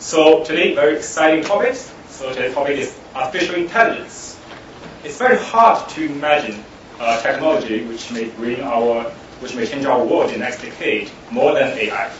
So 0.00 0.42
today, 0.44 0.74
very 0.74 0.96
exciting 0.96 1.44
topic. 1.44 1.74
So 2.08 2.32
today's 2.32 2.54
topic 2.54 2.78
is 2.78 2.98
artificial 3.14 3.56
intelligence. 3.56 4.40
It's 5.04 5.18
very 5.18 5.36
hard 5.36 5.90
to 5.90 6.06
imagine 6.06 6.64
a 6.98 7.20
technology 7.20 7.84
which 7.84 8.10
may 8.10 8.24
bring 8.30 8.62
our, 8.62 9.04
which 9.40 9.54
may 9.54 9.66
change 9.66 9.84
our 9.84 10.02
world 10.02 10.30
in 10.30 10.38
the 10.38 10.38
next 10.38 10.62
decade 10.62 11.10
more 11.30 11.52
than 11.52 11.76
AI. 11.76 12.10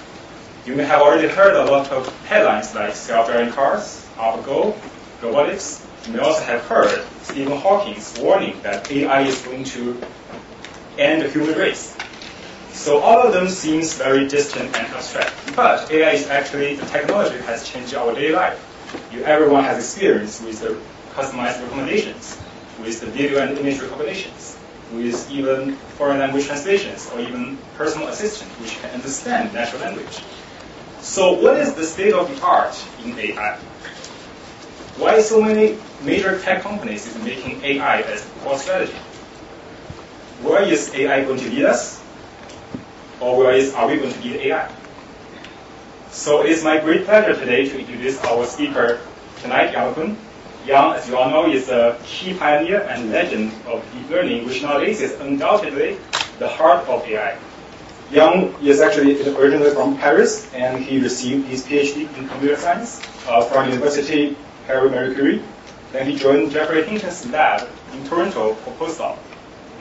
You 0.67 0.77
may 0.77 0.85
have 0.85 1.01
already 1.01 1.29
heard 1.29 1.57
a 1.57 1.71
lot 1.71 1.91
of 1.91 2.07
headlines 2.27 2.75
like 2.75 2.95
self-driving 2.95 3.55
cars, 3.55 4.07
AlphaGo, 4.19 4.77
robotics. 5.23 5.87
You 6.07 6.13
may 6.13 6.19
also 6.19 6.45
have 6.45 6.61
heard 6.67 7.03
Stephen 7.23 7.57
Hawking's 7.57 8.19
warning 8.21 8.61
that 8.61 8.93
AI 8.93 9.23
is 9.23 9.41
going 9.41 9.65
to 9.65 10.03
end 10.99 11.23
the 11.23 11.31
human 11.31 11.55
race. 11.55 11.97
So 12.81 13.01
all 13.01 13.21
of 13.21 13.35
them 13.35 13.47
seems 13.47 13.93
very 13.99 14.27
distant 14.27 14.75
and 14.75 14.87
abstract. 14.95 15.35
But 15.55 15.93
AI 15.93 16.13
is 16.13 16.29
actually 16.29 16.77
the 16.77 16.87
technology 16.87 17.37
has 17.45 17.69
changed 17.69 17.95
our 17.95 18.15
daily 18.15 18.33
life. 18.33 18.57
You, 19.13 19.23
everyone 19.23 19.65
has 19.65 19.77
experience 19.85 20.41
with 20.41 20.61
the 20.61 20.81
customized 21.13 21.63
recommendations, 21.63 22.41
with 22.81 22.99
the 23.01 23.07
video 23.09 23.39
and 23.43 23.59
image 23.59 23.83
recommendations, 23.83 24.57
with 24.95 25.31
even 25.31 25.77
foreign 25.99 26.21
language 26.21 26.47
translations, 26.47 27.11
or 27.13 27.21
even 27.21 27.59
personal 27.77 28.09
assistant, 28.09 28.51
which 28.63 28.81
can 28.81 28.91
understand 28.93 29.53
natural 29.53 29.83
language. 29.83 30.23
So 31.03 31.35
what 31.35 31.59
is 31.59 31.75
the 31.75 31.85
state 31.85 32.15
of 32.15 32.35
the 32.35 32.43
art 32.43 32.75
in 33.05 33.19
AI? 33.19 33.59
Why 34.97 35.21
so 35.21 35.43
many 35.43 35.77
major 36.03 36.39
tech 36.41 36.63
companies 36.63 37.07
is 37.07 37.23
making 37.23 37.63
AI 37.63 38.01
as 38.01 38.25
core 38.43 38.57
strategy? 38.57 38.97
Where 40.43 40.63
is 40.63 40.95
AI 40.95 41.25
going 41.25 41.41
to 41.41 41.51
lead 41.51 41.67
us? 41.67 42.00
Or 43.21 43.37
where 43.37 43.53
is, 43.53 43.75
are 43.75 43.87
we 43.87 43.97
going 43.99 44.13
to 44.13 44.21
lead 44.21 44.37
AI? 44.37 44.71
So 46.11 46.43
it 46.43 46.51
is 46.51 46.65
my 46.65 46.81
great 46.81 47.05
pleasure 47.05 47.39
today 47.39 47.69
to 47.69 47.79
introduce 47.79 48.19
our 48.25 48.45
speaker 48.47 49.01
tonight, 49.43 49.73
Yann 49.73 49.95
Kun. 49.95 50.17
Yann, 50.67 50.97
as 50.97 51.09
you 51.09 51.17
all 51.17 51.31
know, 51.31 51.51
is 51.51 51.69
a 51.69 51.99
key 52.05 52.35
pioneer 52.35 52.81
and 52.83 53.11
legend 53.11 53.53
of 53.67 53.85
deep 53.93 54.11
learning, 54.11 54.47
which 54.47 54.63
nowadays 54.63 55.01
is 55.01 55.13
undoubtedly 55.21 55.99
the 56.39 56.49
heart 56.49 56.87
of 56.89 57.07
AI. 57.07 57.39
Yann 58.11 58.55
is 58.63 58.81
actually 58.81 59.23
originally 59.37 59.71
from 59.71 59.97
Paris, 59.97 60.53
and 60.53 60.83
he 60.83 61.01
received 61.01 61.47
his 61.47 61.65
PhD 61.65 62.13
in 62.19 62.29
computer 62.29 62.57
science 62.57 63.01
uh, 63.29 63.43
from 63.43 63.69
University 63.69 64.37
Paris 64.67 64.91
Marie 64.91 65.15
Curie. 65.15 65.43
Then 65.93 66.07
he 66.07 66.17
joined 66.17 66.51
Geoffrey 66.51 66.83
Hinton's 66.85 67.27
lab 67.31 67.69
in 67.93 68.05
Toronto 68.05 68.55
for 68.55 68.73
postdoc. 68.75 69.17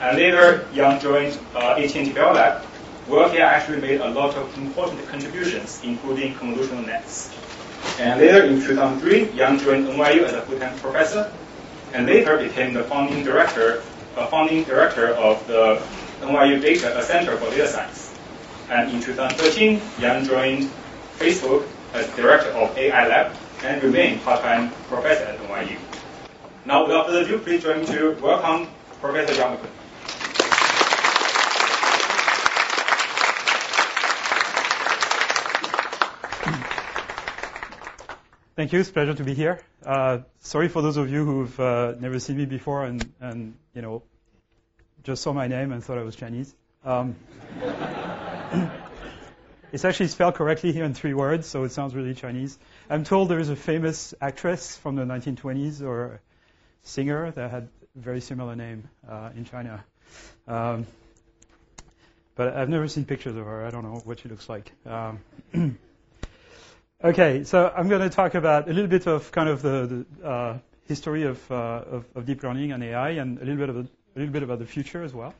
And 0.00 0.16
later, 0.16 0.66
Yann 0.72 1.00
joined 1.00 1.38
uh, 1.54 1.74
AT&T 1.76 2.12
Bell 2.12 2.34
Lab, 2.34 2.64
he 3.06 3.38
actually 3.38 3.80
made 3.80 4.00
a 4.00 4.08
lot 4.10 4.34
of 4.36 4.56
important 4.58 5.06
contributions, 5.08 5.80
including 5.82 6.34
convolutional 6.34 6.86
nets. 6.86 7.30
And 7.98 8.20
later, 8.20 8.44
in 8.44 8.60
2003, 8.60 9.32
Yann 9.32 9.58
joined 9.58 9.86
NYU 9.86 10.24
as 10.24 10.34
a 10.34 10.42
full-time 10.42 10.78
professor, 10.78 11.32
and 11.92 12.06
later 12.06 12.38
became 12.38 12.74
the 12.74 12.84
founding 12.84 13.24
director, 13.24 13.82
uh, 14.16 14.26
founding 14.26 14.64
director 14.64 15.08
of 15.14 15.46
the 15.46 15.82
NYU 16.20 16.60
Data 16.60 17.02
Center 17.02 17.36
for 17.36 17.50
Data 17.50 17.68
Science. 17.68 18.14
And 18.70 18.92
in 18.92 19.00
2013, 19.00 19.80
Yann 19.98 20.24
joined 20.24 20.70
Facebook 21.18 21.66
as 21.92 22.06
director 22.14 22.50
of 22.50 22.76
AI 22.76 23.08
Lab 23.08 23.36
and 23.64 23.82
remained 23.82 24.22
part-time 24.22 24.70
professor 24.88 25.24
at 25.24 25.38
NYU. 25.40 25.76
Now, 26.64 26.86
without 26.86 27.06
further 27.06 27.22
ado, 27.22 27.38
please 27.38 27.62
join 27.62 27.80
me 27.80 27.86
to 27.86 28.16
welcome 28.22 28.68
Professor 29.00 29.34
Yann. 29.34 29.58
Thank 38.56 38.72
you. 38.72 38.80
It's 38.80 38.90
a 38.90 38.92
pleasure 38.92 39.14
to 39.14 39.24
be 39.24 39.34
here. 39.34 39.60
Uh, 39.84 40.18
sorry 40.40 40.68
for 40.68 40.82
those 40.82 40.98
of 40.98 41.10
you 41.10 41.24
who've 41.24 41.60
uh, 41.60 41.94
never 41.98 42.18
seen 42.18 42.36
me 42.36 42.44
before 42.44 42.84
and, 42.84 43.10
and, 43.20 43.54
you 43.74 43.80
know, 43.80 44.02
just 45.02 45.22
saw 45.22 45.32
my 45.32 45.46
name 45.46 45.72
and 45.72 45.82
thought 45.82 45.96
I 45.98 46.02
was 46.02 46.14
Chinese. 46.14 46.54
Um, 46.84 47.16
it's 49.72 49.84
actually 49.84 50.08
spelled 50.08 50.34
correctly 50.34 50.72
here 50.72 50.84
in 50.84 50.92
three 50.94 51.14
words, 51.14 51.46
so 51.46 51.64
it 51.64 51.72
sounds 51.72 51.94
really 51.94 52.14
Chinese. 52.14 52.58
I'm 52.90 53.04
told 53.04 53.28
there 53.28 53.38
is 53.38 53.48
a 53.48 53.56
famous 53.56 54.12
actress 54.20 54.76
from 54.76 54.96
the 54.96 55.04
1920s 55.04 55.80
or 55.80 56.20
singer 56.82 57.30
that 57.30 57.50
had 57.50 57.68
a 57.96 57.98
very 57.98 58.20
similar 58.20 58.56
name 58.56 58.88
uh, 59.08 59.30
in 59.34 59.44
China. 59.44 59.84
Um, 60.46 60.86
but 62.34 62.56
I've 62.56 62.68
never 62.68 62.88
seen 62.88 63.04
pictures 63.04 63.36
of 63.36 63.44
her. 63.46 63.64
I 63.64 63.70
don't 63.70 63.84
know 63.84 64.00
what 64.04 64.20
she 64.20 64.28
looks 64.28 64.48
like. 64.48 64.72
Um, 64.84 65.78
okay, 67.04 67.44
so 67.44 67.72
I'm 67.74 67.88
going 67.88 68.02
to 68.02 68.10
talk 68.10 68.34
about 68.34 68.68
a 68.68 68.72
little 68.72 68.90
bit 68.90 69.06
of 69.06 69.32
kind 69.32 69.48
of 69.48 69.62
the, 69.62 70.06
the 70.20 70.26
uh, 70.26 70.58
history 70.86 71.24
of, 71.24 71.50
uh, 71.50 71.54
of, 71.90 72.04
of, 72.14 72.26
deep 72.26 72.42
learning 72.42 72.72
and 72.72 72.82
AI, 72.82 73.10
and 73.10 73.38
a 73.38 73.44
little 73.44 73.56
bit 73.56 73.68
of 73.68 73.76
a, 73.76 73.88
little 74.16 74.32
bit 74.32 74.42
about 74.42 74.58
the 74.58 74.66
future 74.66 75.02
as 75.02 75.14
well 75.14 75.34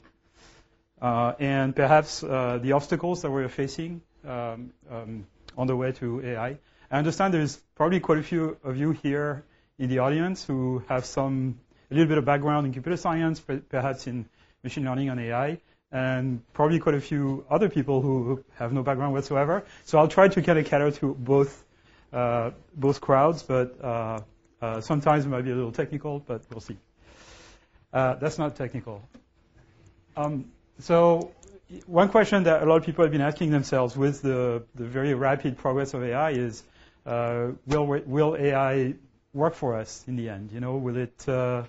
uh, 1.01 1.33
and 1.39 1.75
perhaps 1.75 2.23
uh, 2.23 2.59
the 2.63 2.73
obstacles 2.73 3.23
that 3.23 3.31
we're 3.31 3.49
facing 3.49 4.03
um, 4.27 4.73
um, 4.91 5.27
on 5.57 5.67
the 5.67 5.77
way 5.77 5.93
to 5.93 6.25
AI. 6.25 6.59
I 6.91 6.99
understand 6.99 7.35
there's 7.35 7.57
probably 7.75 8.01
quite 8.01 8.19
a 8.19 8.23
few 8.23 8.59
of 8.65 8.77
you 8.77 8.93
here 8.93 9.45
in 9.79 9.89
the 9.89 10.01
audience 10.01 10.45
who 10.45 10.83
have 10.89 11.05
some 11.05 11.59
a 11.91 11.95
little 11.95 12.09
bit 12.09 12.19
of 12.19 12.25
background 12.25 12.67
in 12.67 12.73
computer 12.73 12.97
science, 12.97 13.41
perhaps 13.69 14.07
in 14.07 14.27
machine 14.63 14.85
learning 14.85 15.09
and 15.09 15.21
AI, 15.21 15.59
and 15.93 16.41
probably 16.53 16.79
quite 16.79 16.95
a 16.95 17.01
few 17.01 17.45
other 17.51 17.69
people 17.69 18.01
who 18.01 18.45
have 18.55 18.73
no 18.73 18.83
background 18.83 19.13
whatsoever. 19.13 19.65
So 19.85 19.99
I'll 19.99 20.09
try 20.09 20.29
to 20.29 20.43
kind 20.43 20.59
of 20.59 20.67
cater 20.67 20.91
to 20.91 21.15
both 21.15 21.65
uh, 22.13 22.51
both 22.75 23.01
crowds, 23.01 23.43
but 23.43 23.83
uh, 23.83 24.21
uh, 24.61 24.81
sometimes 24.81 25.25
it 25.25 25.29
might 25.29 25.43
be 25.43 25.51
a 25.51 25.55
little 25.55 25.73
technical, 25.73 26.19
but 26.21 26.43
we'll 26.51 26.61
see. 26.61 26.77
Uh, 27.93 28.15
that's 28.15 28.39
not 28.39 28.57
technical. 28.57 29.03
Um, 30.17 30.51
so 30.81 31.33
one 31.87 32.09
question 32.09 32.45
that 32.45 32.63
a 32.63 32.67
lot 32.67 32.77
of 32.77 32.85
people 32.85 33.05
have 33.05 33.13
been 33.13 33.21
asking 33.21 33.51
themselves 33.51 33.97
with 33.97 34.23
the, 34.23 34.63
the 34.75 34.85
very 34.85 35.15
rapid 35.15 35.57
progress 35.59 35.95
of 35.95 36.03
AI 36.03 36.31
is, 36.31 36.63
uh, 37.07 37.49
will, 37.67 37.87
will 37.87 38.37
AI 38.37 38.95
work 39.33 39.55
for 39.55 39.77
us 39.77 40.05
in 40.09 40.17
the 40.17 40.29
end? 40.29 40.51
You 40.53 40.61
know, 40.61 40.77
will 40.77 40.97
it 40.97 41.29
uh, 41.29 41.65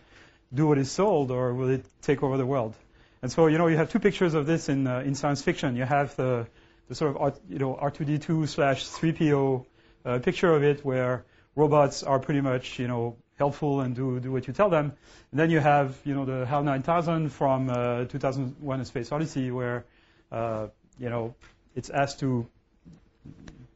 do 0.53 0.67
what 0.67 0.77
is 0.77 0.91
sold 0.91 1.31
or 1.31 1.53
will 1.53 1.69
it 1.69 1.85
take 2.01 2.23
over 2.23 2.37
the 2.37 2.45
world? 2.45 2.75
And 3.21 3.31
so, 3.31 3.47
you 3.47 3.57
know, 3.57 3.67
you 3.67 3.77
have 3.77 3.91
two 3.91 3.99
pictures 3.99 4.33
of 4.33 4.45
this 4.47 4.67
in, 4.67 4.87
uh, 4.87 4.99
in 4.99 5.13
science 5.15 5.41
fiction. 5.41 5.75
You 5.75 5.85
have 5.85 6.15
the, 6.15 6.47
the 6.87 6.95
sort 6.95 7.15
of, 7.15 7.39
you 7.47 7.59
know, 7.59 7.75
R2D2 7.75 8.47
slash 8.47 8.87
3PO 8.87 9.65
uh, 10.03 10.19
picture 10.19 10.51
of 10.51 10.63
it 10.63 10.83
where 10.83 11.25
robots 11.55 12.01
are 12.01 12.19
pretty 12.19 12.41
much, 12.41 12.79
you 12.79 12.87
know, 12.87 13.17
helpful 13.37 13.81
and 13.81 13.95
do, 13.95 14.19
do 14.19 14.31
what 14.31 14.47
you 14.47 14.53
tell 14.53 14.69
them. 14.69 14.93
And 15.31 15.39
then 15.39 15.49
you 15.51 15.59
have, 15.59 15.95
you 16.03 16.15
know, 16.15 16.25
the 16.25 16.45
HAL 16.45 16.63
9000 16.63 17.29
from 17.29 17.69
uh, 17.69 18.05
2001: 18.05 18.81
A 18.81 18.85
Space 18.85 19.11
Odyssey, 19.11 19.51
where, 19.51 19.85
uh, 20.31 20.67
you 20.99 21.09
know, 21.09 21.35
it's 21.75 21.89
asked 21.89 22.19
to, 22.19 22.47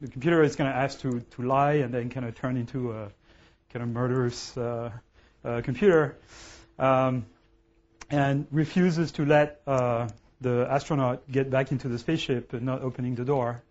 the 0.00 0.08
computer 0.08 0.42
is 0.42 0.56
going 0.56 0.70
to 0.70 0.76
ask 0.76 1.00
to 1.00 1.20
to 1.20 1.42
lie 1.42 1.74
and 1.74 1.92
then 1.94 2.10
kind 2.10 2.26
of 2.26 2.34
turn 2.34 2.56
into 2.56 2.92
a 2.92 3.10
kind 3.72 3.82
of 3.82 3.88
murderous 3.88 4.56
uh, 4.56 4.90
uh 5.44 5.60
computer, 5.62 6.16
um, 6.78 7.26
and 8.10 8.46
refuses 8.50 9.12
to 9.12 9.24
let 9.24 9.60
uh, 9.66 10.08
the 10.40 10.66
astronaut 10.70 11.30
get 11.30 11.50
back 11.50 11.72
into 11.72 11.88
the 11.88 11.98
spaceship 11.98 12.52
and 12.52 12.62
not 12.62 12.82
opening 12.82 13.14
the 13.14 13.24
door. 13.24 13.62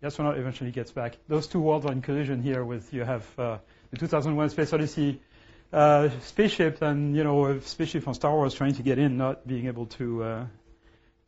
The 0.00 0.06
astronaut 0.08 0.38
eventually 0.38 0.70
gets 0.70 0.90
back. 0.90 1.16
Those 1.28 1.46
two 1.46 1.60
worlds 1.60 1.86
are 1.86 1.92
in 1.92 2.02
collision 2.02 2.42
here. 2.42 2.64
With 2.64 2.92
you 2.92 3.04
have 3.04 3.26
uh, 3.38 3.58
the 3.90 3.98
2001: 3.98 4.50
Space 4.50 4.72
Odyssey 4.72 5.20
uh, 5.72 6.10
spaceship 6.22 6.82
and 6.82 7.16
you 7.16 7.24
know 7.24 7.46
a 7.46 7.60
spaceship 7.62 8.04
from 8.04 8.14
Star 8.14 8.32
Wars 8.32 8.54
trying 8.54 8.74
to 8.74 8.82
get 8.82 8.98
in, 8.98 9.16
not 9.16 9.46
being 9.46 9.66
able 9.66 9.86
to 9.86 10.22
uh, 10.22 10.46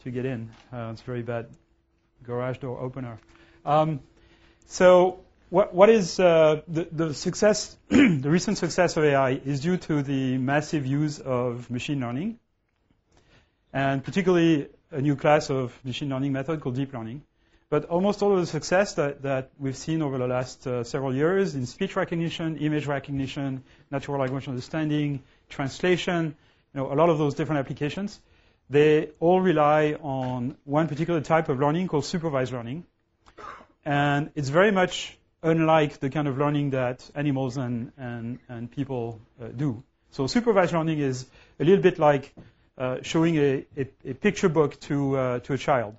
to 0.03 0.11
get 0.11 0.27
in. 0.27 0.51
Uh, 0.73 0.91
it's 0.93 1.01
a 1.01 1.05
very 1.05 1.23
bad 1.23 1.47
garage 2.23 2.59
door 2.59 2.79
opener. 2.81 3.19
Um, 3.65 4.01
so 4.67 5.21
what 5.51 5.75
what 5.75 5.89
is 5.89 6.21
uh, 6.21 6.63
the 6.69 6.89
the 6.91 7.15
success? 7.15 7.77
the 7.89 8.29
recent 8.31 8.59
success 8.59 8.97
of 8.97 9.05
AI 9.05 9.31
is 9.31 9.61
due 9.61 9.77
to 9.79 10.03
the 10.03 10.37
massive 10.39 10.85
use 10.87 11.19
of 11.19 11.71
machine 11.71 12.01
learning, 12.01 12.39
and 13.75 14.05
particularly 14.05 14.69
a 14.93 15.03
new 15.03 15.17
class 15.17 15.51
of 15.51 15.79
machine 15.85 16.09
learning 16.09 16.33
method 16.33 16.61
called 16.61 16.77
deep 16.77 16.95
learning. 16.95 17.23
But 17.69 17.87
almost 17.87 18.23
all 18.23 18.33
of 18.33 18.39
the 18.39 18.47
success 18.47 18.95
that, 18.95 19.23
that 19.23 19.51
we've 19.59 19.77
seen 19.77 20.01
over 20.01 20.17
the 20.17 20.29
last 20.29 20.65
uh, 20.67 20.85
several 20.85 21.13
years 21.13 21.57
in 21.57 21.67
speech 21.67 21.97
recognition, 21.97 22.57
image 22.59 22.87
recognition, 22.87 23.65
natural 23.91 24.21
language 24.21 24.47
understanding, 24.47 25.25
translation, 25.49 26.37
you 26.73 26.81
know, 26.81 26.93
a 26.93 26.95
lot 26.95 27.09
of 27.09 27.19
those 27.19 27.35
different 27.35 27.59
applications, 27.59 28.21
they 28.71 29.11
all 29.19 29.41
rely 29.41 29.95
on 30.01 30.57
one 30.65 30.87
particular 30.87 31.21
type 31.21 31.49
of 31.49 31.59
learning 31.59 31.89
called 31.89 32.05
supervised 32.05 32.53
learning. 32.53 32.85
And 33.85 34.31
it's 34.37 34.51
very 34.51 34.71
much 34.71 35.19
unlike 35.43 35.99
the 35.99 36.11
kind 36.11 36.29
of 36.29 36.39
learning 36.39 36.71
that 36.71 37.11
animals 37.17 37.57
and, 37.57 37.91
and, 37.99 38.39
and 38.49 38.71
people 38.71 39.21
uh, 39.43 39.49
do. 39.49 39.83
So 40.13 40.29
supervised 40.29 40.73
learning 40.73 41.01
is 41.01 41.27
a 41.59 41.65
little 41.65 41.83
bit 41.83 41.99
like 41.99 42.33
uh, 42.77 42.99
showing 43.03 43.37
a, 43.37 43.67
a, 43.77 43.89
a, 44.05 44.15
picture 44.15 44.49
book 44.49 44.79
to, 44.81 45.17
uh, 45.17 45.39
to 45.41 45.53
a 45.53 45.59
child 45.59 45.97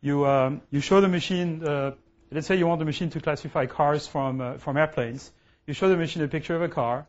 you 0.00 0.26
um, 0.26 0.60
you 0.70 0.80
show 0.80 1.00
the 1.00 1.08
machine 1.08 1.64
uh, 1.64 1.92
let's 2.30 2.46
say 2.46 2.56
you 2.56 2.66
want 2.66 2.78
the 2.78 2.84
machine 2.84 3.10
to 3.10 3.20
classify 3.20 3.66
cars 3.66 4.06
from, 4.06 4.40
uh, 4.40 4.54
from 4.58 4.76
airplanes. 4.76 5.30
You 5.66 5.74
show 5.74 5.88
the 5.88 5.96
machine 5.96 6.22
a 6.22 6.28
picture 6.28 6.56
of 6.56 6.62
a 6.62 6.68
car, 6.68 7.06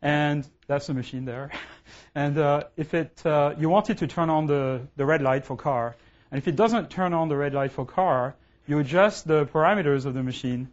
and 0.00 0.46
that's 0.66 0.88
the 0.88 0.94
machine 0.94 1.24
there. 1.24 1.50
and 2.14 2.36
if 2.76 2.92
it, 2.94 3.22
you 3.58 3.68
want 3.68 3.90
it 3.90 3.98
to 3.98 4.06
turn 4.06 4.30
on 4.30 4.46
the, 4.46 4.82
the 4.96 5.06
red 5.06 5.22
light 5.22 5.44
for 5.44 5.56
car, 5.56 5.96
and 6.30 6.38
if 6.38 6.48
it 6.48 6.56
doesn't 6.56 6.90
turn 6.90 7.12
on 7.12 7.28
the 7.28 7.36
red 7.36 7.54
light 7.54 7.72
for 7.72 7.86
car, 7.86 8.34
you 8.66 8.78
adjust 8.78 9.26
the 9.26 9.46
parameters 9.46 10.06
of 10.06 10.14
the 10.14 10.22
machine. 10.22 10.68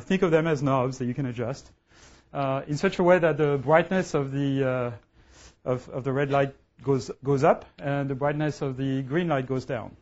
Think 0.00 0.22
of 0.22 0.30
them 0.30 0.46
as 0.46 0.62
knobs 0.62 0.98
that 0.98 1.06
you 1.06 1.14
can 1.14 1.26
adjust 1.26 1.70
uh, 2.32 2.62
in 2.66 2.76
such 2.76 2.98
a 2.98 3.02
way 3.02 3.18
that 3.18 3.36
the 3.38 3.58
brightness 3.58 4.14
of 4.14 4.30
the 4.30 4.64
uh, 4.64 4.90
of, 5.64 5.88
of 5.88 6.04
the 6.04 6.12
red 6.12 6.30
light 6.30 6.54
goes 6.82 7.10
goes 7.24 7.44
up 7.44 7.64
and 7.78 8.08
the 8.08 8.14
brightness 8.14 8.62
of 8.62 8.76
the 8.76 9.02
green 9.02 9.28
light 9.28 9.46
goes 9.46 9.64
down. 9.64 9.96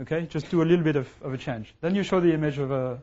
Okay, 0.00 0.26
just 0.26 0.50
do 0.50 0.62
a 0.62 0.64
little 0.64 0.84
bit 0.84 0.96
of, 0.96 1.08
of 1.22 1.32
a 1.32 1.38
change. 1.38 1.74
Then 1.80 1.94
you 1.94 2.02
show 2.02 2.20
the 2.20 2.32
image 2.34 2.58
of 2.58 2.70
a 2.70 3.02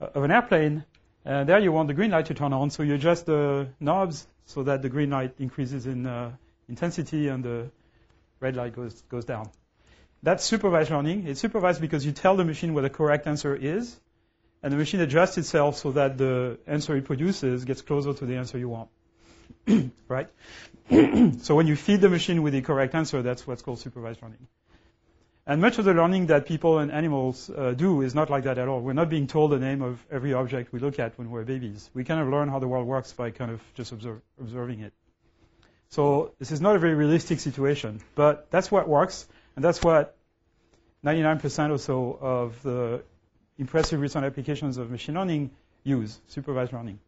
of 0.00 0.22
an 0.22 0.30
airplane, 0.30 0.84
and 1.24 1.48
there 1.48 1.58
you 1.58 1.72
want 1.72 1.88
the 1.88 1.94
green 1.94 2.10
light 2.10 2.26
to 2.26 2.34
turn 2.34 2.52
on, 2.52 2.70
so 2.70 2.82
you 2.82 2.94
adjust 2.94 3.26
the 3.26 3.68
knobs 3.80 4.26
so 4.46 4.62
that 4.62 4.82
the 4.82 4.88
green 4.88 5.10
light 5.10 5.34
increases 5.38 5.86
in 5.86 6.06
uh, 6.06 6.32
intensity 6.68 7.28
and 7.28 7.44
the 7.44 7.70
red 8.40 8.56
light 8.56 8.74
goes 8.76 9.02
goes 9.02 9.24
down. 9.24 9.50
That's 10.22 10.44
supervised 10.44 10.90
learning. 10.90 11.26
It's 11.26 11.40
supervised 11.40 11.80
because 11.80 12.06
you 12.06 12.12
tell 12.12 12.36
the 12.36 12.44
machine 12.44 12.74
what 12.74 12.82
the 12.82 12.90
correct 12.90 13.26
answer 13.26 13.54
is, 13.54 13.98
and 14.62 14.72
the 14.72 14.76
machine 14.76 15.00
adjusts 15.00 15.36
itself 15.36 15.76
so 15.78 15.92
that 15.92 16.16
the 16.16 16.58
answer 16.66 16.96
it 16.96 17.04
produces 17.04 17.64
gets 17.64 17.82
closer 17.82 18.14
to 18.14 18.24
the 18.24 18.36
answer 18.36 18.56
you 18.56 18.68
want. 18.68 18.88
right? 20.08 20.28
so 21.42 21.54
when 21.54 21.66
you 21.66 21.76
feed 21.76 22.00
the 22.00 22.08
machine 22.08 22.42
with 22.42 22.52
the 22.52 22.62
correct 22.62 22.94
answer, 22.94 23.22
that's 23.22 23.46
what's 23.46 23.62
called 23.62 23.78
supervised 23.78 24.22
learning. 24.22 24.46
And 25.46 25.60
much 25.60 25.78
of 25.78 25.84
the 25.84 25.92
learning 25.92 26.26
that 26.26 26.46
people 26.46 26.78
and 26.78 26.90
animals 26.90 27.50
uh, 27.50 27.72
do 27.72 28.00
is 28.00 28.14
not 28.14 28.30
like 28.30 28.44
that 28.44 28.56
at 28.56 28.66
all. 28.66 28.80
We're 28.80 28.94
not 28.94 29.10
being 29.10 29.26
told 29.26 29.50
the 29.50 29.58
name 29.58 29.82
of 29.82 30.04
every 30.10 30.32
object 30.32 30.72
we 30.72 30.80
look 30.80 30.98
at 30.98 31.18
when 31.18 31.30
we're 31.30 31.44
babies. 31.44 31.90
We 31.92 32.04
kind 32.04 32.20
of 32.20 32.28
learn 32.28 32.48
how 32.48 32.60
the 32.60 32.68
world 32.68 32.86
works 32.86 33.12
by 33.12 33.30
kind 33.30 33.50
of 33.50 33.60
just 33.74 33.92
observe, 33.92 34.22
observing 34.40 34.80
it. 34.80 34.94
So 35.90 36.32
this 36.38 36.50
is 36.50 36.62
not 36.62 36.76
a 36.76 36.78
very 36.78 36.94
realistic 36.94 37.40
situation, 37.40 38.00
but 38.14 38.50
that's 38.50 38.70
what 38.70 38.88
works, 38.88 39.28
and 39.54 39.64
that's 39.64 39.82
what 39.82 40.16
99% 41.04 41.70
or 41.70 41.78
so 41.78 42.18
of 42.20 42.62
the 42.62 43.02
impressive 43.58 44.00
recent 44.00 44.24
applications 44.24 44.78
of 44.78 44.90
machine 44.90 45.14
learning 45.14 45.50
use, 45.84 46.18
supervised 46.28 46.72
learning. 46.72 46.98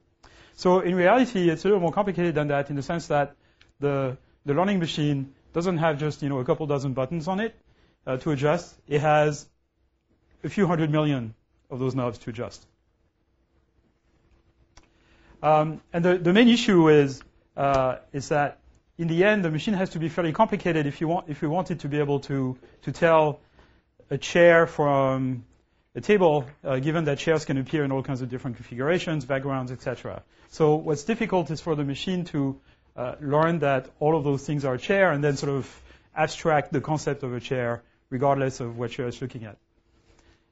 So 0.56 0.81
in 0.81 0.94
reality, 0.94 1.50
it's 1.50 1.64
a 1.64 1.69
little 1.69 1.81
more 1.81 1.93
complicated 1.93 2.35
than 2.35 2.49
that 2.49 2.70
in 2.70 2.76
the 2.76 2.82
sense 2.82 3.08
that 3.08 3.37
the, 3.79 4.17
the 4.47 4.55
learning 4.55 4.79
machine 4.79 5.35
doesn't 5.53 5.76
have 5.79 5.99
just, 5.99 6.23
you 6.23 6.31
know, 6.31 6.38
a 6.38 6.44
couple 6.44 6.67
dozen 6.67 6.94
buttons 6.94 7.29
on 7.29 7.41
it 7.41 7.55
uh, 8.06 8.17
to 8.17 8.31
adjust. 8.31 8.75
It 8.88 9.03
has 9.03 9.47
a 10.43 10.49
few 10.49 10.67
hundred 10.67 10.91
million 10.91 11.35
of 11.70 11.79
those 11.79 11.94
knobs 11.94 12.19
to 12.19 12.31
adjust. 12.31 12.67
Um, 15.43 15.82
and 15.93 16.03
the, 16.03 16.17
the 16.17 16.32
main 16.32 16.49
issue 16.49 16.88
is, 16.88 17.23
uh, 17.55 17.97
is 18.14 18.31
that 18.31 18.59
in 18.97 19.09
the 19.09 19.25
end, 19.25 19.44
the 19.44 19.50
machine 19.50 19.75
has 19.75 19.91
to 19.91 19.99
be 19.99 20.09
fairly 20.09 20.32
complicated 20.32 20.87
if 20.87 21.02
you 21.02 21.09
want, 21.09 21.29
if 21.29 21.43
you 21.43 21.50
want 21.50 21.70
it 21.70 21.81
to 21.81 21.88
be 21.88 21.99
able 21.99 22.20
to, 22.20 22.56
to 22.82 22.93
tell 22.93 23.41
a 24.09 24.17
chair 24.17 24.67
from 24.67 25.44
a 25.97 26.01
table, 26.03 26.45
uh, 26.63 26.79
given 26.79 27.07
that 27.07 27.19
chairs 27.19 27.47
can 27.47 27.57
appear 27.57 27.83
in 27.83 27.91
all 27.91 28.03
kinds 28.03 28.21
of 28.21 28.29
different 28.29 28.57
configurations, 28.57 29.25
backgrounds, 29.25 29.73
etc. 29.73 30.23
So 30.51 30.77
what's 30.77 31.05
difficult 31.05 31.51
is 31.51 31.63
for 31.63 31.75
the 31.75 31.85
machine 31.85 32.27
to 32.27 32.61
uh, 32.95 33.15
learn 33.21 33.61
that 33.61 33.89
all 33.99 34.15
of 34.15 34.23
those 34.23 34.45
things 34.47 34.67
are 34.67 34.75
a 34.75 34.79
chair 34.79 35.11
and 35.11 35.25
then 35.25 35.39
sort 35.39 35.53
of 35.53 35.83
abstract 36.15 36.71
the 36.71 36.83
concept 36.83 37.23
of 37.23 37.33
a 37.33 37.41
chair 37.41 37.83
regardless 38.11 38.61
of 38.61 38.77
what 38.79 38.97
you're 38.97 39.11
looking 39.23 39.45
at. 39.45 39.57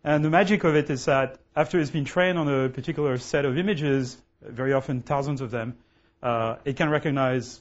And 0.03 0.25
the 0.25 0.31
magic 0.31 0.65
of 0.65 0.77
it 0.77 0.89
is 0.89 1.05
that 1.05 1.39
after 1.55 1.79
it's 1.79 1.91
been 1.91 2.07
trained 2.07 2.39
on 2.39 2.49
a 2.49 2.69
particular 2.71 3.19
set 3.19 3.45
of 3.45 3.59
images, 3.59 4.17
very 4.41 4.73
often 4.73 5.03
thousands 5.03 5.43
of 5.43 5.51
them, 5.51 5.77
uh, 6.23 6.57
it 6.65 6.77
can 6.77 6.89
recognize 6.89 7.61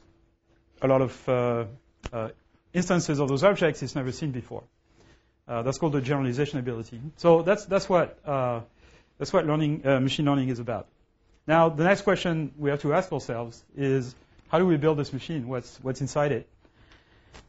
a 0.81 0.87
lot 0.87 1.01
of 1.01 1.29
uh, 1.29 1.65
uh, 2.13 2.29
instances 2.73 3.19
of 3.19 3.27
those 3.27 3.43
objects 3.43 3.83
it's 3.83 3.95
never 3.95 4.11
seen 4.13 4.31
before. 4.31 4.63
Uh, 5.47 5.61
that's 5.61 5.77
called 5.77 5.93
the 5.93 6.01
generalization 6.01 6.59
ability. 6.59 7.01
So 7.17 7.41
that's 7.41 7.65
that's 7.65 7.89
what 7.89 8.17
uh, 8.25 8.61
that's 9.17 9.33
what 9.33 9.45
learning 9.45 9.85
uh, 9.85 9.99
machine 9.99 10.25
learning 10.25 10.49
is 10.49 10.59
about. 10.59 10.87
Now 11.45 11.69
the 11.69 11.83
next 11.83 12.01
question 12.01 12.53
we 12.57 12.69
have 12.69 12.81
to 12.81 12.93
ask 12.93 13.11
ourselves 13.11 13.63
is 13.75 14.15
how 14.47 14.59
do 14.59 14.65
we 14.65 14.77
build 14.77 14.97
this 14.97 15.11
machine? 15.11 15.47
What's 15.47 15.79
what's 15.81 15.99
inside 15.99 16.31
it? 16.31 16.47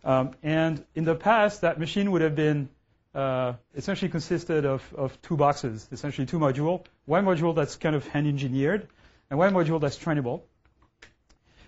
Um, 0.03 0.33
and 0.43 0.85
in 0.95 1.05
the 1.05 1.15
past, 1.15 1.61
that 1.63 1.79
machine 1.79 2.11
would 2.11 2.23
have 2.23 2.35
been 2.35 2.69
uh, 3.15 3.55
essentially 3.75 4.11
consisted 4.11 4.65
of, 4.65 4.83
of 4.97 5.21
two 5.23 5.37
boxes, 5.37 5.89
essentially 5.93 6.27
two 6.27 6.39
modules. 6.39 6.85
One 7.07 7.25
module 7.25 7.55
that's 7.55 7.77
kind 7.77 7.95
of 7.95 8.07
hand 8.09 8.27
engineered, 8.27 8.89
and 9.31 9.39
one 9.39 9.53
module 9.55 9.81
that's 9.81 9.99
trainable. 9.99 10.43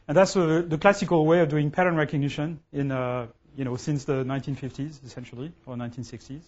And 0.09 0.17
that's 0.17 0.37
uh, 0.37 0.63
the 0.67 0.79
classical 0.79 1.27
way 1.27 1.41
of 1.41 1.49
doing 1.49 1.71
pattern 1.71 1.97
recognition 1.97 2.61
in, 2.73 2.93
uh, 2.93 3.27
you 3.57 3.65
know, 3.65 3.77
since 3.77 4.05
the 4.05 4.25
1950s, 4.25 5.05
essentially, 5.05 5.53
or 5.67 5.77
1960s, 5.77 6.43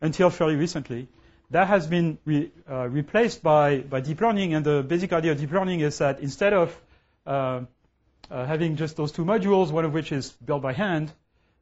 until 0.00 0.30
fairly 0.30 0.56
recently. 0.56 1.08
That 1.50 1.68
has 1.68 1.86
been 1.86 2.18
re, 2.24 2.50
uh, 2.68 2.88
replaced 2.88 3.42
by, 3.42 3.78
by 3.78 4.00
deep 4.00 4.20
learning, 4.20 4.54
and 4.54 4.64
the 4.64 4.82
basic 4.82 5.12
idea 5.12 5.32
of 5.32 5.38
deep 5.38 5.52
learning 5.52 5.80
is 5.80 5.98
that 5.98 6.20
instead 6.20 6.52
of 6.52 6.80
uh, 7.26 7.60
uh, 8.30 8.46
having 8.46 8.76
just 8.76 8.96
those 8.96 9.12
two 9.12 9.24
modules, 9.24 9.70
one 9.70 9.84
of 9.84 9.92
which 9.92 10.10
is 10.10 10.30
built 10.44 10.62
by 10.62 10.72
hand, 10.72 11.12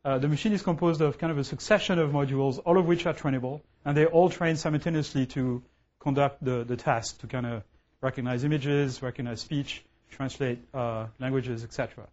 uh, 0.04 0.18
the 0.18 0.28
machine 0.28 0.52
is 0.52 0.62
composed 0.62 1.00
of 1.00 1.18
kind 1.18 1.30
of 1.30 1.38
a 1.38 1.44
succession 1.44 1.98
of 1.98 2.10
modules, 2.10 2.60
all 2.64 2.78
of 2.78 2.86
which 2.86 3.06
are 3.06 3.14
trainable, 3.14 3.60
and 3.84 3.96
they 3.96 4.06
all 4.06 4.28
train 4.28 4.56
simultaneously 4.56 5.26
to 5.26 5.62
conduct 6.00 6.44
the, 6.44 6.64
the 6.64 6.76
task 6.76 7.20
to 7.20 7.26
kind 7.26 7.46
of 7.46 7.62
recognize 8.00 8.44
images, 8.44 9.02
recognize 9.02 9.40
speech, 9.40 9.82
translate 10.10 10.58
uh, 10.74 11.06
languages, 11.18 11.64
etc. 11.64 12.06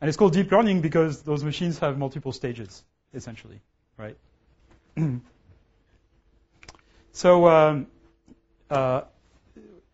And 0.00 0.08
it's 0.08 0.16
called 0.16 0.32
deep 0.32 0.50
learning 0.50 0.80
because 0.80 1.22
those 1.22 1.44
machines 1.44 1.78
have 1.80 1.98
multiple 1.98 2.32
stages, 2.32 2.82
essentially, 3.12 3.60
right? 3.98 4.16
so 7.12 7.48
um, 7.48 7.86
uh, 8.70 9.02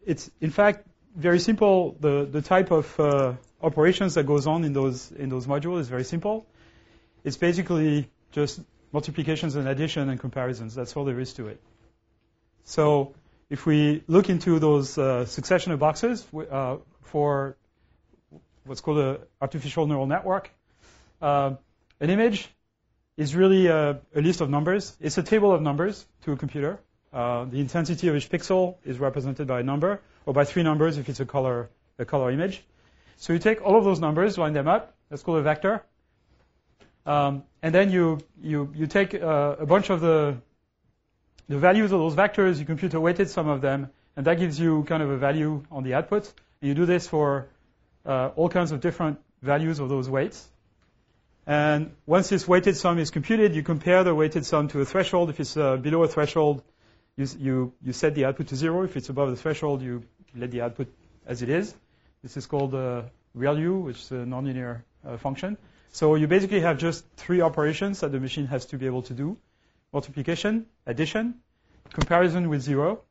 it's 0.04 0.30
in 0.40 0.50
fact 0.50 0.86
very 1.16 1.40
simple. 1.40 1.96
The, 1.98 2.28
the 2.30 2.42
type 2.42 2.70
of 2.70 3.00
uh, 3.00 3.34
operations 3.60 4.14
that 4.14 4.26
goes 4.26 4.46
on 4.46 4.64
in 4.64 4.72
those, 4.72 5.10
in 5.10 5.28
those 5.28 5.46
modules 5.46 5.80
is 5.80 5.88
very 5.88 6.04
simple. 6.04 6.46
It's 7.24 7.36
basically 7.36 8.08
just 8.30 8.60
multiplications 8.92 9.56
and 9.56 9.66
addition 9.66 10.08
and 10.08 10.20
comparisons. 10.20 10.74
That's 10.74 10.96
all 10.96 11.04
there 11.04 11.18
is 11.18 11.32
to 11.34 11.48
it. 11.48 11.60
So 12.64 13.14
if 13.50 13.66
we 13.66 14.04
look 14.06 14.28
into 14.28 14.58
those 14.58 14.96
uh, 14.98 15.24
succession 15.24 15.72
of 15.72 15.80
boxes 15.80 16.24
uh, 16.50 16.76
for 17.02 17.56
what's 18.66 18.80
called 18.80 18.98
an 18.98 19.18
artificial 19.40 19.86
neural 19.86 20.06
network, 20.06 20.50
uh, 21.22 21.54
an 22.00 22.10
image 22.10 22.48
is 23.16 23.34
really 23.34 23.68
a, 23.68 24.00
a, 24.14 24.20
list 24.20 24.40
of 24.40 24.50
numbers. 24.50 24.94
It's 25.00 25.16
a 25.16 25.22
table 25.22 25.52
of 25.52 25.62
numbers 25.62 26.04
to 26.24 26.32
a 26.32 26.36
computer. 26.36 26.78
Uh, 27.12 27.44
the 27.44 27.60
intensity 27.60 28.08
of 28.08 28.16
each 28.16 28.28
pixel 28.28 28.76
is 28.84 28.98
represented 28.98 29.46
by 29.46 29.60
a 29.60 29.62
number 29.62 30.02
or 30.26 30.34
by 30.34 30.44
three 30.44 30.62
numbers 30.62 30.98
if 30.98 31.08
it's 31.08 31.20
a 31.20 31.24
color, 31.24 31.70
a 31.98 32.04
color 32.04 32.30
image. 32.30 32.62
So 33.16 33.32
you 33.32 33.38
take 33.38 33.64
all 33.64 33.78
of 33.78 33.84
those 33.84 34.00
numbers, 34.00 34.36
line 34.36 34.52
them 34.52 34.68
up. 34.68 34.94
That's 35.08 35.22
called 35.22 35.38
a 35.38 35.42
vector. 35.42 35.82
Um, 37.06 37.44
and 37.62 37.74
then 37.74 37.90
you, 37.90 38.18
you, 38.42 38.70
you 38.74 38.86
take 38.86 39.14
uh, 39.14 39.56
a 39.60 39.66
bunch 39.66 39.88
of 39.90 40.00
the, 40.00 40.36
the 41.48 41.56
values 41.56 41.92
of 41.92 42.00
those 42.00 42.14
vectors, 42.14 42.58
you 42.58 42.66
compute 42.66 42.92
a 42.94 43.00
weighted 43.00 43.30
sum 43.30 43.48
of 43.48 43.60
them, 43.60 43.90
and 44.16 44.26
that 44.26 44.38
gives 44.38 44.58
you 44.58 44.84
kind 44.84 45.02
of 45.02 45.10
a 45.10 45.16
value 45.16 45.62
on 45.70 45.84
the 45.84 45.94
output. 45.94 46.32
And 46.60 46.68
you 46.68 46.74
do 46.74 46.84
this 46.84 47.06
for 47.06 47.48
uh, 48.06 48.30
all 48.36 48.48
kinds 48.48 48.72
of 48.72 48.80
different 48.80 49.18
values 49.42 49.78
of 49.78 49.88
those 49.88 50.08
weights. 50.08 50.48
And 51.46 51.94
once 52.06 52.28
this 52.28 52.48
weighted 52.48 52.76
sum 52.76 52.98
is 52.98 53.10
computed, 53.10 53.54
you 53.54 53.62
compare 53.62 54.02
the 54.02 54.14
weighted 54.14 54.44
sum 54.44 54.68
to 54.68 54.80
a 54.80 54.84
threshold. 54.84 55.30
If 55.30 55.38
it's 55.38 55.56
uh, 55.56 55.76
below 55.76 56.02
a 56.02 56.08
threshold, 56.08 56.62
you, 57.16 57.26
you, 57.38 57.72
you 57.82 57.92
set 57.92 58.14
the 58.14 58.24
output 58.24 58.48
to 58.48 58.56
zero. 58.56 58.82
If 58.82 58.96
it's 58.96 59.08
above 59.08 59.30
the 59.30 59.36
threshold, 59.36 59.82
you 59.82 60.02
let 60.34 60.50
the 60.50 60.62
output 60.62 60.88
as 61.26 61.42
it 61.42 61.48
is. 61.48 61.74
This 62.22 62.36
is 62.36 62.46
called 62.46 62.74
uh, 62.74 63.02
ReLU, 63.36 63.82
which 63.82 63.98
is 63.98 64.10
a 64.10 64.24
nonlinear 64.24 64.82
uh, 65.06 65.16
function. 65.18 65.56
So 65.92 66.16
you 66.16 66.26
basically 66.26 66.60
have 66.60 66.78
just 66.78 67.04
three 67.16 67.40
operations 67.40 68.00
that 68.00 68.12
the 68.12 68.20
machine 68.20 68.46
has 68.46 68.66
to 68.66 68.78
be 68.78 68.86
able 68.86 69.02
to 69.02 69.14
do. 69.14 69.36
Multiplication, 69.92 70.66
addition, 70.84 71.36
comparison 71.92 72.48
with 72.48 72.62
zero. 72.62 73.02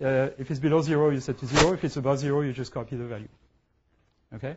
Uh, 0.00 0.30
if 0.38 0.50
it's 0.50 0.58
below 0.58 0.80
zero, 0.80 1.10
you 1.10 1.20
set 1.20 1.38
to 1.38 1.46
zero. 1.46 1.74
If 1.74 1.84
it's 1.84 1.96
above 1.96 2.18
zero, 2.18 2.40
you 2.40 2.52
just 2.52 2.72
copy 2.72 2.96
the 2.96 3.04
value. 3.04 3.28
Okay? 4.34 4.56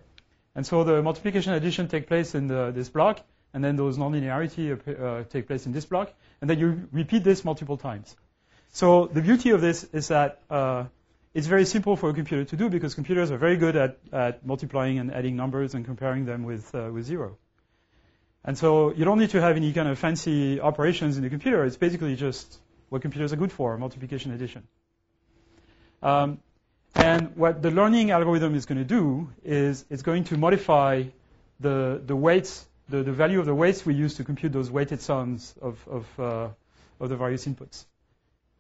And 0.55 0.65
so 0.65 0.83
the 0.83 1.01
multiplication 1.03 1.53
addition 1.53 1.87
take 1.87 2.07
place 2.07 2.33
in 2.33 2.47
the, 2.47 2.71
this 2.71 2.89
block, 2.89 3.21
and 3.53 3.63
then 3.63 3.75
those 3.75 3.97
nonlinearity 3.97 4.71
uh, 4.73 5.23
take 5.29 5.47
place 5.47 5.65
in 5.65 5.71
this 5.71 5.85
block, 5.85 6.11
and 6.41 6.49
then 6.49 6.59
you 6.59 6.87
repeat 6.91 7.23
this 7.23 7.45
multiple 7.45 7.77
times. 7.77 8.15
So 8.71 9.07
the 9.07 9.21
beauty 9.21 9.51
of 9.51 9.61
this 9.61 9.83
is 9.85 10.09
that 10.09 10.41
uh, 10.49 10.85
it's 11.33 11.47
very 11.47 11.65
simple 11.65 11.95
for 11.95 12.09
a 12.09 12.13
computer 12.13 12.45
to 12.45 12.55
do 12.57 12.69
because 12.69 12.95
computers 12.95 13.31
are 13.31 13.37
very 13.37 13.57
good 13.57 13.75
at, 13.75 13.99
at 14.11 14.45
multiplying 14.45 14.99
and 14.99 15.13
adding 15.13 15.35
numbers 15.35 15.75
and 15.75 15.85
comparing 15.85 16.25
them 16.25 16.43
with, 16.43 16.73
uh, 16.73 16.89
with 16.91 17.05
zero. 17.05 17.37
And 18.43 18.57
so 18.57 18.93
you 18.93 19.05
don't 19.05 19.19
need 19.19 19.31
to 19.31 19.41
have 19.41 19.55
any 19.55 19.73
kind 19.73 19.87
of 19.87 19.99
fancy 19.99 20.59
operations 20.59 21.17
in 21.17 21.23
the 21.23 21.29
computer. 21.29 21.65
It's 21.65 21.77
basically 21.77 22.15
just 22.15 22.57
what 22.89 23.01
computers 23.01 23.33
are 23.33 23.35
good 23.35 23.51
for, 23.51 23.77
multiplication, 23.77 24.31
addition. 24.31 24.63
Um, 26.01 26.39
and 26.97 27.35
what 27.35 27.61
the 27.61 27.69
learning 27.69 28.11
algorithm 28.11 28.55
is 28.55 28.65
going 28.65 28.79
to 28.79 28.83
do 28.83 29.29
is 29.43 29.85
it's 29.89 30.01
going 30.01 30.23
to 30.25 30.37
modify 30.37 31.03
the, 31.59 32.01
the 32.03 32.15
weights, 32.15 32.65
the, 32.89 33.03
the 33.03 33.11
value 33.11 33.39
of 33.39 33.45
the 33.45 33.53
weights 33.53 33.85
we 33.85 33.93
use 33.93 34.15
to 34.15 34.23
compute 34.23 34.51
those 34.51 34.71
weighted 34.71 35.01
sums 35.01 35.53
of, 35.61 35.87
of, 35.87 36.19
uh, 36.19 36.49
of 36.99 37.09
the 37.09 37.15
various 37.15 37.45
inputs. 37.45 37.85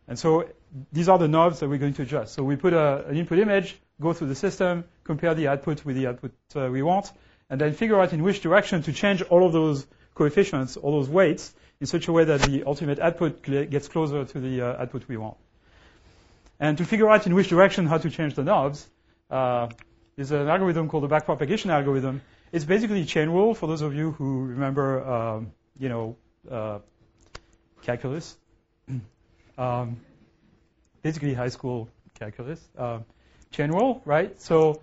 And 0.07 0.17
so 0.17 0.47
these 0.91 1.09
are 1.09 1.17
the 1.17 1.27
knobs 1.27 1.59
that 1.59 1.67
we're 1.67 1.79
going 1.79 1.95
to 1.95 2.03
adjust. 2.03 2.35
So 2.35 2.43
we 2.43 2.55
put 2.55 2.73
a, 2.73 3.07
an 3.07 3.17
input 3.17 3.39
image, 3.39 3.75
go 3.99 4.13
through 4.13 4.27
the 4.27 4.35
system, 4.35 4.83
compare 5.03 5.33
the 5.33 5.47
output 5.47 5.83
with 5.83 5.95
the 5.95 6.07
output 6.07 6.33
uh, 6.55 6.69
we 6.71 6.83
want, 6.83 7.11
and 7.49 7.59
then 7.59 7.73
figure 7.73 7.99
out 7.99 8.13
in 8.13 8.21
which 8.23 8.41
direction 8.41 8.83
to 8.83 8.93
change 8.93 9.23
all 9.23 9.45
of 9.45 9.51
those 9.51 9.87
coefficients, 10.13 10.77
all 10.77 10.91
those 10.91 11.09
weights, 11.09 11.53
in 11.79 11.87
such 11.87 12.07
a 12.07 12.11
way 12.11 12.23
that 12.23 12.41
the 12.41 12.63
ultimate 12.65 12.99
output 12.99 13.41
gets 13.43 13.87
closer 13.87 14.25
to 14.25 14.39
the 14.39 14.61
uh, 14.61 14.81
output 14.81 15.07
we 15.07 15.17
want. 15.17 15.37
And 16.59 16.77
to 16.77 16.85
figure 16.85 17.09
out 17.09 17.27
in 17.27 17.35
which 17.35 17.49
direction 17.49 17.85
how 17.85 17.97
to 17.97 18.09
change 18.09 18.35
the 18.35 18.43
knobs, 18.43 18.87
uh, 19.29 19.69
is 20.17 20.31
an 20.31 20.47
algorithm 20.47 20.89
called 20.89 21.03
the 21.03 21.07
backpropagation 21.07 21.69
algorithm. 21.69 22.21
It's 22.51 22.65
basically 22.65 23.05
chain 23.05 23.29
rule 23.29 23.53
for 23.53 23.67
those 23.67 23.81
of 23.81 23.93
you 23.93 24.11
who 24.13 24.45
remember, 24.45 25.07
um, 25.07 25.51
you 25.77 25.89
know, 25.89 26.15
uh, 26.49 26.79
calculus. 27.83 28.35
um, 29.57 29.97
basically 31.03 31.33
high 31.33 31.49
school 31.49 31.89
calculus. 32.19 32.59
Uh, 32.75 32.99
chain 33.51 33.71
rule, 33.71 34.01
right? 34.05 34.41
So 34.41 34.81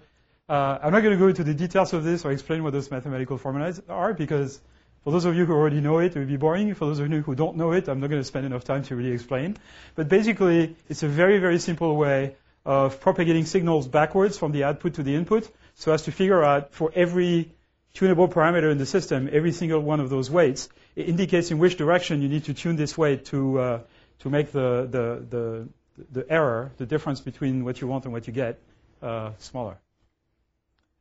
uh, 0.49 0.79
I'm 0.83 0.93
not 0.93 1.03
going 1.03 1.15
to 1.15 1.19
go 1.19 1.29
into 1.29 1.43
the 1.43 1.55
details 1.55 1.93
of 1.93 2.05
this 2.05 2.25
or 2.25 2.31
explain 2.31 2.63
what 2.63 2.73
those 2.73 2.91
mathematical 2.91 3.37
formulas 3.37 3.83
are 3.89 4.15
because 4.15 4.61
for 5.05 5.11
those 5.11 5.27
of 5.27 5.37
you 5.37 5.45
who 5.45 5.53
already 5.53 5.81
know 5.81 5.99
it, 5.99 6.17
it 6.17 6.19
would 6.19 6.29
be 6.29 6.39
boring. 6.39 6.75
For 6.75 6.87
those 6.87 6.99
of 6.99 7.11
you 7.11 7.21
who 7.21 7.35
don't 7.35 7.57
know 7.57 7.73
it, 7.73 7.89
I'm 7.89 8.01
not 8.01 8.09
going 8.09 8.21
to 8.21 8.25
spend 8.25 8.47
enough 8.47 8.65
time 8.65 8.83
to 8.85 8.97
really 8.97 9.13
explain. 9.13 9.59
But 9.95 10.09
basically, 10.09 10.77
it's 10.89 11.03
a 11.03 11.09
very, 11.09 11.39
very 11.39 11.59
simple 11.59 11.95
way 11.95 12.37
of 12.65 13.01
propagating 13.01 13.45
signals 13.45 13.87
backwards 13.87 14.39
from 14.39 14.53
the 14.53 14.65
output 14.65 14.95
to 14.95 15.03
the 15.03 15.15
input 15.15 15.51
so 15.75 15.93
as 15.93 16.03
to 16.03 16.13
figure 16.13 16.43
out 16.43 16.73
for 16.73 16.91
every 16.95 17.53
tunable 17.93 18.29
parameter 18.29 18.73
in 18.73 18.79
the 18.79 18.87
system, 18.87 19.29
every 19.31 19.53
single 19.53 19.81
one 19.81 20.01
of 20.01 20.09
those 20.09 20.31
weights, 20.31 20.71
it 20.97 21.09
indicates 21.09 21.51
in 21.51 21.59
which 21.59 21.77
direction 21.77 22.23
you 22.23 22.29
need 22.29 22.45
to 22.45 22.55
tune 22.55 22.77
this 22.77 22.97
weight 22.97 23.27
to, 23.27 23.59
uh, 23.61 23.81
to 24.21 24.31
make 24.31 24.53
the, 24.53 24.89
the, 24.91 25.27
the, 25.29 25.69
the, 26.13 26.33
error, 26.33 26.73
the 26.79 26.87
difference 26.87 27.21
between 27.21 27.65
what 27.65 27.81
you 27.81 27.87
want 27.87 28.05
and 28.05 28.13
what 28.13 28.27
you 28.27 28.33
get, 28.33 28.59
uh, 29.03 29.33
smaller. 29.39 29.77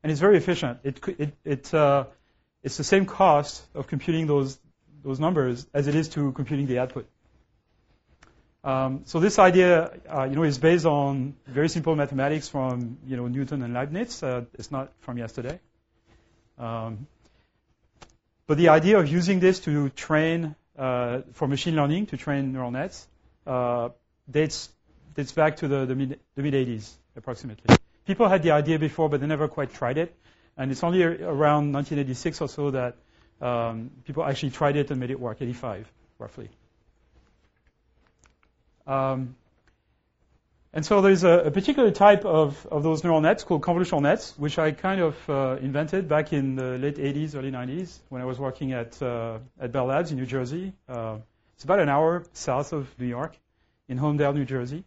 And 0.04 0.12
it's 0.12 0.20
very 0.20 0.38
efficient. 0.38 0.80
It, 0.84 1.00
it, 1.08 1.34
it, 1.46 1.74
uh, 1.74 2.06
it's 2.64 2.78
the 2.78 2.84
same 2.84 3.06
cost 3.06 3.62
of 3.76 3.88
computing 3.88 4.28
those, 4.28 4.58
those 5.04 5.20
numbers 5.20 5.68
as 5.74 5.88
it 5.88 5.96
is 5.96 6.10
to 6.10 6.32
computing 6.32 6.68
the 6.68 6.80
output. 6.80 7.08
Um, 8.64 9.02
so 9.06 9.20
this 9.20 9.40
idea, 9.40 9.92
uh, 10.10 10.24
you 10.24 10.36
know, 10.36 10.44
is 10.44 10.58
based 10.58 10.86
on 10.86 11.36
very 11.46 11.68
simple 11.68 11.96
mathematics 11.98 12.48
from, 12.48 12.98
you 13.06 13.18
know, 13.18 13.28
Newton 13.28 13.62
and 13.62 13.74
Leibniz. 13.74 14.24
Uh, 14.24 14.46
it's 14.54 14.72
not 14.72 14.94
from 15.02 15.18
yesterday. 15.18 15.60
Um, 16.58 17.08
but 18.48 18.58
the 18.58 18.70
idea 18.70 19.00
of 19.00 19.10
using 19.10 19.42
this 19.42 19.60
to 19.62 19.90
train 19.90 20.56
uh, 20.78 21.22
for 21.34 21.48
machine 21.48 21.76
learning, 21.76 22.06
to 22.08 22.18
train 22.18 22.54
neural 22.54 22.72
nets, 22.72 23.08
uh, 23.46 23.90
dates 24.30 24.70
dates 25.16 25.32
back 25.32 25.58
to 25.58 25.68
the, 25.68 25.86
the 25.86 25.96
mid 25.96 26.20
the 26.36 26.42
mid 26.42 26.54
80s 26.54 26.90
approximately. 27.16 27.76
People 28.06 28.28
had 28.28 28.44
the 28.44 28.52
idea 28.52 28.80
before, 28.80 29.10
but 29.10 29.22
they 29.22 29.28
never 29.28 29.48
quite 29.48 29.74
tried 29.74 29.98
it. 29.98 30.16
And 30.58 30.72
it's 30.72 30.84
only 30.84 31.04
around 31.04 31.74
1986 31.74 32.42
or 32.42 32.50
so 32.50 32.72
that 32.72 32.96
um, 33.42 33.92
people 34.06 34.24
actually 34.24 34.52
tried 34.52 34.76
it 34.76 34.92
and 34.92 35.00
made 35.00 35.12
it 35.12 35.20
work, 35.20 35.42
85 35.42 35.92
roughly. 36.20 36.50
Um, 38.86 39.36
and 40.74 40.86
so 40.86 41.02
there's 41.02 41.24
a, 41.24 41.46
a, 41.46 41.52
particular 41.52 41.92
type 41.92 42.26
of, 42.26 42.66
of 42.72 42.82
those 42.84 43.04
neural 43.04 43.22
nets 43.22 43.44
called 43.44 43.62
convolutional 43.62 44.02
nets, 44.02 44.34
which 44.38 44.58
I 44.58 44.72
kind 44.72 45.02
of 45.02 45.30
uh, 45.30 45.58
invented 45.62 46.10
back 46.10 46.34
in 46.34 46.56
the 46.56 46.78
late 46.80 46.98
80s, 46.98 47.36
early 47.36 47.52
90s, 47.52 48.00
when 48.10 48.22
I 48.22 48.26
was 48.26 48.40
working 48.40 48.74
at, 48.74 49.00
uh, 49.02 49.38
at 49.60 49.72
Bell 49.72 49.86
Labs 49.86 50.12
in 50.12 50.18
New 50.18 50.26
Jersey. 50.26 50.74
Uh, 50.90 51.18
it's 51.56 51.64
about 51.64 51.80
an 51.80 51.90
hour 51.90 52.24
south 52.34 52.74
of 52.74 52.88
New 53.00 53.06
York, 53.06 53.38
in 53.88 54.00
Holmdel, 54.00 54.34
New 54.34 54.46
Jersey. 54.46 54.84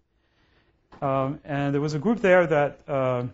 Um, 1.00 1.40
and 1.44 1.72
there 1.72 1.80
was 1.80 1.94
a 1.94 1.98
group 1.98 2.20
there 2.20 2.46
that 2.46 2.80
uh, 2.88 3.26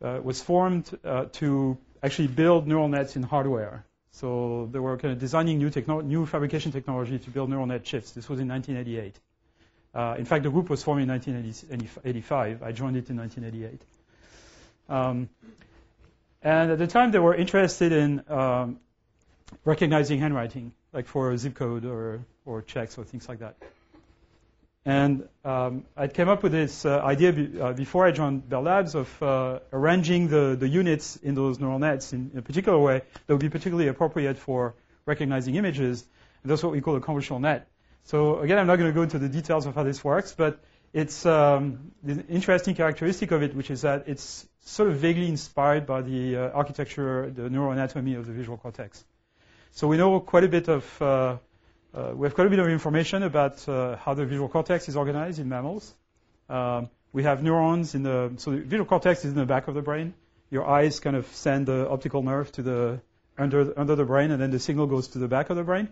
was 0.00 0.42
formed 0.42 0.90
uh, 1.04 1.26
to 1.32 1.78
actually 2.02 2.28
build 2.28 2.66
neural 2.66 2.88
nets 2.88 3.16
in 3.16 3.22
hardware. 3.22 3.84
So 4.12 4.68
they 4.72 4.78
were 4.78 4.96
kind 4.96 5.12
of 5.12 5.18
designing 5.18 5.58
new, 5.58 5.70
techno- 5.70 6.00
new 6.00 6.24
fabrication 6.24 6.72
technology 6.72 7.18
to 7.18 7.30
build 7.30 7.50
neural 7.50 7.66
net 7.66 7.84
chips. 7.84 8.12
This 8.12 8.28
was 8.28 8.40
in 8.40 8.48
1988. 8.48 9.14
Uh, 9.94 10.16
in 10.18 10.24
fact, 10.24 10.44
the 10.44 10.50
group 10.50 10.70
was 10.70 10.82
formed 10.82 11.02
in 11.02 11.08
1985. 11.08 12.62
I 12.62 12.72
joined 12.72 12.96
it 12.96 13.10
in 13.10 13.16
1988. 13.16 13.80
Um, 14.88 15.28
and 16.42 16.70
at 16.70 16.78
the 16.78 16.86
time, 16.86 17.10
they 17.10 17.18
were 17.18 17.34
interested 17.34 17.92
in 17.92 18.22
um, 18.28 18.78
recognizing 19.64 20.18
handwriting, 20.18 20.72
like 20.92 21.06
for 21.06 21.36
zip 21.36 21.54
code 21.54 21.84
or, 21.84 22.20
or 22.44 22.62
checks 22.62 22.96
or 22.98 23.04
things 23.04 23.28
like 23.28 23.40
that. 23.40 23.56
And 24.86 25.28
um, 25.44 25.84
I 25.96 26.06
came 26.06 26.28
up 26.28 26.44
with 26.44 26.52
this 26.52 26.86
uh, 26.86 27.00
idea 27.00 27.32
be, 27.32 27.60
uh, 27.60 27.72
before 27.72 28.06
I 28.06 28.12
joined 28.12 28.48
Bell 28.48 28.62
Labs 28.62 28.94
of 28.94 29.20
uh, 29.20 29.58
arranging 29.72 30.28
the, 30.28 30.56
the 30.56 30.68
units 30.68 31.16
in 31.16 31.34
those 31.34 31.58
neural 31.58 31.80
nets 31.80 32.12
in, 32.12 32.30
in, 32.32 32.38
a 32.38 32.42
particular 32.42 32.78
way 32.78 33.02
that 33.26 33.34
would 33.34 33.40
be 33.40 33.48
particularly 33.48 33.88
appropriate 33.88 34.38
for 34.38 34.76
recognizing 35.04 35.56
images. 35.56 36.04
And 36.44 36.52
that's 36.52 36.62
what 36.62 36.70
we 36.70 36.80
call 36.80 36.94
a 36.94 37.00
convolutional 37.00 37.40
net. 37.40 37.68
So 38.04 38.38
again, 38.38 38.58
I'm 38.58 38.68
not 38.68 38.76
going 38.76 38.88
to 38.88 38.94
go 38.94 39.02
into 39.02 39.18
the 39.18 39.28
details 39.28 39.66
of 39.66 39.74
how 39.74 39.82
this 39.82 40.04
works, 40.04 40.36
but 40.38 40.60
it's 40.92 41.26
um, 41.26 41.90
the 42.04 42.24
interesting 42.28 42.76
characteristic 42.76 43.32
of 43.32 43.42
it, 43.42 43.56
which 43.56 43.72
is 43.72 43.82
that 43.82 44.04
it's 44.06 44.46
sort 44.60 44.88
of 44.88 44.98
vaguely 44.98 45.26
inspired 45.26 45.84
by 45.84 46.02
the 46.02 46.36
uh, 46.36 46.50
architecture, 46.50 47.28
the 47.28 47.50
neural 47.50 47.72
anatomy 47.72 48.14
of 48.14 48.24
the 48.24 48.32
visual 48.32 48.56
cortex. 48.56 49.04
So 49.72 49.88
we 49.88 49.96
know 49.96 50.20
quite 50.20 50.44
a 50.44 50.48
bit 50.48 50.68
of 50.68 51.40
uh, 51.94 52.12
we 52.14 52.26
have 52.26 52.34
quite 52.34 52.46
a 52.46 52.50
bit 52.50 52.58
of 52.58 52.68
information 52.68 53.22
about 53.22 53.68
uh, 53.68 53.96
how 53.96 54.14
the 54.14 54.26
visual 54.26 54.48
cortex 54.48 54.88
is 54.88 54.96
organized 54.96 55.38
in 55.38 55.48
mammals. 55.48 55.94
Um, 56.48 56.90
we 57.12 57.22
have 57.22 57.42
neurons 57.42 57.94
in 57.94 58.02
the, 58.02 58.32
so 58.36 58.50
the 58.50 58.58
visual 58.58 58.84
cortex 58.84 59.24
is 59.24 59.32
in 59.32 59.38
the 59.38 59.46
back 59.46 59.68
of 59.68 59.74
the 59.74 59.82
brain. 59.82 60.14
Your 60.50 60.66
eyes 60.68 61.00
kind 61.00 61.16
of 61.16 61.26
send 61.28 61.66
the 61.66 61.88
optical 61.88 62.22
nerve 62.22 62.52
to 62.52 62.62
the, 62.62 63.00
under, 63.38 63.78
under 63.78 63.96
the 63.96 64.04
brain, 64.04 64.30
and 64.30 64.40
then 64.40 64.50
the 64.50 64.58
signal 64.58 64.86
goes 64.86 65.08
to 65.08 65.18
the 65.18 65.28
back 65.28 65.50
of 65.50 65.56
the 65.56 65.64
brain. 65.64 65.88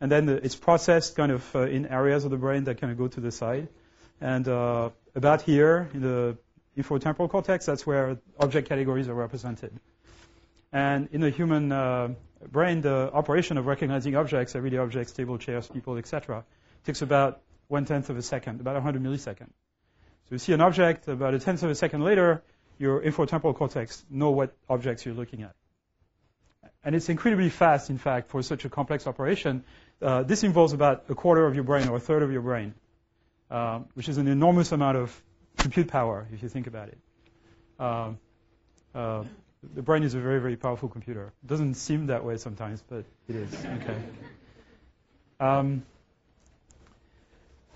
And 0.00 0.10
then 0.10 0.26
the, 0.26 0.36
it's 0.36 0.54
processed 0.54 1.16
kind 1.16 1.32
of 1.32 1.56
uh, 1.56 1.62
in 1.62 1.86
areas 1.86 2.24
of 2.24 2.30
the 2.30 2.36
brain 2.36 2.64
that 2.64 2.80
kind 2.80 2.92
of 2.92 2.98
go 2.98 3.08
to 3.08 3.20
the 3.20 3.32
side. 3.32 3.68
And 4.20 4.46
uh, 4.46 4.90
about 5.14 5.42
here, 5.42 5.88
in 5.92 6.00
the 6.00 6.38
inferotemporal 6.76 7.28
cortex, 7.28 7.66
that's 7.66 7.86
where 7.86 8.18
object 8.38 8.68
categories 8.68 9.08
are 9.08 9.14
represented. 9.14 9.72
And 10.72 11.08
in 11.12 11.20
the 11.20 11.30
human 11.30 11.72
uh, 11.72 12.14
brain, 12.46 12.80
the 12.80 13.10
operation 13.12 13.58
of 13.58 13.66
recognizing 13.66 14.16
objects, 14.16 14.54
everyday 14.54 14.78
objects, 14.78 15.12
table, 15.12 15.38
chairs, 15.38 15.66
people, 15.66 15.96
etc., 15.96 16.44
takes 16.84 17.02
about 17.02 17.40
one 17.66 17.84
tenth 17.84 18.10
of 18.10 18.16
a 18.16 18.22
second, 18.22 18.60
about 18.60 18.74
100 18.74 19.02
milliseconds. 19.02 19.52
So 20.28 20.34
you 20.34 20.38
see 20.38 20.52
an 20.52 20.60
object, 20.60 21.08
about 21.08 21.34
a 21.34 21.38
tenth 21.38 21.62
of 21.62 21.70
a 21.70 21.74
second 21.74 22.04
later, 22.04 22.42
your 22.78 23.00
inferotemporal 23.02 23.54
cortex 23.54 24.04
know 24.10 24.30
what 24.30 24.54
objects 24.68 25.04
you're 25.04 25.14
looking 25.14 25.42
at. 25.42 25.54
And 26.84 26.94
it's 26.94 27.08
incredibly 27.08 27.48
fast, 27.48 27.90
in 27.90 27.98
fact, 27.98 28.30
for 28.30 28.42
such 28.42 28.64
a 28.64 28.68
complex 28.68 29.06
operation. 29.06 29.64
Uh, 30.00 30.22
this 30.22 30.44
involves 30.44 30.72
about 30.72 31.04
a 31.08 31.14
quarter 31.14 31.46
of 31.46 31.54
your 31.54 31.64
brain 31.64 31.88
or 31.88 31.96
a 31.96 32.00
third 32.00 32.22
of 32.22 32.30
your 32.30 32.42
brain, 32.42 32.74
uh, 33.50 33.80
which 33.94 34.08
is 34.08 34.18
an 34.18 34.28
enormous 34.28 34.70
amount 34.72 34.96
of 34.96 35.22
compute 35.56 35.88
power, 35.88 36.26
if 36.32 36.42
you 36.42 36.48
think 36.48 36.66
about 36.66 36.88
it. 36.88 36.98
Uh, 37.78 38.12
uh 38.94 39.24
the 39.74 39.82
brain 39.82 40.02
is 40.02 40.14
a 40.14 40.20
very, 40.20 40.40
very 40.40 40.56
powerful 40.56 40.88
computer. 40.88 41.32
It 41.42 41.46
doesn't 41.46 41.74
seem 41.74 42.06
that 42.06 42.24
way 42.24 42.36
sometimes, 42.36 42.82
but 42.88 43.04
it 43.28 43.36
is. 43.36 43.54
Okay. 43.54 43.96
Um, 45.40 45.82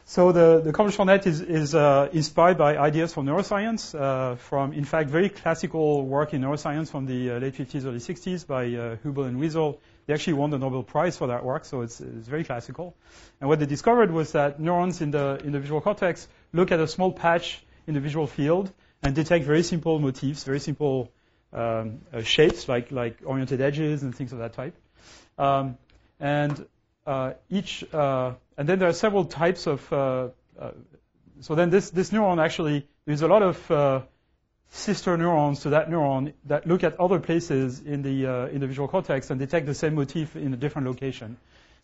so 0.05 0.31
the, 0.33 0.61
the 0.61 0.73
convolutional 0.73 1.07
net 1.07 1.27
is, 1.27 1.41
is 1.41 1.75
uh, 1.75 2.09
inspired 2.13 2.59
by 2.59 2.77
ideas 2.77 3.15
from 3.15 3.25
neuroscience, 3.25 3.99
uh, 3.99 4.37
from, 4.37 4.73
in 4.73 4.85
fact, 4.85 5.09
very 5.09 5.29
classical 5.29 6.05
work 6.05 6.35
in 6.35 6.43
neuroscience 6.43 6.91
from 6.91 7.07
the 7.07 7.31
uh, 7.31 7.39
late 7.39 7.55
50s, 7.55 7.87
early 7.87 7.99
60s 7.99 8.47
by 8.47 8.65
uh, 8.65 8.97
Hubel 8.97 9.27
and 9.27 9.41
Wiesel. 9.41 9.79
They 10.07 10.15
actually 10.15 10.35
won 10.35 10.51
the 10.51 10.59
Nobel 10.59 10.83
Prize 10.83 11.17
for 11.17 11.29
that 11.29 11.45
work, 11.45 11.65
so 11.65 11.81
it's, 11.81 12.01
it's 12.01 12.29
very 12.29 12.45
classical. 12.45 12.95
And 13.41 13.49
what 13.49 13.61
they 13.61 13.67
discovered 13.67 14.11
was 14.11 14.33
that 14.33 14.61
neurons 14.61 15.01
in 15.01 15.13
the, 15.13 15.41
in 15.45 15.53
the 15.53 15.61
visual 15.61 15.81
cortex 15.81 16.29
look 16.53 16.73
at 16.73 16.81
a 16.81 16.89
small 16.89 17.13
patch 17.13 17.65
in 17.87 17.95
the 17.95 18.01
visual 18.01 18.27
field 18.27 18.71
and 19.03 19.15
detect 19.15 19.45
very 19.45 19.63
simple 19.63 19.99
motifs, 19.99 20.45
very 20.45 20.61
simple 20.61 21.11
um, 21.53 22.01
uh, 22.13 22.23
shapes 22.23 22.69
like 22.69 22.91
like 22.91 23.19
oriented 23.25 23.61
edges 23.61 24.03
and 24.03 24.15
things 24.15 24.33
of 24.33 24.39
that 24.39 24.55
type. 24.55 24.75
Um, 25.39 25.77
and 26.21 26.67
uh, 27.07 27.33
each 27.51 27.85
uh, 27.93 28.33
and 28.57 28.69
then 28.69 28.79
there 28.79 28.89
are 28.89 28.95
several 28.95 29.25
types 29.25 29.67
of 29.67 29.93
uh, 29.93 30.29
uh, 30.59 30.71
so 31.41 31.55
then 31.55 31.71
this 31.71 31.91
this 31.91 32.11
neuron 32.11 32.43
actually 32.43 32.87
there's 33.07 33.23
a 33.23 33.29
lot 33.29 33.43
of 33.43 33.71
uh, 33.71 34.01
sister 34.71 35.17
neurons 35.17 35.61
to 35.61 35.71
that 35.71 35.91
neuron 35.91 36.33
that 36.47 36.67
look 36.67 36.85
at 36.85 36.99
other 37.01 37.19
places 37.19 37.81
in 37.81 38.03
the 38.03 38.49
in 38.53 38.61
the 38.61 38.67
visual 38.67 38.89
cortex 38.89 39.31
and 39.31 39.41
detect 39.41 39.67
the 39.67 39.75
same 39.75 39.95
motif 39.95 40.37
in 40.37 40.55
a 40.55 40.57
different 40.57 40.87
location. 40.87 41.37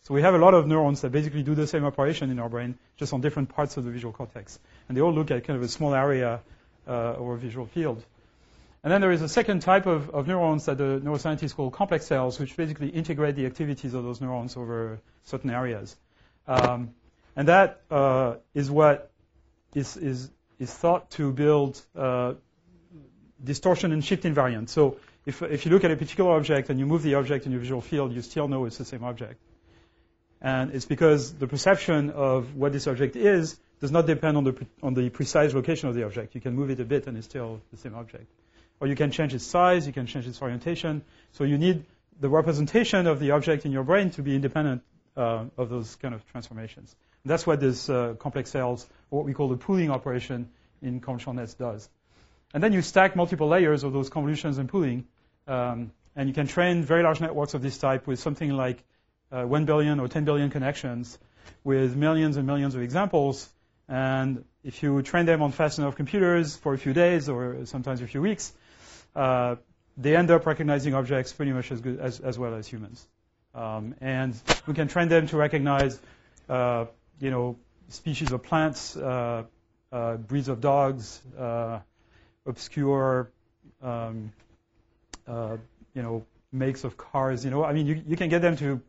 So 0.03 0.13
we 0.13 0.21
have 0.21 0.33
a 0.33 0.37
lot 0.37 0.53
of 0.53 0.65
neurons 0.65 1.01
that 1.01 1.11
basically 1.11 1.43
do 1.43 1.55
the 1.55 1.67
same 1.67 1.83
operation 1.83 2.31
in 2.31 2.39
our 2.39 2.47
brain, 2.47 2.77
just 2.95 3.11
on 3.11 3.19
different 3.19 3.49
parts 3.49 3.75
of 3.75 3.83
the 3.83 3.91
visual 3.91 4.13
cortex. 4.13 4.57
And 4.87 4.95
they 4.95 5.01
all 5.01 5.11
look 5.11 5.29
at 5.29 5.43
kind 5.43 5.57
of 5.57 5.63
a 5.63 5.67
small 5.67 5.93
area 5.93 6.39
or 6.87 7.33
a 7.33 7.37
visual 7.37 7.65
field. 7.65 8.01
And 8.83 8.93
then 8.93 9.01
there 9.01 9.11
is 9.11 9.21
a 9.21 9.27
second 9.27 9.61
type 9.61 9.85
of, 9.85 10.09
of, 10.11 10.27
neurons 10.27 10.65
that 10.65 10.77
the 10.77 11.01
neuroscientists 11.03 11.53
call 11.53 11.69
complex 11.69 12.05
cells, 12.05 12.39
which 12.39 12.55
basically 12.55 12.87
integrate 12.87 13.35
the 13.35 13.45
activities 13.45 13.93
of 13.93 14.03
those 14.03 14.21
neurons 14.21 14.55
over 14.55 15.01
certain 15.25 15.49
areas. 15.49 15.97
Um, 16.47 16.91
and 17.35 17.49
that 17.49 17.81
uh, 17.91 18.35
is 18.53 18.71
what 18.71 19.11
is, 19.75 19.97
is, 19.97 20.31
is 20.59 20.73
thought 20.73 21.11
to 21.11 21.31
build 21.33 21.81
uh, 21.95 22.35
distortion 23.43 23.91
and 23.91 24.03
shift 24.03 24.23
invariant. 24.23 24.69
So 24.69 24.97
if, 25.25 25.41
if 25.41 25.65
you 25.65 25.71
look 25.71 25.83
at 25.83 25.91
a 25.91 25.97
particular 25.97 26.31
object 26.31 26.69
and 26.69 26.79
you 26.79 26.85
move 26.85 27.03
the 27.03 27.15
object 27.15 27.45
in 27.45 27.51
your 27.51 27.61
visual 27.61 27.81
field, 27.81 28.13
you 28.13 28.21
still 28.21 28.47
know 28.47 28.65
it's 28.65 28.77
the 28.77 28.85
same 28.85 29.03
object. 29.03 29.41
And 30.41 30.73
it's 30.73 30.85
because 30.85 31.33
the 31.33 31.47
perception 31.47 32.11
of 32.11 32.55
what 32.55 32.71
this 32.71 32.87
object 32.87 33.17
is 33.17 33.59
does 33.81 33.91
not 33.91 34.07
depend 34.07 34.37
on 34.37 34.45
the, 34.45 34.67
on 34.81 34.93
the 34.93 35.09
precise 35.09 35.53
location 35.53 35.89
of 35.89 35.95
the 35.95 36.05
object. 36.05 36.33
You 36.33 36.41
can 36.41 36.55
move 36.55 36.69
it 36.69 36.79
a 36.79 36.85
bit 36.85 37.07
and 37.07 37.17
it's 37.17 37.27
still 37.27 37.61
the 37.71 37.77
same 37.77 37.95
object. 37.95 38.25
Or 38.79 38.87
you 38.87 38.95
can 38.95 39.11
change 39.11 39.33
its 39.33 39.45
size, 39.45 39.85
you 39.85 39.93
can 39.93 40.05
change 40.07 40.27
its 40.27 40.41
orientation. 40.41 41.03
So 41.33 41.43
you 41.43 41.57
need 41.57 41.85
the 42.19 42.29
representation 42.29 43.07
of 43.07 43.19
the 43.19 43.31
object 43.31 43.65
in 43.65 43.71
your 43.71 43.83
brain 43.83 44.11
to 44.11 44.21
be 44.21 44.35
independent 44.35 44.83
uh, 45.17 45.45
of 45.57 45.69
those 45.69 45.95
kind 45.95 46.13
of 46.13 46.25
transformations. 46.31 46.95
And 47.23 47.31
that's 47.31 47.45
what 47.45 47.59
this 47.59 47.89
uh, 47.89 48.15
complex 48.19 48.51
cells, 48.51 48.87
what 49.09 49.25
we 49.25 49.33
call 49.33 49.49
the 49.49 49.57
pooling 49.57 49.91
operation 49.91 50.49
in 50.81 51.01
convolutional 51.01 51.35
nets 51.35 51.53
does. 51.53 51.89
And 52.53 52.63
then 52.63 52.73
you 52.73 52.81
stack 52.81 53.15
multiple 53.15 53.47
layers 53.47 53.83
of 53.83 53.93
those 53.93 54.09
convolutions 54.09 54.57
and 54.57 54.67
pooling, 54.67 55.05
um, 55.47 55.91
and 56.15 56.27
you 56.27 56.33
can 56.33 56.47
train 56.47 56.83
very 56.83 57.03
large 57.03 57.21
networks 57.21 57.53
of 57.53 57.61
this 57.61 57.77
type 57.77 58.07
with 58.07 58.19
something 58.19 58.51
like 58.51 58.83
uh, 59.31 59.43
1 59.43 59.65
billion 59.65 59.99
or 59.99 60.07
10 60.07 60.25
billion 60.25 60.49
connections 60.49 61.17
with 61.63 61.95
millions 61.95 62.37
and 62.37 62.47
millions 62.47 62.75
of 62.75 62.81
examples. 62.81 63.47
And 63.87 64.43
if 64.63 64.83
you 64.83 65.01
train 65.01 65.25
them 65.25 65.41
on 65.41 65.51
fast 65.51 65.79
enough 65.79 65.95
computers 65.95 66.55
for 66.55 66.73
a 66.73 66.77
few 66.77 66.93
days 66.93 67.29
or 67.29 67.65
sometimes 67.65 68.01
a 68.01 68.07
few 68.07 68.21
weeks, 68.21 68.53
uh, 69.15 69.55
they 69.97 70.15
end 70.15 70.31
up 70.31 70.45
recognizing 70.45 70.93
objects 70.93 71.33
pretty 71.33 71.51
much 71.51 71.71
as 71.71 71.81
good 71.81 71.99
as, 71.99 72.19
as 72.19 72.39
well 72.39 72.53
as 72.55 72.67
humans. 72.67 73.07
Um, 73.53 73.95
and 73.99 74.35
we 74.67 74.73
can 74.73 74.87
train 74.87 75.09
them 75.09 75.27
to 75.27 75.37
recognize, 75.37 75.99
uh, 76.47 76.85
you 77.19 77.31
know, 77.31 77.57
species 77.89 78.31
of 78.31 78.43
plants, 78.43 78.95
uh, 78.95 79.43
uh, 79.91 80.17
breeds 80.17 80.47
of 80.47 80.61
dogs, 80.61 81.21
uh, 81.37 81.79
obscure, 82.45 83.31
um, 83.81 84.31
uh, 85.27 85.57
you 85.93 86.01
know, 86.01 86.25
makes 86.51 86.83
of 86.83 86.95
cars. 86.97 87.43
You 87.43 87.51
know, 87.51 87.63
I 87.63 87.73
mean, 87.73 87.87
you, 87.87 88.01
you 88.07 88.15
can 88.15 88.29
get 88.29 88.41
them 88.41 88.55
to 88.57 88.81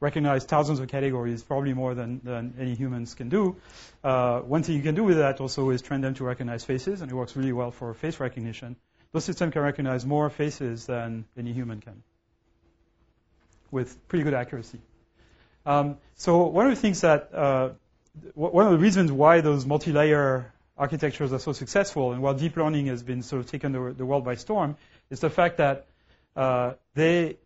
recognize 0.00 0.44
thousands 0.44 0.80
of 0.80 0.88
categories, 0.88 1.42
probably 1.42 1.74
more 1.74 1.94
than, 1.94 2.20
than 2.22 2.54
any 2.58 2.74
humans 2.74 3.14
can 3.14 3.28
do. 3.28 3.56
Uh, 4.04 4.40
one 4.40 4.62
thing 4.62 4.76
you 4.76 4.82
can 4.82 4.94
do 4.94 5.04
with 5.04 5.16
that 5.18 5.40
also 5.40 5.70
is 5.70 5.82
train 5.82 6.00
them 6.00 6.14
to 6.14 6.24
recognize 6.24 6.64
faces, 6.64 7.00
and 7.00 7.10
it 7.10 7.14
works 7.14 7.36
really 7.36 7.52
well 7.52 7.70
for 7.70 7.94
face 7.94 8.20
recognition. 8.20 8.76
Those 9.12 9.24
systems 9.24 9.52
can 9.52 9.62
recognize 9.62 10.04
more 10.04 10.28
faces 10.28 10.86
than 10.86 11.24
any 11.36 11.52
human 11.52 11.80
can, 11.80 12.02
with 13.70 14.06
pretty 14.08 14.24
good 14.24 14.34
accuracy. 14.34 14.80
Um, 15.64 15.96
so 16.16 16.46
one 16.46 16.66
of 16.66 16.74
the 16.74 16.80
things 16.80 17.00
that, 17.00 17.34
uh, 17.34 17.70
one 18.34 18.66
of 18.66 18.72
the 18.72 18.78
reasons 18.78 19.10
why 19.10 19.40
those 19.40 19.64
multi-layer 19.66 20.52
architectures 20.76 21.32
are 21.32 21.38
so 21.38 21.52
successful, 21.52 22.12
and 22.12 22.22
while 22.22 22.34
deep 22.34 22.56
learning 22.56 22.86
has 22.86 23.02
been 23.02 23.22
sort 23.22 23.40
of 23.40 23.50
taken 23.50 23.72
the, 23.72 23.94
the 23.96 24.04
world 24.06 24.24
by 24.24 24.34
storm, 24.34 24.76
is 25.10 25.20
the 25.20 25.30
fact 25.30 25.56
that 25.56 25.86
uh, 26.36 26.74
they, 26.94 27.36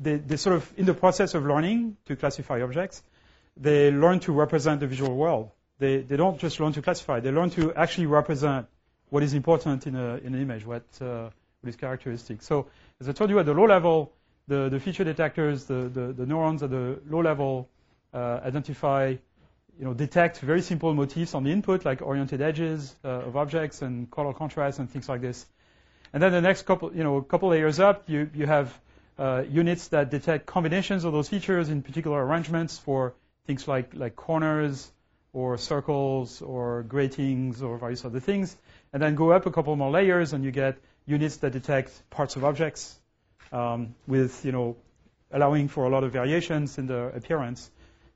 they, 0.00 0.16
they 0.16 0.36
sort 0.36 0.56
of, 0.56 0.72
in 0.76 0.86
the 0.86 0.94
process 0.94 1.34
of 1.34 1.44
learning 1.44 1.96
to 2.06 2.16
classify 2.16 2.62
objects, 2.62 3.02
they 3.56 3.90
learn 3.90 4.18
to 4.20 4.32
represent 4.32 4.80
the 4.80 4.86
visual 4.86 5.14
world. 5.14 5.50
They, 5.78 5.98
they 5.98 6.16
don't 6.16 6.38
just 6.38 6.58
learn 6.58 6.72
to 6.72 6.82
classify, 6.82 7.20
they 7.20 7.30
learn 7.30 7.50
to 7.50 7.74
actually 7.74 8.06
represent 8.06 8.66
what 9.12 9.22
is 9.22 9.34
important 9.34 9.86
in, 9.86 9.94
a, 9.94 10.16
in 10.24 10.34
an 10.34 10.40
image, 10.40 10.64
what, 10.64 10.84
uh, 11.02 11.28
what 11.60 11.68
is 11.68 11.76
characteristic. 11.76 12.40
So, 12.40 12.68
as 12.98 13.10
I 13.10 13.12
told 13.12 13.28
you, 13.28 13.38
at 13.38 13.44
the 13.44 13.52
low 13.52 13.66
level, 13.66 14.10
the, 14.48 14.70
the 14.70 14.80
feature 14.80 15.04
detectors, 15.04 15.66
the, 15.66 15.90
the, 15.92 16.14
the 16.14 16.24
neurons 16.24 16.62
at 16.62 16.70
the 16.70 16.98
low 17.10 17.20
level 17.20 17.68
uh, 18.14 18.40
identify 18.42 19.16
you 19.78 19.84
know, 19.84 19.92
detect 19.92 20.38
very 20.38 20.62
simple 20.62 20.94
motifs 20.94 21.34
on 21.34 21.44
the 21.44 21.52
input, 21.52 21.84
like 21.84 22.00
oriented 22.00 22.40
edges 22.40 22.96
uh, 23.04 23.28
of 23.28 23.36
objects 23.36 23.82
and 23.82 24.10
color 24.10 24.32
contrast 24.32 24.78
and 24.78 24.88
things 24.88 25.10
like 25.10 25.20
this. 25.20 25.44
And 26.14 26.22
then 26.22 26.32
the 26.32 26.40
next 26.40 26.62
couple, 26.62 26.94
you 26.96 27.04
know, 27.04 27.16
a 27.18 27.22
couple 27.22 27.50
layers 27.50 27.80
up, 27.80 28.08
you, 28.08 28.30
you 28.34 28.46
have 28.46 28.80
uh, 29.18 29.44
units 29.46 29.88
that 29.88 30.08
detect 30.08 30.46
combinations 30.46 31.04
of 31.04 31.12
those 31.12 31.28
features 31.28 31.68
in 31.68 31.82
particular 31.82 32.24
arrangements 32.24 32.78
for 32.78 33.12
things 33.46 33.68
like, 33.68 33.92
like 33.92 34.16
corners 34.16 34.90
or 35.34 35.58
circles 35.58 36.40
or 36.40 36.82
gratings 36.82 37.62
or 37.62 37.76
various 37.76 38.06
other 38.06 38.20
things. 38.20 38.56
And 38.92 39.02
then 39.02 39.14
go 39.14 39.32
up 39.32 39.46
a 39.46 39.50
couple 39.50 39.74
more 39.76 39.90
layers 39.90 40.32
and 40.32 40.44
you 40.44 40.50
get 40.50 40.76
units 41.06 41.38
that 41.38 41.52
detect 41.52 41.90
parts 42.10 42.36
of 42.36 42.44
objects 42.44 42.98
um, 43.52 43.94
with, 44.06 44.44
you 44.44 44.52
know, 44.52 44.76
allowing 45.30 45.68
for 45.68 45.84
a 45.84 45.88
lot 45.88 46.04
of 46.04 46.12
variations 46.12 46.78
in 46.78 46.86
the 46.86 47.06
appearance 47.14 47.70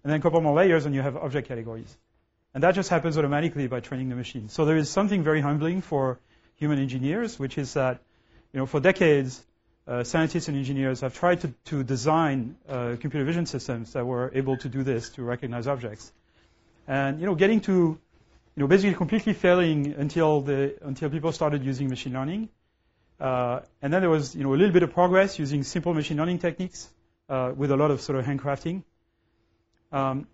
and 0.06 0.12
then 0.12 0.20
a 0.20 0.22
couple 0.22 0.40
more 0.40 0.54
layers, 0.54 0.86
and 0.86 0.94
you 0.94 1.02
have 1.02 1.16
object 1.16 1.48
categories. 1.48 1.96
And 2.54 2.62
that 2.62 2.76
just 2.76 2.90
happens 2.90 3.18
automatically 3.18 3.66
by 3.66 3.80
training 3.80 4.08
the 4.08 4.14
machine. 4.14 4.48
So 4.48 4.64
there 4.64 4.76
is 4.76 4.88
something 4.88 5.24
very 5.24 5.40
humbling 5.40 5.80
for 5.80 6.20
human 6.54 6.78
engineers, 6.78 7.40
which 7.40 7.58
is 7.58 7.74
that, 7.74 7.98
you 8.52 8.60
know, 8.60 8.66
for 8.66 8.78
decades, 8.78 9.44
uh, 9.88 10.04
scientists 10.04 10.46
and 10.46 10.56
engineers 10.56 11.00
have 11.00 11.14
tried 11.14 11.40
to, 11.40 11.52
to 11.64 11.82
design 11.82 12.54
uh, 12.68 12.94
computer 13.00 13.24
vision 13.24 13.46
systems 13.46 13.94
that 13.94 14.06
were 14.06 14.30
able 14.32 14.56
to 14.58 14.68
do 14.68 14.84
this, 14.84 15.08
to 15.10 15.24
recognize 15.24 15.66
objects. 15.66 16.12
And, 16.86 17.18
you 17.18 17.26
know, 17.26 17.34
getting 17.34 17.60
to, 17.62 17.98
you 18.56 18.62
know, 18.62 18.66
basically 18.66 18.94
completely 18.94 19.34
failing 19.34 19.94
until 19.98 20.40
the, 20.40 20.76
until 20.80 21.10
people 21.10 21.30
started 21.30 21.62
using 21.62 21.88
machine 21.90 22.14
learning. 22.14 22.48
Uh, 23.20 23.60
and 23.82 23.92
then 23.92 24.00
there 24.00 24.10
was, 24.10 24.34
you 24.34 24.44
know, 24.44 24.54
a 24.54 24.56
little 24.56 24.72
bit 24.72 24.82
of 24.82 24.92
progress 24.92 25.38
using 25.38 25.62
simple 25.62 25.92
machine 25.92 26.16
learning 26.16 26.38
techniques, 26.38 26.88
uh, 27.28 27.52
with 27.54 27.70
a 27.70 27.76
lot 27.76 27.90
of 27.90 28.00
sort 28.00 28.18
of 28.18 28.24
handcrafting. 28.24 28.82
Um, 29.92 30.26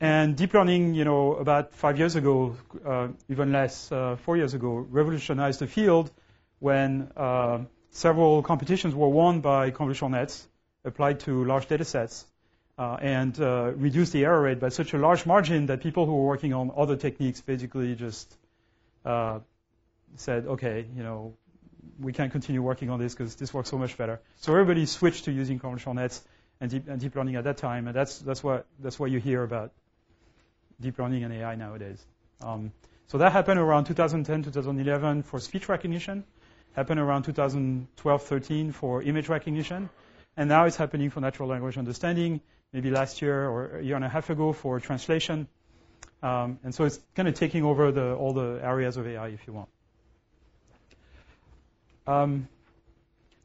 and 0.00 0.36
deep 0.36 0.54
learning, 0.54 0.94
you 0.94 1.04
know, 1.04 1.34
about 1.34 1.72
five 1.72 1.98
years 1.98 2.14
ago, 2.14 2.56
uh, 2.84 3.08
even 3.28 3.52
less, 3.52 3.90
uh, 3.90 4.16
four 4.16 4.36
years 4.36 4.54
ago, 4.54 4.86
revolutionized 4.90 5.58
the 5.60 5.66
field 5.66 6.12
when 6.60 7.10
uh, 7.16 7.58
several 7.90 8.42
competitions 8.42 8.94
were 8.94 9.08
won 9.08 9.40
by 9.40 9.72
convolutional 9.72 10.10
nets 10.10 10.46
applied 10.84 11.20
to 11.20 11.44
large 11.44 11.66
data 11.66 11.84
sets 11.84 12.24
uh, 12.76 12.96
and 13.00 13.40
uh, 13.40 13.72
reduced 13.76 14.12
the 14.12 14.24
error 14.24 14.42
rate 14.42 14.60
by 14.60 14.68
such 14.68 14.94
a 14.94 14.98
large 14.98 15.26
margin 15.26 15.66
that 15.66 15.80
people 15.80 16.06
who 16.06 16.14
were 16.14 16.26
working 16.26 16.52
on 16.52 16.72
other 16.76 16.96
techniques 16.96 17.40
basically 17.40 17.94
just 17.94 18.34
uh, 19.04 19.38
said, 20.16 20.46
okay, 20.46 20.86
you 20.96 21.02
know, 21.02 21.34
we 22.00 22.12
can't 22.12 22.32
continue 22.32 22.62
working 22.62 22.90
on 22.90 22.98
this 22.98 23.14
because 23.14 23.36
this 23.36 23.54
works 23.54 23.70
so 23.70 23.78
much 23.78 23.96
better. 23.96 24.20
So 24.40 24.52
everybody 24.52 24.86
switched 24.86 25.26
to 25.26 25.32
using 25.32 25.60
convolutional 25.60 25.94
nets 25.94 26.22
and 26.60 26.70
deep, 26.70 26.88
and 26.88 27.00
deep 27.00 27.14
learning 27.14 27.36
at 27.36 27.44
that 27.44 27.58
time. 27.58 27.86
And 27.86 27.94
that's, 27.94 28.18
that's, 28.18 28.42
what, 28.42 28.66
that's 28.80 28.98
what 28.98 29.10
you 29.10 29.20
hear 29.20 29.42
about 29.42 29.72
deep 30.80 30.98
learning 30.98 31.24
and 31.24 31.32
AI 31.32 31.54
nowadays. 31.54 32.02
Um, 32.42 32.72
so 33.06 33.18
that 33.18 33.32
happened 33.32 33.60
around 33.60 33.84
2010, 33.84 34.42
2011 34.44 35.22
for 35.22 35.38
speech 35.38 35.68
recognition, 35.68 36.24
happened 36.72 36.98
around 36.98 37.22
2012, 37.24 38.22
13 38.22 38.72
for 38.72 39.02
image 39.02 39.28
recognition, 39.28 39.88
and 40.36 40.48
now 40.48 40.64
it's 40.64 40.76
happening 40.76 41.10
for 41.10 41.20
natural 41.20 41.48
language 41.48 41.78
understanding, 41.78 42.40
maybe 42.74 42.90
last 42.90 43.22
year 43.22 43.48
or 43.48 43.78
a 43.78 43.82
year 43.82 43.94
and 43.94 44.04
a 44.04 44.08
half 44.08 44.28
ago 44.30 44.52
for 44.52 44.80
translation. 44.80 45.46
Um, 46.22 46.58
and 46.64 46.74
so 46.74 46.84
it's 46.84 46.98
kind 47.14 47.28
of 47.28 47.34
taking 47.34 47.62
over 47.62 47.92
the, 47.92 48.14
all 48.14 48.32
the 48.32 48.58
areas 48.62 48.96
of 48.96 49.06
AI 49.06 49.28
if 49.28 49.46
you 49.46 49.52
want. 49.52 49.68
Um, 52.06 52.48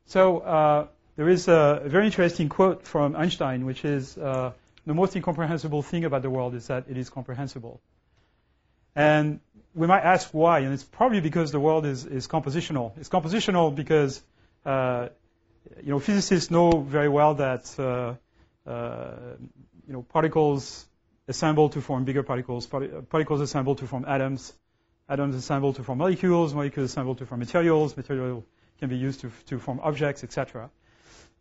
so 0.07 0.39
uh, 0.39 0.87
there 1.15 1.29
is 1.29 1.47
a 1.47 1.83
very 1.85 2.07
interesting 2.07 2.49
quote 2.49 2.87
from 2.87 3.15
Einstein, 3.15 3.65
which 3.65 3.85
is 3.85 4.17
uh, 4.17 4.51
the 4.87 4.93
most 4.95 5.15
incomprehensible 5.15 5.83
thing 5.83 6.05
about 6.05 6.23
the 6.23 6.29
world 6.31 6.55
is 6.55 6.67
that 6.67 6.85
it 6.89 6.97
is 6.97 7.11
comprehensible. 7.11 7.79
And 8.95 9.39
we 9.75 9.85
might 9.85 10.01
ask 10.01 10.29
why, 10.31 10.59
and 10.59 10.73
it's 10.73 10.83
probably 10.83 11.21
because 11.21 11.51
the 11.51 11.59
world 11.59 11.85
is, 11.85 12.05
is 12.05 12.27
compositional. 12.27 12.97
It's 12.97 13.09
compositional 13.09 13.75
because 13.75 14.23
uh, 14.65 15.09
you 15.83 15.91
know 15.91 15.99
physicists 15.99 16.49
know 16.49 16.71
very 16.71 17.09
well 17.09 17.35
that 17.35 17.79
uh, 17.79 18.15
you 18.69 19.93
know 19.93 20.01
particles 20.03 20.85
assemble 21.27 21.69
to 21.69 21.81
form 21.81 22.05
bigger 22.05 22.23
particles, 22.23 22.67
particles 22.67 23.41
assemble 23.41 23.75
to 23.75 23.87
form 23.87 24.05
atoms, 24.07 24.53
atoms 25.07 25.35
assemble 25.35 25.73
to 25.73 25.83
form 25.83 25.99
molecules, 25.99 26.53
molecules 26.53 26.89
assemble 26.89 27.15
to 27.15 27.25
form 27.25 27.39
materials, 27.39 27.95
material 27.95 28.43
can 28.79 28.89
be 28.89 28.97
used 28.97 29.21
to, 29.21 29.31
to 29.47 29.59
form 29.59 29.79
objects, 29.83 30.23
etc. 30.23 30.69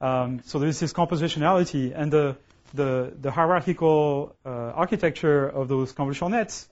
Um, 0.00 0.40
so 0.44 0.58
there's 0.58 0.80
this 0.80 0.92
compositionality, 0.92 1.92
and 1.94 2.12
the 2.12 2.36
the, 2.74 3.12
the 3.20 3.30
hierarchical 3.30 4.36
uh, 4.44 4.48
architecture 4.50 5.48
of 5.48 5.68
those 5.68 5.92
convolutional 5.92 6.30
nets 6.30 6.68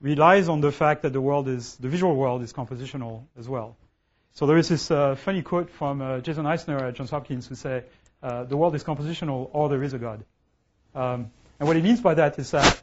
relies 0.00 0.48
on 0.48 0.60
the 0.60 0.72
fact 0.72 1.02
that 1.02 1.12
the 1.12 1.20
world 1.20 1.48
is 1.48 1.76
the 1.76 1.88
visual 1.88 2.14
world 2.14 2.42
is 2.42 2.52
compositional 2.52 3.24
as 3.38 3.48
well. 3.48 3.76
So 4.32 4.46
there 4.46 4.56
is 4.56 4.68
this 4.68 4.90
uh, 4.90 5.16
funny 5.16 5.42
quote 5.42 5.70
from 5.70 6.00
uh, 6.00 6.20
Jason 6.20 6.46
Eisner 6.46 6.78
at 6.78 6.94
Johns 6.94 7.10
Hopkins 7.10 7.48
who 7.48 7.56
say, 7.56 7.82
uh, 8.22 8.44
"The 8.44 8.56
world 8.56 8.74
is 8.74 8.84
compositional, 8.84 9.48
or 9.52 9.68
there 9.68 9.82
is 9.82 9.94
a 9.94 9.98
God." 9.98 10.24
Um, 10.94 11.30
And 11.60 11.66
what 11.66 11.76
he 11.76 11.82
means 11.82 12.00
by 12.00 12.14
that 12.14 12.38
is 12.38 12.50
that 12.52 12.82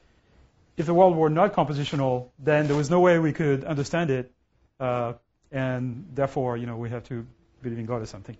if 0.78 0.86
the 0.86 0.93
world 0.93 1.15
were 1.17 1.32
not 1.32 1.54
compositional, 1.54 2.30
then 2.38 2.67
there 2.67 2.76
was 2.76 2.91
no 2.91 3.00
way 3.00 3.17
we 3.17 3.34
could 3.34 3.63
understand 3.63 4.12
it, 4.12 4.32
uh, 4.80 5.13
and 5.52 6.06
therefore, 6.13 6.58
you 6.58 6.67
know, 6.67 6.78
we 6.78 6.91
have 6.91 7.04
to 7.06 7.26
believe 7.63 7.80
in 7.80 7.88
God 7.88 8.04
or 8.04 8.06
something. 8.06 8.38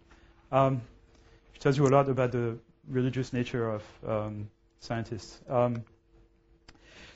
Um, 0.52 0.82
which 1.52 1.64
tells 1.64 1.76
you 1.76 1.88
a 1.88 1.90
lot 1.90 2.08
about 2.08 2.32
the 2.32 2.60
religious 2.88 3.34
nature 3.34 3.68
of 3.68 3.84
um, 4.08 4.50
scientists. 4.80 5.40
Um, 5.50 5.84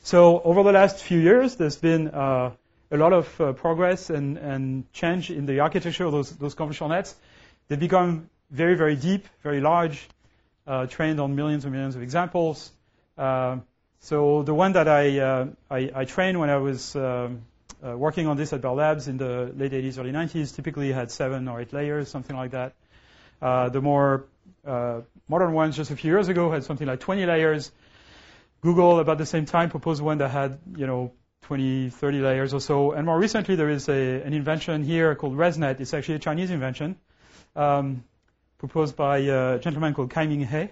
so 0.02 0.42
over 0.42 0.64
the 0.64 0.72
last 0.72 1.04
few 1.04 1.20
years, 1.20 1.56
there's 1.58 1.78
been 1.78 2.08
uh, 2.08 2.52
a 2.90 2.98
lot 2.98 3.14
of 3.14 3.40
uh, 3.40 3.54
progress 3.54 4.10
and, 4.10 4.40
and, 4.40 4.92
change 4.94 5.30
in 5.30 5.46
the 5.46 5.60
architecture 5.60 6.06
of 6.06 6.12
those, 6.12 6.32
those 6.32 6.56
convolutional 6.56 6.90
nets. 6.90 7.16
They 7.68 7.76
become 7.76 8.30
very, 8.52 8.76
very 8.76 8.96
deep, 8.96 9.28
very 9.44 9.62
large, 9.62 10.08
uh, 10.68 10.86
trained 10.86 11.20
on 11.20 11.36
millions 11.36 11.64
and 11.64 11.74
millions 11.74 11.96
of 11.96 12.02
examples. 12.02 12.72
Uh, 13.18 13.58
so 14.00 14.44
the 14.44 14.54
one 14.54 14.74
that 14.74 14.88
I, 14.88 15.20
uh, 15.20 15.48
I, 15.70 15.92
I, 15.96 16.06
trained 16.06 16.40
when 16.40 16.50
I 16.50 16.58
was 16.58 16.96
um, 16.96 17.44
uh, 17.86 17.98
working 17.98 18.28
on 18.28 18.36
this 18.36 18.52
at 18.52 18.62
Bell 18.62 18.76
Labs 18.76 19.08
in 19.08 19.18
the 19.18 19.52
late 19.56 19.72
80s, 19.72 20.00
early 20.00 20.12
90s 20.12 20.56
typically 20.56 20.92
had 20.92 21.12
seven 21.12 21.48
or 21.48 21.62
eight 21.62 21.72
layers, 21.72 22.10
something 22.10 22.36
like 22.36 22.52
that. 22.52 22.74
the 23.42 23.82
more 23.82 24.26
modern 25.28 25.54
ones 25.54 25.78
just 25.78 25.92
a 25.92 25.96
few 25.96 26.12
years 26.12 26.28
ago 26.28 26.52
had 26.52 26.64
something 26.64 26.88
like 26.88 27.00
20 27.00 27.26
layers. 27.26 27.72
Google, 28.62 29.00
about 29.00 29.18
the 29.18 29.26
same 29.26 29.46
time, 29.46 29.70
proposed 29.70 30.02
one 30.02 30.20
that 30.20 30.30
had, 30.30 30.60
you 30.76 30.86
know, 30.86 31.12
20, 31.44 31.90
30 31.90 32.20
layers 32.20 32.54
or 32.54 32.62
so. 32.62 32.92
And 32.92 33.06
more 33.06 33.18
recently, 33.18 33.56
there 33.56 33.70
is 33.70 33.90
a, 33.90 34.22
an 34.22 34.34
invention 34.34 34.84
here 34.84 35.16
called 35.16 35.36
ResNet. 35.36 35.80
It's 35.80 35.94
actually 35.94 36.16
a 36.16 36.20
Chinese 36.20 36.52
invention 36.52 36.96
um, 37.56 38.04
proposed 38.62 38.96
by 38.96 39.18
a 39.18 39.58
gentleman 39.58 39.96
called 39.96 40.12
Kai-Ming 40.12 40.46
He. 40.46 40.70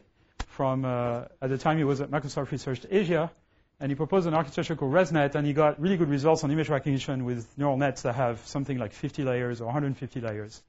From 0.49 0.85
uh, 0.85 1.23
at 1.41 1.49
the 1.49 1.57
time 1.57 1.79
he 1.79 1.83
was 1.83 2.01
at 2.01 2.11
Microsoft 2.11 2.51
Research 2.51 2.85
Asia, 2.89 3.31
and 3.79 3.91
he 3.91 3.95
proposed 3.95 4.27
an 4.27 4.35
architecture 4.35 4.75
called 4.75 4.93
ResNet, 4.93 5.33
and 5.33 5.47
he 5.47 5.53
got 5.53 5.81
really 5.81 5.97
good 5.97 6.09
results 6.09 6.43
on 6.43 6.51
image 6.51 6.69
recognition 6.69 7.25
with 7.25 7.47
neural 7.57 7.77
nets 7.77 8.03
that 8.03 8.13
have 8.13 8.45
something 8.45 8.77
like 8.77 8.93
50 8.93 9.23
layers 9.23 9.59
or 9.59 9.65
150 9.65 10.21
layers. 10.21 10.61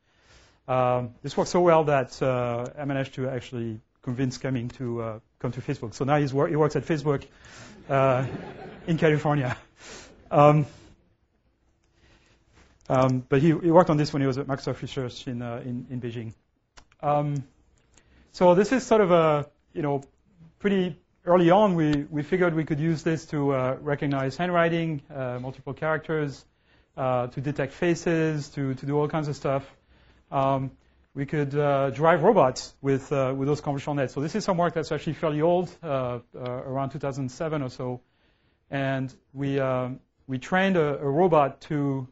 Um, 0.67 1.11
this 1.23 1.37
worked 1.37 1.51
so 1.51 1.61
well 1.61 1.85
that 1.85 2.23
uh, 2.23 2.65
I 2.79 2.87
managed 2.87 3.15
to 3.15 3.29
actually 3.29 3.81
convince 4.01 4.39
Kai-Ming 4.39 4.69
to 4.79 5.03
uh, 5.03 5.19
come 5.41 5.53
to 5.53 5.61
Facebook. 5.61 5.93
So 5.93 6.07
now 6.07 6.17
he's 6.17 6.33
wor- 6.33 6.49
he 6.49 6.57
works 6.57 6.77
at 6.77 6.87
Facebook 6.87 7.27
uh, 7.91 8.25
in 8.87 8.97
California. 8.97 9.59
Um, 10.31 10.65
um, 12.89 13.25
but 13.29 13.43
he, 13.43 13.49
he, 13.49 13.71
worked 13.71 13.91
on 13.91 13.99
this 13.99 14.13
when 14.13 14.23
he 14.23 14.27
was 14.27 14.39
at 14.39 14.47
Microsoft 14.47 14.81
Research 14.83 15.27
in, 15.27 15.43
uh, 15.43 15.63
in, 15.65 15.87
in, 15.91 16.01
Beijing. 16.01 16.33
Um, 17.03 17.45
so 18.33 18.55
this 18.55 18.73
is 18.73 18.87
sort 18.87 19.01
of 19.01 19.11
a, 19.11 19.47
you 19.73 19.83
know, 19.83 20.03
pretty 20.59 20.97
early 21.25 21.51
on 21.51 21.75
we, 21.75 22.07
we 22.11 22.23
figured 22.23 22.55
we 22.55 22.65
could 22.65 22.81
use 22.81 23.03
this 23.03 23.27
to 23.27 23.53
uh, 23.53 23.77
recognize 23.81 24.37
handwriting, 24.37 25.03
uh, 25.15 25.39
multiple 25.41 25.75
characters, 25.75 26.45
uh, 26.97 27.29
to 27.29 27.41
detect 27.41 27.73
faces, 27.73 28.49
to, 28.51 28.75
to 28.75 28.87
do 28.87 28.99
all 28.99 29.09
kinds 29.09 29.29
of 29.29 29.37
stuff. 29.37 29.65
Um, 30.31 30.71
we 31.15 31.27
could 31.27 31.55
uh, 31.55 31.91
drive 31.91 32.23
robots 32.23 32.73
with 32.81 33.11
uh, 33.11 33.35
with 33.37 33.49
those 33.49 33.61
convolutional 33.61 33.97
nets. 33.97 34.15
So 34.15 34.21
this 34.21 34.37
is 34.37 34.45
some 34.45 34.57
work 34.57 34.75
that's 34.75 34.93
actually 34.93 35.15
fairly 35.15 35.43
old, 35.43 35.69
uh, 35.83 36.21
around 36.37 36.91
2007 36.91 37.63
or 37.63 37.69
so, 37.69 38.01
and 38.71 39.13
we 39.33 39.59
um, 39.59 39.99
we 40.29 40.39
trained 40.39 40.77
a, 40.77 40.99
a 41.01 41.05
robot 41.05 41.63
to 41.63 42.07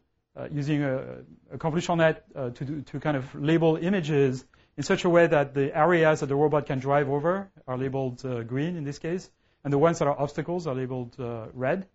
using 0.51 0.83
a, 0.83 1.19
a, 1.51 1.57
convolutional 1.57 1.97
net 1.97 2.25
to 2.55 2.65
do, 2.65 2.81
to 2.81 2.99
kind 2.99 3.15
of 3.15 3.33
label 3.35 3.77
images 3.77 4.45
in 4.79 4.83
such 4.83 5.03
a 5.03 5.09
way 5.09 5.27
that 5.27 5.53
the 5.53 5.77
areas 5.77 6.21
that 6.21 6.27
the 6.27 6.35
robot 6.37 6.65
can 6.65 6.79
drive 6.79 7.09
over 7.09 7.51
are 7.67 7.77
labeled 7.77 8.21
green 8.47 8.77
in 8.77 8.85
this 8.85 8.97
case, 8.97 9.29
and 9.65 9.73
the 9.73 9.77
ones 9.77 9.99
that 9.99 10.07
are 10.07 10.17
obstacles 10.17 10.67
are 10.67 10.73
labeled 10.73 11.17
red. 11.53 11.85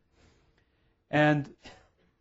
And 1.11 1.49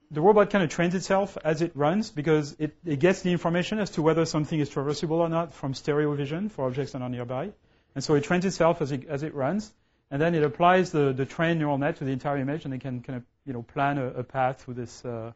the 0.10 0.22
robot 0.22 0.52
kind 0.52 0.64
of 0.64 0.70
trains 0.70 0.96
itself 0.96 1.38
as 1.44 1.62
it 1.62 1.76
runs 1.76 2.12
because 2.12 2.56
it, 2.60 2.78
it, 2.86 3.00
gets 3.00 3.24
the 3.24 3.32
information 3.34 3.78
as 3.80 3.90
to 3.98 4.02
whether 4.02 4.24
something 4.24 4.58
is 4.58 4.70
traversable 4.70 5.18
or 5.18 5.28
not 5.28 5.54
from 5.54 5.74
stereo 5.74 6.16
vision 6.16 6.48
for 6.48 6.66
objects 6.66 6.94
that 6.94 7.02
are 7.02 7.10
nearby. 7.10 7.52
And 7.94 8.02
so 8.02 8.14
it 8.14 8.24
trains 8.24 8.46
itself 8.46 8.82
as 8.82 8.94
it, 8.94 9.06
as 9.10 9.24
it 9.24 9.36
runs, 9.36 9.74
and 10.10 10.22
then 10.22 10.34
it 10.34 10.44
applies 10.44 10.92
the, 10.92 11.12
the 11.12 11.26
trained 11.26 11.60
neural 11.60 11.78
net 11.78 11.98
to 11.98 12.06
the 12.06 12.12
entire 12.12 12.38
image, 12.38 12.64
and 12.64 12.74
it 12.74 12.80
can 12.80 13.02
kind 13.02 13.18
of 13.18 13.24
you 13.46 13.52
know 13.52 13.64
plan 13.64 13.98
a, 13.98 14.06
a 14.06 14.24
path 14.24 14.62
through 14.62 14.76
this 14.76 15.04
uh, 15.04 15.34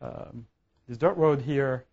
um, 0.00 0.46
this 0.88 0.98
dirt 0.98 1.16
road 1.16 1.42
here, 1.42 1.84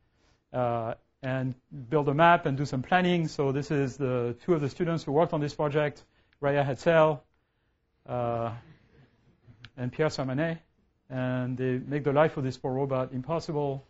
uh, 0.51 0.95
and 1.25 1.55
build 1.89 2.07
a 2.07 2.13
map 2.13 2.45
and 2.45 2.55
do 2.55 2.65
some 2.65 2.83
planning. 2.83 3.27
So 3.27 3.51
this 3.51 3.71
is 3.71 3.97
the 3.97 4.35
two 4.45 4.53
of 4.53 4.61
the 4.61 4.69
students 4.69 5.03
who 5.03 5.11
worked 5.11 5.33
on 5.33 5.41
this 5.41 5.55
project, 5.55 6.03
Raia 6.39 6.63
Hadsell 6.63 7.21
uh, 8.07 8.51
and 9.75 9.91
Pierre 9.91 10.09
Sermanet 10.09 10.59
and 11.09 11.57
they 11.57 11.79
make 11.79 12.03
the 12.03 12.13
life 12.13 12.38
of 12.38 12.43
this 12.43 12.57
poor 12.57 12.73
robot 12.73 13.11
impossible. 13.11 13.83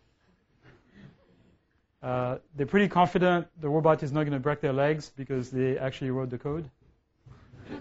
Uh, 2.02 2.38
they're 2.54 2.64
pretty 2.66 2.88
confident 2.88 3.48
the 3.60 3.68
robot 3.68 4.02
is 4.02 4.12
not 4.12 4.20
going 4.20 4.32
to 4.32 4.40
break 4.40 4.62
their 4.62 4.72
legs 4.72 5.12
because 5.14 5.50
they 5.50 5.76
actually 5.76 6.10
wrote 6.10 6.30
the 6.30 6.38
code. 6.38 6.70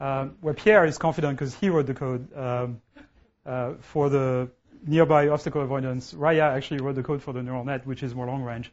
um, 0.00 0.36
where 0.40 0.54
Pierre 0.54 0.86
is 0.86 0.96
confident 0.96 1.36
because 1.38 1.54
he 1.54 1.68
wrote 1.68 1.84
the 1.86 1.92
code 1.94 2.34
um, 2.34 2.80
uh, 3.44 3.74
for 3.80 4.08
the 4.08 4.48
nearby 4.86 5.28
obstacle 5.28 5.62
avoidance. 5.62 6.12
Raia 6.14 6.50
actually 6.54 6.80
wrote 6.80 6.94
the 6.94 7.02
code 7.02 7.22
for 7.22 7.32
the 7.32 7.42
neural 7.42 7.64
net, 7.64 7.86
which 7.86 8.02
is 8.02 8.14
more 8.14 8.26
long 8.26 8.42
range. 8.42 8.72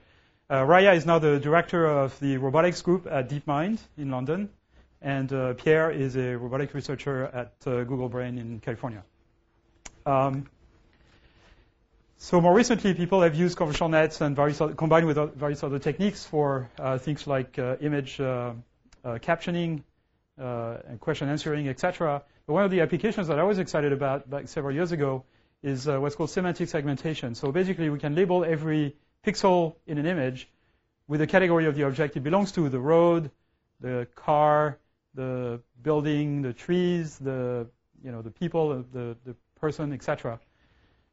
Uh, 0.49 0.63
Raia 0.63 0.93
is 0.93 1.05
now 1.05 1.19
the 1.19 1.39
director 1.39 1.85
of 1.85 2.19
the 2.19 2.37
robotics 2.37 2.81
group 2.81 3.07
at 3.09 3.29
DeepMind 3.29 3.79
in 3.97 4.11
London 4.11 4.49
and 5.03 5.31
uh, 5.33 5.53
Pierre 5.53 5.91
is 5.91 6.15
a 6.15 6.37
robotic 6.37 6.73
researcher 6.73 7.25
at 7.25 7.51
uh, 7.67 7.83
Google 7.83 8.07
Brain 8.07 8.37
in 8.37 8.59
California. 8.61 9.03
Um, 10.05 10.49
so 12.17 12.39
more 12.39 12.53
recently, 12.53 12.93
people 12.93 13.21
have 13.21 13.35
used 13.35 13.57
convolutional 13.57 13.89
nets 13.89 14.21
and 14.21 14.33
various 14.33 14.61
other, 14.61 14.73
combined 14.73 15.05
with 15.05 15.17
various 15.35 15.61
other 15.61 15.77
techniques 15.77 16.25
for 16.25 16.69
uh, 16.79 16.97
things 16.97 17.27
like 17.27 17.59
uh, 17.59 17.75
image 17.81 18.19
uh, 18.21 18.53
captioning, 19.03 19.83
and 20.37 20.99
question 21.01 21.27
answering, 21.27 21.67
etc. 21.67 22.23
But 22.47 22.53
one 22.53 22.63
of 22.63 22.71
the 22.71 22.79
applications 22.79 23.27
that 23.27 23.39
I 23.39 23.43
was 23.43 23.59
excited 23.59 23.91
about 23.91 24.29
like 24.29 24.47
several 24.47 24.73
years 24.73 24.93
ago 24.93 25.25
is 25.63 25.87
what's 25.87 26.15
called 26.15 26.29
semantic 26.29 26.69
segmentation. 26.69 27.35
So 27.35 27.51
basically, 27.51 27.89
we 27.89 27.97
can 27.97 28.13
label 28.13 28.43
every 28.43 28.95
pixel 29.25 29.75
in 29.87 29.97
an 29.97 30.05
image 30.05 30.47
with 31.07 31.19
the 31.19 31.27
category 31.27 31.65
of 31.65 31.75
the 31.75 31.83
object 31.83 32.17
it 32.17 32.21
belongs 32.21 32.51
to, 32.53 32.69
the 32.69 32.79
road, 32.79 33.31
the 33.79 34.07
car, 34.15 34.77
the 35.15 35.61
building, 35.81 36.41
the 36.41 36.53
trees, 36.53 37.17
the 37.17 37.67
you 38.03 38.11
know 38.11 38.21
the 38.21 38.31
people, 38.31 38.83
the 38.91 39.17
the 39.25 39.35
person, 39.59 39.93
etc. 39.93 40.39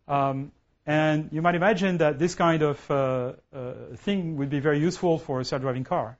Um, 0.08 0.52
and 0.86 1.28
you 1.32 1.42
might 1.42 1.54
imagine 1.54 1.98
that 1.98 2.18
this 2.18 2.34
kind 2.34 2.62
of 2.62 2.90
uh, 2.90 3.32
uh, 3.54 3.72
thing 3.98 4.36
would 4.38 4.50
be 4.50 4.60
very 4.60 4.80
useful 4.80 5.18
for 5.18 5.40
a 5.40 5.44
self-driving 5.44 5.84
car. 5.84 6.18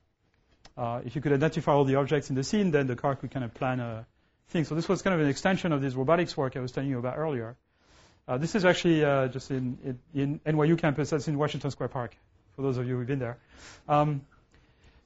Uh, 0.77 1.01
if 1.05 1.17
you 1.17 1.23
could 1.23 1.33
identify 1.33 1.73
all 1.73 1.85
the 1.85 1.97
objects 1.97 2.31
in 2.31 2.37
the 2.37 2.45
scene, 2.45 2.71
then 2.71 2.87
the 2.87 2.95
car 2.95 3.17
could 3.17 3.31
kind 3.31 3.45
of 3.45 3.53
plan 3.55 3.81
a 3.81 4.07
thing. 4.49 4.65
So 4.65 4.75
this 4.75 4.89
was 4.89 5.03
kind 5.03 5.15
of 5.15 5.21
an 5.21 5.29
extension 5.29 5.73
of 5.73 5.81
this 5.81 5.95
robotics 5.95 6.37
work 6.37 6.57
I 6.57 6.61
was 6.61 6.73
telling 6.73 6.91
you 6.91 6.99
about 6.99 7.19
earlier. 7.19 7.57
Uh, 8.29 8.39
this 8.39 8.55
is 8.55 8.65
actually 8.65 9.05
uh, 9.05 9.29
just 9.29 9.51
in, 9.51 9.99
in, 10.15 10.41
in 10.47 10.57
NYU 10.57 10.79
campus. 10.79 11.11
That's 11.11 11.29
in 11.29 11.37
Washington 11.39 11.71
Square 11.71 11.89
Park, 11.89 12.17
for 12.55 12.63
those 12.63 12.77
of 12.77 12.87
you 12.87 12.97
who've 12.97 13.07
been 13.07 13.19
there. 13.19 13.39
Um, 13.89 14.23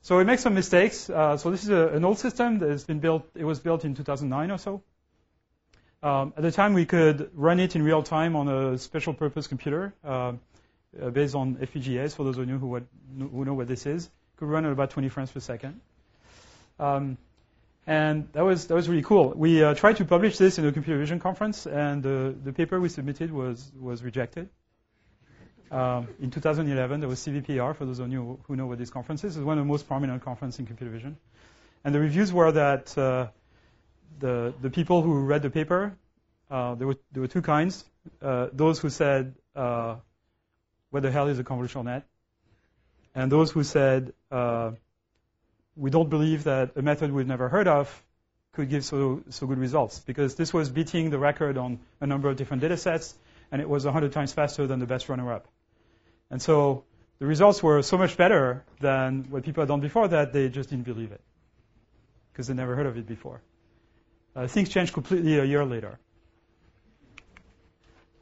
so 0.03 0.19
it 0.19 0.25
makes 0.25 0.43
some 0.43 0.55
mistakes. 0.55 1.09
Uh, 1.09 1.39
so 1.39 1.51
this 1.51 1.63
is 1.63 1.71
a, 1.71 1.89
an 1.89 2.05
old 2.05 2.19
system 2.19 2.59
that 2.59 2.69
has 2.69 2.85
been 2.85 2.99
built. 2.99 3.27
It 3.35 3.45
was 3.45 3.61
built 3.61 3.85
in 3.85 3.95
2009 3.95 4.51
or 4.51 4.59
so. 4.59 4.83
Um, 6.03 6.35
at 6.37 6.43
the 6.43 6.53
time, 6.53 6.75
we 6.75 6.85
could 6.85 7.31
run 7.33 7.59
it 7.59 7.75
in 7.75 7.83
real 7.83 8.03
time 8.03 8.37
on 8.37 8.49
a 8.49 8.77
special 8.77 9.15
purpose 9.15 9.47
computer 9.47 9.95
uh, 10.05 10.33
uh, 11.03 11.09
based 11.11 11.35
on 11.35 11.55
FPGAs. 11.57 12.15
For 12.15 12.25
those 12.25 12.37
of 12.37 12.47
you 12.47 12.59
who, 12.59 12.67
would, 12.67 12.87
who 13.19 13.47
know 13.47 13.55
what 13.55 13.69
this 13.69 13.87
is, 13.87 14.11
could 14.37 14.49
run 14.49 14.67
at 14.67 14.73
about 14.73 14.91
20 14.91 15.09
frames 15.09 15.31
per 15.31 15.41
second. 15.41 15.81
Um, 16.79 17.17
and 17.87 18.29
that 18.33 18.45
was 18.45 18.67
that 18.67 18.75
was 18.75 18.89
really 18.89 19.03
cool. 19.03 19.33
We 19.37 19.63
uh, 19.63 19.75
tried 19.75 19.97
to 19.97 20.05
publish 20.05 20.39
this 20.39 20.59
in 20.59 20.67
a 20.67 20.73
computer 20.73 20.99
vision 20.99 21.21
conference, 21.21 21.67
and 21.67 22.03
the 22.03 22.35
the 22.43 22.53
paper 22.53 22.81
we 22.81 22.89
submitted 22.89 23.33
was 23.33 23.71
was 23.79 24.03
rejected. 24.03 24.49
Um, 25.71 26.09
in 26.21 26.31
2011, 26.31 27.01
there 27.01 27.09
was 27.09 27.19
CVPR, 27.21 27.75
for 27.75 27.85
those 27.85 27.99
of 27.99 28.11
you 28.13 28.39
who 28.47 28.55
know 28.55 28.67
what 28.67 28.79
this 28.79 28.91
conference 28.91 29.25
is. 29.25 29.37
It's 29.37 29.45
one 29.45 29.59
of 29.59 29.65
the 29.65 29.69
most 29.69 29.89
prominent 29.89 30.23
conferences 30.23 30.61
in 30.61 30.67
computer 30.67 30.93
vision. 30.93 31.17
And 31.83 31.93
the 31.95 31.99
reviews 31.99 32.33
were 32.33 32.53
that 32.53 32.97
uh, 32.97 33.29
the, 34.21 34.55
the 34.63 34.71
people 34.71 35.03
who 35.03 35.25
read 35.25 35.43
the 35.43 35.51
paper, 35.51 35.97
uh, 36.49 36.77
there, 36.77 36.87
were, 36.87 36.97
there 37.11 37.23
were 37.23 37.29
two 37.29 37.43
kinds. 37.43 37.85
Uh, 38.23 38.49
those 38.53 38.79
who 38.79 38.89
said, 38.89 39.35
uh, 39.57 39.97
what 40.91 41.03
the 41.03 41.11
hell 41.11 41.27
is 41.27 41.41
a 41.41 41.45
convolutional 41.45 41.85
net? 41.85 42.07
And 43.15 43.33
those 43.33 43.51
who 43.51 43.65
said, 43.65 44.13
uh, 44.31 44.73
we 45.77 45.91
don't 45.91 46.09
believe 46.09 46.45
that 46.45 46.77
a 46.77 46.83
method 46.83 47.13
we've 47.13 47.27
never 47.27 47.49
heard 47.49 47.69
of 47.69 48.03
could 48.53 48.71
give 48.71 48.85
so, 48.85 49.23
so 49.31 49.47
good 49.47 49.59
results 49.59 49.99
because 50.01 50.37
this 50.37 50.53
was 50.55 50.71
beating 50.71 51.11
the 51.11 51.19
record 51.19 51.59
on 51.59 51.81
a 52.01 52.07
number 52.07 52.29
of 52.29 52.37
different 52.37 52.63
data 52.63 52.77
sets 52.77 53.15
and 53.51 53.61
it 53.61 53.69
was 53.69 53.85
100 53.85 54.13
times 54.13 54.33
faster 54.33 54.67
than 54.67 54.79
the 54.79 54.87
best 54.87 55.09
runner-up. 55.09 55.47
And 56.31 56.41
so 56.41 56.85
the 57.19 57.27
results 57.27 57.63
were 57.63 57.83
so 57.83 57.99
much 57.99 58.17
better 58.17 58.65
than 58.81 59.27
what 59.31 59.45
people 59.45 59.63
had 59.63 59.69
done 59.69 59.81
before 59.81 60.09
that 60.09 60.33
they 60.33 60.49
just 60.49 60.71
didn't 60.71 60.85
believe 60.85 61.13
it 61.13 61.21
because 62.33 62.47
they 62.47 62.55
never 62.55 62.75
heard 62.75 62.87
of 62.87 62.97
it 62.97 63.07
before. 63.07 63.41
Uh, 64.35 64.47
things 64.47 64.69
changed 64.69 64.93
completely 64.93 65.39
a 65.39 65.45
year 65.45 65.65
later. 65.65 65.99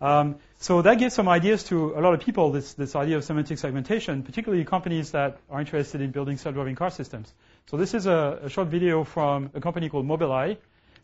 Um, 0.02 0.36
so 0.58 0.82
that 0.82 0.98
gives 0.98 1.14
some 1.14 1.28
ideas 1.28 1.62
to 1.64 1.94
a 1.96 2.00
lot 2.00 2.12
of 2.12 2.20
people, 2.20 2.50
this, 2.50 2.74
this 2.74 2.96
idea 2.96 3.16
of 3.18 3.24
semantic 3.24 3.58
segmentation, 3.58 4.24
particularly 4.24 4.64
companies 4.64 5.12
that 5.12 5.38
are 5.48 5.60
interested 5.60 6.00
in 6.00 6.10
building 6.10 6.38
self-driving 6.38 6.74
car 6.74 6.90
systems. 6.90 7.32
So 7.66 7.76
this 7.76 7.94
is 7.94 8.06
a, 8.06 8.40
a 8.42 8.48
short 8.48 8.66
video 8.66 9.04
from 9.04 9.50
a 9.54 9.60
company 9.60 9.88
called 9.88 10.04
Mobileye. 10.04 10.56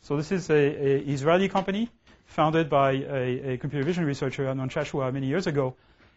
So 0.02 0.16
this 0.16 0.32
is 0.32 0.50
a, 0.50 0.54
a 0.54 0.98
Israeli 0.98 1.48
company 1.48 1.88
founded 2.26 2.68
by 2.68 2.90
a, 2.90 3.52
a, 3.52 3.58
computer 3.58 3.84
vision 3.84 4.04
researcher, 4.04 4.48
Amnon 4.48 4.68
Shashua, 4.68 5.12
many 5.12 5.28
years 5.28 5.46
ago. 5.46 5.76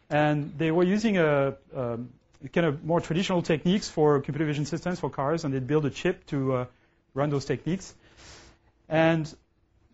And 0.09 0.51
they 0.57 0.71
were 0.71 0.83
using 0.83 1.19
a, 1.19 1.53
a, 1.75 1.99
kind 2.51 2.65
of 2.65 2.83
more 2.83 2.99
traditional 2.99 3.43
techniques 3.43 3.89
for 3.89 4.19
computer 4.21 4.45
vision 4.45 4.65
systems 4.65 4.99
for 4.99 5.11
cars, 5.11 5.45
and 5.45 5.53
they 5.53 5.59
built 5.59 5.85
a 5.85 5.91
chip 5.91 6.25
to 6.27 6.53
uh, 6.53 6.65
run 7.13 7.29
those 7.29 7.45
techniques. 7.45 7.93
And 8.89 9.31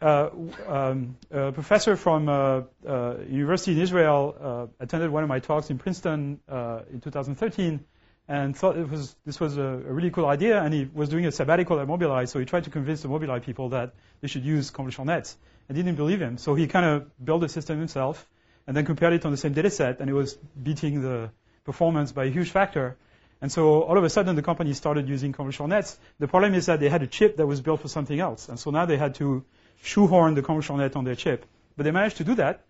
uh, 0.02 0.30
um, 0.68 1.18
a 1.32 1.52
professor 1.52 1.96
from 1.96 2.30
uh, 2.30 2.62
uh, 2.88 3.16
university 3.30 3.72
in 3.74 3.80
Israel 3.80 4.36
uh, 4.40 4.84
attended 4.84 5.10
one 5.10 5.24
of 5.24 5.30
my 5.30 5.40
talks 5.40 5.70
in 5.70 5.78
Princeton 5.78 6.40
uh, 6.48 6.82
in 6.92 7.02
2013 7.02 7.84
and 8.28 8.56
thought 8.56 8.78
it 8.78 8.90
was 8.90 9.16
this 9.26 9.40
was 9.40 9.58
a, 9.58 9.62
a, 9.62 9.94
really 9.94 10.12
cool 10.12 10.26
idea. 10.26 10.62
And 10.62 10.74
he 10.74 10.90
was 10.94 11.10
doing 11.10 11.26
a 11.26 11.32
sabbatical 11.32 11.80
at 11.80 11.88
Mobileye, 11.88 12.28
so 12.28 12.40
he 12.40 12.46
tried 12.46 12.66
to 12.66 12.70
convince 12.70 13.02
the 13.02 13.08
Mobileye 13.08 13.42
people 13.42 13.70
that 13.70 13.94
they 14.22 14.28
should 14.28 14.44
use 14.44 14.72
convolutional 14.72 15.06
nets. 15.06 15.38
And 15.70 15.76
didn't 15.76 15.96
believe 15.96 16.22
him, 16.22 16.38
so 16.38 16.56
he 16.56 16.68
kind 16.68 16.86
of 16.86 17.26
built 17.26 17.42
the 17.42 17.50
system 17.50 17.78
himself 17.78 18.26
and 18.66 18.76
then 18.76 18.86
compared 18.86 19.14
it 19.14 19.26
on 19.26 19.32
the 19.32 19.38
same 19.38 19.54
data 19.54 19.70
set, 19.70 20.00
and 20.00 20.10
it 20.10 20.14
was 20.14 20.34
beating 20.62 21.02
the 21.02 21.30
performance 21.66 22.12
by 22.12 22.26
a 22.26 22.30
huge 22.30 22.52
factor. 22.52 22.98
And 23.42 23.52
so 23.52 23.82
all 23.84 23.98
of 23.98 24.04
a 24.04 24.10
sudden 24.10 24.36
the 24.36 24.42
company 24.42 24.74
started 24.74 25.08
using 25.08 25.34
convolutional 25.34 25.68
nets. 25.68 25.98
The 26.20 26.28
problem 26.28 26.54
is 26.54 26.66
that 26.66 26.80
they 26.80 26.90
had 26.90 27.04
a 27.04 27.08
chip 27.08 27.38
that 27.38 27.46
was 27.46 27.62
built 27.62 27.82
for 27.82 27.88
something 27.88 28.20
else. 28.20 28.50
And 28.50 28.60
so 28.60 28.72
now 28.72 28.86
they 28.86 28.98
had 28.98 29.16
to 29.16 29.46
shoehorn 29.82 30.34
the 30.36 30.42
convolutional 30.42 30.78
net 30.78 30.96
on 30.96 31.04
their 31.04 31.16
chip. 31.16 31.46
But 31.76 31.84
they 31.84 31.92
managed 31.92 32.18
to 32.18 32.24
do 32.24 32.36
that. 32.36 32.62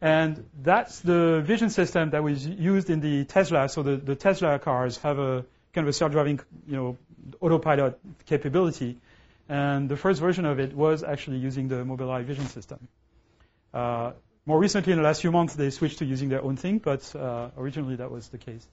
And 0.00 0.48
that's 0.62 1.00
the 1.00 1.42
vision 1.44 1.70
system 1.70 2.10
that 2.10 2.22
was 2.22 2.46
used 2.46 2.88
in 2.88 3.00
the 3.00 3.24
Tesla. 3.24 3.68
So 3.68 3.82
the, 3.82 3.96
the 3.96 4.14
Tesla 4.14 4.58
cars 4.58 4.96
have 4.98 5.18
a 5.18 5.44
kind 5.74 5.86
of 5.86 5.88
a 5.88 5.92
self-driving, 5.92 6.40
you 6.66 6.76
know, 6.76 6.96
autopilot 7.40 7.98
capability. 8.26 8.96
And 9.48 9.88
the 9.88 9.96
first 9.96 10.20
version 10.20 10.46
of 10.46 10.58
it 10.58 10.74
was 10.74 11.02
actually 11.02 11.38
using 11.38 11.68
the 11.68 11.84
Mobileye 11.84 12.24
vision 12.24 12.46
system. 12.46 12.88
Uh, 13.74 14.12
more 14.46 14.58
recently, 14.58 14.92
in 14.92 14.98
the 14.98 15.04
last 15.04 15.20
few 15.20 15.32
months, 15.32 15.54
they 15.54 15.70
switched 15.70 15.98
to 15.98 16.04
using 16.04 16.28
their 16.28 16.42
own 16.42 16.56
thing, 16.56 16.78
but 16.78 17.14
uh, 17.14 17.50
originally 17.58 17.96
that 17.96 18.10
was 18.10 18.28
the 18.28 18.38
case. 18.38 18.66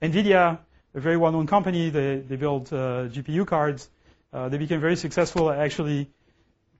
NVIDIA 0.00 0.58
a 0.94 1.00
very 1.00 1.16
well-known 1.16 1.46
company. 1.46 1.90
They, 1.90 2.16
they 2.16 2.36
built 2.36 2.72
uh, 2.72 3.08
GPU 3.08 3.46
cards. 3.46 3.88
Uh, 4.32 4.48
they 4.48 4.58
became 4.58 4.80
very 4.80 4.96
successful 4.96 5.50
at 5.50 5.58
actually 5.58 6.08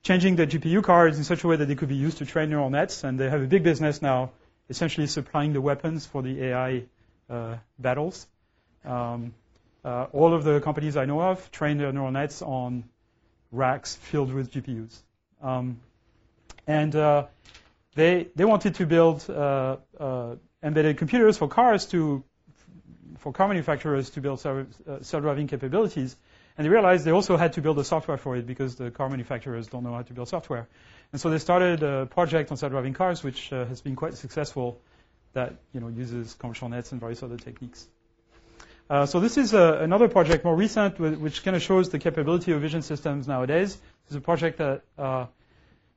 changing 0.02 0.36
the 0.36 0.46
GPU 0.46 0.82
cards 0.82 1.18
in 1.18 1.24
such 1.24 1.44
a 1.44 1.48
way 1.48 1.56
that 1.56 1.66
they 1.66 1.74
could 1.74 1.88
be 1.88 1.94
used 1.96 2.18
to 2.18 2.26
train 2.26 2.50
neural 2.50 2.70
nets. 2.70 3.04
And 3.04 3.18
they 3.18 3.30
have 3.30 3.42
a 3.42 3.46
big 3.46 3.62
business 3.62 4.02
now, 4.02 4.32
essentially 4.68 5.06
supplying 5.06 5.52
the 5.52 5.60
weapons 5.60 6.06
for 6.06 6.22
the 6.22 6.44
AI 6.44 6.82
uh, 7.30 7.56
battles. 7.78 8.26
Um, 8.84 9.34
uh, 9.84 10.06
all 10.12 10.34
of 10.34 10.44
the 10.44 10.60
companies 10.60 10.96
I 10.96 11.04
know 11.04 11.20
of 11.20 11.50
train 11.50 11.78
their 11.78 11.92
neural 11.92 12.10
nets 12.10 12.42
on 12.42 12.84
racks 13.50 13.96
filled 13.96 14.32
with 14.32 14.52
GPUs. 14.52 14.96
Um, 15.40 15.80
and 16.66 16.94
uh, 16.94 17.26
they, 17.94 18.28
they 18.36 18.44
wanted 18.44 18.76
to 18.76 18.86
build 18.86 19.28
uh, 19.28 19.76
embedded 20.62 20.98
computers 20.98 21.38
for 21.38 21.48
cars 21.48 21.86
to 21.86 22.24
for 23.18 23.32
car 23.32 23.46
manufacturers 23.46 24.10
to 24.10 24.20
build 24.20 24.44
uh, 24.44 24.64
self-driving 25.02 25.46
capabilities. 25.46 26.16
And 26.56 26.64
they 26.64 26.68
realized 26.68 27.04
they 27.04 27.12
also 27.12 27.36
had 27.36 27.54
to 27.54 27.62
build 27.62 27.78
the 27.78 27.84
software 27.84 28.18
for 28.18 28.36
it 28.36 28.46
because 28.46 28.76
the 28.76 28.90
car 28.90 29.08
manufacturers 29.08 29.68
don't 29.68 29.84
know 29.84 29.94
how 29.94 30.02
to 30.02 30.12
build 30.12 30.28
software. 30.28 30.68
And 31.12 31.20
so 31.20 31.30
they 31.30 31.38
started 31.38 31.82
a 31.82 32.06
project 32.06 32.50
on 32.50 32.56
self-driving 32.56 32.94
cars, 32.94 33.22
which 33.22 33.52
uh, 33.52 33.64
has 33.66 33.80
been 33.80 33.96
quite 33.96 34.14
successful, 34.14 34.80
that 35.32 35.54
you 35.72 35.80
know 35.80 35.88
uses 35.88 36.36
convolutional 36.38 36.70
nets 36.70 36.92
and 36.92 37.00
various 37.00 37.22
other 37.22 37.38
techniques. 37.38 37.86
Uh, 38.90 39.06
so 39.06 39.20
this 39.20 39.38
is 39.38 39.54
uh, 39.54 39.78
another 39.80 40.08
project, 40.08 40.44
more 40.44 40.54
recent, 40.54 40.98
which 40.98 41.42
kind 41.44 41.56
of 41.56 41.62
shows 41.62 41.88
the 41.88 41.98
capability 41.98 42.52
of 42.52 42.60
vision 42.60 42.82
systems 42.82 43.26
nowadays. 43.26 43.74
This 44.04 44.10
is 44.10 44.16
a 44.16 44.20
project 44.20 44.58
that 44.58 44.82
uh, 44.98 45.26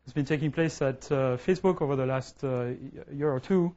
has 0.06 0.14
been 0.14 0.26
taking 0.26 0.52
place 0.52 0.82
at 0.82 1.12
uh, 1.12 1.38
Facebook 1.38 1.82
over 1.82 1.98
the 1.98 2.06
last 2.06 2.42
year 2.44 3.32
or 3.32 3.42
two, 3.42 3.76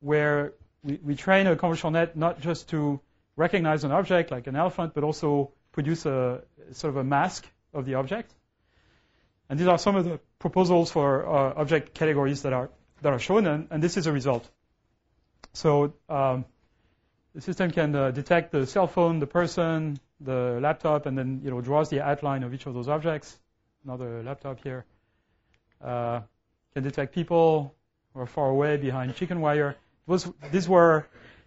where 0.00 0.52
we, 0.82 0.98
we 1.02 1.14
train 1.14 1.46
a 1.46 1.56
convolutional 1.56 1.92
net 1.92 2.16
not 2.16 2.40
just 2.40 2.68
to 2.70 3.00
recognize 3.36 3.84
an 3.84 3.92
object 3.92 4.30
like 4.30 4.46
an 4.46 4.56
elephant, 4.56 4.94
but 4.94 5.04
also 5.04 5.52
produce 5.72 6.06
a 6.06 6.42
sort 6.72 6.90
of 6.90 6.96
a 6.96 7.04
mask 7.04 7.46
of 7.72 7.84
the 7.84 7.94
object. 7.94 8.32
And 9.48 9.58
these 9.58 9.66
are 9.66 9.78
some 9.78 9.96
of 9.96 10.04
the 10.04 10.20
proposals 10.38 10.90
for 10.90 11.26
uh, 11.26 11.54
object 11.56 11.94
categories 11.94 12.42
that 12.42 12.52
are 12.52 12.70
that 13.02 13.12
are 13.12 13.18
shown, 13.18 13.46
and, 13.46 13.68
and 13.70 13.82
this 13.82 13.96
is 13.96 14.06
a 14.06 14.12
result. 14.12 14.48
So 15.52 15.94
um, 16.08 16.44
the 17.34 17.40
system 17.40 17.70
can 17.70 17.94
uh, 17.94 18.10
detect 18.10 18.52
the 18.52 18.66
cell 18.66 18.86
phone, 18.86 19.18
the 19.18 19.26
person, 19.26 19.98
the 20.20 20.58
laptop, 20.62 21.06
and 21.06 21.18
then 21.18 21.40
you 21.44 21.50
know 21.50 21.60
draws 21.60 21.90
the 21.90 22.00
outline 22.00 22.42
of 22.42 22.54
each 22.54 22.66
of 22.66 22.74
those 22.74 22.88
objects. 22.88 23.38
Another 23.84 24.22
laptop 24.22 24.62
here 24.62 24.86
uh, 25.82 26.20
can 26.72 26.82
detect 26.82 27.14
people 27.14 27.74
who 28.12 28.20
are 28.20 28.26
far 28.26 28.48
away 28.48 28.76
behind 28.76 29.14
chicken 29.16 29.40
wire 29.40 29.76
was, 30.06 30.30
these 30.52 30.68
were, 30.68 31.06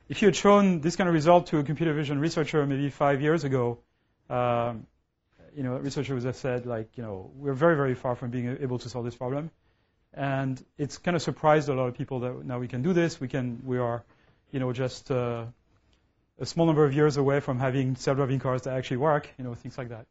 if 0.09 0.21
you 0.21 0.27
had 0.27 0.35
shown 0.35 0.81
this 0.81 0.95
kind 0.95 1.07
of 1.07 1.13
result 1.13 1.47
to 1.47 1.59
a 1.59 1.63
computer 1.63 1.93
vision 1.93 2.19
researcher 2.19 2.65
maybe 2.65 2.89
five 2.89 3.21
years 3.21 3.43
ago, 3.43 3.79
um, 4.29 4.87
you 5.55 5.63
know, 5.63 5.77
researcher 5.77 6.13
would 6.13 6.23
have 6.23 6.35
said 6.35 6.65
like, 6.65 6.97
you 6.97 7.03
know, 7.03 7.31
we're 7.35 7.53
very, 7.53 7.75
very 7.75 7.95
far 7.95 8.15
from 8.15 8.29
being 8.29 8.57
able 8.61 8.79
to 8.79 8.89
solve 8.89 9.05
this 9.05 9.15
problem. 9.15 9.51
And 10.13 10.63
it's 10.77 10.97
kind 10.97 11.15
of 11.15 11.21
surprised 11.21 11.69
a 11.69 11.73
lot 11.73 11.87
of 11.87 11.95
people 11.95 12.21
that 12.21 12.45
now 12.45 12.59
we 12.59 12.67
can 12.67 12.81
do 12.81 12.93
this. 12.93 13.19
We 13.19 13.27
can, 13.27 13.61
we 13.65 13.77
are, 13.77 14.03
you 14.51 14.59
know, 14.59 14.71
just 14.73 15.11
uh, 15.11 15.45
a 16.39 16.45
small 16.45 16.65
number 16.65 16.85
of 16.85 16.93
years 16.93 17.17
away 17.17 17.39
from 17.39 17.59
having 17.59 17.95
self-driving 17.95 18.39
cars 18.39 18.63
that 18.63 18.77
actually 18.77 18.97
work, 18.97 19.29
you 19.37 19.43
know, 19.43 19.53
things 19.55 19.77
like 19.77 19.89
that. 19.89 20.05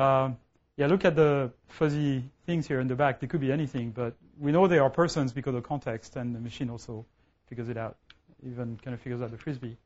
Um, 0.00 0.38
yeah, 0.76 0.86
look 0.86 1.04
at 1.04 1.14
the 1.14 1.52
fuzzy 1.68 2.24
things 2.46 2.66
here 2.66 2.80
in 2.80 2.88
the 2.88 2.94
back. 2.94 3.20
They 3.20 3.26
could 3.26 3.40
be 3.40 3.52
anything, 3.52 3.90
but 3.90 4.14
we 4.38 4.52
know 4.52 4.66
they 4.66 4.78
are 4.78 4.88
persons 4.88 5.32
because 5.32 5.54
of 5.54 5.62
context, 5.64 6.16
and 6.16 6.34
the 6.34 6.40
machine 6.40 6.70
also 6.70 7.04
figures 7.48 7.68
it 7.68 7.76
out, 7.76 7.96
even 8.44 8.78
kind 8.82 8.94
of 8.94 9.00
figures 9.00 9.22
out 9.22 9.30
the 9.30 9.38
frisbee. 9.38 9.76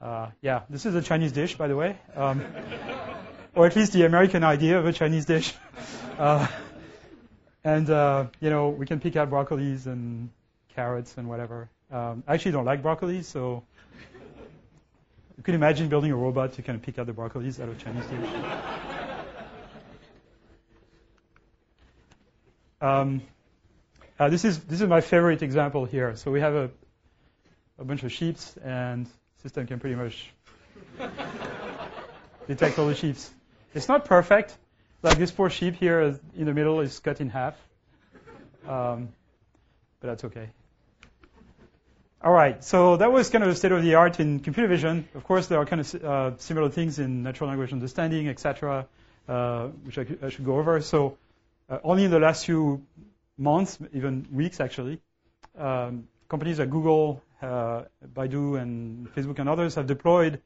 Uh, 0.00 0.30
yeah, 0.40 0.62
this 0.68 0.84
is 0.84 0.94
a 0.94 1.02
Chinese 1.02 1.32
dish, 1.32 1.56
by 1.56 1.68
the 1.68 1.76
way, 1.76 1.96
um, 2.16 2.44
or 3.54 3.66
at 3.66 3.76
least 3.76 3.92
the 3.92 4.04
American 4.04 4.42
idea 4.42 4.78
of 4.78 4.86
a 4.86 4.92
Chinese 4.92 5.26
dish. 5.26 5.54
Uh, 6.18 6.46
and 7.64 7.88
uh, 7.88 8.26
you 8.38 8.50
know, 8.50 8.68
we 8.68 8.84
can 8.84 9.00
pick 9.00 9.16
out 9.16 9.30
broccolis 9.30 9.86
and 9.86 10.28
carrots 10.76 11.16
and 11.16 11.26
whatever. 11.26 11.70
Um, 11.90 12.22
I 12.28 12.34
actually 12.34 12.52
don't 12.52 12.66
like 12.66 12.82
broccoli, 12.82 13.22
so 13.22 13.64
you 15.38 15.42
can 15.42 15.54
imagine 15.54 15.88
building 15.88 16.12
a 16.12 16.16
robot 16.16 16.52
to 16.54 16.62
kind 16.62 16.76
of 16.76 16.82
pick 16.82 16.98
out 16.98 17.06
the 17.06 17.14
broccolis 17.14 17.60
out 17.60 17.70
of 17.70 17.78
Chinese 17.78 18.04
dish. 18.06 18.28
Um, 22.82 23.22
uh, 24.18 24.28
this 24.28 24.44
is 24.44 24.58
this 24.58 24.80
is 24.80 24.88
my 24.88 25.00
favorite 25.00 25.40
example 25.42 25.84
here. 25.84 26.16
So 26.16 26.32
we 26.32 26.40
have 26.40 26.54
a 26.54 26.70
a 27.82 27.84
bunch 27.84 28.04
of 28.04 28.12
sheeps, 28.12 28.56
and 28.64 29.08
system 29.42 29.66
can 29.66 29.80
pretty 29.80 29.96
much 29.96 30.32
detect 32.46 32.78
all 32.78 32.86
the 32.86 32.94
sheeps. 32.94 33.28
It's 33.74 33.88
not 33.88 34.04
perfect. 34.04 34.56
Like 35.02 35.18
this 35.18 35.32
poor 35.32 35.50
sheep 35.50 35.74
here 35.74 36.16
in 36.36 36.46
the 36.46 36.54
middle 36.54 36.80
is 36.80 37.00
cut 37.00 37.20
in 37.20 37.28
half, 37.28 37.56
um, 38.68 39.08
but 40.00 40.08
that's 40.08 40.24
okay. 40.24 40.48
All 42.22 42.32
right, 42.32 42.62
so 42.62 42.96
that 42.98 43.10
was 43.10 43.30
kind 43.30 43.42
of 43.42 43.50
the 43.50 43.56
state 43.56 43.72
of 43.72 43.82
the 43.82 43.96
art 43.96 44.20
in 44.20 44.38
computer 44.38 44.68
vision. 44.68 45.08
Of 45.16 45.24
course, 45.24 45.48
there 45.48 45.58
are 45.58 45.66
kind 45.66 45.80
of 45.80 46.04
uh, 46.04 46.36
similar 46.38 46.70
things 46.70 47.00
in 47.00 47.24
natural 47.24 47.48
language 47.48 47.72
understanding, 47.72 48.28
etc., 48.28 48.86
uh, 49.28 49.66
which 49.82 49.98
I, 49.98 50.06
I, 50.22 50.28
should 50.28 50.44
go 50.44 50.56
over. 50.56 50.80
So, 50.82 51.18
uh, 51.68 51.78
only 51.82 52.04
in 52.04 52.12
the 52.12 52.20
last 52.20 52.46
few 52.46 52.86
months, 53.36 53.76
even 53.92 54.28
weeks 54.30 54.60
actually, 54.60 55.00
um, 55.58 56.06
companies 56.28 56.60
like 56.60 56.70
Google, 56.70 57.20
Baidu, 57.42 58.60
and 58.60 59.08
Facebook 59.14 59.38
and 59.38 59.48
others 59.48 59.74
have 59.74 59.86
deployed 59.86 60.40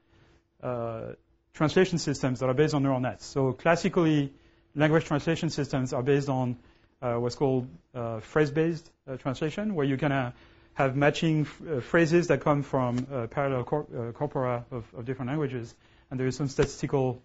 uh, 0.63 1.13
translation 1.55 1.99
systems 1.99 2.41
that 2.41 2.49
are 2.49 2.55
based 2.55 2.75
on 2.75 2.83
neural 2.83 3.01
nets. 3.01 3.25
So 3.27 3.53
classically, 3.53 4.33
language 4.75 5.05
translation 5.05 5.51
systems 5.51 5.93
are 5.93 6.03
based 6.03 6.29
on 6.29 6.57
uh, 7.03 7.15
what's 7.15 7.35
called 7.35 7.69
uh, 7.95 8.21
phrase-based 8.21 8.91
uh, 9.09 9.17
translation, 9.17 9.75
where 9.75 9.87
you 9.87 9.97
can 9.97 10.33
have 10.75 10.97
matching 10.97 11.45
phrases 11.45 12.29
that 12.29 12.41
come 12.41 12.63
from 12.63 13.07
parallel 13.31 13.65
cor- 13.65 14.13
corpora 14.13 14.65
of, 14.71 15.05
different 15.05 15.31
languages, 15.31 15.75
and 16.11 16.21
there 16.21 16.27
is 16.27 16.37
some 16.37 16.49
statistical 16.49 17.23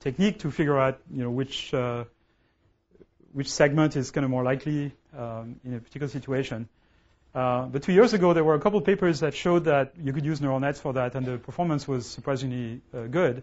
technique 0.00 0.38
to 0.40 0.50
figure 0.50 0.78
out, 0.78 0.98
you 1.10 1.22
know, 1.22 1.30
which 1.30 1.72
which 3.32 3.50
segment 3.50 3.96
is 3.96 4.10
kind 4.10 4.24
of 4.24 4.30
more 4.30 4.42
likely 4.42 4.92
um, 5.16 5.56
in 5.64 5.74
a 5.74 5.80
particular 5.80 6.08
situation. 6.08 6.68
Uh, 7.34 7.64
but 7.66 7.82
two 7.82 7.92
years 7.92 8.12
ago, 8.12 8.34
there 8.34 8.44
were 8.44 8.54
a 8.54 8.60
couple 8.60 8.78
of 8.78 8.84
papers 8.84 9.20
that 9.20 9.34
showed 9.34 9.64
that 9.64 9.94
you 9.98 10.12
could 10.12 10.24
use 10.24 10.40
neural 10.40 10.60
nets 10.60 10.80
for 10.80 10.92
that, 10.92 11.14
and 11.14 11.24
the 11.24 11.38
performance 11.38 11.88
was 11.88 12.06
surprisingly 12.06 12.82
uh, 12.94 13.04
good. 13.04 13.42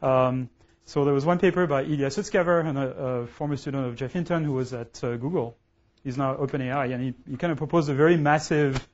Um, 0.00 0.48
so 0.84 1.04
there 1.04 1.14
was 1.14 1.24
one 1.24 1.40
paper 1.40 1.66
by 1.66 1.82
Ilya 1.82 2.08
Sutskever, 2.10 2.64
and 2.64 2.78
a, 2.78 2.82
a, 2.82 3.26
former 3.26 3.56
student 3.56 3.86
of 3.86 3.96
Geoff 3.96 4.12
Hinton, 4.12 4.44
who 4.44 4.52
was 4.52 4.72
at 4.72 5.02
uh, 5.02 5.16
Google. 5.16 5.56
He's 6.04 6.16
now 6.16 6.36
OpenAI, 6.36 6.94
and 6.94 7.02
he, 7.02 7.14
he, 7.28 7.36
kind 7.36 7.50
of 7.50 7.58
proposed 7.58 7.88
a 7.88 7.94
very 7.94 8.16
massive, 8.16 8.86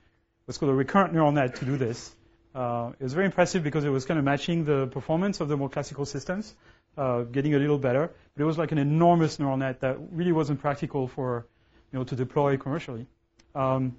what's 0.46 0.56
called 0.56 0.72
a 0.72 0.74
recurrent 0.74 1.12
neural 1.12 1.32
net 1.32 1.56
to 1.56 1.66
do 1.66 1.76
this. 1.76 2.10
Uh, 2.54 2.92
it 2.98 3.02
was 3.02 3.12
very 3.12 3.26
impressive 3.26 3.62
because 3.62 3.84
it 3.84 3.90
was 3.90 4.06
kind 4.06 4.18
of 4.18 4.24
matching 4.24 4.64
the 4.64 4.86
performance 4.86 5.40
of 5.40 5.48
the 5.48 5.56
more 5.58 5.68
classical 5.68 6.06
systems, 6.06 6.54
uh, 6.96 7.22
getting 7.22 7.54
a 7.54 7.58
little 7.58 7.78
better. 7.78 8.10
But 8.34 8.42
it 8.42 8.46
was 8.46 8.56
like 8.56 8.72
an 8.72 8.78
enormous 8.78 9.38
neural 9.38 9.58
net 9.58 9.80
that 9.80 9.98
really 10.10 10.32
wasn't 10.32 10.60
practical 10.60 11.08
for, 11.08 11.46
you 11.92 11.98
know, 11.98 12.04
to 12.04 12.16
deploy 12.16 12.56
commercially. 12.56 13.06
Um, 13.54 13.96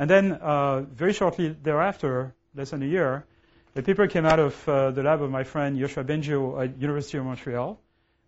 and 0.00 0.08
then 0.08 0.32
uh, 0.32 0.80
very 0.80 1.12
shortly 1.12 1.50
thereafter, 1.62 2.34
less 2.54 2.70
than 2.70 2.82
a 2.82 2.86
year, 2.86 3.26
a 3.76 3.82
paper 3.82 4.06
came 4.06 4.24
out 4.24 4.38
of 4.38 4.66
uh, 4.66 4.92
the 4.92 5.02
lab 5.02 5.20
of 5.20 5.30
my 5.30 5.44
friend 5.44 5.78
Yoshua 5.78 6.04
Bengio 6.04 6.64
at 6.64 6.80
University 6.80 7.18
of 7.18 7.26
Montreal. 7.26 7.78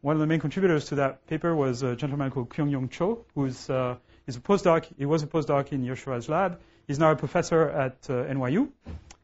One 0.02 0.14
of 0.14 0.20
the 0.20 0.26
main 0.26 0.38
contributors 0.38 0.84
to 0.86 0.96
that 0.96 1.26
paper 1.26 1.56
was 1.56 1.82
a 1.82 1.96
gentleman 1.96 2.30
called 2.30 2.50
Kyunghyun 2.50 2.90
Cho, 2.90 3.24
who's 3.34 3.70
uh, 3.70 3.96
is 4.26 4.36
a 4.36 4.40
postdoc. 4.40 4.84
He 4.98 5.06
was 5.06 5.22
a 5.22 5.26
postdoc 5.26 5.72
in 5.72 5.82
Yoshua's 5.82 6.28
lab. 6.28 6.60
He's 6.86 6.98
now 6.98 7.10
a 7.10 7.16
professor 7.16 7.70
at 7.70 7.96
uh, 8.10 8.24
NYU, 8.24 8.68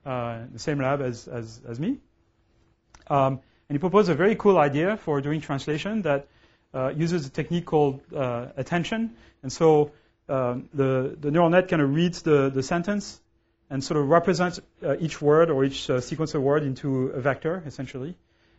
uh, 0.07 0.39
the 0.51 0.59
same 0.59 0.81
lab 0.81 1.03
as, 1.03 1.29
as, 1.29 1.61
as 1.69 1.79
me. 1.79 1.99
Um, 3.09 3.41
and 3.69 3.77
he 3.77 3.79
proposed 3.79 4.09
a 4.09 4.15
very 4.15 4.37
cool 4.37 4.57
idea 4.57 4.97
for 4.97 5.21
doing 5.21 5.43
translation 5.43 6.01
that 6.03 6.29
uh, 6.73 6.95
uses 6.97 7.27
a 7.27 7.31
technique 7.31 7.67
called 7.67 8.01
attention. 8.57 9.17
And 9.43 9.53
so 9.53 9.91
um, 10.29 10.69
the, 10.75 11.17
the 11.21 11.31
neural 11.31 11.51
net 11.51 11.69
kind 11.69 11.83
of 11.83 11.95
reads 11.95 12.23
the, 12.23 12.51
the 12.51 12.63
sentence 12.63 13.21
and 13.71 13.83
sort 13.83 14.01
of 14.01 14.09
represents 14.09 14.61
uh, 14.83 14.97
each 14.99 15.21
word 15.21 15.51
or 15.51 15.65
each 15.65 15.89
uh, 15.91 16.01
sequence 16.01 16.35
of 16.35 16.43
word 16.43 16.63
into 16.63 17.09
a 17.09 17.21
vector, 17.21 17.63
essentially. 17.67 18.17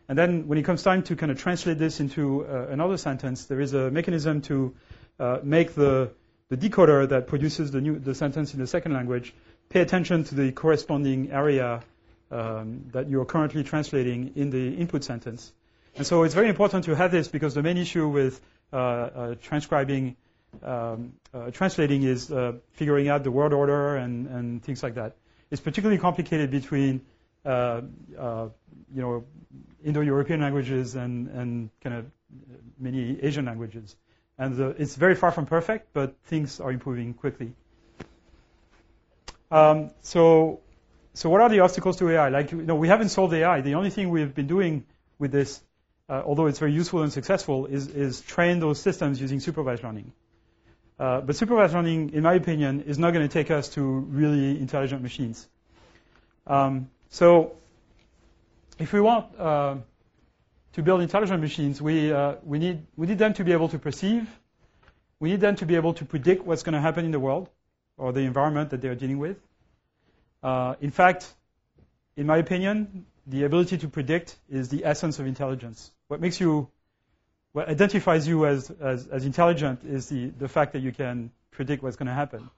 And 0.08 0.18
then 0.18 0.48
when 0.48 0.58
it 0.58 0.64
comes 0.64 0.82
time 0.82 1.02
to 1.04 1.16
kind 1.16 1.30
of 1.30 1.40
translate 1.40 1.78
this 1.78 2.00
into 2.00 2.44
uh, 2.44 2.66
another 2.68 2.96
sentence, 2.96 3.46
there 3.46 3.60
is 3.60 3.74
a 3.74 3.90
mechanism 3.90 4.40
to 4.42 4.74
uh, 5.18 5.38
make 5.42 5.74
the, 5.74 6.10
the 6.48 6.56
decoder 6.56 7.08
that 7.08 7.28
produces 7.28 7.70
the, 7.70 7.80
new, 7.80 7.98
the 7.98 8.14
sentence 8.14 8.52
in 8.54 8.60
the 8.60 8.66
second 8.66 8.92
language 8.92 9.32
pay 9.68 9.80
attention 9.80 10.24
to 10.24 10.34
the 10.34 10.50
corresponding 10.50 11.30
area 11.30 11.80
um, 12.32 12.86
that 12.92 13.08
you 13.08 13.20
are 13.20 13.24
currently 13.24 13.62
translating 13.62 14.32
in 14.34 14.50
the 14.50 14.74
input 14.74 15.04
sentence. 15.04 15.52
And 15.96 16.06
so 16.06 16.22
it's 16.24 16.34
very 16.34 16.48
important 16.48 16.84
to 16.84 16.96
have 16.96 17.10
this 17.10 17.28
because 17.28 17.54
the 17.54 17.62
main 17.62 17.76
issue 17.76 18.08
with 18.08 18.40
uh, 18.72 18.76
uh, 18.76 19.34
transcribing 19.42 20.16
um, 20.62 21.12
uh, 21.32 21.50
translating 21.50 22.02
is 22.02 22.30
uh, 22.30 22.52
figuring 22.72 23.08
out 23.08 23.24
the 23.24 23.30
word 23.30 23.52
order 23.52 23.96
and, 23.96 24.26
and 24.26 24.62
things 24.62 24.82
like 24.82 24.94
that. 24.94 25.16
It's 25.50 25.60
particularly 25.60 25.98
complicated 25.98 26.50
between 26.50 27.02
uh, 27.44 27.80
uh 28.18 28.48
you 28.94 29.00
know 29.02 29.24
Indo-European 29.84 30.40
languages 30.40 30.94
and, 30.94 31.28
and 31.28 31.70
kind 31.82 31.96
of 31.96 32.06
many 32.78 33.18
Asian 33.22 33.44
languages. 33.46 33.96
And 34.38 34.56
the, 34.56 34.68
it's 34.70 34.94
very 34.94 35.14
far 35.14 35.32
from 35.32 35.46
perfect, 35.46 35.92
but 35.92 36.16
things 36.24 36.60
are 36.60 36.70
improving 36.70 37.14
quickly. 37.14 37.52
Um, 39.50 39.90
so, 40.02 40.60
so 41.14 41.28
what 41.28 41.40
are 41.40 41.48
the 41.48 41.60
obstacles 41.60 41.98
to 41.98 42.08
AI? 42.10 42.28
Like, 42.28 42.52
you 42.52 42.62
know, 42.62 42.76
we 42.76 42.88
haven't 42.88 43.08
solved 43.08 43.34
AI. 43.34 43.60
The 43.60 43.74
only 43.74 43.90
thing 43.90 44.10
we've 44.10 44.34
been 44.34 44.46
doing 44.46 44.84
with 45.18 45.32
this, 45.32 45.60
uh, 46.08 46.22
although 46.24 46.46
it's 46.46 46.58
very 46.58 46.72
useful 46.72 47.02
and 47.02 47.12
successful, 47.12 47.66
is, 47.66 47.88
is 47.88 48.20
train 48.20 48.60
those 48.60 48.80
systems 48.80 49.20
using 49.20 49.40
supervised 49.40 49.82
learning. 49.82 50.12
Uh, 51.00 51.22
but 51.22 51.34
supervised 51.34 51.72
learning, 51.72 52.10
in 52.12 52.22
my 52.22 52.34
opinion, 52.34 52.82
is 52.82 52.98
not 52.98 53.14
going 53.14 53.26
to 53.26 53.32
take 53.32 53.50
us 53.50 53.70
to 53.70 53.80
really 53.82 54.60
intelligent 54.60 55.00
machines. 55.00 55.48
Um, 56.46 56.90
so 57.08 57.56
if 58.78 58.92
we 58.92 59.00
want 59.00 59.26
uh, 59.38 59.76
to 60.74 60.82
build 60.82 61.00
intelligent 61.00 61.40
machines, 61.40 61.80
we, 61.80 62.12
uh, 62.12 62.34
we, 62.44 62.58
need, 62.58 62.86
we 62.96 63.06
need 63.06 63.16
them 63.16 63.32
to 63.32 63.44
be 63.44 63.52
able 63.52 63.70
to 63.70 63.78
perceive. 63.78 64.28
We 65.20 65.30
need 65.30 65.40
them 65.40 65.56
to 65.56 65.64
be 65.64 65.76
able 65.76 65.94
to 65.94 66.04
predict 66.04 66.44
what's 66.44 66.64
going 66.64 66.74
to 66.74 66.80
happen 66.82 67.06
in 67.06 67.12
the 67.12 67.20
world 67.20 67.48
or 67.96 68.12
the 68.12 68.20
environment 68.20 68.68
that 68.70 68.82
they're 68.82 68.94
dealing 68.94 69.18
with. 69.18 69.38
Uh, 70.42 70.74
in 70.82 70.90
fact, 70.90 71.32
in 72.14 72.26
my 72.26 72.36
opinion, 72.36 73.06
the 73.26 73.44
ability 73.44 73.78
to 73.78 73.88
predict 73.88 74.36
is 74.50 74.68
the 74.68 74.84
essence 74.84 75.18
of 75.18 75.26
intelligence. 75.26 75.90
What 76.08 76.20
makes 76.20 76.38
you 76.38 76.68
what 77.52 77.68
identifies 77.68 78.28
you 78.28 78.46
as, 78.46 78.70
as, 78.70 79.06
as 79.08 79.24
intelligent 79.24 79.84
is 79.84 80.08
the, 80.08 80.26
the 80.26 80.48
fact 80.48 80.72
that 80.72 80.80
you 80.80 80.92
can 80.92 81.30
predict 81.50 81.82
what's 81.82 81.96
going 81.96 82.06
to 82.06 82.14
happen. 82.14 82.48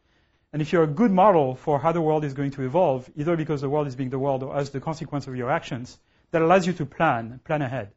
And 0.52 0.60
if 0.60 0.72
you're 0.72 0.82
a 0.82 0.94
good 1.02 1.10
model 1.10 1.54
for 1.54 1.78
how 1.78 1.92
the 1.92 2.00
world 2.02 2.24
is 2.24 2.34
going 2.34 2.50
to 2.52 2.62
evolve, 2.62 3.08
either 3.16 3.36
because 3.36 3.62
the 3.62 3.70
world 3.70 3.86
is 3.86 3.96
being 3.96 4.10
the 4.10 4.18
world 4.18 4.42
or 4.42 4.54
as 4.54 4.70
the 4.70 4.80
consequence 4.80 5.26
of 5.26 5.34
your 5.34 5.50
actions, 5.50 5.98
that 6.30 6.42
allows 6.42 6.66
you 6.66 6.74
to 6.74 6.84
plan, 6.84 7.40
plan 7.44 7.62
ahead. 7.62 7.92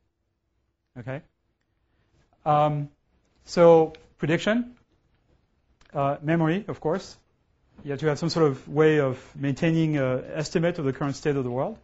Okay? 0.97 1.21
Um, 2.45 2.89
so 3.43 3.93
prediction, 4.17 4.75
uh, 5.93 6.17
memory, 6.21 6.63
of 6.67 6.79
course. 6.79 7.17
You 7.84 7.91
have 7.91 7.99
to 7.99 8.08
have 8.08 8.19
some 8.19 8.29
sort 8.29 8.47
of 8.47 8.69
way 8.69 9.01
of 9.01 9.19
maintaining 9.36 9.97
an 9.97 10.23
estimate 10.34 10.79
of 10.79 10.86
the 10.86 10.93
current 10.93 11.17
state 11.17 11.36
of 11.36 11.43
the 11.43 11.51
world. 11.51 11.77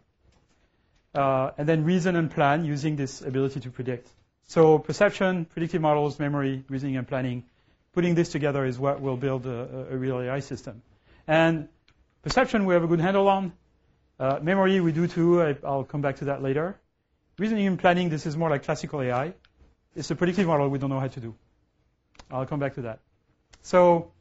Uh, 1.13 1.52
and 1.58 1.67
then 1.67 1.84
reason 1.84 2.15
and 2.15 2.32
plan 2.32 2.63
using 2.63 2.95
this 2.95 3.21
ability 3.21 3.60
to 3.62 3.69
predict. 3.69 4.08
So 4.52 4.80
perception, 4.80 5.46
predictive 5.46 5.82
models, 5.82 6.20
memory, 6.20 6.66
reasoning, 6.68 6.98
and 6.98 7.08
planning, 7.08 7.46
putting 7.94 8.16
this 8.16 8.34
together 8.34 8.66
is 8.66 8.78
what 8.78 9.00
will 9.00 9.16
build 9.16 9.46
a, 9.46 9.88
a 9.90 9.96
real 9.96 10.20
AI 10.20 10.42
system. 10.42 10.82
And 11.26 11.70
perception, 12.22 12.66
we 12.66 12.74
have 12.74 12.84
a 12.84 12.88
good 12.88 13.00
handle 13.00 13.30
on. 13.30 13.54
Uh, 14.20 14.40
memory, 14.42 14.82
we 14.82 14.92
do 14.92 15.08
too. 15.08 15.42
I, 15.42 15.56
will 15.64 15.86
come 15.86 16.02
back 16.02 16.18
to 16.18 16.26
that 16.26 16.44
later. 16.44 16.78
Reasoning 17.38 17.66
and 17.66 17.80
planning, 17.80 18.10
this 18.10 18.26
is 18.26 18.36
more 18.36 18.50
like 18.50 18.66
classical 18.66 19.02
AI. 19.02 19.36
It's 19.96 20.12
a 20.12 20.18
predictive 20.18 20.48
model 20.48 20.68
we 20.68 20.80
don't 20.80 20.90
know 20.90 21.00
how 21.00 21.08
to 21.08 21.20
do. 21.22 21.34
I'll 22.30 22.46
come 22.46 22.60
back 22.60 22.74
to 22.74 22.82
that. 22.82 23.00
So 23.62 24.12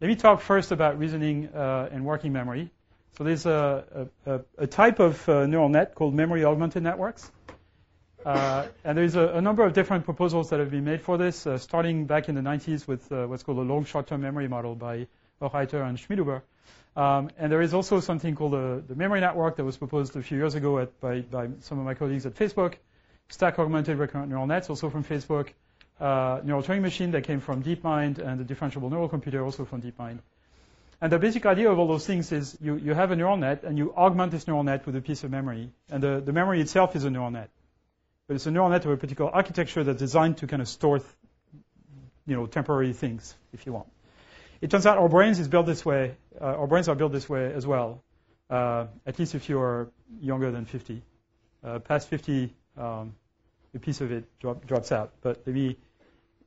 let 0.00 0.08
me 0.08 0.16
talk 0.16 0.40
first 0.40 0.72
about 0.72 0.98
reasoning 0.98 1.50
uh, 1.54 1.90
and 1.92 2.06
working 2.06 2.32
memory. 2.32 2.70
So 3.18 3.24
there's 3.24 3.44
a, 3.44 4.08
a, 4.24 4.40
a 4.56 4.66
type 4.66 5.00
of 5.00 5.28
uh, 5.28 5.44
neural 5.44 5.68
net 5.68 5.94
called 5.94 6.14
memory 6.14 6.46
augmented 6.46 6.82
networks. 6.82 7.30
Uh, 8.26 8.66
and 8.82 8.98
there's 8.98 9.14
a, 9.14 9.28
a, 9.34 9.40
number 9.40 9.64
of 9.64 9.72
different 9.72 10.04
proposals 10.04 10.50
that 10.50 10.58
have 10.58 10.72
been 10.72 10.84
made 10.84 11.00
for 11.00 11.16
this, 11.16 11.46
uh, 11.46 11.56
starting 11.58 12.06
back 12.06 12.28
in 12.28 12.34
the 12.34 12.40
90s 12.40 12.84
with 12.84 13.12
uh, 13.12 13.24
what's 13.24 13.44
called 13.44 13.58
a 13.58 13.62
long 13.62 13.84
short-term 13.84 14.20
memory 14.20 14.48
model 14.48 14.74
by 14.74 15.06
Hochreiter 15.40 15.88
and 15.88 15.96
Schmidhuber. 15.96 16.42
Um, 16.96 17.30
and 17.38 17.52
there 17.52 17.62
is 17.62 17.72
also 17.72 18.00
something 18.00 18.34
called 18.34 18.54
the, 18.54 18.82
the 18.88 18.96
memory 18.96 19.20
network 19.20 19.54
that 19.58 19.64
was 19.64 19.76
proposed 19.76 20.16
a 20.16 20.22
few 20.22 20.38
years 20.38 20.56
ago 20.56 20.80
at, 20.80 21.00
by, 21.00 21.20
by, 21.20 21.50
some 21.60 21.78
of 21.78 21.84
my 21.84 21.94
colleagues 21.94 22.26
at 22.26 22.34
Facebook. 22.34 22.74
Stack 23.28 23.60
augmented 23.60 23.96
recurrent 23.96 24.28
neural 24.28 24.48
nets, 24.48 24.70
also 24.70 24.90
from 24.90 25.04
Facebook. 25.04 25.50
Uh, 26.00 26.40
neural 26.42 26.64
Turing 26.64 26.80
machine 26.80 27.12
that 27.12 27.22
came 27.22 27.38
from 27.38 27.62
DeepMind, 27.62 28.18
and 28.18 28.44
the 28.44 28.54
differentiable 28.54 28.90
neural 28.90 29.08
computer 29.08 29.44
also 29.44 29.64
from 29.64 29.82
DeepMind. 29.82 30.18
And 31.00 31.12
the 31.12 31.20
basic 31.20 31.46
idea 31.46 31.70
of 31.70 31.78
all 31.78 31.86
those 31.86 32.04
things 32.04 32.32
is 32.32 32.58
you, 32.60 32.74
you 32.74 32.92
have 32.92 33.12
a 33.12 33.16
neural 33.16 33.36
net 33.36 33.62
and 33.62 33.78
you 33.78 33.94
augment 33.94 34.32
this 34.32 34.48
neural 34.48 34.64
net 34.64 34.84
with 34.84 34.96
a 34.96 35.00
piece 35.00 35.22
of 35.22 35.30
memory. 35.30 35.70
And 35.90 36.02
the, 36.02 36.20
the 36.24 36.32
memory 36.32 36.60
itself 36.60 36.96
is 36.96 37.04
a 37.04 37.10
neural 37.10 37.30
net. 37.30 37.50
But 38.26 38.34
it's 38.34 38.46
a 38.46 38.50
neural 38.50 38.68
net 38.70 38.84
of 38.84 38.90
a 38.90 38.96
particular 38.96 39.30
architecture 39.30 39.84
that's 39.84 39.98
designed 39.98 40.38
to 40.38 40.46
kind 40.46 40.60
of 40.60 40.68
store, 40.68 41.00
you 42.26 42.36
know, 42.36 42.46
temporary 42.46 42.92
things, 42.92 43.34
if 43.52 43.66
you 43.66 43.72
want. 43.72 43.86
It 44.60 44.70
turns 44.70 44.86
out 44.86 44.98
our 44.98 45.08
brains 45.08 45.38
is 45.38 45.48
built 45.48 45.66
this 45.66 45.84
way. 45.84 46.16
Uh, 46.40 46.44
our 46.44 46.66
brains 46.66 46.88
are 46.88 46.94
built 46.94 47.12
this 47.12 47.28
way 47.28 47.52
as 47.52 47.66
well. 47.66 48.02
Uh, 48.48 48.86
at 49.06 49.18
least 49.18 49.34
if 49.34 49.48
you're 49.48 49.90
younger 50.20 50.50
than 50.50 50.64
50. 50.64 51.02
Uh, 51.62 51.78
past 51.80 52.08
50, 52.08 52.54
um, 52.76 53.14
a 53.74 53.78
piece 53.78 54.00
of 54.00 54.10
it 54.10 54.24
drop, 54.40 54.66
drops 54.66 54.92
out. 54.92 55.12
But 55.20 55.42
let 55.46 55.54
me 55.54 55.76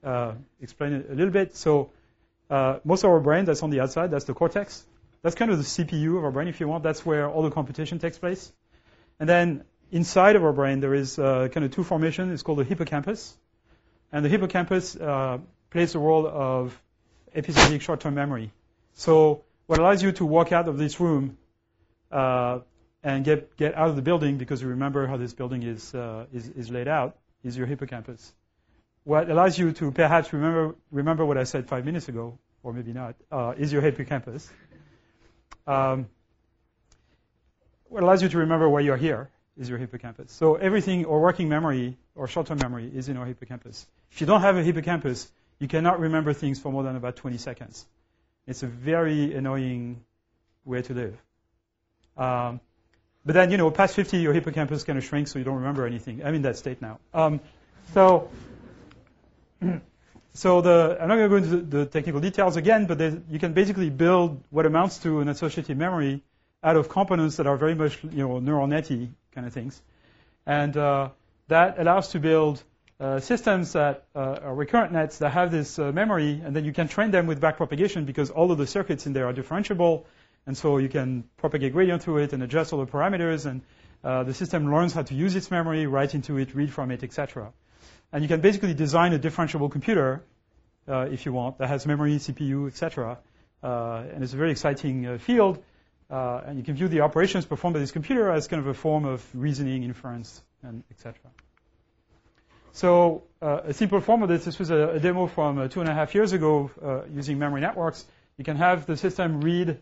uh, 0.04 0.34
explain 0.62 0.94
it 0.94 1.08
a 1.10 1.14
little 1.14 1.32
bit. 1.32 1.56
So 1.56 1.92
uh, 2.50 2.80
most 2.84 3.04
of 3.04 3.12
our 3.12 3.20
brain, 3.20 3.46
that's 3.46 3.64
on 3.64 3.70
the 3.70 3.82
outside, 3.82 4.12
that's 4.12 4.26
the 4.26 4.34
cortex. 4.34 4.84
That's 5.22 5.36
kind 5.36 5.52
of 5.52 5.58
the 5.58 5.64
CPU 5.64 6.18
of 6.18 6.24
our 6.24 6.32
brain, 6.32 6.48
if 6.48 6.60
you 6.60 6.68
want. 6.68 6.84
That's 6.84 7.06
where 7.06 7.30
all 7.30 7.44
the 7.44 7.52
computation 7.52 8.00
takes 8.00 8.18
place. 8.18 8.52
And 9.20 9.28
then 9.28 9.64
inside 9.92 10.36
of 10.36 10.44
our 10.44 10.54
brain, 10.54 10.80
there 10.80 10.94
is 10.94 11.18
uh, 11.18 11.48
kind 11.52 11.66
of 11.66 11.72
two 11.72 11.84
formations. 11.84 12.34
It's 12.34 12.44
called 12.44 12.60
the 12.60 12.64
hippocampus. 12.64 13.36
And 14.12 14.26
the 14.26 14.30
hippocampus 14.30 14.96
uh, 14.96 15.40
plays 15.70 15.94
the 15.94 16.00
role 16.00 16.28
of 16.28 16.80
episodic 17.34 17.82
short-term 17.82 18.16
memory. 18.16 18.52
So 18.94 19.44
what 19.68 19.80
allows 19.80 20.02
you 20.02 20.12
to 20.14 20.26
walk 20.26 20.52
out 20.52 20.68
of 20.68 20.78
this 20.78 21.00
room 21.00 21.38
uh, 22.12 22.60
and 23.04 23.24
get, 23.24 23.56
get 23.56 23.76
out 23.76 23.90
of 23.90 23.96
the 23.96 24.02
building 24.02 24.38
because 24.38 24.62
you 24.62 24.70
remember 24.70 25.06
how 25.08 25.18
this 25.18 25.34
building 25.34 25.64
is, 25.64 25.94
uh, 25.94 26.26
is, 26.34 26.50
is 26.50 26.70
laid 26.70 26.88
out 26.88 27.18
is 27.44 27.56
your 27.56 27.68
hippocampus. 27.68 28.34
What 29.04 29.30
allows 29.30 29.58
you 29.58 29.72
to 29.74 29.92
perhaps 29.92 30.34
remember, 30.34 30.76
remember 30.92 31.26
what 31.26 31.38
I 31.38 31.44
said 31.44 31.68
five 31.68 31.86
minutes 31.86 32.10
ago, 32.10 32.38
or 32.64 32.74
maybe 32.74 32.94
not, 32.94 33.16
uh, 33.32 33.54
is 33.58 33.72
your 33.72 33.82
hippocampus. 33.82 34.50
Um, 35.66 36.08
what 37.86 38.04
allows 38.04 38.22
you 38.22 38.30
to 38.30 38.40
remember 38.40 38.68
why 38.68 38.82
you're 38.82 38.98
here 38.98 39.30
is 39.60 39.70
your 39.70 39.78
hippocampus. 39.78 40.32
So 40.32 40.56
everything, 40.56 41.06
or 41.06 41.22
working 41.22 41.50
memory, 41.50 41.98
or 42.16 42.28
short-term 42.28 42.60
memory, 42.60 42.90
is 42.94 43.10
in 43.10 43.18
our 43.18 43.26
hippocampus. 43.26 43.86
If 44.12 44.22
you 44.22 44.28
don't 44.28 44.42
have 44.42 44.56
a 44.56 44.64
hippocampus, 44.64 45.30
you 45.60 45.68
cannot 45.68 46.00
remember 46.00 46.34
things 46.34 46.60
for 46.60 46.72
more 46.72 46.84
than 46.84 46.96
about 46.96 47.18
20 47.18 47.38
seconds. 47.38 47.86
It's 48.48 48.64
a 48.64 48.68
very 48.68 49.36
annoying 49.36 50.02
way 50.64 50.82
to 50.84 50.94
live. 50.94 51.18
Um, 52.18 52.62
but 53.26 53.34
then, 53.34 53.52
you 53.52 53.58
know, 53.58 53.70
past 53.70 53.96
50, 53.96 54.18
your 54.18 54.34
hippocampus 54.34 54.86
kind 54.86 54.98
of 54.98 55.04
shrinks, 55.04 55.32
so 55.32 55.40
you 55.40 55.46
don't 55.46 55.58
remember 55.58 55.86
anything. 55.86 56.24
I'm 56.24 56.36
in 56.36 56.44
that 56.44 56.58
state 56.58 56.82
now. 56.82 57.00
Um, 57.14 57.42
so, 57.94 58.30
so 60.34 60.62
the, 60.62 60.98
I'm 61.02 61.10
not 61.10 61.16
going 61.18 61.30
to 61.30 61.30
go 61.30 61.36
into 61.36 61.50
the, 61.50 61.78
the 61.80 61.86
technical 61.86 62.22
details 62.22 62.56
again, 62.56 62.86
but 62.86 63.00
you 63.30 63.40
can 63.40 63.52
basically 63.52 63.90
build 63.90 64.42
what 64.50 64.66
amounts 64.66 65.00
to 65.00 65.20
an 65.20 65.28
associative 65.28 65.78
memory 65.78 66.24
out 66.64 66.78
of 66.78 66.88
components 66.88 67.38
that 67.38 67.48
are 67.48 67.58
very 67.58 67.76
much, 67.76 68.02
you 68.04 68.26
know, 68.26 68.40
neural 68.40 68.68
netty 68.68 69.12
kind 69.34 69.46
of 69.46 69.54
things. 69.54 69.82
And 70.46 70.76
uh, 70.76 71.10
that 71.48 71.80
allows 71.80 72.10
to 72.10 72.20
build 72.20 72.64
uh, 73.00 73.20
systems 73.20 73.74
that 73.74 74.06
uh, 74.14 74.40
are 74.44 74.56
recurrent 74.56 74.92
nets 74.92 75.20
that 75.20 75.30
have 75.30 75.52
this 75.52 75.80
uh, 75.80 75.92
memory, 75.92 76.42
and 76.44 76.56
then 76.56 76.66
you 76.66 76.74
can 76.74 76.88
train 76.88 77.12
them 77.12 77.28
with 77.28 77.40
backpropagation 77.40 78.06
because 78.06 78.30
all 78.30 78.52
of 78.52 78.58
the 78.58 78.68
circuits 78.68 79.06
in 79.06 79.14
there 79.14 79.26
are 79.28 79.34
differentiable, 79.34 80.04
and 80.46 80.58
so 80.58 80.78
you 80.78 80.90
can 80.90 81.24
propagate 81.38 81.74
gradient 81.74 82.04
through 82.04 82.18
it 82.18 82.34
and 82.34 82.44
adjust 82.44 82.74
all 82.74 82.84
the 82.84 82.92
parameters, 82.92 83.46
and 83.46 83.62
uh, 84.04 84.24
the 84.24 84.34
system 84.34 84.70
learns 84.72 84.94
how 84.94 85.04
to 85.04 85.14
use 85.14 85.36
its 85.36 85.50
memory, 85.50 85.86
write 85.88 86.14
into 86.14 86.38
it, 86.38 86.54
read 86.54 86.74
from 86.74 86.92
it, 86.92 87.04
etc. 87.04 87.54
And 88.12 88.22
you 88.22 88.28
can 88.28 88.42
basically 88.42 88.74
design 88.74 89.14
a 89.14 89.20
differentiable 89.20 89.72
computer, 89.72 90.24
if 90.88 91.26
you 91.26 91.32
want, 91.32 91.60
that 91.60 91.68
has 91.68 91.86
memory, 91.86 92.16
CPU, 92.16 92.68
etc. 92.68 93.20
And 93.62 94.24
it's 94.24 94.34
a 94.34 94.38
very 94.38 94.52
exciting 94.52 95.20
field. 95.20 95.64
And 96.10 96.58
you 96.58 96.64
can 96.64 96.76
view 96.76 96.88
the 96.88 97.02
operations 97.02 97.46
performed 97.46 97.74
by 97.74 97.80
this 97.80 97.92
computer 97.92 98.32
as 98.32 98.48
kind 98.48 98.60
of 98.60 98.68
a 98.68 98.74
form 98.74 99.06
of 99.06 99.26
reasoning, 99.34 99.84
inference, 99.84 100.42
and 100.64 100.84
etc. 100.92 101.20
So 102.72 103.24
uh, 103.42 103.62
a 103.66 103.74
simple 103.74 104.00
form 104.00 104.24
of 104.24 104.30
this, 104.30 104.46
this 104.46 104.60
was 104.60 104.70
a, 104.70 104.90
a 104.90 105.00
demo 105.00 105.28
from 105.28 105.58
uh, 105.58 105.68
two 105.68 105.82
and 105.82 105.90
a 105.90 105.94
half 105.94 106.14
years 106.16 106.34
ago 106.34 106.72
uh, 106.84 107.02
using 107.14 107.40
memory 107.40 107.62
networks. 107.62 108.06
You 108.38 108.44
can 108.44 108.58
have 108.58 108.86
the 108.86 108.96
system 108.96 109.42
read 109.42 109.80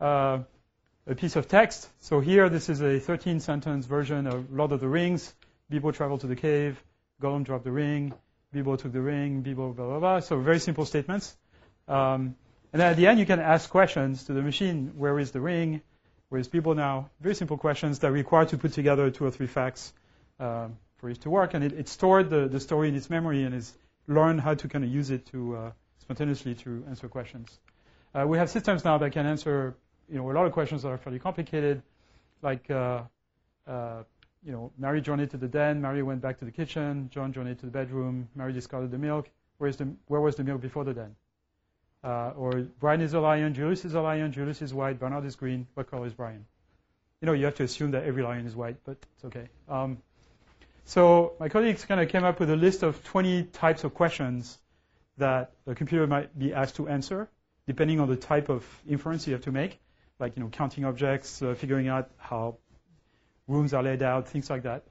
uh, 0.00 0.40
a 1.06 1.14
piece 1.14 1.36
of 1.36 1.48
text. 1.48 1.88
So 2.00 2.20
here, 2.20 2.48
this 2.48 2.68
is 2.68 2.80
a 2.80 2.98
13-sentence 3.00 3.86
version 3.86 4.26
of 4.26 4.52
Lord 4.52 4.72
of 4.72 4.80
the 4.80 4.88
Rings. 4.88 5.32
Bilbo 5.70 5.92
traveled 5.92 6.20
to 6.22 6.26
the 6.26 6.36
cave. 6.36 6.82
Gollum 7.20 7.44
dropped 7.44 7.64
the 7.64 7.72
ring. 7.72 8.12
Bilbo 8.52 8.76
took 8.76 8.92
the 8.92 9.00
ring. 9.00 9.42
Bilbo 9.42 9.72
blah, 9.72 9.86
blah, 9.86 9.98
blah. 10.00 10.20
So 10.20 10.38
very 10.38 10.58
simple 10.58 10.84
statements. 10.84 11.36
Um, 11.88 12.36
and 12.72 12.80
then 12.80 12.90
at 12.90 12.96
the 12.96 13.06
end, 13.06 13.18
you 13.18 13.26
can 13.26 13.40
ask 13.40 13.68
questions 13.70 14.24
to 14.24 14.32
the 14.32 14.42
machine. 14.42 14.92
Where 14.96 15.18
is 15.18 15.30
the 15.30 15.40
ring? 15.40 15.82
Where 16.28 16.40
is 16.40 16.48
people 16.48 16.74
now? 16.74 17.10
Very 17.20 17.34
simple 17.34 17.58
questions 17.58 17.98
that 18.00 18.10
require 18.10 18.46
to 18.46 18.58
put 18.58 18.72
together 18.72 19.10
two 19.10 19.24
or 19.24 19.30
three 19.30 19.46
facts. 19.46 19.92
Um, 20.40 20.76
for 21.02 21.10
it 21.10 21.20
to 21.20 21.30
work. 21.30 21.52
And 21.52 21.64
it, 21.64 21.72
it 21.72 21.88
stored 21.88 22.30
the, 22.30 22.48
the 22.48 22.60
story 22.60 22.88
in 22.88 22.94
its 22.94 23.10
memory 23.10 23.42
and 23.42 23.52
has 23.52 23.74
learned 24.06 24.40
how 24.40 24.54
to 24.54 24.68
kind 24.68 24.84
of 24.84 24.90
use 24.90 25.10
it 25.10 25.26
to 25.26 25.56
uh, 25.56 25.70
spontaneously 25.98 26.54
to 26.54 26.84
answer 26.88 27.08
questions. 27.08 27.58
Uh, 28.14 28.24
we 28.26 28.38
have 28.38 28.48
systems 28.48 28.84
now 28.84 28.98
that 28.98 29.10
can 29.10 29.26
answer, 29.26 29.74
you 30.08 30.16
know, 30.16 30.30
a 30.30 30.32
lot 30.32 30.46
of 30.46 30.52
questions 30.52 30.82
that 30.82 30.88
are 30.88 30.98
fairly 30.98 31.18
complicated, 31.18 31.82
like, 32.40 32.70
uh, 32.70 33.02
uh, 33.66 34.04
you 34.44 34.52
know, 34.52 34.70
Mary 34.78 35.00
journeyed 35.00 35.30
to 35.30 35.36
the 35.36 35.48
den, 35.48 35.80
Mary 35.80 36.02
went 36.04 36.20
back 36.20 36.38
to 36.38 36.44
the 36.44 36.52
kitchen, 36.52 37.10
John 37.12 37.32
journeyed 37.32 37.58
to 37.60 37.66
the 37.66 37.72
bedroom, 37.72 38.28
Mary 38.36 38.52
discarded 38.52 38.92
the 38.92 38.98
milk. 38.98 39.28
Where's 39.58 39.76
the, 39.76 39.92
where 40.06 40.20
was 40.20 40.36
the 40.36 40.44
milk 40.44 40.60
before 40.60 40.84
the 40.84 40.94
den? 40.94 41.16
Uh, 42.04 42.32
or 42.36 42.66
Brian 42.80 43.00
is 43.00 43.14
a 43.14 43.20
lion, 43.20 43.54
Julius 43.54 43.84
is 43.84 43.94
a 43.94 44.00
lion, 44.00 44.32
Julius 44.32 44.60
is 44.60 44.74
white, 44.74 44.98
Bernard 44.98 45.24
is 45.24 45.36
green. 45.36 45.66
What 45.74 45.90
color 45.90 46.06
is 46.06 46.12
Brian? 46.12 46.44
You 47.20 47.26
know, 47.26 47.32
you 47.32 47.44
have 47.44 47.54
to 47.56 47.62
assume 47.62 47.92
that 47.92 48.04
every 48.04 48.22
lion 48.22 48.46
is 48.46 48.56
white, 48.56 48.76
but 48.84 48.96
it's 49.14 49.24
okay. 49.26 49.48
Um, 49.68 49.98
so 50.84 51.34
my 51.38 51.48
colleagues 51.48 51.84
kind 51.84 52.00
of 52.00 52.08
came 52.08 52.24
up 52.24 52.40
with 52.40 52.50
a 52.50 52.56
list 52.56 52.82
of 52.82 53.02
20 53.04 53.44
types 53.44 53.84
of 53.84 53.94
questions 53.94 54.58
that 55.18 55.52
a 55.66 55.74
computer 55.74 56.06
might 56.06 56.36
be 56.36 56.52
asked 56.52 56.76
to 56.76 56.88
answer, 56.88 57.28
depending 57.66 58.00
on 58.00 58.08
the 58.08 58.16
type 58.16 58.48
of 58.48 58.66
inference 58.88 59.26
you 59.26 59.34
have 59.34 59.42
to 59.42 59.52
make, 59.52 59.78
like 60.18 60.36
you 60.36 60.42
know 60.42 60.48
counting 60.48 60.84
objects, 60.84 61.40
uh, 61.42 61.54
figuring 61.54 61.88
out 61.88 62.10
how 62.16 62.56
rooms 63.46 63.74
are 63.74 63.82
laid 63.82 64.02
out, 64.02 64.28
things 64.28 64.50
like 64.50 64.64
that. 64.64 64.82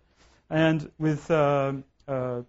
And 0.50 0.90
with 0.98 1.30
uh, 1.30 1.74
uh, 2.08 2.42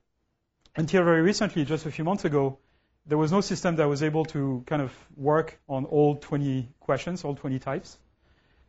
until 0.77 1.05
very 1.05 1.23
recently, 1.23 1.65
just 1.65 1.87
a 1.87 1.91
few 1.91 2.05
months 2.05 2.25
ago, 2.25 2.59
there 3.07 3.19
was 3.19 3.33
no 3.33 3.41
system 3.41 3.77
that 3.77 3.89
was 3.89 4.03
able 4.03 4.25
to 4.27 4.63
kind 4.67 4.81
of 4.81 4.93
work 5.17 5.59
on 5.69 5.85
all 5.87 6.17
20 6.17 6.69
questions, 6.81 7.25
all 7.25 7.35
20 7.35 7.59
types. 7.59 7.99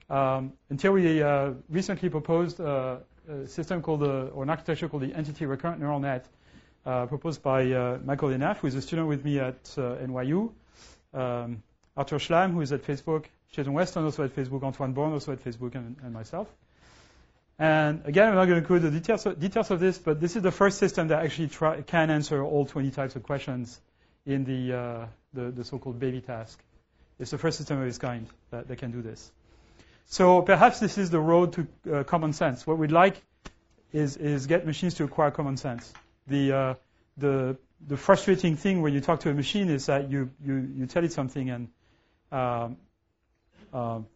Um, 0.09 0.53
until 0.69 0.93
we 0.93 1.21
uh, 1.21 1.51
recently 1.69 2.09
proposed 2.09 2.59
uh, 2.59 2.97
a 3.29 3.47
system 3.47 3.81
called 3.81 4.01
the, 4.01 4.27
or 4.27 4.43
an 4.43 4.49
architecture 4.49 4.89
called 4.89 5.03
the 5.03 5.13
Entity 5.13 5.45
Recurrent 5.45 5.79
Neural 5.79 5.99
Net, 5.99 6.25
uh, 6.85 7.05
proposed 7.05 7.41
by 7.41 7.71
uh, 7.71 7.99
Mikael 8.03 8.29
Henaff, 8.29 8.57
who 8.57 8.67
is 8.67 8.75
a 8.75 8.81
student 8.81 9.07
with 9.07 9.23
me 9.23 9.39
at 9.39 9.73
uh, 9.77 9.95
NYU, 10.03 10.51
um, 11.13 11.63
Arthur 11.95 12.17
Szlam, 12.17 12.51
who 12.51 12.61
is 12.61 12.71
at 12.71 12.83
Facebook, 12.83 13.25
Jason 13.51 13.73
Weston, 13.73 14.03
also 14.03 14.23
at 14.23 14.35
Facebook, 14.35 14.63
Antoine 14.63 14.93
Bordes, 14.93 15.13
also 15.13 15.31
at 15.31 15.43
Facebook, 15.43 15.75
and, 15.75 15.95
and 16.03 16.11
myself. 16.11 16.47
And 17.59 18.01
again, 18.05 18.29
I'm 18.29 18.35
not 18.35 18.45
going 18.45 18.55
to 18.55 18.57
include 18.57 18.81
the 18.81 18.91
details, 18.91 19.23
details 19.23 19.69
of 19.69 19.79
this, 19.79 19.99
but 19.99 20.19
this 20.19 20.35
is 20.35 20.41
the 20.41 20.51
first 20.51 20.79
system 20.79 21.09
that 21.09 21.23
actually 21.23 21.49
try, 21.49 21.81
can 21.81 22.09
answer 22.09 22.43
all 22.43 22.65
20 22.65 22.89
types 22.91 23.15
of 23.15 23.23
questions 23.23 23.79
in 24.25 24.43
the, 24.45 24.73
uh, 24.73 25.05
the, 25.33 25.51
the, 25.51 25.63
so-called 25.63 25.99
bAbI 25.99 26.21
task. 26.21 26.59
It's 27.19 27.31
the 27.31 27.37
first 27.37 27.57
system 27.57 27.81
of 27.81 27.87
its 27.87 27.97
kind 27.97 28.27
that, 28.51 28.67
that 28.67 28.77
can 28.77 28.91
do 28.91 29.01
this. 29.01 29.31
So 30.05 30.41
perhaps 30.41 30.79
this 30.79 30.97
is 30.97 31.09
the 31.09 31.19
road 31.19 31.53
to 31.53 31.67
uh, 31.93 32.03
common 32.03 32.33
sense. 32.33 32.65
What 32.65 32.77
we'd 32.77 32.91
like 32.91 33.21
is, 33.91 34.17
is 34.17 34.47
get 34.47 34.65
machines 34.65 34.95
to 34.95 35.03
acquire 35.03 35.31
common 35.31 35.57
sense. 35.57 35.91
The, 36.27 36.51
uh, 36.51 36.73
the, 37.17 37.57
the 37.85 37.97
frustrating 37.97 38.55
thing 38.55 38.81
when 38.81 38.93
you 38.93 39.01
talk 39.01 39.21
to 39.21 39.29
a 39.29 39.33
machine 39.33 39.69
is 39.69 39.85
that 39.87 40.09
you, 40.09 40.31
you, 40.43 40.69
you 40.75 40.85
tell 40.85 41.03
it 41.03 41.11
something 41.11 41.49
and, 41.49 41.67
um, 42.31 42.77
um, 43.73 44.07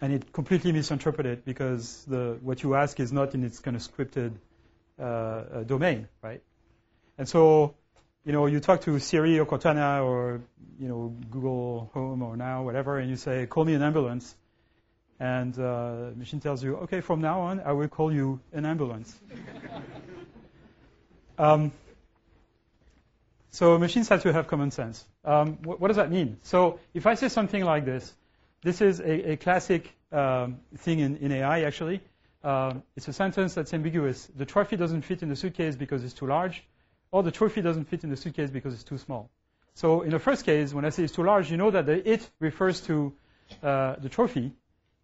and 0.00 0.12
it 0.12 0.32
completely 0.32 0.72
misinterprets 0.72 1.28
it 1.28 1.44
because 1.44 2.04
the, 2.06 2.38
what 2.42 2.62
you 2.62 2.74
ask 2.74 2.98
is 3.00 3.12
not 3.12 3.34
in 3.34 3.44
its 3.44 3.60
kind 3.60 3.76
of 3.76 3.82
scripted 3.82 4.32
uh, 4.98 5.02
uh, 5.02 5.62
domain, 5.64 6.08
right? 6.22 6.42
And 7.16 7.28
so, 7.28 7.74
you 8.24 8.32
know, 8.32 8.46
you 8.46 8.60
talk 8.60 8.82
to 8.82 8.98
Siri 8.98 9.38
or 9.38 9.46
Cortana 9.46 10.04
or, 10.04 10.40
you 10.78 10.88
know, 10.88 11.14
Google 11.30 11.90
Home 11.94 12.22
or 12.22 12.36
Now, 12.36 12.62
whatever, 12.62 12.98
and 12.98 13.10
you 13.10 13.16
say, 13.16 13.46
call 13.46 13.64
me 13.64 13.74
an 13.74 13.82
ambulance 13.82 14.34
and 15.20 15.58
uh, 15.58 16.10
machine 16.16 16.40
tells 16.40 16.62
you, 16.62 16.76
okay, 16.76 17.00
from 17.00 17.20
now 17.20 17.40
on, 17.42 17.60
I 17.60 17.72
will 17.72 17.88
call 17.88 18.12
you 18.12 18.40
an 18.52 18.66
ambulance. 18.66 19.16
um, 21.38 21.72
so 23.50 23.78
machines 23.78 24.08
have 24.08 24.22
to 24.22 24.32
have 24.32 24.48
common 24.48 24.70
sense. 24.72 25.04
Um, 25.24 25.58
what, 25.62 25.80
what, 25.80 25.88
does 25.88 25.96
that 25.98 26.10
mean? 26.10 26.38
So 26.42 26.80
if 26.92 27.06
I 27.06 27.14
say 27.14 27.28
something 27.28 27.64
like 27.64 27.84
this, 27.84 28.12
this 28.62 28.80
is 28.80 29.00
a, 29.00 29.32
a 29.32 29.36
classic 29.36 29.92
um, 30.10 30.58
thing 30.78 30.98
in, 30.98 31.18
in, 31.18 31.30
AI, 31.30 31.62
actually. 31.62 32.00
Um, 32.42 32.82
it's 32.96 33.08
a 33.08 33.12
sentence 33.12 33.54
that's 33.54 33.72
ambiguous. 33.72 34.26
The 34.36 34.44
trophy 34.44 34.76
doesn't 34.76 35.02
fit 35.02 35.22
in 35.22 35.28
the 35.28 35.36
suitcase 35.36 35.76
because 35.76 36.02
it's 36.02 36.14
too 36.14 36.26
large, 36.26 36.64
or 37.14 37.22
the 37.22 37.30
trophy 37.30 37.62
doesn't 37.62 37.84
fit 37.84 38.02
in 38.02 38.10
the 38.10 38.16
suitcase 38.16 38.50
because 38.50 38.74
it's 38.74 38.82
too 38.82 38.98
small. 38.98 39.30
So 39.74 40.02
in 40.02 40.10
the 40.10 40.18
first 40.18 40.44
case, 40.44 40.74
when 40.74 40.84
I 40.84 40.88
say 40.90 41.04
it's 41.04 41.12
too 41.12 41.22
large, 41.22 41.48
you 41.48 41.56
know 41.56 41.70
that 41.70 41.86
the 41.86 41.96
it 42.12 42.28
refers 42.40 42.80
to 42.88 43.12
uh, 43.62 43.94
the 44.00 44.08
trophy, 44.08 44.52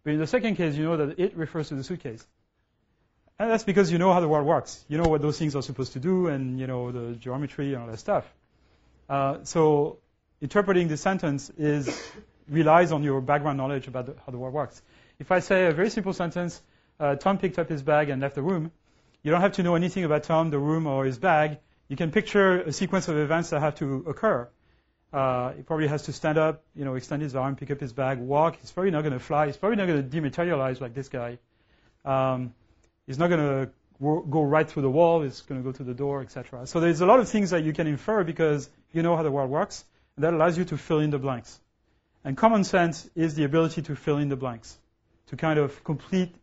but 0.03 0.11
in 0.11 0.19
the 0.19 0.27
second 0.27 0.57
case, 0.57 0.75
you 0.75 0.83
know 0.83 0.97
that 0.97 1.19
it 1.19 1.37
refers 1.37 1.69
to 1.69 1.75
the 1.75 1.85
suitcase. 1.85 2.27
And 3.39 3.49
that's 3.49 3.63
because 3.63 3.93
you 3.93 3.97
know 3.97 4.11
how 4.11 4.19
the 4.19 4.27
world 4.27 4.45
works. 4.45 4.83
You 4.89 4.97
know 4.97 5.07
what 5.07 5.21
those 5.21 5.39
things 5.39 5.55
are 5.55 5.61
supposed 5.61 5.93
to 5.93 6.01
do 6.01 6.27
and, 6.27 6.59
you 6.59 6.67
know, 6.67 6.91
the 6.91 7.15
geometry 7.15 7.73
and 7.73 7.83
all 7.83 7.89
that 7.89 7.99
stuff. 7.99 8.25
Uh, 9.07 9.37
so 9.43 9.99
interpreting 10.41 10.89
the 10.89 10.97
sentence 10.97 11.49
is 11.57 11.89
relies 12.49 12.91
on 12.91 13.03
your 13.03 13.21
background 13.21 13.57
knowledge 13.57 13.87
about 13.87 14.07
the, 14.07 14.15
how 14.25 14.33
the 14.33 14.37
world 14.37 14.53
works. 14.53 14.81
If 15.17 15.31
I 15.31 15.39
say 15.39 15.65
a 15.67 15.71
very 15.71 15.89
simple 15.89 16.11
sentence, 16.11 16.61
uh, 16.99 17.15
Tom 17.15 17.37
picked 17.37 17.57
up 17.57 17.69
his 17.69 17.81
bag 17.81 18.09
and 18.09 18.21
left 18.21 18.35
the 18.35 18.41
room, 18.41 18.71
you 19.23 19.31
don't 19.31 19.41
have 19.41 19.53
to 19.53 19.63
know 19.63 19.75
anything 19.75 20.03
about 20.03 20.23
Tom, 20.23 20.49
the 20.49 20.59
room, 20.59 20.87
or 20.87 21.05
his 21.05 21.17
bag. 21.17 21.59
You 21.91 21.97
can 21.97 22.09
picture 22.09 22.61
a 22.61 22.71
sequence 22.71 23.09
of 23.09 23.17
events 23.17 23.49
that 23.49 23.59
have 23.59 23.75
to 23.79 24.05
occur. 24.07 24.47
Uh, 25.11 25.51
he 25.51 25.61
probably 25.61 25.87
has 25.87 26.03
to 26.03 26.13
stand 26.13 26.37
up, 26.37 26.63
you 26.73 26.85
know, 26.85 26.95
extend 26.95 27.21
his 27.21 27.35
arm, 27.35 27.57
pick 27.57 27.69
up 27.69 27.81
his 27.81 27.91
bag, 27.91 28.17
walk. 28.17 28.55
He's 28.61 28.71
probably 28.71 28.91
not 28.91 29.01
going 29.01 29.11
to 29.11 29.19
fly. 29.19 29.47
He's 29.47 29.57
probably 29.57 29.75
not 29.75 29.87
going 29.87 30.09
to 30.09 30.21
dematerialize 30.21 30.79
like 30.79 30.93
this 30.93 31.09
guy. 31.09 31.37
Um, 32.05 32.53
he's 33.07 33.19
not 33.19 33.27
going 33.27 33.41
to 33.41 33.71
go 33.99 34.41
right 34.41 34.69
through 34.69 34.83
the 34.83 34.89
wall. 34.89 35.21
He's 35.21 35.41
going 35.41 35.61
to 35.61 35.65
go 35.65 35.73
through 35.73 35.87
the 35.87 35.93
door, 35.93 36.21
etc. 36.21 36.65
So 36.65 36.79
there's 36.79 37.01
a 37.01 37.05
lot 37.05 37.19
of 37.19 37.27
things 37.27 37.49
that 37.49 37.65
you 37.65 37.73
can 37.73 37.87
infer 37.87 38.23
because 38.23 38.69
you 38.93 39.03
know 39.03 39.17
how 39.17 39.23
the 39.23 39.31
world 39.31 39.49
works, 39.49 39.83
and 40.15 40.23
that 40.23 40.33
allows 40.33 40.57
you 40.57 40.63
to 40.63 40.77
fill 40.77 41.01
in 41.01 41.09
the 41.09 41.19
blanks. 41.19 41.59
And 42.23 42.37
common 42.37 42.63
sense 42.63 43.09
is 43.15 43.35
the 43.35 43.43
ability 43.43 43.81
to 43.81 43.97
fill 43.97 44.17
in 44.17 44.29
the 44.29 44.37
blanks, 44.37 44.77
to 45.27 45.35
kind 45.35 45.59
of 45.59 45.83
complete 45.83 46.33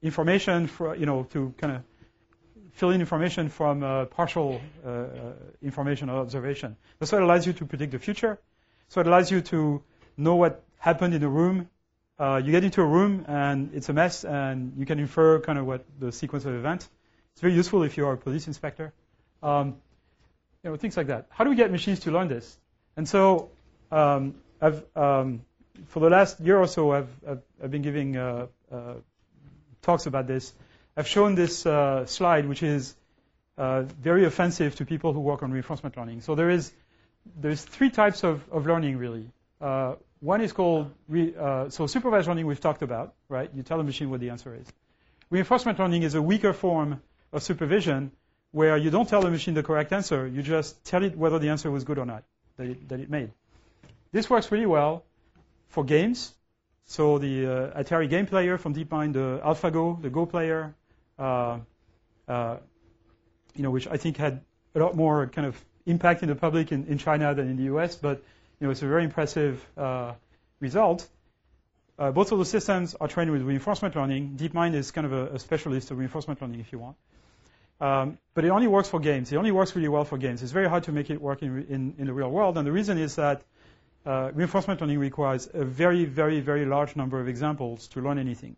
information 0.00 0.68
for, 0.68 0.96
you 0.96 1.04
know, 1.04 1.24
to 1.34 1.52
kind 1.58 1.76
of 1.76 1.82
fill 2.74 2.90
in 2.90 3.00
information 3.00 3.48
from 3.48 3.82
uh, 3.82 4.04
partial 4.06 4.60
uh, 4.84 4.88
uh, 4.88 5.06
information 5.62 6.10
or 6.10 6.20
observation. 6.20 6.76
That's 6.98 7.12
what 7.12 7.22
allows 7.22 7.46
you 7.46 7.52
to 7.54 7.66
predict 7.66 7.92
the 7.92 7.98
future. 7.98 8.38
So 8.88 9.00
it 9.00 9.06
allows 9.06 9.30
you 9.30 9.40
to 9.42 9.82
know 10.16 10.36
what 10.36 10.62
happened 10.78 11.14
in 11.14 11.22
a 11.22 11.28
room. 11.28 11.68
Uh, 12.18 12.40
you 12.44 12.52
get 12.52 12.62
into 12.62 12.80
a 12.82 12.86
room 12.86 13.24
and 13.26 13.70
it's 13.74 13.88
a 13.88 13.92
mess, 13.92 14.24
and 14.24 14.74
you 14.76 14.86
can 14.86 14.98
infer 14.98 15.40
kind 15.40 15.58
of 15.58 15.66
what 15.66 15.84
the 15.98 16.12
sequence 16.12 16.44
of 16.44 16.54
events. 16.54 16.88
It's 17.32 17.40
very 17.40 17.54
useful 17.54 17.82
if 17.82 17.96
you 17.96 18.06
are 18.06 18.12
a 18.12 18.18
police 18.18 18.46
inspector. 18.46 18.92
Um, 19.42 19.76
you 20.62 20.70
know, 20.70 20.76
things 20.76 20.96
like 20.96 21.08
that. 21.08 21.26
How 21.30 21.44
do 21.44 21.50
we 21.50 21.56
get 21.56 21.70
machines 21.70 22.00
to 22.00 22.10
learn 22.10 22.28
this? 22.28 22.56
And 22.96 23.08
so 23.08 23.50
um, 23.90 24.36
I've 24.60 24.84
um, 24.96 25.42
for 25.88 26.00
the 26.00 26.10
last 26.10 26.40
year 26.40 26.58
or 26.58 26.66
so, 26.66 26.92
I've, 26.92 27.08
I've, 27.28 27.42
I've 27.62 27.70
been 27.70 27.82
giving 27.82 28.16
uh, 28.16 28.46
uh, 28.70 28.94
talks 29.82 30.06
about 30.06 30.26
this. 30.26 30.52
I've 30.96 31.08
shown 31.08 31.34
this 31.34 31.66
uh, 31.66 32.06
slide, 32.06 32.46
which 32.46 32.62
is 32.62 32.94
uh, 33.58 33.82
very 33.82 34.24
offensive 34.24 34.76
to 34.76 34.84
people 34.84 35.12
who 35.12 35.20
work 35.20 35.42
on 35.42 35.50
reinforcement 35.50 35.96
learning. 35.96 36.20
So 36.20 36.34
there 36.34 36.50
is 36.50 36.72
there's 37.40 37.62
three 37.62 37.90
types 37.90 38.22
of, 38.22 38.44
of 38.50 38.66
learning 38.66 38.98
really. 38.98 39.30
Uh, 39.60 39.94
one 40.20 40.40
is 40.40 40.52
called 40.52 40.90
re, 41.08 41.34
uh, 41.38 41.68
so 41.70 41.86
supervised 41.86 42.28
learning 42.28 42.46
we've 42.46 42.60
talked 42.60 42.82
about, 42.82 43.14
right? 43.28 43.50
You 43.54 43.62
tell 43.62 43.78
the 43.78 43.84
machine 43.84 44.10
what 44.10 44.20
the 44.20 44.30
answer 44.30 44.54
is. 44.54 44.66
Reinforcement 45.30 45.78
learning 45.78 46.02
is 46.02 46.14
a 46.14 46.22
weaker 46.22 46.52
form 46.52 47.00
of 47.32 47.42
supervision 47.42 48.12
where 48.52 48.76
you 48.76 48.90
don't 48.90 49.08
tell 49.08 49.20
the 49.20 49.30
machine 49.30 49.54
the 49.54 49.62
correct 49.64 49.92
answer, 49.92 50.28
you 50.28 50.42
just 50.42 50.84
tell 50.84 51.02
it 51.02 51.18
whether 51.18 51.40
the 51.40 51.48
answer 51.48 51.70
was 51.70 51.82
good 51.82 51.98
or 51.98 52.06
not 52.06 52.22
that 52.56 52.68
it, 52.68 52.88
that 52.88 53.00
it 53.00 53.10
made. 53.10 53.30
This 54.12 54.30
works 54.30 54.52
really 54.52 54.66
well 54.66 55.02
for 55.70 55.82
games. 55.82 56.32
So 56.86 57.18
the 57.18 57.46
uh, 57.46 57.82
Atari 57.82 58.08
game 58.08 58.26
player 58.26 58.58
from 58.58 58.74
DeepMind, 58.74 59.14
the 59.14 59.40
AlphaGo, 59.44 60.00
the 60.00 60.10
Go 60.10 60.26
player, 60.26 60.74
you 61.18 61.64
know, 63.62 63.70
which 63.70 63.86
I 63.86 63.96
think 63.96 64.16
had 64.16 64.40
a 64.74 64.80
lot 64.80 64.96
more 64.96 65.28
kind 65.28 65.46
of 65.46 65.64
impact 65.86 66.22
in 66.22 66.28
the 66.28 66.34
public 66.34 66.72
in, 66.72 66.86
in 66.86 66.98
China 66.98 67.34
than 67.34 67.48
in 67.48 67.56
the 67.56 67.64
US, 67.74 67.96
but 67.96 68.22
you 68.60 68.66
know, 68.66 68.70
it's 68.70 68.82
a 68.82 68.86
very 68.86 69.04
impressive 69.04 69.64
uh, 69.76 70.12
result. 70.60 71.06
Uh, 71.98 72.10
both 72.10 72.32
of 72.32 72.38
the 72.38 72.44
systems 72.44 72.96
are 73.00 73.06
trained 73.06 73.30
with 73.30 73.42
reinforcement 73.42 73.94
learning. 73.94 74.36
DeepMind 74.36 74.74
is 74.74 74.90
kind 74.90 75.06
of 75.06 75.12
a, 75.12 75.26
a 75.34 75.38
specialist 75.38 75.90
of 75.90 75.98
reinforcement 75.98 76.40
learning, 76.40 76.60
if 76.60 76.72
you 76.72 76.78
want. 76.78 76.96
Um, 77.80 78.18
but 78.34 78.44
it 78.44 78.50
only 78.50 78.66
works 78.66 78.88
for 78.88 78.98
games. 78.98 79.32
It 79.32 79.36
only 79.36 79.52
works 79.52 79.76
really 79.76 79.88
well 79.88 80.04
for 80.04 80.18
games. 80.18 80.42
It's 80.42 80.52
very 80.52 80.68
hard 80.68 80.84
to 80.84 80.92
make 80.92 81.10
it 81.10 81.20
work 81.20 81.42
in, 81.42 81.66
in, 81.68 81.94
in 81.98 82.06
the 82.06 82.12
real 82.12 82.30
world. 82.30 82.56
And 82.56 82.66
the 82.66 82.72
reason 82.72 82.98
is 82.98 83.16
that 83.16 83.42
uh, 84.06 84.30
reinforcement 84.34 84.80
learning 84.80 84.98
requires 84.98 85.48
a 85.52 85.64
very, 85.64 86.04
very, 86.04 86.40
very 86.40 86.64
large 86.64 86.96
number 86.96 87.20
of 87.20 87.28
examples 87.28 87.88
to 87.88 88.00
learn 88.00 88.18
anything. 88.18 88.56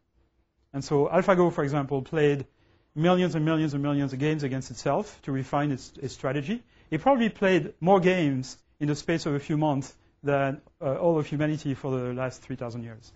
And 0.73 0.85
so 0.85 1.07
AlphaGo, 1.07 1.53
for 1.53 1.65
example, 1.65 2.03
played 2.03 2.47
millions 2.95 3.35
and 3.35 3.45
millions 3.45 3.75
and 3.75 3.83
millions 3.83 4.13
of 4.13 4.19
games 4.19 4.43
against 4.43 4.71
itself 4.71 5.21
to 5.23 5.33
refine 5.33 5.71
its, 5.73 5.93
its 6.01 6.15
strategy. 6.15 6.63
It 6.91 7.01
probably 7.01 7.29
played 7.29 7.75
more 7.81 8.01
games 8.01 8.57
in 8.81 8.89
the 8.89 8.95
space 8.95 9.27
of 9.27 9.35
a 9.35 9.41
few 9.41 9.57
months 9.57 9.95
than 10.23 10.61
uh, 10.81 10.97
all 10.97 11.19
of 11.19 11.27
humanity 11.27 11.75
for 11.75 11.91
the 11.91 12.13
last 12.13 12.43
3,000 12.43 12.83
years. 12.83 13.13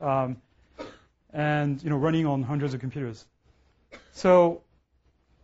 Um, 0.00 0.36
and, 1.32 1.82
you 1.82 1.90
know, 1.90 1.96
running 1.96 2.26
on 2.26 2.42
hundreds 2.42 2.74
of 2.74 2.80
computers. 2.80 3.24
So 4.12 4.62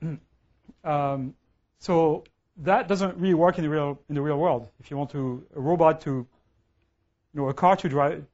um, 0.84 1.34
so 1.78 2.24
that 2.58 2.88
doesn't 2.88 3.18
really 3.18 3.34
work 3.34 3.58
in 3.58 3.64
the 3.64 3.70
real 3.70 3.98
in 4.08 4.14
the 4.14 4.22
real 4.22 4.38
world. 4.38 4.68
If 4.80 4.90
you 4.90 4.96
want 4.96 5.10
to 5.10 5.46
a 5.54 5.60
robot 5.60 6.00
to, 6.02 6.10
you 6.10 6.26
know, 7.34 7.48
a 7.48 7.54
car 7.54 7.76
to 7.76 7.88
drive, 7.88 8.24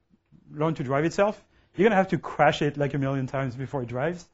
learn 0.51 0.73
to 0.75 0.83
drive 0.83 1.05
itself, 1.05 1.43
you're 1.77 1.85
gonna 1.85 1.95
have 1.95 2.09
to 2.09 2.17
crash 2.17 2.61
it 2.61 2.77
like 2.77 2.93
a 2.93 2.97
million 2.97 3.27
times 3.27 3.55
before 3.55 3.83
it 3.83 3.87
drives. 3.87 4.25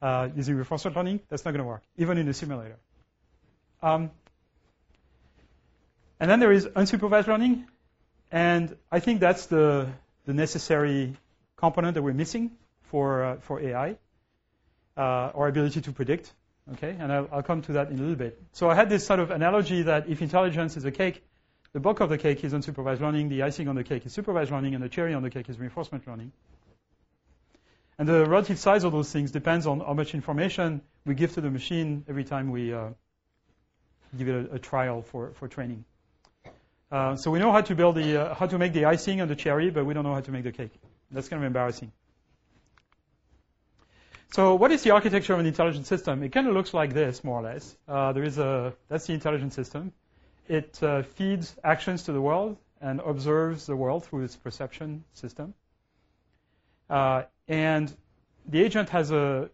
Uh, 0.00 0.28
using 0.36 0.54
reinforcement 0.54 0.96
learning, 0.96 1.20
that's 1.28 1.44
not 1.44 1.50
gonna 1.50 1.64
work, 1.64 1.82
even 1.96 2.18
in 2.18 2.28
a 2.28 2.34
simulator. 2.34 2.76
Um, 3.82 4.10
and 6.20 6.30
then 6.30 6.40
there 6.40 6.52
is 6.52 6.66
unsupervised 6.66 7.26
learning, 7.26 7.66
and 8.30 8.76
I 8.90 9.00
think 9.00 9.20
that's 9.20 9.46
the 9.46 9.88
the 10.26 10.34
necessary 10.34 11.16
component 11.56 11.94
that 11.94 12.02
we're 12.02 12.12
missing 12.12 12.52
for 12.90 13.24
uh, 13.24 13.36
for 13.40 13.60
AI, 13.60 13.96
uh, 14.96 15.00
our 15.00 15.48
ability 15.48 15.80
to 15.82 15.92
predict. 15.92 16.32
Okay, 16.74 16.94
and 16.98 17.10
I'll, 17.10 17.28
I'll, 17.32 17.42
come 17.42 17.62
to 17.62 17.72
that 17.72 17.90
in 17.90 17.98
a 17.98 18.02
little 18.02 18.14
bit. 18.14 18.38
So 18.52 18.68
I 18.68 18.74
had 18.74 18.90
this 18.90 19.06
sort 19.06 19.20
of 19.20 19.30
analogy 19.30 19.82
that 19.82 20.06
if 20.06 20.20
intelligence 20.20 20.76
is 20.76 20.84
a 20.84 20.90
cake, 20.90 21.24
the 21.72 21.80
bulk 21.80 22.00
of 22.00 22.10
the 22.10 22.18
cake 22.18 22.44
is 22.44 22.52
unsupervised 22.52 23.00
learning, 23.00 23.30
the 23.30 23.42
icing 23.42 23.68
on 23.68 23.74
the 23.74 23.84
cake 23.84 24.04
is 24.04 24.12
supervised 24.12 24.50
learning, 24.50 24.74
and 24.74 24.84
the 24.84 24.88
cherry 24.88 25.14
on 25.14 25.22
the 25.22 25.30
cake 25.30 25.48
is 25.48 25.58
reinforcement 25.58 26.06
learning. 26.06 26.30
And 27.98 28.08
the 28.08 28.26
relative 28.26 28.58
size 28.58 28.84
of 28.84 28.92
those 28.92 29.10
things 29.10 29.32
depends 29.32 29.66
on 29.66 29.80
how 29.80 29.92
much 29.92 30.14
information 30.14 30.82
we 31.04 31.14
give 31.14 31.34
to 31.34 31.40
the 31.40 31.50
machine 31.50 32.04
every 32.08 32.24
time 32.24 32.50
we 32.50 32.72
uh, 32.72 32.90
give 34.16 34.28
it 34.28 34.50
a, 34.50 34.54
a, 34.54 34.58
trial 34.58 35.02
for, 35.02 35.32
for 35.34 35.48
training. 35.48 35.84
Uh, 36.92 37.16
so 37.16 37.30
we 37.30 37.40
know 37.40 37.50
how 37.50 37.60
to 37.60 37.74
build 37.74 37.96
the, 37.96 38.16
uh, 38.16 38.34
how 38.34 38.46
to 38.46 38.56
make 38.56 38.72
the 38.72 38.84
icing 38.84 39.20
on 39.20 39.28
the 39.28 39.34
cherry, 39.34 39.70
but 39.70 39.84
we 39.84 39.94
don't 39.94 40.04
know 40.04 40.14
how 40.14 40.20
to 40.20 40.30
make 40.30 40.44
the 40.44 40.52
cake. 40.52 40.72
That's 41.10 41.28
kind 41.28 41.42
of 41.42 41.46
embarrassing. 41.46 41.90
So 44.30 44.54
what 44.54 44.70
is 44.70 44.82
the 44.82 44.90
architecture 44.92 45.32
of 45.32 45.40
an 45.40 45.46
intelligent 45.46 45.86
system? 45.86 46.22
It 46.22 46.30
kind 46.32 46.46
of 46.46 46.54
looks 46.54 46.72
like 46.72 46.92
this, 46.92 47.24
more 47.24 47.40
or 47.40 47.42
less. 47.42 47.76
Uh, 47.88 48.12
there 48.12 48.22
is 48.22 48.38
a, 48.38 48.74
that's 48.88 49.06
the 49.06 49.14
intelligent 49.14 49.54
system. 49.54 49.92
It 50.48 50.80
uh, 50.82 51.02
feeds 51.02 51.56
actions 51.64 52.04
to 52.04 52.12
the 52.12 52.20
world 52.20 52.58
and 52.80 53.00
observes 53.00 53.66
the 53.66 53.74
world 53.74 54.04
through 54.04 54.24
its 54.24 54.36
perception 54.36 55.04
system. 55.14 55.54
Uh, 56.88 57.22
and 57.46 57.94
the 58.46 58.62
agent 58.62 58.88
has 58.90 59.10
a 59.10 59.50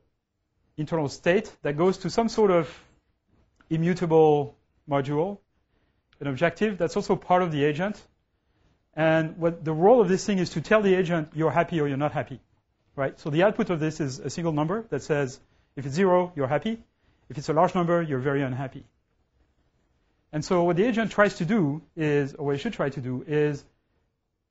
internal 0.76 1.08
state 1.08 1.50
that 1.62 1.76
goes 1.76 1.98
to 1.98 2.10
some 2.10 2.28
sort 2.28 2.50
of 2.50 2.68
immutable 3.70 4.56
module, 4.88 5.38
an 6.20 6.26
objective 6.26 6.78
that's 6.78 6.96
also 6.96 7.16
part 7.16 7.42
of 7.42 7.52
the 7.52 7.64
agent. 7.64 8.00
And 8.94 9.36
what 9.38 9.64
the 9.64 9.72
role 9.72 10.00
of 10.00 10.08
this 10.08 10.24
thing 10.24 10.38
is 10.38 10.50
to 10.50 10.60
tell 10.60 10.82
the 10.82 10.94
agent 10.94 11.30
you're 11.34 11.50
happy 11.50 11.80
or 11.80 11.88
you're 11.88 11.96
not 11.96 12.12
happy 12.12 12.40
right? 12.96 13.18
So 13.20 13.30
the 13.30 13.42
output 13.42 13.70
of 13.70 13.80
this 13.80 14.00
is 14.00 14.18
a 14.20 14.30
single 14.30 14.52
number 14.52 14.84
that 14.90 15.02
says 15.02 15.38
if 15.76 15.86
it's 15.86 15.94
zero, 15.94 16.32
you're 16.36 16.46
happy. 16.46 16.78
If 17.28 17.38
it's 17.38 17.48
a 17.48 17.52
large 17.52 17.74
number, 17.74 18.02
you're 18.02 18.20
very 18.20 18.42
unhappy. 18.42 18.84
And 20.32 20.44
so 20.44 20.64
what 20.64 20.76
the 20.76 20.84
agent 20.84 21.10
tries 21.10 21.36
to 21.36 21.44
do 21.44 21.82
is, 21.96 22.34
or 22.34 22.46
what 22.46 22.54
it 22.56 22.58
should 22.58 22.72
try 22.72 22.90
to 22.90 23.00
do, 23.00 23.24
is 23.26 23.64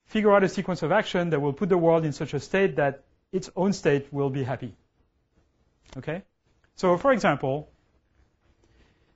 figure 0.06 0.32
out 0.34 0.43
a 0.43 0.49
sequence 0.49 0.84
of 0.84 0.91
action 0.91 1.30
that 1.32 1.39
will 1.39 1.54
put 1.54 1.70
the 1.70 1.78
world 1.78 2.06
in 2.06 2.14
such 2.14 2.34
a 2.34 2.39
state 2.39 2.76
that 2.76 3.04
its 3.32 3.49
own 3.56 3.74
state 3.74 4.12
will 4.12 4.30
be 4.30 4.43
happy. 4.43 4.74
Okay? 5.97 6.24
So 6.76 6.97
for 6.97 7.12
example, 7.12 7.70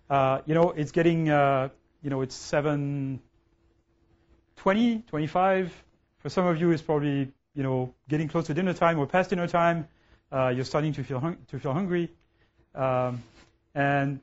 uh, 0.09 0.41
you 0.45 0.53
know, 0.53 0.71
it's 0.71 0.91
getting, 0.91 1.29
uh, 1.29 1.69
you 2.01 2.09
know, 2.09 2.21
it's 2.21 2.35
7, 2.35 3.19
20, 4.57 5.03
25. 5.07 5.83
For 6.19 6.29
some 6.29 6.47
of 6.47 6.59
you, 6.59 6.71
it's 6.71 6.81
probably 6.81 7.31
you 7.57 7.63
know, 7.63 7.95
getting 8.07 8.27
close 8.27 8.45
to 8.45 8.53
dinner 8.53 8.73
time 8.73 8.99
or 8.99 9.07
past 9.07 9.31
dinner 9.31 9.47
time, 9.47 9.88
uh, 10.31 10.49
you're 10.49 10.63
starting 10.63 10.93
to 10.93 11.03
feel 11.03 11.35
to 11.47 11.59
feel 11.59 11.73
hungry, 11.73 12.11
um, 12.75 13.23
and 13.73 14.19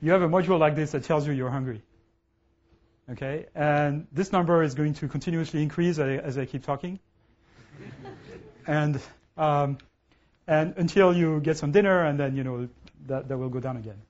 you 0.00 0.12
have 0.12 0.22
a 0.22 0.28
module 0.28 0.58
like 0.58 0.76
this 0.76 0.92
that 0.92 1.02
tells 1.02 1.26
you 1.26 1.32
you're 1.32 1.50
hungry. 1.50 1.82
Okay, 3.12 3.46
and 3.54 4.06
this 4.12 4.32
number 4.32 4.62
is 4.62 4.74
going 4.74 4.94
to 4.94 5.08
continuously 5.08 5.62
increase 5.62 5.98
as 5.98 6.36
I 6.36 6.44
keep 6.44 6.64
talking, 6.64 6.98
and 8.66 9.00
um, 9.36 9.78
and 10.48 10.74
until 10.76 11.14
you 11.14 11.40
get 11.40 11.56
some 11.56 11.70
dinner, 11.70 12.04
and 12.04 12.18
then 12.18 12.34
you 12.34 12.42
know 12.42 12.68
that 13.06 13.28
that 13.28 13.38
will 13.38 13.48
go 13.48 13.60
down 13.60 13.76
again. 13.76 14.02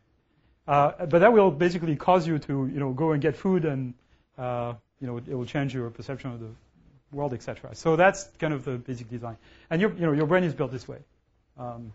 Uh, 0.67 1.07
but 1.07 1.19
that 1.19 1.33
will 1.33 1.51
basically 1.51 1.95
cause 1.95 2.27
you 2.27 2.39
to 2.39 2.67
you 2.73 2.81
know 2.81 2.93
go 2.93 3.13
and 3.13 3.21
get 3.21 3.37
food, 3.37 3.67
and 3.67 3.93
uh, 4.39 4.73
you 5.01 5.07
know 5.07 5.19
it 5.19 5.29
will 5.29 5.45
change 5.45 5.75
your 5.75 5.91
perception 5.91 6.33
of 6.33 6.41
the 6.41 6.49
world, 7.13 7.35
etc. 7.35 7.75
So 7.75 7.97
that's 7.97 8.25
kind 8.39 8.53
of 8.55 8.65
the 8.65 8.79
basic 8.79 9.09
design. 9.09 9.37
And 9.71 9.81
your, 9.81 9.93
you 9.95 10.07
know, 10.07 10.13
your 10.13 10.27
brain 10.27 10.45
is 10.45 10.55
built 10.55 10.73
this 10.73 10.87
way. 10.87 10.99
Um, 11.59 11.93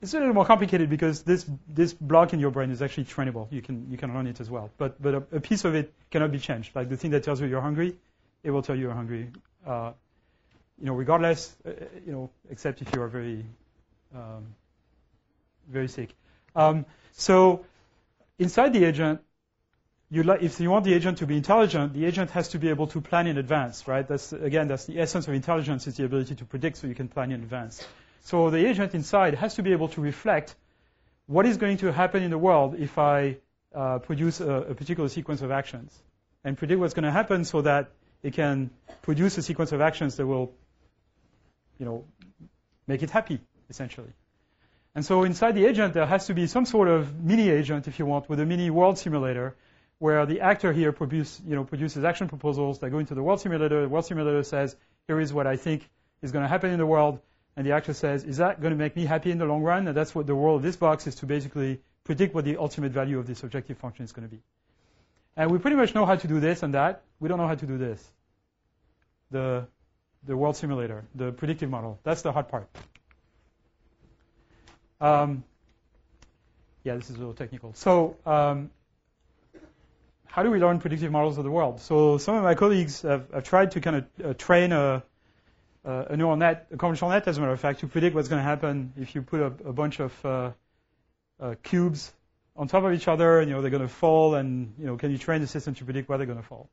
it's 0.00 0.14
a 0.14 0.18
little 0.18 0.34
more 0.34 0.44
complicated 0.44 0.88
because 0.88 1.22
this 1.22 1.44
this 1.68 1.92
block 1.92 2.32
in 2.32 2.40
your 2.40 2.50
brain 2.50 2.70
is 2.70 2.82
actually 2.82 3.04
trainable. 3.04 3.50
You 3.50 3.62
can 3.62 3.90
you 3.90 3.98
can 3.98 4.14
learn 4.14 4.26
it 4.26 4.40
as 4.40 4.50
well. 4.50 4.70
But 4.78 5.00
but 5.02 5.14
a, 5.14 5.22
a 5.32 5.40
piece 5.40 5.64
of 5.64 5.74
it 5.74 5.92
cannot 6.10 6.30
be 6.30 6.38
changed. 6.38 6.74
Like 6.74 6.88
the 6.88 6.96
thing 6.96 7.10
that 7.12 7.24
tells 7.24 7.40
you 7.40 7.46
you're 7.46 7.60
hungry, 7.60 7.96
it 8.44 8.50
will 8.50 8.62
tell 8.62 8.76
you 8.76 8.82
you're 8.82 8.94
hungry. 8.94 9.30
Uh, 9.66 9.92
you 10.78 10.86
know, 10.86 10.94
regardless, 10.94 11.56
uh, 11.66 11.70
you 12.06 12.12
know, 12.12 12.30
except 12.48 12.80
if 12.80 12.94
you 12.94 13.02
are 13.02 13.08
very 13.08 13.44
um, 14.14 14.46
very 15.68 15.88
sick. 15.88 16.14
Um, 16.54 16.86
so 17.12 17.64
inside 18.38 18.72
the 18.72 18.84
agent, 18.84 19.20
you 20.10 20.30
if 20.32 20.60
you 20.60 20.70
want 20.70 20.84
the 20.84 20.94
agent 20.94 21.18
to 21.18 21.26
be 21.26 21.36
intelligent, 21.36 21.92
the 21.92 22.06
agent 22.06 22.30
has 22.30 22.50
to 22.50 22.58
be 22.58 22.68
able 22.70 22.86
to 22.88 23.00
plan 23.00 23.26
in 23.26 23.36
advance, 23.36 23.88
right? 23.88 24.06
That's 24.06 24.32
again, 24.32 24.68
that's 24.68 24.86
the 24.86 25.00
essence 25.00 25.26
of 25.26 25.34
intelligence 25.34 25.86
is 25.88 25.96
the 25.96 26.04
ability 26.04 26.36
to 26.36 26.44
predict, 26.44 26.78
so 26.78 26.86
you 26.86 26.94
can 26.94 27.08
plan 27.08 27.32
in 27.32 27.42
advance. 27.42 27.84
So 28.22 28.50
the 28.50 28.66
agent 28.66 28.94
inside 28.94 29.34
has 29.34 29.54
to 29.54 29.62
be 29.62 29.72
able 29.72 29.88
to 29.88 30.00
reflect 30.00 30.54
what 31.26 31.46
is 31.46 31.56
going 31.56 31.78
to 31.78 31.92
happen 31.92 32.22
in 32.22 32.30
the 32.30 32.38
world 32.38 32.74
if 32.78 32.98
I 32.98 33.36
uh, 33.74 33.98
produce 33.98 34.40
a, 34.40 34.50
a, 34.50 34.74
particular 34.74 35.08
sequence 35.08 35.42
of 35.42 35.50
actions, 35.50 35.96
and 36.42 36.56
predict 36.56 36.80
what's 36.80 36.94
going 36.94 37.04
to 37.04 37.10
happen 37.10 37.44
so 37.44 37.62
that 37.62 37.90
it 38.22 38.32
can 38.32 38.70
produce 39.02 39.36
a 39.38 39.42
sequence 39.42 39.72
of 39.72 39.80
actions 39.80 40.16
that 40.16 40.26
will, 40.26 40.52
you 41.78 41.84
know, 41.84 42.04
make 42.86 43.02
it 43.02 43.10
happy, 43.10 43.40
essentially. 43.68 44.08
And 44.94 45.04
so 45.04 45.22
inside 45.24 45.54
the 45.54 45.66
agent, 45.66 45.94
there 45.94 46.06
has 46.06 46.26
to 46.26 46.34
be 46.34 46.46
some 46.46 46.64
sort 46.64 46.88
of 46.88 47.22
mini 47.22 47.50
agent, 47.50 47.86
if 47.88 47.98
you 47.98 48.06
want, 48.06 48.28
with 48.28 48.40
a 48.40 48.46
mini 48.46 48.70
world 48.70 48.98
simulator 48.98 49.54
where 49.98 50.26
the 50.26 50.40
actor 50.40 50.72
here 50.72 50.92
produce, 50.92 51.40
you 51.46 51.54
know, 51.54 51.64
produces 51.64 52.04
action 52.04 52.28
proposals 52.28 52.78
that 52.80 52.90
go 52.90 52.98
into 52.98 53.14
the 53.14 53.22
world 53.22 53.40
simulator. 53.40 53.82
The 53.82 53.88
world 53.88 54.06
simulator 54.06 54.42
says, 54.42 54.74
here 55.06 55.20
is 55.20 55.32
what 55.32 55.46
I 55.46 55.56
think 55.56 55.88
is 56.22 56.32
going 56.32 56.44
to 56.44 56.48
happen 56.48 56.70
in 56.70 56.78
the 56.78 56.86
world. 56.86 57.20
And 57.58 57.66
the 57.66 57.72
actor 57.72 57.92
says, 57.92 58.22
is 58.22 58.36
that 58.36 58.60
going 58.60 58.70
to 58.70 58.76
make 58.78 58.94
me 58.94 59.04
happy 59.04 59.32
in 59.32 59.38
the 59.38 59.44
long 59.44 59.62
run? 59.62 59.88
And 59.88 59.96
that's 59.96 60.14
what 60.14 60.28
the 60.28 60.32
role 60.32 60.54
of 60.54 60.62
this 60.62 60.76
box 60.76 61.08
is 61.08 61.16
to 61.16 61.26
basically 61.26 61.80
predict 62.04 62.32
what 62.32 62.44
the 62.44 62.56
ultimate 62.56 62.92
value 62.92 63.18
of 63.18 63.26
this 63.26 63.42
objective 63.42 63.78
function 63.78 64.04
is 64.04 64.12
going 64.12 64.28
to 64.28 64.32
be. 64.32 64.40
And 65.36 65.50
we 65.50 65.58
pretty 65.58 65.74
much 65.74 65.92
know 65.92 66.06
how 66.06 66.14
to 66.14 66.28
do 66.28 66.38
this 66.38 66.62
and 66.62 66.74
that. 66.74 67.02
We 67.18 67.28
don't 67.28 67.36
know 67.36 67.48
how 67.48 67.56
to 67.56 67.66
do 67.66 67.76
this. 67.76 68.00
the, 69.32 69.66
the 70.24 70.36
world 70.36 70.54
simulator, 70.54 71.04
the 71.16 71.32
predictive 71.32 71.68
model. 71.68 71.98
That's 72.04 72.22
the 72.22 72.30
hard 72.30 72.46
part. 72.46 72.68
Um, 75.00 75.42
yeah, 76.84 76.94
this 76.94 77.10
is 77.10 77.16
a 77.16 77.18
little 77.18 77.34
technical. 77.34 77.74
So, 77.74 78.18
um, 78.24 78.70
how 80.26 80.44
do 80.44 80.52
we 80.52 80.60
learn 80.60 80.78
predictive 80.78 81.10
models 81.10 81.38
of 81.38 81.44
the 81.44 81.50
world? 81.50 81.80
So, 81.80 82.18
some 82.18 82.36
of 82.36 82.44
my 82.44 82.54
colleagues 82.54 83.02
have, 83.02 83.32
have 83.32 83.42
tried 83.42 83.72
to 83.72 83.80
kind 83.80 83.96
of 83.96 84.04
uh, 84.24 84.34
train 84.34 84.70
a, 84.70 85.02
a, 85.88 86.16
neural 86.16 86.36
net, 86.36 86.66
a 86.72 86.76
convolutional 86.76 87.10
net, 87.10 87.26
as 87.26 87.38
a 87.38 87.40
matter 87.40 87.52
of 87.52 87.60
fact, 87.60 87.80
to 87.80 87.86
predict 87.86 88.14
what's 88.14 88.28
going 88.28 88.40
to 88.40 88.44
happen 88.44 88.92
if 88.96 89.14
you 89.14 89.22
put 89.22 89.40
a, 89.40 89.46
a 89.46 89.72
bunch 89.72 90.00
of 90.00 90.24
uh, 90.24 90.50
uh, 91.40 91.54
cubes 91.62 92.12
on 92.56 92.68
top 92.68 92.84
of 92.84 92.92
each 92.92 93.08
other, 93.08 93.38
and 93.38 93.48
you 93.48 93.54
know 93.54 93.62
they're 93.62 93.70
going 93.70 93.82
to 93.82 93.88
fall, 93.88 94.34
and 94.34 94.74
you 94.78 94.86
know 94.86 94.96
can 94.96 95.10
you 95.10 95.18
train 95.18 95.40
the 95.40 95.46
system 95.46 95.74
to 95.76 95.84
predict 95.84 96.08
where 96.08 96.18
they're 96.18 96.26
going 96.26 96.38
to 96.38 96.44
fall? 96.44 96.68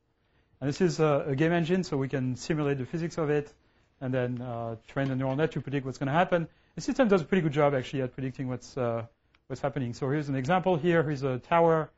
And 0.59 0.67
this 0.67 0.81
is 0.81 0.99
a, 0.99 1.25
a, 1.29 1.35
game 1.35 1.53
engine, 1.53 1.83
so 1.83 1.97
we 1.97 2.09
can 2.09 2.35
simulate 2.35 2.77
the 2.77 2.85
physics 2.85 3.17
of 3.17 3.29
it, 3.29 3.53
and 4.01 4.13
then 4.13 4.41
uh, 4.41 4.75
train 4.87 5.07
the 5.07 5.15
neural 5.15 5.35
net 5.35 5.51
to 5.51 5.61
predict 5.61 5.85
what's 5.85 5.97
going 5.97 6.07
to 6.07 6.13
happen. 6.13 6.47
The 6.75 6.81
system 6.81 7.07
does 7.07 7.21
a 7.21 7.25
pretty 7.25 7.41
good 7.41 7.53
job 7.53 7.73
actually 7.73 8.01
at 8.01 8.13
predicting 8.13 8.47
what's 8.49 8.75
uh, 8.75 9.05
what's 9.47 9.61
happening. 9.61 9.93
So 9.93 10.09
here's 10.09 10.29
an 10.29 10.35
example. 10.35 10.75
Here, 10.75 11.03
here's 11.03 11.23
a 11.23 11.37
tower, 11.39 11.89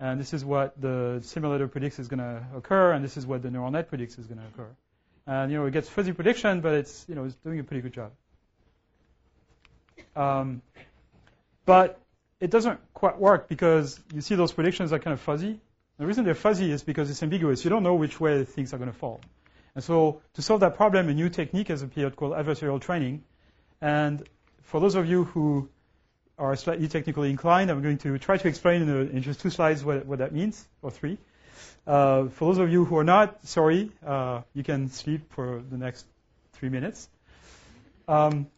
and 0.00 0.20
this 0.20 0.34
is 0.34 0.44
what 0.44 0.78
the 0.80 1.20
simulator 1.22 1.68
predicts 1.68 1.98
is 1.98 2.08
going 2.08 2.20
to 2.20 2.44
occur, 2.54 2.92
and 2.92 3.04
this 3.04 3.16
is 3.16 3.26
what 3.26 3.42
the 3.42 3.50
neural 3.50 3.70
net 3.70 3.88
predicts 3.88 4.18
is 4.18 4.26
going 4.26 4.40
to 4.40 4.46
occur. 4.46 4.68
And 5.26 5.50
you 5.50 5.58
know 5.58 5.66
it 5.66 5.72
gets 5.72 5.88
fuzzy 5.88 6.12
prediction, 6.12 6.60
but 6.60 6.74
it's 6.74 7.04
you 7.08 7.14
know 7.14 7.24
it's 7.24 7.34
doing 7.36 7.58
a 7.58 7.64
pretty 7.64 7.82
good 7.82 7.92
job. 7.92 8.12
Um, 10.14 10.62
but 11.64 12.00
it 12.40 12.50
doesn't 12.50 12.80
quite 12.94 13.18
work 13.18 13.48
because 13.48 13.98
you 14.14 14.20
see 14.20 14.34
those 14.34 14.52
predictions 14.52 14.92
are 14.92 14.98
kind 14.98 15.14
of 15.14 15.20
fuzzy. 15.20 15.60
The 15.98 16.06
reason 16.06 16.24
they're 16.24 16.34
fuzzy 16.34 16.70
is 16.70 16.82
because 16.82 17.10
it's 17.10 17.22
ambiguous. 17.22 17.64
You 17.64 17.70
don't 17.70 17.82
know 17.82 17.94
which 17.94 18.20
way 18.20 18.44
things 18.44 18.72
are 18.74 18.78
going 18.78 18.92
to 18.92 18.96
fall. 18.96 19.20
And 19.74 19.82
so 19.82 20.20
to 20.34 20.42
solve 20.42 20.60
that 20.60 20.76
problem, 20.76 21.08
a 21.08 21.14
new 21.14 21.28
technique 21.28 21.68
has 21.68 21.82
appeared 21.82 22.16
called 22.16 22.32
adversarial 22.32 22.80
training. 22.80 23.24
And 23.80 24.26
for 24.62 24.80
those 24.80 24.94
of 24.94 25.08
you 25.08 25.24
who 25.24 25.68
are 26.38 26.54
slightly 26.56 26.88
technically 26.88 27.30
inclined, 27.30 27.70
I'm 27.70 27.82
going 27.82 27.98
to 27.98 28.18
try 28.18 28.36
to 28.36 28.48
explain 28.48 28.82
in, 28.82 29.10
in 29.10 29.22
just 29.22 29.40
two 29.40 29.50
slides 29.50 29.84
what, 29.84 30.06
what, 30.06 30.18
that 30.18 30.32
means, 30.32 30.66
or 30.82 30.90
three. 30.90 31.18
Uh, 31.86 32.28
for 32.28 32.46
those 32.46 32.58
of 32.58 32.70
you 32.70 32.84
who 32.84 32.96
are 32.98 33.04
not, 33.04 33.46
sorry, 33.46 33.90
uh, 34.04 34.42
you 34.54 34.62
can 34.62 34.90
sleep 34.90 35.32
for 35.32 35.62
the 35.70 35.76
next 35.76 36.06
three 36.52 36.68
minutes. 36.68 37.08
Um, 38.08 38.48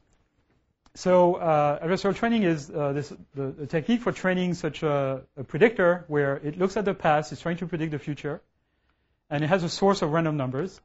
so 0.95 1.37
uh, 1.37 1.85
adversarial 1.85 2.17
training 2.17 2.43
is 2.43 2.71
uh, 2.71 2.93
this, 2.93 3.13
the, 3.35 3.53
the, 3.53 3.67
technique 3.67 4.01
for 4.03 4.13
training 4.13 4.55
such 4.55 4.83
a, 4.83 5.23
a, 5.37 5.45
predictor 5.45 6.05
where 6.09 6.37
it 6.39 6.59
looks 6.59 6.77
at 6.77 6.85
the 6.85 6.95
past, 6.95 7.31
it's 7.33 7.41
trying 7.41 7.57
to 7.59 7.67
predict 7.67 7.93
the 7.93 7.99
future, 7.99 8.43
and 9.31 9.45
it 9.45 9.47
has 9.47 9.63
a 9.63 9.69
source 9.69 10.03
of 10.03 10.11
random 10.11 10.37
numbers. 10.37 10.81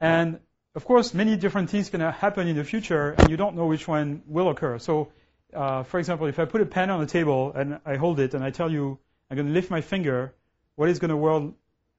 And 0.00 0.40
of 0.74 0.84
course, 0.84 1.14
many 1.14 1.36
different 1.36 1.70
things 1.70 1.90
can 1.90 2.00
happen 2.00 2.48
in 2.48 2.56
the 2.56 2.64
future, 2.64 3.10
and 3.10 3.30
you 3.30 3.36
don't 3.36 3.56
know 3.56 3.66
which 3.66 3.88
one 3.88 4.22
will 4.26 4.50
occur. 4.50 4.78
So, 4.78 5.10
uh, 5.54 5.82
for 5.84 5.98
example, 5.98 6.26
if 6.26 6.38
I 6.38 6.44
put 6.44 6.60
a 6.60 6.66
pen 6.66 6.90
on 6.90 7.00
the 7.00 7.06
table 7.06 7.52
and 7.54 7.80
I 7.86 7.96
hold 7.96 8.20
it 8.20 8.34
and 8.34 8.44
I 8.44 8.50
tell 8.50 8.70
you 8.70 8.98
I'm 9.30 9.36
going 9.36 9.46
to 9.46 9.52
lift 9.52 9.70
my 9.70 9.80
finger, 9.80 10.34
what 10.78 10.88
is 10.88 11.00
going 11.00 11.08
to 11.08 11.16
world, 11.16 11.54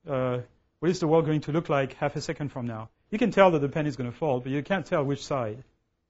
uh, 0.07 0.39
what 0.79 0.89
is 0.89 1.01
the 1.01 1.07
world 1.07 1.25
going 1.25 1.41
to 1.41 1.51
look 1.51 1.67
like 1.67 1.95
half 1.95 2.15
a 2.15 2.21
second 2.21 2.47
from 2.47 2.65
now? 2.65 2.87
You 3.11 3.17
can 3.19 3.29
tell 3.29 3.51
that 3.51 3.59
the 3.59 3.67
pen 3.67 3.85
is 3.85 3.97
going 3.97 4.09
to 4.09 4.15
fall, 4.15 4.39
but 4.39 4.53
you 4.53 4.63
can't 4.63 4.85
tell 4.85 5.03
which 5.03 5.25
side 5.25 5.65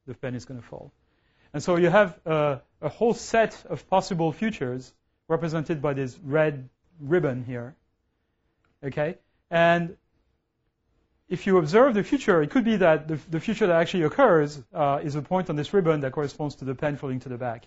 the 0.05 0.13
pen 0.13 0.35
is 0.35 0.45
going 0.45 0.61
to 0.61 0.67
fall. 0.67 0.91
And 1.51 1.63
so 1.63 1.77
you 1.77 1.89
have 1.89 2.19
uh, 2.27 2.57
a 2.79 2.89
whole 2.89 3.15
set 3.15 3.65
of 3.67 3.89
possible 3.89 4.31
futures 4.31 4.93
represented 5.27 5.81
by 5.81 5.95
this 5.95 6.19
red 6.23 6.69
ribbon 6.99 7.43
here. 7.43 7.73
Okay? 8.83 9.17
And 9.49 9.97
if 11.27 11.47
you 11.47 11.57
observe 11.57 11.95
the 11.95 12.03
future, 12.03 12.39
it 12.43 12.51
could 12.51 12.65
be 12.65 12.75
that 12.75 13.07
the, 13.07 13.19
the 13.31 13.39
future 13.39 13.65
that 13.65 13.81
actually 13.81 14.03
occurs 14.03 14.61
uh, 14.75 14.99
is 15.01 15.15
a 15.15 15.23
point 15.23 15.49
on 15.49 15.55
this 15.55 15.73
ribbon 15.73 16.01
that 16.01 16.11
corresponds 16.11 16.53
to 16.57 16.65
the 16.65 16.75
pen 16.75 16.97
falling 16.97 17.19
to 17.21 17.29
the 17.29 17.37
back. 17.39 17.65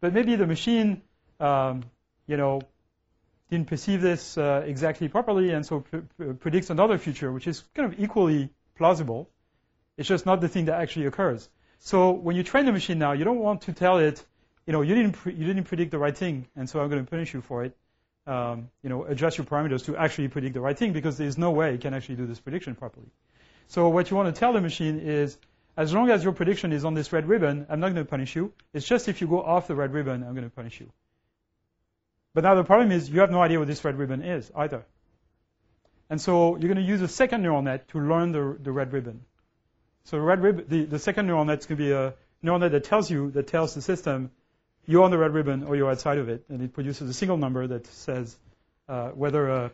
But 0.00 0.12
maybe 0.12 0.36
the 0.36 0.46
machine, 0.46 1.02
um, 1.40 1.82
you 2.28 2.36
know, 2.36 2.60
didn't 3.50 3.68
perceive 3.68 4.02
this 4.02 4.36
uh, 4.36 4.62
exactly 4.66 5.08
properly, 5.08 5.52
and 5.52 5.64
so 5.64 5.80
pr- 5.80 6.32
predicts 6.40 6.70
another 6.70 6.98
future, 6.98 7.32
which 7.32 7.46
is 7.46 7.62
kind 7.74 7.92
of 7.92 8.00
equally 8.00 8.50
plausible. 8.76 9.30
It's 9.96 10.08
just 10.08 10.26
not 10.26 10.40
the 10.40 10.48
thing 10.48 10.66
that 10.66 10.80
actually 10.80 11.06
occurs. 11.06 11.48
So 11.78 12.10
when 12.10 12.36
you 12.36 12.42
train 12.42 12.66
the 12.66 12.72
machine 12.72 12.98
now, 12.98 13.12
you 13.12 13.24
don't 13.24 13.38
want 13.38 13.62
to 13.62 13.72
tell 13.72 13.98
it, 13.98 14.24
you 14.66 14.72
know, 14.72 14.82
you 14.82 14.94
didn't 14.94 15.16
you 15.26 15.46
didn't 15.46 15.64
predict 15.64 15.90
the 15.90 15.98
right 15.98 16.16
thing, 16.16 16.48
and 16.56 16.68
so 16.68 16.80
I'm 16.80 16.90
going 16.90 17.04
to 17.04 17.10
punish 17.10 17.32
you 17.32 17.40
for 17.40 17.64
it. 17.64 17.76
Um, 18.26 18.70
you 18.82 18.90
know, 18.90 19.04
adjust 19.04 19.38
your 19.38 19.46
parameters 19.46 19.84
to 19.84 19.96
actually 19.96 20.26
predict 20.28 20.54
the 20.54 20.60
right 20.60 20.76
thing 20.76 20.92
because 20.92 21.16
there's 21.16 21.38
no 21.38 21.52
way 21.52 21.74
it 21.74 21.80
can 21.80 21.94
actually 21.94 22.16
do 22.16 22.26
this 22.26 22.40
prediction 22.40 22.74
properly. 22.74 23.06
So 23.68 23.88
what 23.88 24.10
you 24.10 24.16
want 24.16 24.34
to 24.34 24.38
tell 24.38 24.52
the 24.52 24.60
machine 24.60 24.98
is, 24.98 25.38
as 25.76 25.94
long 25.94 26.10
as 26.10 26.24
your 26.24 26.32
prediction 26.32 26.72
is 26.72 26.84
on 26.84 26.94
this 26.94 27.12
red 27.12 27.28
ribbon, 27.28 27.66
I'm 27.68 27.78
not 27.78 27.92
going 27.94 28.04
to 28.04 28.10
punish 28.10 28.34
you. 28.34 28.52
It's 28.72 28.86
just 28.86 29.08
if 29.08 29.20
you 29.20 29.28
go 29.28 29.42
off 29.42 29.68
the 29.68 29.76
red 29.76 29.92
ribbon, 29.92 30.24
I'm 30.24 30.34
going 30.34 30.48
to 30.48 30.54
punish 30.54 30.80
you. 30.80 30.90
But 32.36 32.44
now 32.44 32.54
the 32.54 32.64
problem 32.64 32.92
is 32.92 33.08
you 33.08 33.20
have 33.20 33.30
no 33.30 33.40
idea 33.40 33.58
what 33.58 33.66
this 33.66 33.82
red 33.82 33.96
ribbon 33.96 34.22
is 34.22 34.52
either. 34.54 34.84
And 36.10 36.20
so 36.20 36.58
you're 36.58 36.68
going 36.68 36.76
to 36.76 36.82
use 36.82 37.00
a 37.00 37.08
second 37.08 37.42
neural 37.42 37.62
net 37.62 37.88
to 37.88 37.98
learn 37.98 38.32
the, 38.32 38.58
the 38.60 38.70
red 38.70 38.92
ribbon. 38.92 39.22
So 40.04 40.18
red 40.18 40.42
rib, 40.42 40.68
the, 40.68 40.84
the 40.84 40.98
second 40.98 41.28
neural 41.28 41.46
net 41.46 41.60
is 41.60 41.64
going 41.64 41.78
to 41.78 41.82
be 41.82 41.92
a 41.92 42.12
neural 42.42 42.58
net 42.58 42.72
that 42.72 42.84
tells 42.84 43.10
you, 43.10 43.30
that 43.30 43.46
tells 43.46 43.74
the 43.74 43.80
system, 43.80 44.32
you're 44.84 45.02
on 45.02 45.10
the 45.10 45.16
red 45.16 45.32
ribbon 45.32 45.64
or 45.64 45.76
you're 45.76 45.90
outside 45.90 46.18
of 46.18 46.28
it, 46.28 46.44
and 46.50 46.60
it 46.60 46.74
produces 46.74 47.08
a 47.08 47.14
single 47.14 47.38
number 47.38 47.66
that 47.68 47.86
says 47.86 48.36
uh, 48.86 49.08
whether 49.12 49.48
a, 49.48 49.70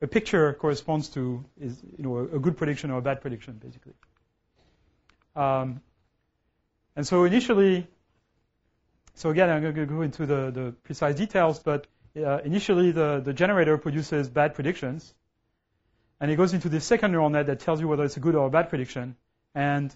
a, 0.00 0.06
picture 0.06 0.52
corresponds 0.52 1.08
to 1.08 1.44
is 1.60 1.82
you 1.96 2.04
know 2.04 2.18
a, 2.18 2.36
a, 2.36 2.38
good 2.38 2.56
prediction 2.56 2.92
or 2.92 2.98
a 2.98 3.02
bad 3.02 3.20
prediction, 3.22 3.54
basically. 3.54 3.94
Um, 5.34 5.80
and 6.94 7.04
so 7.04 7.24
initially, 7.24 7.88
so 9.18 9.30
again, 9.30 9.50
I'm 9.50 9.60
going 9.60 9.74
to 9.74 9.86
go 9.86 10.02
into 10.02 10.26
the, 10.26 10.52
the 10.52 10.74
precise 10.84 11.16
details, 11.16 11.58
but 11.58 11.88
uh, 12.16 12.38
initially 12.44 12.92
the, 12.92 13.20
the 13.20 13.32
generator 13.32 13.76
produces 13.76 14.28
bad 14.28 14.54
predictions, 14.54 15.12
and 16.20 16.30
it 16.30 16.36
goes 16.36 16.54
into 16.54 16.68
the 16.68 16.80
second 16.80 17.10
neural 17.10 17.28
net 17.28 17.46
that 17.46 17.58
tells 17.58 17.80
you 17.80 17.88
whether 17.88 18.04
it's 18.04 18.16
a 18.16 18.20
good 18.20 18.36
or 18.36 18.46
a 18.46 18.50
bad 18.50 18.68
prediction. 18.68 19.16
And 19.56 19.92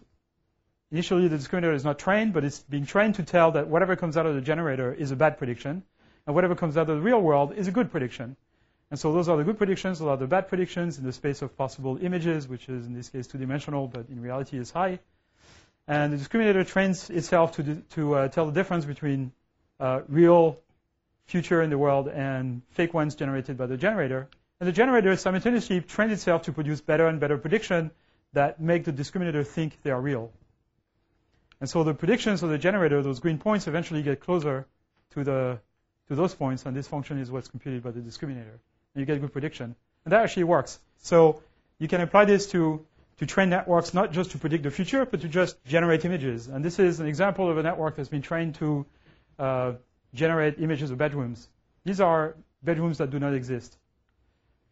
initially 0.90 1.28
the 1.28 1.36
discriminator 1.36 1.72
is 1.72 1.84
not 1.84 2.00
trained, 2.00 2.32
but 2.32 2.44
it's 2.44 2.58
being 2.58 2.84
trained 2.84 3.14
to 3.14 3.22
tell 3.22 3.52
that 3.52 3.68
whatever 3.68 3.94
comes 3.94 4.16
out 4.16 4.26
of 4.26 4.34
the 4.34 4.40
generator 4.40 4.92
is 4.92 5.12
a 5.12 5.16
bad 5.16 5.38
prediction, 5.38 5.84
and 6.26 6.34
whatever 6.34 6.56
comes 6.56 6.76
out 6.76 6.90
of 6.90 6.96
the 6.96 7.02
real 7.02 7.20
world 7.20 7.54
is 7.56 7.68
a 7.68 7.72
good 7.72 7.92
prediction. 7.92 8.36
And 8.90 8.98
so 8.98 9.12
those 9.12 9.28
are 9.28 9.36
the 9.36 9.44
good 9.44 9.56
predictions, 9.56 10.00
those 10.00 10.08
are 10.08 10.16
the 10.16 10.26
bad 10.26 10.48
predictions 10.48 10.98
in 10.98 11.04
the 11.04 11.12
space 11.12 11.42
of 11.42 11.56
possible 11.56 11.96
images, 12.02 12.48
which 12.48 12.68
is 12.68 12.86
in 12.86 12.92
this 12.92 13.08
case 13.08 13.28
two-dimensional, 13.28 13.86
but 13.86 14.08
in 14.08 14.20
reality 14.20 14.58
is 14.58 14.72
high. 14.72 14.98
And 15.88 16.12
the 16.12 16.16
discriminator 16.16 16.66
trains 16.66 17.10
itself 17.10 17.56
to, 17.56 17.82
to 17.90 18.14
uh, 18.14 18.28
tell 18.28 18.46
the 18.46 18.52
difference 18.52 18.84
between 18.84 19.32
uh, 19.80 20.02
real 20.08 20.58
future 21.26 21.62
in 21.62 21.70
the 21.70 21.78
world 21.78 22.08
and 22.08 22.62
fake 22.70 22.94
ones 22.94 23.14
generated 23.14 23.56
by 23.56 23.66
the 23.66 23.76
generator. 23.76 24.28
And 24.60 24.68
the 24.68 24.72
generator 24.72 25.16
simultaneously 25.16 25.80
trains 25.80 26.12
itself 26.12 26.42
to 26.42 26.52
produce 26.52 26.80
better 26.80 27.06
and 27.06 27.18
better 27.18 27.36
prediction 27.36 27.90
that 28.32 28.60
make 28.60 28.84
the 28.84 28.92
discriminator 28.92 29.46
think 29.46 29.76
they 29.82 29.90
are 29.90 30.00
real. 30.00 30.30
And 31.60 31.68
so 31.68 31.84
the 31.84 31.94
predictions 31.94 32.42
of 32.42 32.50
the 32.50 32.58
generator, 32.58 33.02
those 33.02 33.20
green 33.20 33.38
points, 33.38 33.66
eventually 33.66 34.02
get 34.02 34.20
closer 34.20 34.66
to 35.10 35.24
the 35.24 35.60
to 36.08 36.16
those 36.16 36.34
points, 36.34 36.66
and 36.66 36.76
this 36.76 36.88
function 36.88 37.18
is 37.18 37.30
what's 37.30 37.48
computed 37.48 37.82
by 37.82 37.90
the 37.90 38.00
discriminator. 38.00 38.58
And 38.94 39.00
you 39.00 39.04
get 39.04 39.20
good 39.20 39.32
prediction. 39.32 39.74
And 40.04 40.12
that 40.12 40.22
actually 40.22 40.44
works. 40.44 40.78
So 40.98 41.42
you 41.78 41.88
can 41.88 42.00
apply 42.00 42.24
this 42.24 42.50
to, 42.50 42.84
to 43.18 43.26
train 43.26 43.50
networks 43.50 43.94
not 43.94 44.12
just 44.12 44.32
to 44.32 44.38
predict 44.38 44.62
the 44.64 44.70
future, 44.70 45.04
but 45.06 45.20
to 45.20 45.28
just 45.28 45.62
generate 45.64 46.04
images. 46.04 46.48
And 46.48 46.64
this 46.64 46.78
is 46.78 47.00
an 47.00 47.06
example 47.06 47.50
of 47.50 47.58
a 47.58 47.62
network 47.62 47.96
that's 47.96 48.08
been 48.08 48.22
trained 48.22 48.56
to 48.56 48.86
uh, 49.38 49.72
generate 50.14 50.58
images 50.58 50.90
of 50.90 50.98
bedrooms. 50.98 51.48
These 51.84 52.00
are 52.00 52.36
bedrooms 52.62 52.98
that 52.98 53.10
do 53.10 53.18
not 53.18 53.34
exist. 53.34 53.76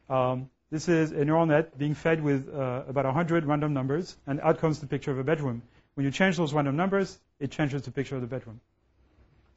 Um, 0.08 0.50
this 0.70 0.88
is 0.88 1.10
a 1.10 1.24
neural 1.24 1.46
net 1.46 1.76
being 1.76 1.94
fed 1.94 2.22
with 2.22 2.48
uh, 2.48 2.84
about 2.88 3.04
100 3.04 3.44
random 3.44 3.74
numbers, 3.74 4.16
and 4.26 4.40
out 4.40 4.58
comes 4.58 4.78
the 4.78 4.86
picture 4.86 5.10
of 5.10 5.18
a 5.18 5.24
bedroom. 5.24 5.62
When 5.94 6.04
you 6.04 6.12
change 6.12 6.36
those 6.36 6.52
random 6.52 6.76
numbers, 6.76 7.18
it 7.40 7.50
changes 7.50 7.82
the 7.82 7.90
picture 7.90 8.14
of 8.14 8.20
the 8.20 8.28
bedroom. 8.28 8.60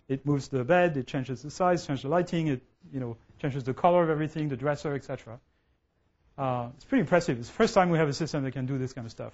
It 0.07 0.25
moves 0.25 0.47
the 0.47 0.63
bed, 0.63 0.97
it 0.97 1.07
changes 1.07 1.41
the 1.43 1.51
size, 1.51 1.85
changes 1.85 2.03
the 2.03 2.09
lighting, 2.09 2.47
it 2.47 2.61
you 2.91 2.99
know 2.99 3.17
changes 3.39 3.63
the 3.63 3.73
color 3.73 4.03
of 4.03 4.09
everything, 4.09 4.49
the 4.49 4.57
dresser, 4.57 4.93
etc. 4.95 5.39
Uh, 6.37 6.69
it's 6.75 6.85
pretty 6.85 7.01
impressive. 7.01 7.37
It's 7.39 7.47
the 7.47 7.53
first 7.53 7.73
time 7.73 7.89
we 7.89 7.97
have 7.97 8.09
a 8.09 8.13
system 8.13 8.43
that 8.43 8.51
can 8.51 8.65
do 8.65 8.77
this 8.77 8.93
kind 8.93 9.05
of 9.05 9.11
stuff. 9.11 9.33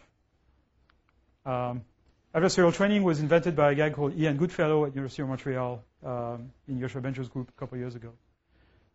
Um, 1.45 1.82
adversarial 2.36 2.74
training 2.74 3.04
was 3.04 3.20
invented 3.20 3.56
by 3.56 3.72
a 3.72 3.76
guy 3.76 3.89
called 3.89 4.18
Ian 4.18 4.38
Goodfellow 4.38 4.86
at 4.86 4.95
University 4.95 5.22
of 5.22 5.30
Montreal 5.30 5.84
um, 6.06 6.52
in 6.68 6.80
Yoshua 6.80 7.02
Bengio's 7.02 7.30
group 7.30 7.50
a 7.50 7.60
couple 7.60 7.78
years 7.78 7.95
ago. 7.95 8.12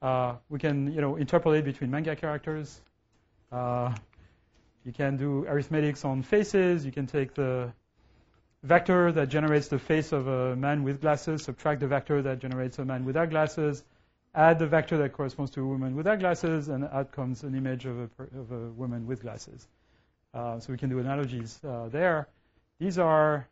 Uh, 0.02 0.36
we 0.50 0.58
can, 0.58 0.92
you 0.92 1.00
know, 1.00 1.16
interpolate 1.16 1.64
between 1.64 1.90
manga 1.90 2.14
characters. 2.14 2.80
Uh, 3.50 3.94
you 4.84 4.92
can 4.92 5.16
do 5.16 5.46
arithmetics 5.46 6.04
on 6.04 6.22
faces. 6.22 6.84
You 6.84 6.92
can 6.92 7.06
take 7.06 7.34
the 7.34 7.72
vector 8.62 9.12
that 9.12 9.30
generates 9.30 9.68
the 9.68 9.78
face 9.78 10.12
of 10.12 10.26
a 10.26 10.56
man 10.56 10.82
with 10.84 11.00
glasses, 11.00 11.44
subtract 11.44 11.80
the 11.80 11.86
vector 11.86 12.20
that 12.22 12.38
generates 12.38 12.78
a 12.78 12.84
man 12.84 13.06
without 13.06 13.30
glasses, 13.30 13.82
add 14.34 14.58
the 14.58 14.66
vector 14.66 14.98
that 14.98 15.12
corresponds 15.12 15.50
to 15.52 15.62
a 15.62 15.66
woman 15.66 15.94
without 15.94 16.18
glasses, 16.18 16.68
and 16.68 16.84
out 16.84 17.12
comes 17.12 17.42
an 17.42 17.54
image 17.54 17.86
of 17.86 17.98
a, 17.98 18.38
of 18.38 18.52
a 18.52 18.70
woman 18.72 19.06
with 19.06 19.22
glasses. 19.22 19.66
uh, 20.34 20.58
so 20.58 20.72
we 20.72 20.78
can 20.78 20.90
do 20.90 20.98
analogies 20.98 21.60
uh, 21.64 21.88
there. 21.88 22.28
These 22.78 22.98
are 22.98 23.48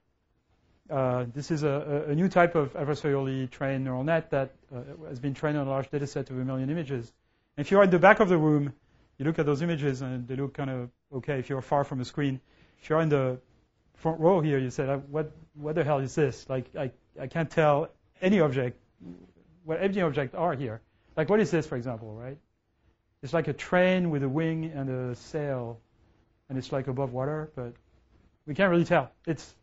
uh, 0.91 1.25
this 1.33 1.51
is 1.51 1.63
a, 1.63 2.07
a, 2.09 2.15
new 2.15 2.29
type 2.29 2.55
of 2.55 2.75
adversarially 2.75 3.49
trained 3.49 3.85
neural 3.85 4.03
net 4.03 4.31
that 4.31 4.51
uh, 4.75 4.81
has 5.09 5.21
been 5.21 5.33
trained 5.33 5.57
on 5.57 5.67
a 5.67 5.71
large 5.71 5.89
data 5.91 6.07
set 6.07 6.29
of 6.29 6.39
a 6.39 6.45
million 6.45 6.69
images. 6.69 7.11
And 7.57 7.65
if 7.65 7.71
you're 7.71 7.83
at 7.83 7.91
the 7.91 8.01
back 8.01 8.21
of 8.21 8.29
the 8.29 8.37
room, 8.37 8.73
you 9.17 9.25
look 9.25 9.39
at 9.39 9.47
those 9.47 9.63
images 9.63 10.03
and 10.03 10.27
they 10.27 10.37
look 10.37 10.55
kind 10.55 10.69
of 10.69 10.91
okay 11.15 11.39
if 11.39 11.49
you're 11.49 11.63
far 11.63 11.85
from 11.85 11.99
the 11.99 12.05
screen. 12.05 12.41
If 12.83 12.91
you're 12.91 13.01
in 13.01 13.09
the 13.09 13.39
front 13.95 14.21
row 14.21 14.41
here, 14.41 14.59
you 14.59 14.71
said, 14.71 15.03
what, 15.11 15.31
what 15.55 15.77
the 15.77 15.85
hell 15.85 15.99
is 15.99 16.15
this? 16.15 16.47
Like, 16.49 16.67
I, 16.77 16.91
I 17.19 17.29
can't 17.29 17.51
tell 17.51 17.89
any 18.21 18.41
object, 18.41 18.77
what 19.65 19.83
any 19.83 20.01
object 20.01 20.35
are 20.35 20.55
here. 20.55 20.81
Like, 21.17 21.29
what 21.29 21.41
is 21.41 21.51
this, 21.51 21.67
for 21.67 21.77
example, 21.77 22.15
right? 22.15 22.39
It's 23.23 23.33
like 23.33 23.49
a 23.49 23.53
train 23.53 24.11
with 24.11 24.23
a 24.23 24.29
wing 24.29 24.73
and 24.75 24.91
a 24.91 25.15
sail, 25.15 25.79
and 26.49 26.59
it's 26.59 26.73
like 26.73 26.89
above 26.89 27.13
water, 27.13 27.51
but 27.55 27.75
we 28.47 28.55
can't 28.55 28.71
really 28.71 28.85
tell. 28.85 29.11
It's 29.27 29.55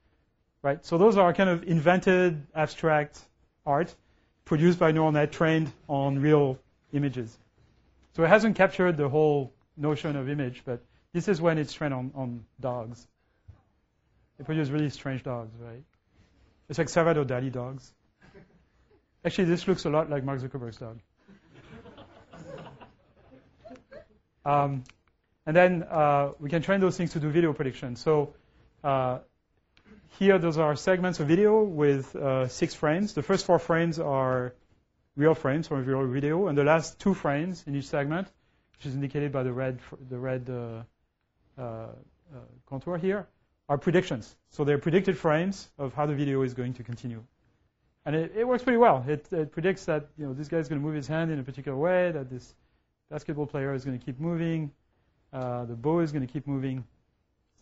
right? 0.62 0.86
So 0.86 0.98
those 0.98 1.18
are 1.18 1.34
kind 1.34 1.50
of 1.50 1.64
invented 1.64 2.46
abstract 2.54 3.20
art 3.66 3.94
produced 4.46 4.80
by 4.80 4.92
neural 4.92 5.12
net 5.12 5.32
trained 5.32 5.72
on 5.88 6.20
real 6.20 6.60
images. 6.92 7.38
So 8.16 8.24
it 8.24 8.28
hasn't 8.28 8.56
captured 8.56 8.98
the 8.98 9.08
whole 9.08 9.54
notion 9.78 10.16
of 10.16 10.30
image, 10.30 10.64
but 10.66 10.82
this 11.14 11.28
is 11.28 11.40
when 11.40 11.58
it's 11.58 11.74
trained 11.74 11.94
on, 11.94 12.12
on 12.16 12.46
dogs. 12.60 13.08
It 14.40 14.46
produces 14.46 14.72
really 14.72 14.90
strange 14.90 15.24
dogs, 15.24 15.54
right? 15.60 15.84
It's 16.70 16.78
like 16.78 16.90
Salvador 16.90 17.26
Dali 17.26 17.52
dogs. 17.52 17.94
Actually, 19.26 19.46
this 19.46 19.68
looks 19.68 19.86
a 19.86 19.90
lot 19.90 20.10
like 20.10 20.24
Mark 20.24 20.40
Zuckerberg's 20.40 20.78
dog. 20.78 21.00
Um, 24.46 24.86
and 25.46 25.56
then 25.56 25.84
uh, 25.84 26.32
we 26.40 26.50
can 26.50 26.62
train 26.62 26.80
those 26.80 26.98
things 26.98 27.12
to 27.12 27.20
do 27.20 27.30
video 27.30 27.54
prediction. 27.54 27.98
So 27.98 28.34
uh, 28.84 29.20
here, 30.18 30.40
those 30.40 30.58
are 30.58 30.76
segments 30.76 31.20
of 31.20 31.28
video 31.28 31.64
with 31.64 32.16
uh, 32.16 32.48
six 32.48 32.74
frames. 32.74 33.14
The 33.14 33.22
first 33.22 33.46
four 33.46 33.60
frames 33.60 34.00
are 34.00 34.54
real 35.16 35.36
frames 35.36 35.68
from 35.68 35.86
real 35.86 36.08
video, 36.08 36.48
and 36.48 36.58
the 36.58 36.64
last 36.64 37.00
two 37.00 37.14
frames 37.14 37.64
in 37.68 37.76
each 37.76 37.88
segment, 37.88 38.28
which 38.78 38.86
is 38.86 38.96
indicated 38.96 39.32
by 39.32 39.44
the 39.44 39.52
red, 39.52 39.80
the 40.10 40.18
red 40.18 40.50
uh, 40.50 40.84
uh, 41.58 41.62
uh, 41.62 41.88
contour 42.68 42.98
here, 42.98 43.28
are 43.68 43.78
predictions. 43.78 44.36
So 44.50 44.64
they're 44.64 44.78
predicted 44.78 45.18
frames 45.18 45.70
of 45.78 45.94
how 45.94 46.06
the 46.06 46.16
video 46.16 46.42
is 46.42 46.54
going 46.54 46.74
to 46.76 46.84
continue. 46.84 47.24
And 48.10 48.18
it, 48.18 48.32
it 48.38 48.48
works 48.48 48.64
pretty 48.64 48.80
well. 48.80 49.06
It, 49.08 49.32
it, 49.32 49.52
predicts 49.52 49.86
that 49.86 50.08
you 50.18 50.26
know 50.26 50.34
this 50.34 50.48
guy 50.48 50.58
is 50.58 50.68
going 50.68 50.82
to 50.82 50.84
move 50.84 50.96
his 50.96 51.06
hand 51.06 51.30
in 51.30 51.38
a 51.38 51.44
particular 51.44 51.78
way, 51.78 52.10
that 52.10 52.28
this 52.28 52.56
basketball 53.12 53.46
player 53.46 53.72
is 53.76 53.86
going 53.86 54.00
to 54.00 54.04
keep 54.04 54.20
moving, 54.20 54.72
uh, 55.32 55.66
the 55.66 55.76
bow 55.76 56.00
is 56.00 56.12
going 56.12 56.26
to 56.26 56.34
keep 56.34 56.48
moving. 56.48 56.84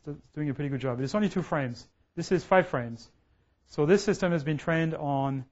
It's 0.06 0.18
doing 0.34 0.50
a 0.50 0.54
pretty 0.54 0.70
good 0.70 0.80
job. 0.80 0.96
But 0.96 1.04
it's 1.04 1.16
only 1.16 1.28
two 1.28 1.42
frames. 1.42 1.86
This 2.16 2.32
is 2.32 2.46
five 2.46 2.68
frames. 2.68 3.06
So 3.72 3.86
this 3.86 4.06
system 4.06 4.32
has 4.32 4.46
been 4.46 4.58
trained 4.58 4.96
on 4.96 5.44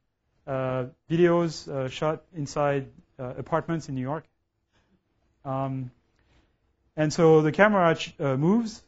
uh, 0.47 0.85
videos 1.11 1.67
uh, 1.67 1.89
shot 1.89 2.23
inside 2.33 2.87
uh, 3.19 3.33
apartments 3.37 3.89
in 3.89 3.95
New 3.95 4.01
York. 4.01 4.23
Um, 5.43 5.91
and 6.95 7.11
so 7.11 7.41
the 7.41 7.51
camera 7.51 7.97
uh, 8.17 8.37
moves, 8.37 8.81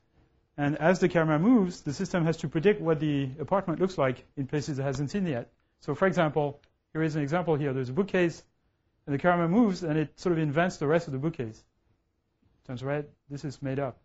and 0.55 0.77
as 0.77 1.01
the 1.01 1.09
camera 1.09 1.37
moves, 1.37 1.81
the 1.81 1.91
system 1.91 2.23
has 2.23 2.37
to 2.37 2.47
predict 2.47 2.79
what 2.79 3.01
the 3.01 3.29
apartment 3.41 3.81
looks 3.81 3.97
like 3.97 4.23
in 4.37 4.47
places 4.47 4.79
it 4.79 4.83
hasn't 4.83 5.11
seen 5.11 5.27
yet. 5.27 5.49
So 5.79 5.95
for 5.95 6.07
example, 6.07 6.59
here 6.93 7.03
is 7.03 7.15
an 7.15 7.21
example 7.21 7.55
here. 7.55 7.73
There's 7.73 7.89
a 7.89 7.93
bookcase, 7.93 8.43
and 9.05 9.13
the 9.13 9.19
camera 9.19 9.47
moves, 9.47 9.83
and 9.83 9.97
it 9.97 10.19
sort 10.19 10.33
of 10.33 10.39
invents 10.39 10.77
the 10.77 10.87
rest 10.87 11.07
of 11.07 11.13
the 11.13 11.19
bookcase. 11.19 11.63
Turns 12.65 12.83
red. 12.83 13.07
This 13.29 13.45
is 13.45 13.61
made 13.61 13.79
up. 13.79 13.97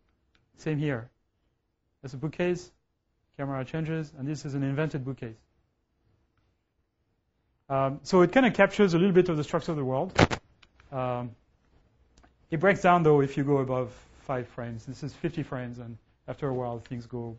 Same 0.56 0.78
here. 0.78 1.10
There's 2.00 2.14
a 2.14 2.18
bookcase 2.18 2.70
camera 3.36 3.64
changes, 3.64 4.12
and 4.18 4.28
this 4.28 4.44
is 4.44 4.54
an 4.54 4.62
invented 4.62 5.04
bookcase. 5.04 5.36
Um, 7.68 8.00
so 8.02 8.20
it 8.20 8.32
kind 8.32 8.44
of 8.44 8.54
captures 8.54 8.94
a 8.94 8.98
little 8.98 9.14
bit 9.14 9.28
of 9.28 9.36
the 9.36 9.44
structure 9.44 9.72
of 9.72 9.78
the 9.78 9.84
world. 9.84 10.12
Um, 10.90 11.30
it 12.50 12.60
breaks 12.60 12.82
down 12.82 13.02
though 13.02 13.22
if 13.22 13.36
you 13.36 13.44
go 13.44 13.58
above 13.58 13.92
five 14.26 14.46
frames. 14.48 14.84
This 14.84 15.02
is 15.02 15.14
50 15.14 15.42
frames, 15.42 15.78
and 15.78 15.96
after 16.28 16.48
a 16.48 16.54
while 16.54 16.78
things 16.80 17.06
go 17.06 17.38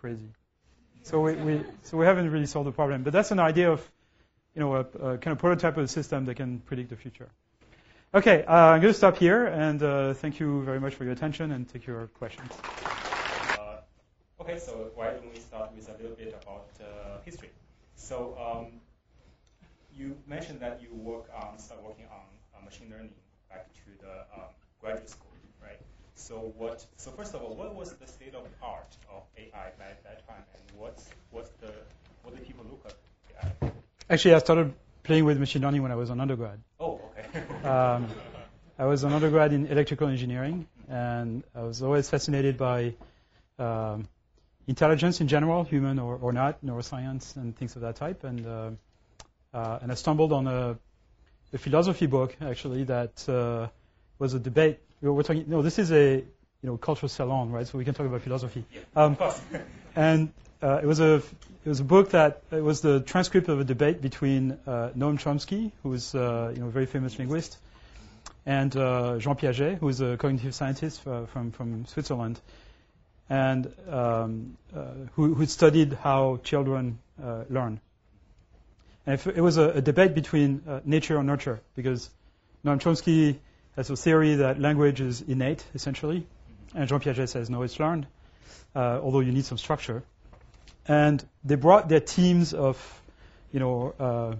crazy. 0.00 0.30
So 1.02 1.20
we, 1.20 1.34
we 1.34 1.64
so 1.82 1.96
we 1.96 2.06
haven't 2.06 2.30
really 2.30 2.46
solved 2.46 2.68
the 2.68 2.72
problem, 2.72 3.02
but 3.02 3.12
that's 3.12 3.30
an 3.30 3.40
idea 3.40 3.70
of 3.72 3.80
you 4.54 4.60
know 4.60 4.76
a, 4.76 4.80
a 4.80 5.18
kind 5.18 5.32
of 5.32 5.38
prototype 5.38 5.76
of 5.76 5.84
a 5.84 5.88
system 5.88 6.24
that 6.26 6.36
can 6.36 6.60
predict 6.60 6.90
the 6.90 6.96
future. 6.96 7.28
Okay, 8.12 8.44
uh, 8.44 8.52
I'm 8.52 8.80
going 8.80 8.92
to 8.92 8.98
stop 8.98 9.16
here, 9.16 9.46
and 9.46 9.82
uh, 9.82 10.14
thank 10.14 10.40
you 10.40 10.62
very 10.64 10.80
much 10.80 10.94
for 10.94 11.04
your 11.04 11.12
attention, 11.12 11.52
and 11.52 11.68
take 11.68 11.86
your 11.86 12.08
questions. 12.08 12.50
Okay, 14.40 14.58
so 14.58 14.90
why 14.96 15.10
don't 15.10 15.32
we 15.32 15.38
start 15.38 15.70
with 15.76 15.88
a 15.88 15.92
little 16.02 16.16
bit 16.16 16.34
about 16.42 16.66
uh, 16.80 17.18
history? 17.24 17.50
So 17.94 18.36
um, 18.40 18.80
you 19.94 20.16
mentioned 20.26 20.60
that 20.60 20.80
you 20.82 20.88
work 20.92 21.30
on 21.36 21.58
start 21.58 21.84
working 21.84 22.06
on 22.10 22.24
uh, 22.56 22.64
machine 22.64 22.88
learning 22.90 23.12
back 23.48 23.68
to 23.74 24.02
the 24.02 24.12
um, 24.34 24.50
graduate 24.80 25.10
school? 25.10 25.29
So 26.20 26.52
what? 26.58 26.86
So 26.96 27.10
first 27.12 27.34
of 27.34 27.42
all, 27.42 27.54
what 27.54 27.74
was 27.74 27.94
the 27.94 28.06
state 28.06 28.34
of 28.34 28.46
art 28.62 28.94
of 29.10 29.22
AI 29.38 29.66
at 29.66 30.04
that 30.04 30.28
time, 30.28 30.44
and 30.54 30.78
what's 30.78 31.08
what's 31.30 31.48
the 31.62 31.72
what 32.22 32.36
do 32.36 32.42
people 32.42 32.64
look 32.70 32.84
at 32.84 32.94
AI? 33.62 33.72
Actually, 34.10 34.34
I 34.34 34.38
started 34.38 34.74
playing 35.02 35.24
with 35.24 35.38
machine 35.38 35.62
learning 35.62 35.82
when 35.82 35.90
I 35.90 35.94
was 35.94 36.10
an 36.10 36.20
undergrad. 36.20 36.60
Oh, 36.78 37.00
okay. 37.10 37.40
um, 37.68 38.06
I 38.78 38.84
was 38.84 39.02
an 39.02 39.14
undergrad 39.14 39.54
in 39.54 39.66
electrical 39.66 40.08
engineering, 40.08 40.68
and 40.90 41.42
I 41.54 41.62
was 41.62 41.82
always 41.82 42.10
fascinated 42.10 42.58
by 42.58 42.94
um, 43.58 44.06
intelligence 44.68 45.22
in 45.22 45.28
general, 45.28 45.64
human 45.64 45.98
or, 45.98 46.16
or 46.16 46.32
not, 46.34 46.62
neuroscience 46.62 47.36
and 47.36 47.56
things 47.56 47.76
of 47.76 47.82
that 47.82 47.96
type. 47.96 48.24
And 48.24 48.46
uh, 48.46 48.70
uh, 49.54 49.78
and 49.80 49.90
I 49.90 49.94
stumbled 49.94 50.32
on 50.32 50.46
a, 50.46 50.78
a, 51.54 51.58
philosophy 51.58 52.06
book 52.06 52.36
actually 52.42 52.84
that 52.84 53.26
uh, 53.26 53.68
was 54.18 54.34
a 54.34 54.38
debate. 54.38 54.80
We 55.00 55.10
were 55.10 55.22
talking. 55.22 55.44
No, 55.48 55.62
this 55.62 55.78
is 55.78 55.92
a 55.92 56.16
you 56.16 56.24
know 56.62 56.76
cultural 56.76 57.08
salon, 57.08 57.50
right? 57.50 57.66
So 57.66 57.78
we 57.78 57.84
can 57.84 57.94
talk 57.94 58.06
about 58.06 58.22
philosophy. 58.22 58.64
Um, 58.94 59.16
and 59.96 60.32
uh, 60.62 60.80
it 60.82 60.86
was 60.86 61.00
a 61.00 61.14
it 61.16 61.68
was 61.68 61.80
a 61.80 61.84
book 61.84 62.10
that 62.10 62.42
it 62.50 62.62
was 62.62 62.80
the 62.80 63.00
transcript 63.00 63.48
of 63.48 63.60
a 63.60 63.64
debate 63.64 64.00
between 64.00 64.58
uh, 64.66 64.90
Noam 64.96 65.18
Chomsky, 65.18 65.72
who 65.82 65.92
is 65.92 66.14
uh, 66.14 66.52
you 66.54 66.60
know 66.60 66.68
a 66.68 66.70
very 66.70 66.86
famous 66.86 67.18
linguist, 67.18 67.58
and 68.44 68.72
Jean 68.72 69.36
Piaget, 69.36 69.78
who 69.78 69.88
is 69.88 70.00
a 70.00 70.16
cognitive 70.16 70.54
scientist 70.54 71.02
from 71.02 71.52
from 71.52 71.86
Switzerland 71.86 72.40
and 73.30 73.72
um, 73.88 74.56
uh, 74.76 74.86
who, 75.12 75.34
who, 75.34 75.46
studied 75.46 75.92
how 75.92 76.40
children 76.42 76.98
uh, 77.22 77.44
learn. 77.48 77.80
And 79.06 79.20
it 79.24 79.40
was 79.40 79.56
a, 79.56 79.70
a 79.70 79.80
debate 79.80 80.14
between 80.14 80.62
uh, 80.68 80.80
nature 80.84 81.16
and 81.16 81.28
nurture, 81.28 81.60
because 81.76 82.10
Noam 82.64 82.80
Chomsky 82.80 83.38
has 83.80 83.90
a 83.90 83.96
theory 83.96 84.36
that 84.36 84.60
language 84.60 85.00
is 85.00 85.22
innate, 85.22 85.64
essentially, 85.74 86.26
and 86.74 86.88
Jean 86.88 87.00
Piaget 87.00 87.28
says 87.28 87.50
no, 87.50 87.62
it's 87.62 87.80
learned, 87.80 88.06
uh, 88.74 89.00
although 89.02 89.20
you 89.20 89.32
need 89.32 89.44
some 89.44 89.58
structure. 89.58 90.02
And 90.86 91.24
they 91.44 91.54
brought 91.54 91.88
their 91.88 92.00
teams 92.00 92.52
of, 92.54 92.76
you 93.52 93.60
know, 93.60 93.94
uh, 93.98 94.36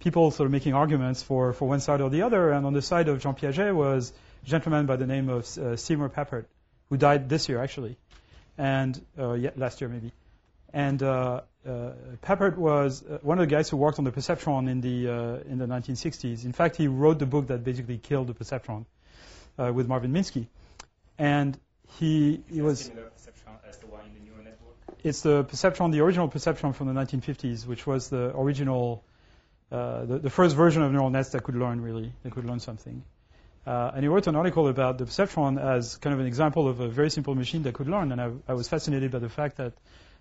people 0.00 0.30
sort 0.30 0.46
of 0.46 0.52
making 0.52 0.74
arguments 0.74 1.22
for, 1.22 1.52
for 1.52 1.68
one 1.68 1.80
side 1.80 2.00
or 2.00 2.10
the 2.10 2.22
other, 2.22 2.50
and 2.50 2.66
on 2.66 2.72
the 2.72 2.82
side 2.82 3.08
of 3.08 3.20
Jean 3.20 3.34
Piaget 3.34 3.74
was 3.74 4.12
a 4.44 4.46
gentleman 4.46 4.86
by 4.86 4.96
the 4.96 5.06
name 5.06 5.28
of 5.28 5.58
uh, 5.58 5.76
Seymour 5.76 6.08
Papert, 6.08 6.46
who 6.90 6.96
died 6.96 7.28
this 7.28 7.48
year, 7.48 7.62
actually 7.62 7.96
and 8.58 9.00
uh, 9.18 9.32
yeah, 9.32 9.50
last 9.56 9.80
year 9.80 9.88
maybe. 9.88 10.12
And 10.72 11.02
uh, 11.66 11.70
uh, 11.70 11.92
Papert 12.22 12.56
was 12.56 13.04
one 13.22 13.38
of 13.38 13.48
the 13.48 13.54
guys 13.54 13.68
who 13.68 13.76
worked 13.76 13.98
on 13.98 14.04
the 14.04 14.12
perceptron 14.12 14.68
in 14.68 14.80
the 14.80 15.42
in 15.50 15.58
the 15.58 15.66
1960s. 15.66 16.44
In 16.44 16.52
fact, 16.52 16.76
he 16.76 16.88
wrote 16.88 17.18
the 17.18 17.26
book 17.26 17.48
that 17.48 17.64
basically 17.64 17.98
killed 17.98 18.28
the 18.28 18.34
perceptron 18.34 18.84
with 19.56 19.88
Marvin 19.88 20.12
Minsky. 20.12 20.46
And 21.18 21.58
he, 21.98 22.42
he 22.50 22.62
was. 22.62 22.90
It's 25.04 25.22
the 25.22 25.44
perceptron, 25.44 25.92
the 25.92 26.00
original 26.00 26.28
perceptron 26.28 26.74
from 26.74 26.92
the 26.92 27.00
1950s, 27.00 27.66
which 27.66 27.86
was 27.86 28.08
the 28.08 28.36
original, 28.36 29.04
uh, 29.70 30.04
the, 30.04 30.18
the, 30.18 30.30
first 30.30 30.56
version 30.56 30.82
of 30.82 30.90
neural 30.90 31.10
nets 31.10 31.30
that 31.30 31.44
could 31.44 31.54
learn 31.54 31.80
really, 31.80 32.12
that 32.24 32.32
could 32.32 32.44
learn 32.44 32.58
something. 32.58 33.04
Uh, 33.64 33.92
and 33.94 34.02
he 34.02 34.08
wrote 34.08 34.26
an 34.26 34.34
article 34.34 34.66
about 34.66 34.98
the 34.98 35.04
perceptron 35.04 35.60
as 35.62 35.96
kind 35.98 36.14
of 36.14 36.20
an 36.20 36.26
example 36.26 36.66
of 36.66 36.80
a 36.80 36.88
very 36.88 37.10
simple 37.10 37.36
machine 37.36 37.62
that 37.64 37.74
could 37.74 37.88
learn. 37.88 38.10
And 38.10 38.20
I, 38.20 38.30
I 38.48 38.54
was 38.54 38.68
fascinated 38.68 39.12
by 39.12 39.20
the 39.20 39.28
fact 39.28 39.58
that 39.58 39.74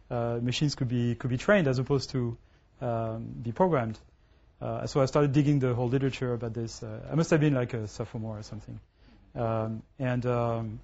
uh, 0.10 0.40
machines 0.42 0.76
could 0.76 0.88
be 0.88 1.16
could 1.16 1.30
be 1.30 1.38
trained 1.38 1.68
as 1.68 1.80
opposed 1.80 2.12
to 2.12 2.38
um, 2.82 3.26
be 3.42 3.52
programmed. 3.52 4.00
Uh, 4.62 4.88
so 4.88 5.02
I 5.02 5.06
started 5.06 5.34
digging 5.34 5.60
the 5.60 5.74
whole 5.74 5.90
literature 5.90 6.34
about 6.34 6.54
this. 6.54 6.82
Uh, 6.82 7.00
I 7.12 7.16
must 7.16 7.30
have 7.32 7.40
been 7.40 7.54
like 7.54 7.74
a 7.74 7.88
sophomore 7.88 8.40
or 8.40 8.44
something, 8.44 8.80
um, 9.36 9.84
and 10.00 10.26
um, 10.26 10.80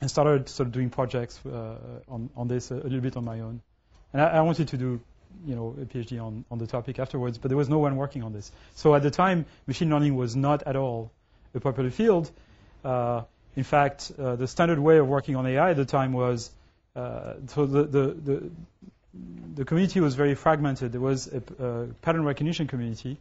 and 0.00 0.10
started 0.10 0.48
sort 0.48 0.66
of 0.66 0.72
doing 0.72 0.90
projects 0.90 1.40
uh, 1.46 1.76
on 2.08 2.30
on 2.36 2.48
this 2.48 2.70
a, 2.70 2.74
a, 2.74 2.84
little 2.84 3.00
bit 3.00 3.16
on 3.16 3.24
my 3.24 3.40
own. 3.40 3.62
And 4.12 4.22
I, 4.22 4.38
I 4.38 4.40
wanted 4.42 4.68
to 4.68 4.76
do 4.76 5.00
you 5.46 5.54
know, 5.54 5.74
a 5.80 5.84
PhD 5.84 6.22
on, 6.22 6.44
on 6.50 6.58
the 6.58 6.66
topic 6.66 6.98
afterwards, 6.98 7.38
but 7.38 7.48
there 7.48 7.56
was 7.58 7.68
no 7.68 7.78
one 7.78 7.96
working 7.96 8.22
on 8.22 8.32
this. 8.32 8.50
So 8.74 8.94
at 8.94 9.02
the 9.02 9.10
time, 9.10 9.46
machine 9.66 9.90
learning 9.90 10.16
was 10.16 10.36
not 10.36 10.64
at 10.64 10.76
all 10.76 11.12
a 11.54 11.60
popular 11.60 11.90
field. 11.90 12.30
Uh, 12.84 13.22
in 13.56 13.64
fact, 13.64 14.12
uh, 14.18 14.36
the 14.36 14.46
standard 14.46 14.78
way 14.78 14.98
of 14.98 15.08
working 15.08 15.36
on 15.36 15.46
AI 15.46 15.70
at 15.70 15.76
the 15.76 15.84
time 15.84 16.12
was 16.12 16.50
uh, 16.96 17.34
so 17.48 17.66
the, 17.66 17.84
the, 17.84 18.06
the, 18.24 18.50
the, 19.54 19.64
community 19.64 20.00
was 20.00 20.14
very 20.16 20.34
fragmented. 20.34 20.92
There 20.92 21.00
was 21.00 21.28
a, 21.28 21.64
a 21.64 21.86
pattern 22.02 22.24
recognition 22.24 22.66
community, 22.66 23.16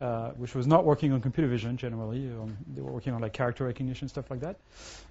uh, 0.00 0.30
which 0.32 0.54
was 0.54 0.66
not 0.66 0.84
working 0.84 1.12
on 1.12 1.22
computer 1.22 1.48
vision 1.48 1.78
generally. 1.78 2.28
Um, 2.28 2.58
they 2.74 2.82
were 2.82 2.92
working 2.92 3.14
on 3.14 3.22
like 3.22 3.32
character 3.32 3.64
recognition, 3.64 4.08
stuff 4.08 4.30
like 4.30 4.40
that. 4.40 4.56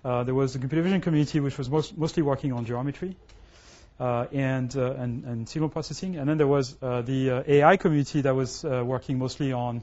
Uh, 0.06 0.24
there 0.24 0.36
was 0.36 0.54
the 0.54 0.60
computer 0.60 0.84
vision 0.84 1.02
community, 1.02 1.40
which 1.40 1.58
was 1.58 1.70
most, 1.70 1.98
mostly 1.98 2.22
working 2.22 2.54
on 2.54 2.66
geometry. 2.66 3.16
Uh, 4.00 4.28
and, 4.32 4.78
uh, 4.78 4.92
and, 4.92 5.26
and 5.26 5.50
signal 5.50 5.70
processing, 5.70 6.18
and 6.18 6.30
then 6.30 6.38
there 6.38 6.46
was 6.46 6.76
the 6.76 7.44
AI 7.48 7.78
community 7.78 8.22
that 8.22 8.36
was 8.36 8.64
working 8.64 9.18
mostly 9.18 9.54
on 9.54 9.82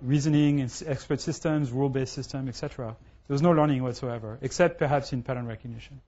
reasoning, 0.00 0.62
and 0.62 0.82
expert 0.86 1.20
systems, 1.20 1.70
rule-based 1.70 2.14
systems, 2.14 2.48
etc. 2.48 2.96
There 3.28 3.34
was 3.34 3.42
no 3.42 3.52
learning 3.52 3.82
whatsoever, 3.82 4.38
except 4.40 4.78
perhaps 4.78 5.12
in 5.12 5.22
pattern 5.22 5.46
recognition. 5.46 6.00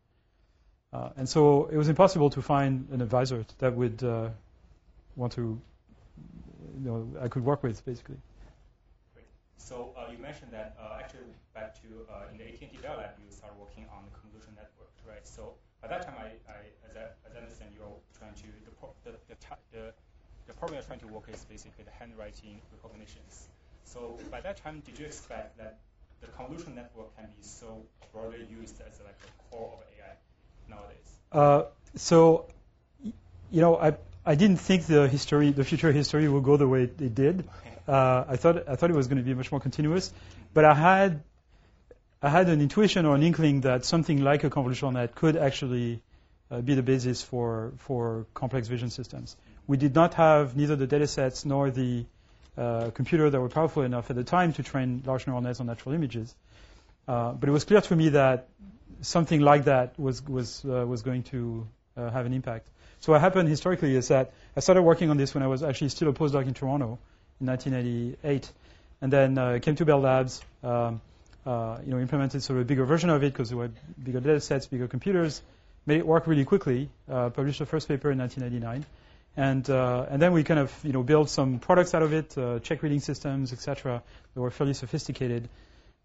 Uh, 0.95 1.11
and 1.16 1.28
so 1.28 1.66
it 1.72 1.76
was 1.76 1.88
impossible 1.88 2.30
to 2.30 2.40
find 2.40 2.86
an 2.92 3.03
advisor 3.03 3.45
that 3.59 3.74
would 3.74 4.01
uh, 4.05 4.28
want 5.16 5.32
to, 5.32 5.61
you 6.78 6.86
know, 6.86 7.09
I 7.20 7.26
could 7.26 7.45
work 7.45 7.64
with 7.64 7.84
basically. 7.84 8.14
Great. 9.12 9.26
So 9.57 9.90
uh, 9.99 10.12
you 10.12 10.18
mentioned 10.18 10.53
that 10.53 10.76
uh, 10.78 11.03
actually 11.03 11.34
back 11.53 11.74
to 11.82 11.88
uh, 12.07 12.30
in 12.30 12.38
the 12.38 12.47
AT&T 12.47 12.78
Bell 12.80 12.95
Lab, 12.97 13.11
you 13.18 13.26
started 13.34 13.59
working 13.59 13.90
on 13.90 14.07
the 14.07 14.14
convolution 14.14 14.55
network, 14.55 14.95
right? 15.03 15.26
So 15.26 15.59
by 15.82 15.88
that 15.88 16.07
time, 16.07 16.14
I, 16.14 16.38
I 16.47 16.62
as, 16.86 16.95
I, 16.95 17.11
as 17.26 17.34
I 17.34 17.38
understand, 17.42 17.74
you're 17.74 17.99
trying 18.14 18.38
to 18.38 18.47
the, 19.03 19.11
the, 19.11 19.18
the, 19.34 19.36
the, 19.74 19.84
the 20.47 20.55
problem 20.55 20.78
you're 20.78 20.86
trying 20.86 21.03
to 21.03 21.11
work 21.11 21.26
is 21.26 21.42
basically 21.51 21.82
the 21.82 21.97
handwriting 21.99 22.62
recognitions. 22.70 23.51
So 23.82 24.14
by 24.30 24.40
that 24.42 24.62
time, 24.62 24.78
did 24.86 24.97
you 24.97 25.07
expect 25.07 25.59
that 25.59 25.82
the 26.20 26.28
convolution 26.38 26.78
network 26.78 27.11
can 27.18 27.26
be 27.34 27.42
so 27.42 27.82
broadly 28.14 28.47
used 28.47 28.78
as 28.78 29.03
like 29.03 29.18
the 29.18 29.34
core 29.51 29.74
of 29.74 29.82
AI 29.99 30.14
nowadays? 30.68 31.18
Uh, 31.32 31.62
so, 31.96 32.46
you 33.50 33.60
know, 33.60 33.76
I 33.76 33.94
I 34.26 34.34
didn't 34.36 34.56
think 34.56 34.86
the 34.86 35.06
history, 35.08 35.50
the 35.50 35.64
future 35.64 35.92
history, 35.92 36.28
would 36.28 36.44
go 36.44 36.56
the 36.56 36.68
way 36.68 36.84
it 36.84 37.14
did. 37.14 37.48
Uh, 37.86 38.24
I 38.28 38.36
thought 38.36 38.68
I 38.68 38.76
thought 38.76 38.90
it 38.90 38.96
was 38.96 39.08
going 39.08 39.18
to 39.18 39.24
be 39.24 39.34
much 39.34 39.50
more 39.50 39.60
continuous, 39.60 40.12
but 40.54 40.64
I 40.64 40.74
had 40.74 41.22
I 42.22 42.30
had 42.30 42.48
an 42.48 42.62
intuition 42.62 43.04
or 43.04 43.14
an 43.14 43.22
inkling 43.22 43.60
that 43.62 43.84
something 43.84 44.22
like 44.22 44.44
a 44.44 44.50
convolutional 44.50 44.94
net 44.94 45.14
could 45.14 45.36
actually 45.36 46.02
uh, 46.50 46.62
be 46.62 46.74
the 46.74 46.82
basis 46.82 47.22
for 47.22 47.74
for 47.78 48.26
complex 48.32 48.68
vision 48.68 48.88
systems. 48.88 49.36
We 49.66 49.76
did 49.76 49.94
not 49.94 50.14
have 50.14 50.56
neither 50.56 50.76
the 50.76 50.86
datasets 50.86 51.44
nor 51.44 51.70
the 51.70 52.06
uh, 52.56 52.90
computer 52.90 53.28
that 53.28 53.40
were 53.40 53.48
powerful 53.48 53.82
enough 53.82 54.08
at 54.10 54.16
the 54.16 54.24
time 54.24 54.52
to 54.54 54.62
train 54.62 55.02
large 55.04 55.26
neural 55.26 55.42
nets 55.42 55.60
on 55.60 55.66
natural 55.66 55.94
images. 55.94 56.34
Uh, 57.06 57.32
but 57.32 57.48
it 57.48 57.52
was 57.52 57.64
clear 57.64 57.82
to 57.82 57.96
me 57.96 58.10
that 58.10 58.48
something 59.05 59.40
like 59.40 59.64
that 59.64 59.98
was 59.98 60.26
was 60.26 60.64
uh, 60.64 60.86
was 60.86 61.02
going 61.02 61.22
to 61.24 61.66
uh, 61.96 62.11
have 62.11 62.26
an 62.26 62.32
impact. 62.32 62.68
So 63.00 63.12
what 63.12 63.20
happened 63.20 63.48
historically 63.48 63.94
is 63.94 64.09
that 64.09 64.32
I 64.57 64.61
started 64.61 64.82
working 64.82 65.11
on 65.11 65.16
this 65.16 65.34
when 65.34 65.42
I 65.42 65.46
was 65.46 65.62
actually 65.62 65.90
still 65.90 66.09
a 66.09 66.12
postdoc 66.12 66.46
in 66.46 66.55
Toronto 66.55 66.98
in 67.40 67.46
1988, 67.46 68.50
and 69.02 69.12
then 69.12 69.38
uh, 69.38 69.59
came 69.61 69.76
to 69.76 69.84
Bell 69.84 70.00
Labs. 70.00 70.42
Um, 70.62 71.00
uh, 71.46 71.78
you 71.84 71.92
know, 71.92 72.00
implemented 72.00 72.42
sort 72.42 72.59
of 72.59 72.62
a 72.62 72.64
bigger 72.64 72.86
version 72.86 73.11
of 73.11 73.22
it 73.22 73.30
because 73.30 73.50
there 73.50 73.59
were 73.59 73.70
bigger 74.02 74.18
data 74.18 74.40
sets, 74.40 74.66
bigger 74.66 74.88
computers, 74.88 75.42
made 75.84 75.98
it 75.98 76.07
work 76.07 76.26
really 76.26 76.46
quickly. 76.46 76.88
Uh, 77.07 77.28
published 77.28 77.59
the 77.59 77.66
first 77.66 77.86
paper 77.86 78.11
in 78.11 78.16
1999, 78.16 78.86
and 79.36 79.68
uh, 79.68 80.07
and 80.09 80.22
then 80.22 80.32
we 80.32 80.42
kind 80.42 80.59
of 80.59 80.72
you 80.82 80.92
know 80.94 81.02
built 81.02 81.28
some 81.28 81.59
products 81.59 81.92
out 81.94 82.02
of 82.02 82.14
it, 82.14 82.34
check 82.62 82.82
reading 82.82 83.00
systems, 83.00 83.52
etc. 83.52 84.02
That 84.32 84.40
were 84.40 84.50
fairly 84.50 84.72
sophisticated 84.72 85.50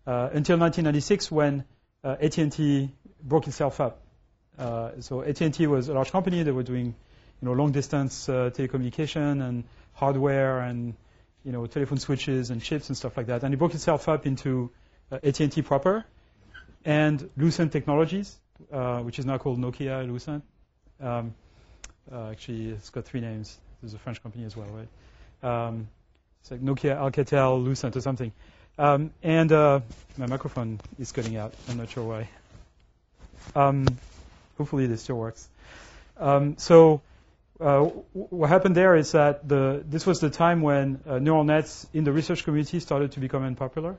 until 0.05 0.57
1996 0.57 1.31
when 1.31 1.63
uh, 2.03 2.15
AT&T 2.21 2.89
broke 3.23 3.47
itself 3.47 3.79
up. 3.81 4.01
Uh, 4.57 4.91
so 4.99 5.21
AT&T 5.21 5.67
was 5.67 5.89
a 5.89 5.93
large 5.93 6.11
company. 6.11 6.43
They 6.43 6.51
were 6.51 6.63
doing 6.63 6.87
you 7.41 7.45
know 7.47 7.53
long 7.53 7.71
distance 7.71 8.27
uh, 8.27 8.49
telecommunication 8.53 9.41
and 9.41 9.63
hardware 9.93 10.59
and 10.59 10.95
you 11.43 11.51
know 11.51 11.65
telephone 11.65 11.97
switches 11.97 12.49
and 12.49 12.61
chips 12.61 12.89
and 12.89 12.97
stuff 12.97 13.15
like 13.17 13.27
that. 13.27 13.43
And 13.43 13.53
it 13.53 13.57
broke 13.57 13.73
itself 13.73 14.09
up 14.09 14.25
into 14.25 14.71
AT&T 15.11 15.61
proper 15.61 16.05
and 16.85 17.29
Lucent 17.37 17.71
Technologies, 17.71 18.37
which 19.03 19.19
is 19.19 19.25
now 19.25 19.37
called 19.37 19.59
Nokia 19.59 20.07
Lucent. 20.07 20.43
Um, 21.01 21.33
uh, 22.11 22.29
actually, 22.31 22.69
it's 22.69 22.89
got 22.89 23.05
three 23.05 23.21
names. 23.21 23.57
There's 23.81 23.93
a 23.93 23.99
French 23.99 24.21
company 24.21 24.45
as 24.45 24.55
well, 24.57 24.67
right? 24.67 25.67
Um, 25.67 25.87
it's 26.41 26.51
like 26.51 26.61
Nokia, 26.61 26.97
Alcatel, 26.97 27.63
Lucent, 27.63 27.95
or 27.95 28.01
something. 28.01 28.31
Um, 28.79 29.11
and 29.21 29.51
uh, 29.51 29.81
my 30.17 30.25
microphone 30.25 30.79
is 30.97 31.11
cutting 31.11 31.35
out. 31.35 31.53
I'm 31.67 31.75
not 31.75 31.89
sure 31.89 32.03
why. 32.05 32.29
Um, 33.53 33.85
hopefully, 34.57 34.87
this 34.87 35.01
still 35.01 35.17
works. 35.17 35.49
Um, 36.17 36.57
so, 36.57 37.01
uh, 37.59 37.81
what 38.13 38.47
happened 38.47 38.77
there 38.77 38.95
is 38.95 39.11
that 39.11 39.45
the, 39.45 39.83
this 39.85 40.05
was 40.05 40.21
the 40.21 40.29
time 40.29 40.61
when 40.61 41.01
uh, 41.05 41.19
neural 41.19 41.43
nets 41.43 41.87
in 41.93 42.05
the 42.05 42.13
research 42.13 42.45
community 42.45 42.79
started 42.79 43.11
to 43.11 43.19
become 43.19 43.43
unpopular. 43.43 43.97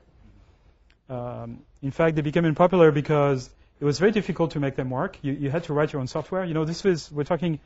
Um, 1.11 1.59
in 1.83 1.91
fact, 1.91 2.15
they 2.15 2.23
became 2.23 2.45
unpopular 2.45 2.91
because 2.91 3.51
it 3.79 3.85
was 3.85 3.99
very 3.99 4.11
difficult 4.11 4.51
to 4.51 4.59
make 4.59 4.75
them 4.75 4.89
work. 4.89 5.15
You, 5.21 5.33
you 5.33 5.51
had 5.51 5.65
to 5.65 5.73
write 5.73 5.93
your 5.93 5.99
own 5.99 6.07
software. 6.07 6.43
You 6.43 6.55
know, 6.55 6.65
this 6.65 6.83
was 6.83 7.11
we're 7.11 7.23
talking 7.23 7.59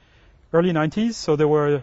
early 0.52 0.74
90s, 0.74 1.14
so 1.14 1.38
there 1.38 1.48
were 1.48 1.82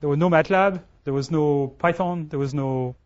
there 0.00 0.10
was 0.10 0.18
no 0.18 0.28
MATLAB, 0.28 0.82
there 1.04 1.14
was 1.14 1.30
no 1.30 1.68
Python, 1.68 2.28
there 2.28 2.38
was 2.38 2.52
no 2.52 2.96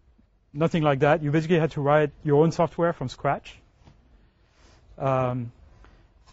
nothing 0.55 0.83
like 0.83 1.01
that. 1.01 1.23
You 1.23 1.31
basically 1.31 1.59
had 1.59 1.73
to 1.73 1.81
write 1.81 2.11
your 2.23 2.43
own 2.43 2.53
software 2.53 2.93
from 2.93 3.09
scratch. 3.09 3.57
Um, 4.97 5.53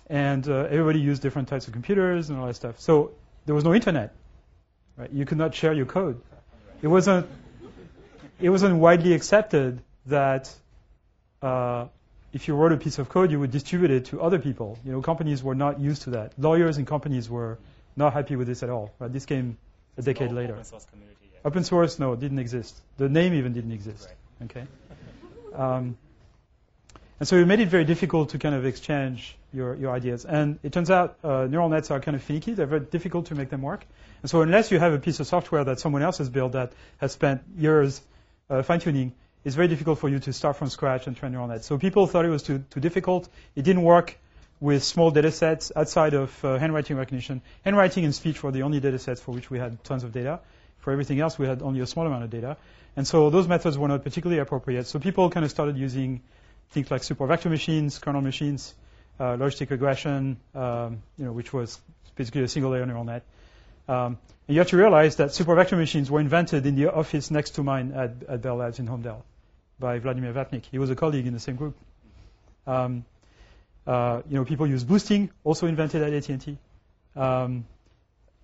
and 0.08 0.48
uh, 0.48 0.68
everybody 0.70 1.00
used 1.00 1.22
different 1.22 1.48
types 1.48 1.68
of 1.68 1.74
computers 1.74 2.30
and 2.30 2.40
all 2.40 2.48
that 2.48 2.56
stuff. 2.56 2.80
So 2.80 3.12
there 3.46 3.56
was 3.56 3.64
no 3.64 3.74
internet. 3.74 4.14
Right? 4.98 5.12
You 5.12 5.26
could 5.26 5.38
not 5.38 5.56
share 5.56 5.74
your 5.74 5.86
code. 5.86 6.22
It 6.82 6.88
wasn't. 6.88 7.28
It 8.40 8.50
wasn't 8.50 8.76
widely 8.78 9.14
accepted 9.14 9.82
that 10.08 10.52
uh, 11.44 11.86
if 12.34 12.48
you 12.48 12.56
wrote 12.56 12.72
a 12.72 12.78
piece 12.78 12.98
of 12.98 13.08
code, 13.08 13.32
you 13.32 13.40
would 13.40 13.52
distribute 13.52 13.92
it 13.92 14.06
to 14.06 14.22
other 14.22 14.40
people. 14.40 14.80
You 14.84 14.94
know, 14.94 15.02
companies 15.02 15.44
were 15.44 15.54
not 15.54 15.80
used 15.80 16.04
to 16.04 16.12
that. 16.12 16.34
Lawyers 16.40 16.78
and 16.78 16.88
companies 16.88 17.30
were 17.30 17.60
not 17.96 18.14
happy 18.14 18.36
with 18.36 18.48
this 18.48 18.64
at 18.64 18.70
all. 18.70 18.92
Right? 19.00 19.14
This 19.14 19.26
came 19.26 19.58
a 19.98 20.02
decade 20.02 20.32
later. 20.32 20.54
Open 20.54 20.66
source, 20.66 20.86
community. 20.86 21.21
Open 21.44 21.64
source, 21.64 22.00
no, 22.00 22.14
it 22.14 22.20
didn't 22.20 22.40
exist. 22.40 22.80
The 22.98 23.10
name 23.10 23.34
even 23.34 23.54
didn't 23.54 23.72
exist. 23.72 24.08
Right. 24.08 24.50
Okay. 24.50 24.68
Um, 25.54 25.98
and 27.20 27.28
so 27.28 27.36
it 27.36 27.46
made 27.46 27.60
it 27.60 27.68
very 27.68 27.86
difficult 27.86 28.30
to 28.30 28.40
kind 28.40 28.56
of 28.56 28.66
exchange 28.66 29.38
your, 29.54 29.76
your 29.76 29.92
ideas. 29.92 30.26
And 30.26 30.58
it 30.64 30.74
turns 30.74 30.90
out 30.90 31.18
uh, 31.24 31.46
neural 31.46 31.70
nets 31.70 31.92
are 31.92 32.00
kind 32.00 32.16
of 32.16 32.24
finicky. 32.24 32.54
They're 32.54 32.66
very 32.66 32.82
difficult 32.82 33.28
to 33.28 33.36
make 33.36 33.50
them 33.50 33.62
work. 33.62 33.86
And 34.24 34.30
so 34.30 34.42
unless 34.42 34.72
you 34.72 34.80
have 34.80 34.94
a 34.94 35.00
piece 35.00 35.20
of 35.20 35.28
software 35.28 35.64
that 35.64 35.80
someone 35.80 36.02
else 36.02 36.18
has 36.18 36.30
built 36.30 36.54
that 36.54 36.74
has 36.98 37.12
spent 37.12 37.42
years 37.58 38.02
uh, 38.50 38.64
fine-tuning, 38.64 39.14
it's 39.44 39.56
very 39.56 39.68
difficult 39.68 40.00
for 40.00 40.10
you 40.10 40.20
to 40.20 40.34
start 40.34 40.56
from 40.58 40.70
scratch 40.70 41.08
and 41.08 41.16
train 41.16 41.32
neural 41.32 41.48
nets. 41.48 41.68
So 41.68 41.78
people 41.78 42.08
thought 42.08 42.26
it 42.26 42.30
was 42.30 42.44
too, 42.44 42.64
too 42.70 42.80
difficult. 42.80 43.30
It 43.56 43.64
didn't 43.64 43.84
work 43.84 44.18
with 44.60 44.84
small 44.84 45.12
data 45.12 45.32
sets 45.32 45.72
outside 45.76 46.14
of 46.14 46.46
uh, 46.46 46.58
handwriting 46.58 46.98
recognition. 46.98 47.42
Handwriting 47.64 48.06
and 48.06 48.14
speech 48.14 48.44
were 48.44 48.52
the 48.52 48.62
only 48.62 48.80
data 48.80 49.00
sets 49.00 49.20
for 49.20 49.32
which 49.32 49.50
we 49.50 49.58
had 49.58 49.84
tons 49.84 50.04
of 50.04 50.12
data. 50.12 50.40
For 50.82 50.92
everything 50.92 51.20
else, 51.20 51.40
we 51.40 51.48
had 51.48 51.62
only 51.62 51.80
a 51.80 51.88
small 51.88 52.06
amount 52.06 52.24
of 52.24 52.30
data. 52.30 52.58
And 52.96 53.08
so 53.08 53.30
those 53.30 53.48
methods 53.48 53.78
were 53.78 53.88
not 53.88 54.04
particularly 54.04 54.40
appropriate. 54.40 54.88
So 54.88 55.00
people 55.00 55.30
kind 55.30 55.46
of 55.46 55.52
started 55.52 55.78
using 55.78 56.22
things 56.72 56.92
like 56.92 57.04
support 57.04 57.30
vector 57.30 57.50
machines, 57.50 58.00
kernel 58.00 58.22
machines, 58.22 58.74
uh, 59.20 59.38
logistic 59.38 59.70
regression, 59.70 60.38
um, 60.56 61.02
you 61.18 61.26
know, 61.26 61.32
which 61.32 61.54
was 61.54 61.80
basically 62.16 62.44
a 62.44 62.48
single 62.48 62.72
layer 62.72 62.86
neural 62.86 63.04
net. 63.04 63.24
Um, 63.88 64.18
and 64.48 64.56
you 64.56 64.60
have 64.60 64.70
to 64.70 64.78
realize 64.78 65.18
that 65.18 65.34
support 65.34 65.58
vector 65.58 65.76
machines 65.78 66.10
were 66.10 66.20
invented 66.20 66.66
in 66.66 66.76
the 66.76 66.92
office 66.94 67.32
next 67.32 67.52
to 67.52 67.64
mine 67.64 67.92
at, 67.92 68.12
at 68.28 68.42
Bell 68.42 68.56
Labs 68.56 68.80
in 68.80 68.88
Holmdel 68.88 69.22
by 69.80 70.00
Vladimir 70.00 70.34
Vapnik. 70.34 70.66
He 70.66 70.80
was 70.80 70.90
a 70.90 70.96
colleague 70.96 71.28
in 71.28 71.34
the 71.34 71.40
same 71.40 71.56
group. 71.56 71.76
Um, 72.68 73.06
uh, 73.86 74.22
you 74.30 74.38
know, 74.38 74.46
people 74.46 74.68
use 74.68 74.84
boosting, 74.84 75.32
also 75.44 75.68
invented 75.68 76.02
at 76.02 76.14
AT&T. 76.14 76.58
Um, 77.16 77.66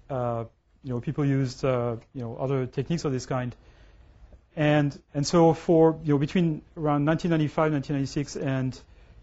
uh, 0.10 0.46
you 0.88 0.94
know, 0.94 1.02
people 1.02 1.26
used 1.26 1.66
uh, 1.66 1.98
you 2.14 2.22
know 2.22 2.38
other 2.38 2.66
techniques 2.66 3.04
of 3.04 3.12
this 3.12 3.26
kind, 3.26 3.54
and 4.56 4.98
and 5.14 5.28
so 5.28 5.54
for 5.54 6.00
you 6.06 6.14
know 6.14 6.18
between 6.18 6.62
around 6.78 7.06
1995, 7.06 7.74
1996, 7.74 8.36
and 8.38 8.80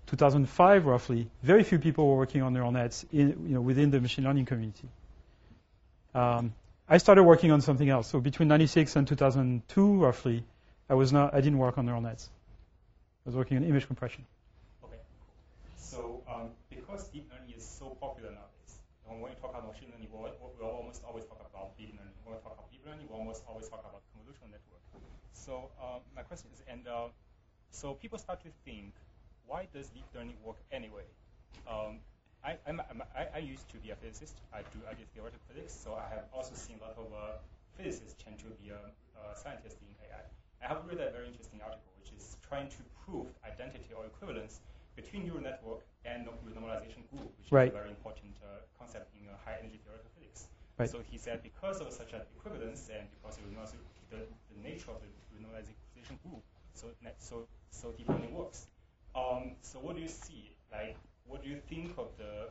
2005 0.08 0.84
roughly, 0.84 1.30
very 1.42 1.64
few 1.64 1.78
people 1.78 2.06
were 2.06 2.16
working 2.16 2.42
on 2.42 2.52
neural 2.52 2.70
nets 2.70 3.06
in, 3.10 3.46
you 3.48 3.54
know 3.54 3.62
within 3.62 3.90
the 3.90 3.98
machine 3.98 4.24
learning 4.24 4.44
community. 4.44 4.88
Um, 6.14 6.52
I 6.86 6.98
started 6.98 7.22
working 7.22 7.50
on 7.50 7.62
something 7.62 7.88
else. 7.88 8.08
So 8.08 8.20
between 8.20 8.48
96 8.48 8.96
and 8.96 9.08
2002 9.08 9.96
roughly, 9.96 10.44
I 10.90 10.94
was 10.94 11.14
not 11.14 11.32
I 11.32 11.40
didn't 11.40 11.58
work 11.58 11.78
on 11.78 11.86
neural 11.86 12.02
nets. 12.02 12.28
I 13.24 13.30
was 13.30 13.36
working 13.36 13.56
on 13.56 13.64
image 13.64 13.86
compression. 13.86 14.26
Okay. 14.84 15.00
So 15.78 16.20
um, 16.28 16.50
because 16.68 17.08
deep 17.08 17.30
learning 17.32 17.54
is 17.56 17.64
so 17.64 17.96
popular 18.02 18.32
nowadays, 18.32 18.76
when 19.06 19.22
we 19.22 19.30
talk 19.40 19.50
about 19.56 19.66
machine 19.72 19.88
learning, 19.92 20.08
we 20.12 20.66
almost 20.66 21.02
always 21.06 21.24
talk 21.24 21.40
about 21.40 21.43
deep 22.34 22.42
learning. 22.42 22.42
We 22.42 22.42
talk 22.42 22.58
about 22.58 22.70
deep 22.70 22.84
learning, 22.86 23.06
we 23.10 23.14
almost 23.14 23.42
always 23.46 23.68
talk 23.68 23.80
about 23.86 24.02
convolutional 24.10 24.50
network. 24.50 24.82
So 25.32 25.70
um, 25.78 26.00
my 26.14 26.22
question 26.22 26.50
is, 26.52 26.62
and 26.66 26.86
uh, 26.88 27.08
so 27.70 27.94
people 27.94 28.18
start 28.18 28.40
to 28.42 28.50
think 28.64 28.94
why 29.46 29.68
does 29.74 29.88
deep 29.92 30.08
learning 30.14 30.36
work 30.42 30.56
anyway? 30.72 31.04
Um, 31.68 32.00
I, 32.44 32.56
I'm, 32.66 32.80
I'm, 32.90 33.02
I, 33.16 33.28
I, 33.36 33.40
used 33.40 33.68
to 33.72 33.76
be 33.80 33.90
a 33.90 33.96
physicist. 33.96 34.36
I 34.52 34.60
do 34.72 34.80
I 34.88 34.92
did 34.92 35.08
theoretical 35.12 35.44
physics, 35.48 35.72
so 35.72 35.96
I 35.96 36.08
have 36.12 36.28
also 36.32 36.52
seen 36.56 36.76
a 36.80 36.84
lot 36.84 36.96
of 36.96 37.08
uh, 37.12 37.40
physicists 37.76 38.16
change 38.20 38.44
to 38.44 38.52
be 38.60 38.68
a, 38.68 38.80
a 39.16 39.36
scientist 39.36 39.80
in 39.80 39.88
AI. 40.04 40.24
I 40.60 40.66
have 40.68 40.84
read 40.84 41.00
a 41.00 41.08
very 41.12 41.28
interesting 41.28 41.60
article 41.64 41.88
which 42.00 42.12
is 42.12 42.36
trying 42.44 42.68
to 42.68 42.80
prove 43.04 43.28
identity 43.44 43.92
or 43.96 44.04
equivalence 44.04 44.60
between 44.96 45.24
neural 45.24 45.40
network 45.40 45.84
and 46.04 46.28
renormalization 46.44 47.04
group, 47.12 47.32
which 47.40 47.48
right. 47.48 47.68
is 47.68 47.76
a 47.76 47.80
very 47.80 47.92
important 47.92 48.36
uh, 48.44 48.60
concept 48.76 49.08
in 49.16 49.24
uh, 49.28 49.36
high 49.44 49.56
energy 49.60 49.80
theoretical. 49.84 50.13
Right. 50.78 50.90
So 50.90 50.98
he 51.10 51.18
said 51.18 51.42
because 51.42 51.80
of 51.80 51.92
such 51.92 52.12
an 52.12 52.20
equivalence 52.36 52.90
and 52.92 53.06
because 53.22 53.38
of 53.72 53.78
the, 54.10 54.16
the 54.16 54.68
nature 54.68 54.90
of 54.90 54.96
the 55.00 55.08
renormalization 55.36 56.20
group, 56.22 56.42
so 56.74 56.88
so 57.18 57.46
so 57.70 57.92
deep 57.92 58.08
learning 58.08 58.34
works. 58.34 58.66
Um, 59.14 59.52
so 59.62 59.78
what 59.78 59.94
do 59.94 60.02
you 60.02 60.08
see? 60.08 60.50
Like, 60.72 60.96
what 61.26 61.42
do 61.44 61.48
you 61.48 61.60
think 61.68 61.92
of 61.96 62.08
the 62.18 62.48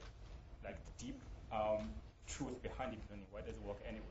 like 0.64 0.78
the 0.86 1.06
deep 1.06 1.20
um, 1.52 1.90
truth 2.28 2.62
behind 2.62 2.92
deep 2.92 3.02
learning? 3.10 3.26
Why 3.32 3.42
does 3.42 3.56
it 3.56 3.64
work 3.64 3.78
anyway? 3.86 4.06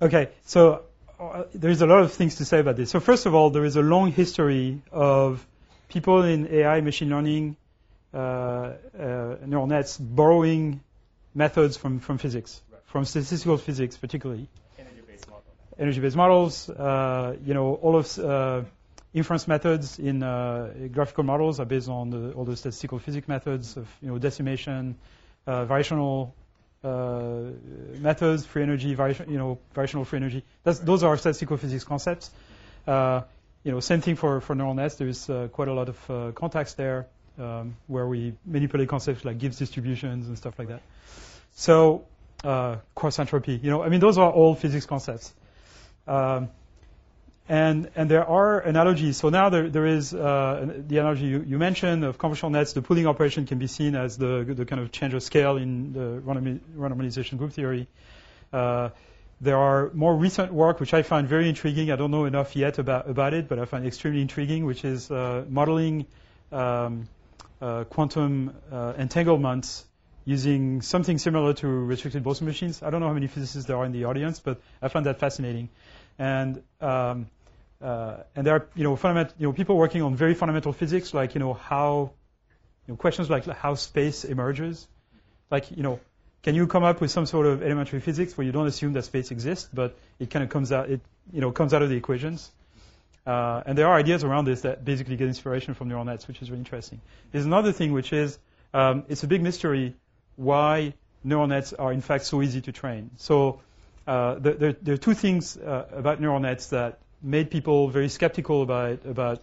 Okay, 0.00 0.30
so 0.44 0.82
uh, 1.20 1.44
there's 1.52 1.82
a 1.82 1.86
lot 1.86 2.02
of 2.02 2.12
things 2.12 2.36
to 2.36 2.44
say 2.44 2.60
about 2.60 2.76
this. 2.76 2.90
So 2.90 3.00
first 3.00 3.26
of 3.26 3.34
all, 3.34 3.50
there 3.50 3.64
is 3.64 3.76
a 3.76 3.82
long 3.82 4.12
history 4.12 4.80
of 4.92 5.44
people 5.88 6.22
in 6.22 6.46
AI, 6.48 6.80
machine 6.80 7.10
learning, 7.10 7.56
uh, 8.14 8.16
uh, 8.16 9.36
neural 9.44 9.66
nets 9.66 9.98
borrowing 9.98 10.80
methods 11.34 11.76
from, 11.76 12.00
from 12.00 12.18
physics. 12.18 12.62
From 12.88 13.04
statistical 13.04 13.56
physics 13.56 13.96
particularly. 13.96 14.48
Energy-based 14.78 15.28
models. 15.28 15.44
Energy-based 15.78 16.16
models. 16.16 16.70
Uh, 16.70 17.36
you 17.44 17.54
know, 17.54 17.74
all 17.74 17.96
of 17.96 18.18
uh, 18.18 18.62
inference 19.14 19.46
methods 19.46 19.98
in 19.98 20.22
uh, 20.22 20.72
graphical 20.92 21.24
models 21.24 21.60
are 21.60 21.66
based 21.66 21.88
on 21.88 22.10
the, 22.10 22.32
all 22.32 22.44
the 22.44 22.56
statistical 22.56 22.98
physics 22.98 23.28
methods 23.28 23.76
of 23.76 23.86
you 24.02 24.08
know 24.08 24.18
decimation, 24.18 24.96
variational 25.46 26.32
methods, 26.82 28.44
free 28.46 28.62
energy, 28.62 28.94
variation, 28.94 29.30
you 29.30 29.38
know, 29.38 29.58
variational 29.74 30.06
free 30.06 30.18
energy. 30.18 30.44
That's, 30.64 30.78
those 30.78 31.02
are 31.02 31.16
statistical 31.16 31.56
physics 31.56 31.84
concepts. 31.84 32.30
you 32.86 33.72
know, 33.72 33.80
same 33.80 34.00
thing 34.00 34.16
for, 34.16 34.40
for 34.40 34.54
neural 34.54 34.74
nets. 34.74 34.96
There 34.96 35.08
is 35.08 35.30
quite 35.52 35.68
a 35.68 35.74
lot 35.74 35.88
of 35.88 36.34
context 36.34 36.76
there 36.76 37.06
um, 37.38 37.76
where 37.86 38.06
we 38.06 38.34
manipulate 38.44 38.88
concepts 38.88 39.24
like 39.24 39.38
Gibbs 39.38 39.58
distributions 39.58 40.28
and 40.28 40.36
stuff 40.36 40.58
like 40.58 40.68
that. 40.68 40.82
So 41.54 42.04
uh, 42.44 42.76
cross 42.94 43.18
entropy, 43.18 43.58
you 43.62 43.70
know, 43.70 43.82
I 43.82 43.88
mean, 43.88 44.00
those 44.00 44.18
are 44.18 44.30
all 44.30 44.54
physics 44.54 44.86
concepts. 44.86 45.32
Um, 46.06 46.50
and, 47.48 47.90
and 47.96 48.10
there 48.10 48.28
are 48.28 48.60
analogies. 48.60 49.16
So 49.16 49.30
now 49.30 49.48
there, 49.48 49.70
there 49.70 49.86
is 49.86 50.12
uh, 50.12 50.82
the 50.86 50.98
analogy 50.98 51.26
you, 51.26 51.44
you, 51.46 51.58
mentioned 51.58 52.04
of 52.04 52.18
convolutional 52.18 52.50
nets. 52.50 52.74
The 52.74 52.82
pooling 52.82 53.06
operation 53.06 53.46
can 53.46 53.58
be 53.58 53.66
seen 53.66 53.94
as 53.94 54.18
the, 54.18 54.44
the 54.46 54.66
kind 54.66 54.82
of 54.82 54.92
change 54.92 55.14
of 55.14 55.22
scale 55.22 55.56
in 55.56 55.92
the 55.94 56.20
renormalization 56.22 57.38
group 57.38 57.52
theory. 57.52 57.88
Uh, 58.52 58.90
there 59.40 59.56
are 59.56 59.90
more 59.94 60.14
recent 60.14 60.52
work 60.52 60.78
which 60.78 60.92
I 60.92 61.02
find 61.02 61.26
very 61.26 61.48
intriguing. 61.48 61.90
I 61.90 61.96
don't 61.96 62.10
know 62.10 62.26
enough 62.26 62.54
yet 62.54 62.78
about, 62.78 63.08
about 63.08 63.32
it, 63.32 63.48
but 63.48 63.58
I 63.58 63.64
find 63.64 63.86
extremely 63.86 64.20
intriguing, 64.20 64.66
which 64.66 64.84
is 64.84 65.10
uh, 65.10 65.44
modeling 65.48 66.06
um, 66.52 67.08
uh, 67.62 67.84
quantum 67.84 68.54
uh, 68.70 68.94
entanglements 68.98 69.84
using 70.28 70.82
something 70.82 71.16
similar 71.16 71.54
to 71.54 71.66
restricted 71.66 72.22
Boltzmann 72.22 72.48
machines. 72.48 72.82
I 72.82 72.90
don't 72.90 73.00
know 73.00 73.06
how 73.06 73.14
many 73.14 73.28
physicists 73.28 73.66
there 73.66 73.78
are 73.78 73.86
in 73.86 73.92
the 73.92 74.04
audience, 74.04 74.40
but 74.40 74.60
I 74.82 74.88
find 74.88 75.06
that 75.06 75.20
fascinating. 75.20 75.70
And 76.18 76.62
um, 76.82 77.28
uh, 77.80 78.18
and 78.36 78.46
there 78.46 78.54
are 78.56 78.66
you 78.74 78.84
know 78.84 78.94
fundamental 78.96 79.34
you 79.38 79.46
know 79.46 79.54
people 79.54 79.78
working 79.78 80.02
on 80.02 80.16
very 80.16 80.34
fundamental 80.34 80.74
physics, 80.74 81.14
like 81.14 81.34
you 81.34 81.38
know 81.40 81.54
how 81.54 82.10
you 82.86 82.92
know, 82.92 82.96
questions 82.96 83.30
like 83.30 83.46
how 83.46 83.74
space 83.74 84.24
emerges, 84.24 84.86
like 85.50 85.70
you 85.70 85.82
know 85.82 85.98
can 86.42 86.54
you 86.54 86.66
come 86.66 86.84
up 86.84 87.00
with 87.00 87.10
some 87.10 87.24
sort 87.24 87.46
of 87.46 87.62
elementary 87.62 88.00
physics 88.00 88.36
where 88.36 88.46
you 88.46 88.52
don't 88.52 88.66
assume 88.66 88.92
that 88.92 89.06
space 89.06 89.30
exists, 89.30 89.66
but 89.72 89.96
it 90.18 90.28
kind 90.28 90.42
of 90.42 90.50
comes 90.50 90.72
out 90.72 90.90
it 90.90 91.00
you 91.32 91.40
know 91.40 91.52
comes 91.52 91.72
out 91.72 91.80
of 91.80 91.88
the 91.88 91.96
equations. 91.96 92.50
Uh, 93.26 93.62
and 93.64 93.78
there 93.78 93.86
are 93.86 93.96
ideas 93.96 94.24
around 94.24 94.44
this 94.44 94.60
that 94.62 94.84
basically 94.84 95.16
get 95.16 95.28
inspiration 95.28 95.72
from 95.72 95.88
neural 95.88 96.04
nets, 96.04 96.28
which 96.28 96.42
is 96.42 96.50
really 96.50 96.60
interesting. 96.60 97.00
There's 97.32 97.46
another 97.46 97.72
thing 97.72 97.92
which 97.94 98.12
is 98.12 98.38
um, 98.74 99.04
it's 99.08 99.22
a 99.22 99.26
big 99.26 99.42
mystery 99.42 99.96
why 100.38 100.94
neural 101.24 101.46
nets 101.48 101.72
are 101.72 101.92
in 101.92 102.00
fact 102.00 102.24
so 102.24 102.40
easy 102.40 102.60
to 102.62 102.72
train. 102.72 103.10
So 103.16 103.60
uh, 104.06 104.36
there, 104.38 104.72
there, 104.72 104.94
are 104.94 105.04
two 105.08 105.14
things 105.14 105.56
uh, 105.56 105.86
about 105.92 106.20
neural 106.20 106.40
nets 106.40 106.68
that 106.68 107.00
made 107.20 107.50
people 107.50 107.88
very 107.88 108.08
skeptical 108.08 108.62
about 108.62 109.04
about 109.04 109.38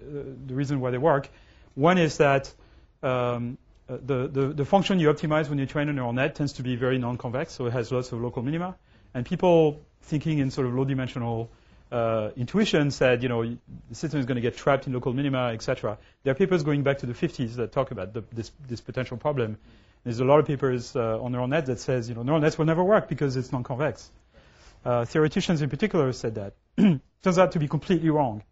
uh, 0.00 0.22
the 0.46 0.54
reason 0.54 0.80
why 0.80 0.90
they 0.90 0.98
work. 0.98 1.28
One 1.74 1.98
is 1.98 2.18
that 2.18 2.52
um, 3.02 3.58
the, 3.88 4.28
the, 4.28 4.46
the 4.48 4.64
function 4.64 5.00
you 5.00 5.12
optimize 5.12 5.48
when 5.48 5.58
you 5.58 5.66
train 5.66 5.88
a 5.88 5.92
neural 5.92 6.12
net 6.12 6.34
tends 6.34 6.54
to 6.54 6.62
be 6.62 6.76
very 6.76 6.98
non-convex, 6.98 7.52
so 7.52 7.66
it 7.66 7.72
has 7.72 7.92
lots 7.92 8.12
of 8.12 8.20
local 8.20 8.42
minima. 8.42 8.76
And 9.14 9.26
people 9.26 9.82
thinking 10.02 10.38
in 10.38 10.50
sort 10.50 10.66
of 10.66 10.74
low-dimensional 10.74 11.50
uh, 11.92 12.30
intuition 12.36 12.90
said, 12.90 13.22
you 13.22 13.28
know, 13.28 13.44
the 13.44 13.94
system 13.94 14.18
is 14.20 14.26
going 14.26 14.36
to 14.36 14.42
get 14.42 14.56
trapped 14.56 14.86
in 14.86 14.92
local 14.92 15.12
minima, 15.12 15.50
etc. 15.52 15.98
There 16.24 16.32
are 16.32 16.34
papers 16.34 16.62
going 16.62 16.82
back 16.82 16.98
to 16.98 17.06
the 17.06 17.12
50s 17.12 17.56
that 17.56 17.72
talk 17.72 17.90
about 17.90 18.12
the, 18.12 18.24
this, 18.32 18.50
this, 18.66 18.80
potential 18.80 19.16
problem. 19.16 19.58
There's 20.06 20.20
a 20.20 20.24
lot 20.24 20.38
of 20.38 20.46
papers 20.46 20.94
uh, 20.94 21.20
on 21.20 21.32
neural 21.32 21.48
net 21.48 21.66
that 21.66 21.80
says, 21.80 22.08
you 22.08 22.14
know, 22.14 22.22
neural 22.22 22.40
nets 22.40 22.56
will 22.56 22.64
never 22.64 22.84
work 22.84 23.08
because 23.08 23.36
it's 23.36 23.50
non-convex. 23.50 24.08
Uh, 24.84 25.04
theoreticians 25.04 25.62
in 25.62 25.68
particular 25.68 26.12
said 26.12 26.36
that. 26.36 26.54
Turns 27.24 27.38
out 27.38 27.50
to 27.52 27.58
be 27.58 27.66
completely 27.66 28.08
wrong. 28.10 28.44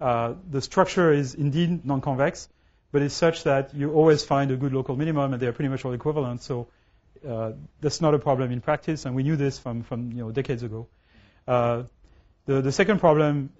Uh, 0.00 0.34
the 0.48 0.62
structure 0.62 1.12
is 1.12 1.34
indeed 1.34 1.84
non-convex, 1.84 2.48
but 2.92 3.02
it's 3.02 3.16
such 3.16 3.42
that 3.42 3.74
you 3.74 3.92
always 3.92 4.22
find 4.22 4.52
a 4.52 4.56
good 4.56 4.72
local 4.72 4.94
minimum, 4.94 5.32
and 5.32 5.42
they're 5.42 5.52
pretty 5.52 5.70
much 5.70 5.84
all 5.84 5.92
equivalent. 5.92 6.40
So 6.44 6.68
uh, 7.28 7.50
that's 7.80 8.00
not 8.00 8.14
a 8.14 8.20
problem 8.20 8.52
in 8.52 8.60
practice, 8.60 9.04
and 9.04 9.16
we 9.16 9.24
knew 9.24 9.34
this 9.34 9.58
from, 9.58 9.82
from 9.82 10.12
you 10.12 10.18
know 10.18 10.30
decades 10.30 10.62
ago. 10.62 10.86
Uh, 11.48 11.82
the, 12.46 12.62
the 12.62 12.70
second 12.70 13.00
problem 13.00 13.50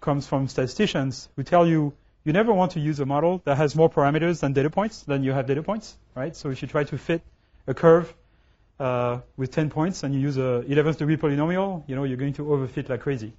comes 0.00 0.26
from 0.26 0.48
statisticians 0.48 1.28
who 1.36 1.42
tell 1.42 1.66
you 1.66 1.92
you 2.26 2.32
never 2.32 2.52
want 2.52 2.72
to 2.72 2.80
use 2.80 2.98
a 3.00 3.06
model 3.06 3.40
that 3.44 3.56
has 3.56 3.76
more 3.76 3.88
parameters 3.88 4.40
than 4.40 4.52
data 4.52 4.68
points 4.68 5.02
than 5.02 5.22
you 5.22 5.32
have 5.32 5.46
data 5.46 5.62
points, 5.62 5.96
right? 6.14 6.34
So 6.34 6.50
if 6.50 6.60
you 6.60 6.68
try 6.68 6.84
to 6.84 6.98
fit 6.98 7.22
a 7.66 7.74
curve 7.74 8.12
uh, 8.80 9.20
with 9.36 9.52
10 9.52 9.70
points 9.70 10.02
and 10.02 10.14
you 10.14 10.20
use 10.20 10.36
a 10.36 10.64
11th 10.68 10.98
degree 10.98 11.16
polynomial, 11.16 11.84
you 11.86 11.94
know, 11.94 12.04
you're 12.04 12.16
going 12.16 12.34
to 12.34 12.44
overfit 12.44 12.88
like 12.88 13.00
crazy. 13.00 13.32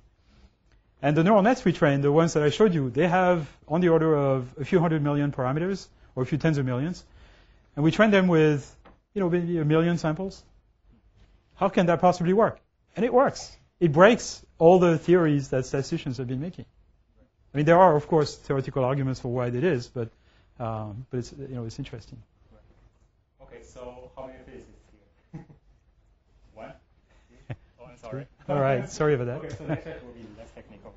And 1.01 1.15
the 1.15 1.23
neural 1.23 1.41
nets 1.41 1.63
we 1.65 1.73
train, 1.73 2.01
the 2.01 2.11
ones 2.11 2.33
that 2.33 2.43
I 2.43 2.49
showed 2.49 2.73
you, 2.73 2.89
they 2.89 3.07
have 3.07 3.47
on 3.67 3.81
the 3.81 3.89
order 3.89 4.15
of 4.15 4.55
a 4.57 4.65
few 4.65 4.79
hundred 4.79 5.03
million 5.03 5.31
parameters 5.31 5.88
or 6.15 6.23
a 6.23 6.25
few 6.25 6.38
tens 6.38 6.57
of 6.57 6.65
millions. 6.65 7.03
And 7.75 7.83
we 7.83 7.91
train 7.91 8.09
them 8.09 8.27
with, 8.27 8.75
you 9.13 9.21
know, 9.21 9.29
maybe 9.29 9.59
a 9.59 9.65
million 9.65 9.97
samples. 9.97 10.43
How 11.55 11.69
can 11.69 11.85
that 11.88 12.01
possibly 12.01 12.33
work? 12.33 12.59
And 12.95 13.05
it 13.05 13.13
works 13.13 13.55
it 13.79 13.91
breaks 13.91 14.43
all 14.57 14.79
the 14.79 14.97
theories 14.97 15.49
that 15.49 15.65
statisticians 15.65 16.17
have 16.17 16.27
been 16.27 16.41
making. 16.41 16.65
I 17.57 17.59
mean, 17.59 17.65
there 17.65 17.79
are, 17.79 17.95
of 17.95 18.07
course, 18.07 18.35
theoretical 18.35 18.85
arguments 18.85 19.19
for 19.19 19.29
why 19.29 19.47
it 19.47 19.63
is, 19.63 19.87
but 19.87 20.09
um, 20.59 21.07
but 21.09 21.17
it's 21.17 21.31
you 21.31 21.55
know 21.55 21.65
it's 21.65 21.79
interesting. 21.79 22.21
Okay, 23.41 23.63
so 23.63 24.11
how 24.15 24.27
many 24.27 24.37
phases 24.45 24.67
here? 25.33 25.43
One. 26.53 26.71
Oh, 27.81 27.85
I'm 27.89 27.97
sorry. 27.97 28.27
All 28.47 28.59
right, 28.59 28.87
sorry 28.87 29.15
about 29.15 29.25
that. 29.25 29.37
okay, 29.37 29.49
so 29.57 29.65
next 29.65 30.03
will 30.03 30.13
be 30.13 30.27
less 30.37 30.51
technical. 30.51 30.93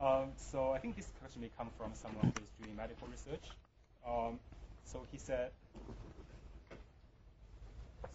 Um, 0.00 0.32
so 0.38 0.70
I 0.72 0.78
think 0.78 0.96
this 0.96 1.08
question 1.20 1.42
may 1.42 1.50
come 1.58 1.68
from 1.76 1.90
someone 1.92 2.32
who's 2.32 2.48
doing 2.64 2.74
medical 2.74 3.06
research. 3.08 3.44
Um, 4.08 4.40
so 4.86 5.04
he 5.12 5.18
said, 5.18 5.50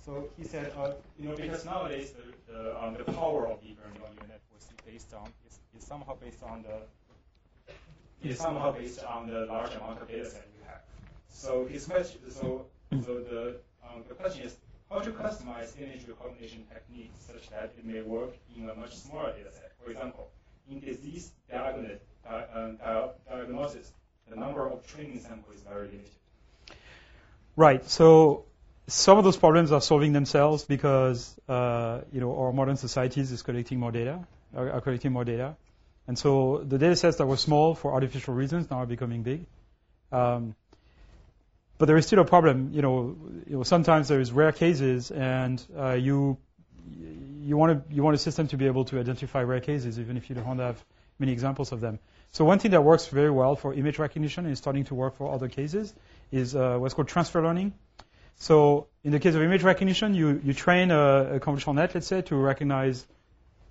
so 0.03 0.27
he 0.39 0.43
said, 0.43 0.73
uh, 0.75 0.93
you 1.19 1.29
know, 1.29 1.36
because 1.36 1.65
nowadays 1.65 2.13
the, 2.17 2.51
the, 2.51 2.83
um, 2.83 2.95
the 2.97 3.03
power 3.13 3.47
of 3.47 3.61
deep 3.61 3.77
learning 3.77 4.01
on 4.01 4.15
network 4.15 4.57
is 4.57 4.73
based 4.91 5.13
on 5.13 5.29
is, 5.47 5.59
is 5.77 5.86
somehow 5.86 6.15
based 6.15 6.41
on 6.41 6.63
the 6.63 6.81
is 8.24 8.39
somehow 8.39 8.72
based 8.72 9.03
on 9.03 9.28
the 9.30 9.45
large 9.45 9.74
amount 9.76 10.01
of 10.01 10.07
data 10.07 10.26
set 10.26 10.47
you 10.57 10.63
have. 10.68 10.82
So 11.30 11.66
his 11.66 11.86
question, 11.86 12.20
so 12.30 12.66
so 12.91 13.20
the 13.20 13.57
um, 13.84 14.03
the 14.07 14.16
question 14.16 14.43
is 14.43 14.55
how 14.89 14.99
to 14.99 15.11
customize 15.11 15.80
image 15.82 16.07
recognition 16.07 16.66
techniques 16.72 17.20
such 17.28 17.49
that 17.49 17.74
it 17.78 17.86
may 17.86 18.01
work 18.01 18.36
in 18.55 18.70
a 18.70 18.76
much 18.76 18.95
smaller 18.95 19.32
data 19.32 19.51
set. 19.51 19.72
For 19.84 19.91
example, 19.91 20.30
in 20.70 20.80
disease 20.80 21.32
diagnosis, 21.49 21.99
um, 22.28 22.78
diagnosis, 23.30 23.91
the 24.30 24.36
number 24.36 24.68
of 24.68 24.86
training 24.88 25.20
samples 25.20 25.57
is 25.57 25.61
very 25.61 25.88
limited. 25.88 26.11
Right. 27.55 27.88
So 27.89 28.45
some 28.88 29.18
of 29.18 29.24
those 29.24 29.38
problems 29.38 29.72
are 29.72 29.82
solving 29.82 30.13
themselves 30.13 30.66
because 30.66 31.36
uh, 31.47 32.01
you 32.11 32.22
know 32.22 32.38
our 32.38 32.53
modern 32.53 32.78
societies 32.78 33.32
is 33.32 33.41
collecting 33.41 33.80
more 33.80 33.91
data, 33.91 34.26
are, 34.55 34.82
collecting 34.82 35.11
more 35.11 35.26
data, 35.26 35.55
and 36.08 36.18
so 36.18 36.64
the 36.66 36.78
data 36.78 36.95
sets 36.95 37.18
that 37.18 37.26
were 37.26 37.38
small 37.38 37.76
for 37.76 37.93
artificial 37.93 38.34
reasons 38.34 38.70
now 38.70 38.78
are 38.78 38.86
becoming 38.86 39.24
big. 39.24 39.45
Um, 40.12 40.56
but 41.78 41.88
there 41.88 41.97
is 41.97 42.06
still 42.06 42.20
a 42.20 42.26
problem. 42.26 42.72
You 42.74 42.82
know, 42.82 43.18
you 43.47 43.58
know 43.58 43.64
sometimes 43.64 44.08
there 44.08 44.20
is 44.20 44.32
rare 44.32 44.51
cases, 44.51 45.12
and 45.12 45.64
uh, 45.78 45.93
you 45.93 46.38
you 47.41 47.58
want 47.58 47.88
to 47.88 47.95
you 47.95 48.03
want 48.03 48.16
a 48.16 48.20
system 48.20 48.47
to 48.49 48.58
be 48.58 48.68
able 48.68 48.86
to 48.86 48.99
identify 48.99 49.43
rare 49.43 49.62
cases, 49.62 49.99
even 49.99 50.18
if 50.18 50.30
you 50.30 50.36
don't 50.36 50.60
have 50.60 50.84
many 51.20 51.32
examples 51.32 51.72
of 51.72 51.82
them. 51.82 51.99
So 52.32 52.45
one 52.45 52.60
thing 52.60 52.72
that 52.72 52.84
works 52.84 53.08
very 53.08 53.32
well 53.32 53.56
for 53.56 53.74
image 53.74 53.99
recognition 53.99 54.45
and 54.45 54.51
is 54.51 54.58
starting 54.58 54.84
to 54.86 54.95
work 54.95 55.16
for 55.16 55.34
other 55.34 55.47
cases 55.47 55.93
is 56.32 56.56
uh, 56.56 56.78
what's 56.78 56.93
called 56.93 57.08
transfer 57.08 57.41
learning. 57.41 57.74
So 58.38 58.88
in 59.03 59.12
the 59.12 59.20
case 59.20 59.36
of 59.36 59.41
image 59.41 59.64
recognition, 59.64 60.14
you, 60.14 60.41
you 60.43 60.53
train 60.53 60.91
a, 60.91 61.36
a 61.36 61.39
convolutional 61.39 61.76
net, 61.76 61.95
let's 61.95 62.08
say, 62.08 62.22
to 62.24 62.36
recognize 62.36 63.06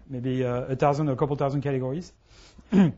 maybe 0.08 0.44
uh, 0.44 0.62
a 0.62 0.76
thousand 0.76 1.08
or 1.08 1.12
a 1.12 1.16
couple 1.16 1.36
thousand 1.36 1.62
categories. 1.62 2.12
and 2.72 2.92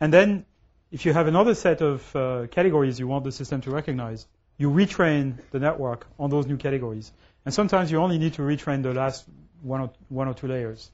then 0.00 0.44
if 0.90 1.04
you 1.04 1.12
have 1.12 1.26
another 1.26 1.54
set 1.54 1.80
of 1.80 2.16
uh, 2.16 2.46
categories 2.50 2.98
you 2.98 3.06
want 3.08 3.24
the 3.24 3.32
system 3.32 3.60
to 3.62 3.70
recognize, 3.70 4.26
you 4.58 4.70
retrain 4.70 5.36
the 5.50 5.58
network 5.58 6.06
on 6.18 6.30
those 6.30 6.46
new 6.46 6.56
categories. 6.56 7.12
And 7.44 7.52
sometimes 7.52 7.90
you 7.90 7.98
only 7.98 8.18
need 8.18 8.34
to 8.34 8.42
retrain 8.42 8.82
the 8.82 8.94
last 8.94 9.24
one 9.62 9.80
or, 9.80 9.90
one 10.08 10.28
or 10.28 10.34
two 10.34 10.46
layers. 10.46 10.90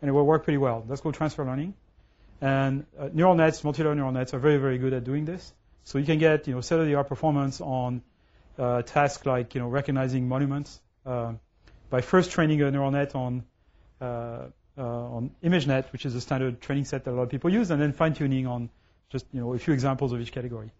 And 0.00 0.08
it 0.08 0.12
will 0.12 0.26
work 0.26 0.44
pretty 0.44 0.58
well. 0.58 0.84
That's 0.88 1.00
called 1.00 1.14
transfer 1.14 1.44
learning. 1.44 1.74
And 2.40 2.86
uh, 2.98 3.08
neural 3.12 3.34
nets, 3.34 3.64
multi-layer 3.64 3.94
neural 3.94 4.12
nets 4.12 4.34
are 4.34 4.38
very, 4.38 4.58
very 4.58 4.78
good 4.78 4.92
at 4.92 5.04
doing 5.04 5.24
this. 5.24 5.52
So 5.84 5.98
you 5.98 6.04
can 6.04 6.18
get, 6.18 6.46
you 6.46 6.54
know, 6.54 6.60
state-of-the-art 6.60 7.08
performance 7.08 7.60
on 7.60 8.02
uh, 8.58 8.82
tasks 8.82 9.24
like, 9.26 9.54
you 9.54 9.60
know, 9.60 9.68
recognizing 9.68 10.28
monuments 10.28 10.80
uh, 11.06 11.32
by 11.90 12.00
first 12.00 12.30
training 12.30 12.62
a 12.62 12.70
neural 12.70 12.90
net 12.90 13.14
on 13.14 13.44
uh, 14.78 15.16
on 15.16 15.30
ImageNet, 15.42 15.92
which 15.92 16.06
is 16.06 16.14
a 16.14 16.20
standard 16.20 16.60
training 16.60 16.84
set 16.84 17.04
that 17.04 17.10
a 17.10 17.16
lot 17.16 17.22
of 17.22 17.30
people 17.30 17.52
use, 17.52 17.70
and 17.70 17.82
then 17.82 17.92
fine-tuning 17.92 18.46
on 18.46 18.70
just, 19.10 19.26
you 19.32 19.40
know, 19.40 19.54
a 19.54 19.58
few 19.58 19.74
examples 19.74 20.12
of 20.12 20.20
each 20.20 20.32
category. 20.32 20.70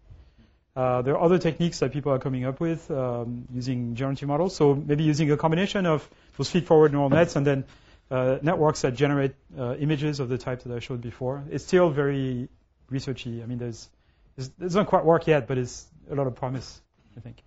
Uh, 0.75 1.01
there 1.01 1.15
are 1.15 1.23
other 1.23 1.39
techniques 1.39 1.79
that 1.79 1.91
people 1.91 2.13
are 2.13 2.19
coming 2.19 2.45
up 2.45 2.59
with 2.59 2.89
um, 2.91 3.45
using 3.53 3.95
generative 3.95 4.27
models. 4.27 4.55
So 4.55 4.75
maybe 4.75 5.03
using 5.03 5.31
a 5.31 5.37
combination 5.37 5.85
of 5.85 6.07
those 6.37 6.49
feed-forward 6.49 6.93
neural 6.93 7.09
nets 7.09 7.35
and 7.35 7.45
then 7.45 7.65
uh, 8.11 8.37
networks 8.41 8.81
that 8.81 8.95
generate 8.95 9.33
uh, 9.57 9.75
images 9.75 10.19
of 10.19 10.29
the 10.29 10.37
type 10.37 10.63
that 10.63 10.73
I 10.73 10.79
showed 10.79 11.01
before. 11.01 11.43
It's 11.51 11.65
still 11.65 11.89
very 11.89 12.49
researchy. 12.91 13.43
I 13.43 13.45
mean, 13.45 13.57
there's, 13.57 13.89
it 14.37 14.57
doesn't 14.59 14.85
quite 14.85 15.05
work 15.05 15.27
yet, 15.27 15.47
but 15.47 15.57
it's 15.57 15.85
a 16.09 16.15
lot 16.15 16.27
of 16.27 16.35
promise, 16.35 16.81
I 17.17 17.19
think. 17.19 17.41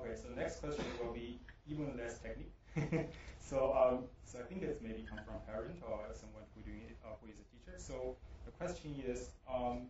Okay, 0.00 0.14
so 0.16 0.28
the 0.28 0.40
next 0.40 0.60
question 0.60 0.84
will 1.02 1.12
be 1.12 1.38
even 1.70 1.96
less 1.96 2.18
technique. 2.18 3.08
so, 3.40 3.72
um, 3.72 4.04
so 4.36 4.42
I 4.42 4.46
think 4.52 4.62
it's 4.62 4.82
maybe 4.82 5.06
come 5.08 5.18
from 5.24 5.36
a 5.36 5.44
parent 5.50 5.80
or 5.88 6.12
someone 6.12 6.44
who 6.52 6.60
doing 6.60 6.84
it, 6.84 6.96
uh, 7.00 7.16
who 7.22 7.32
is 7.32 7.36
a 7.40 7.46
teacher. 7.48 7.80
So 7.80 8.16
the 8.44 8.52
question 8.52 8.92
is 9.00 9.30
um, 9.48 9.88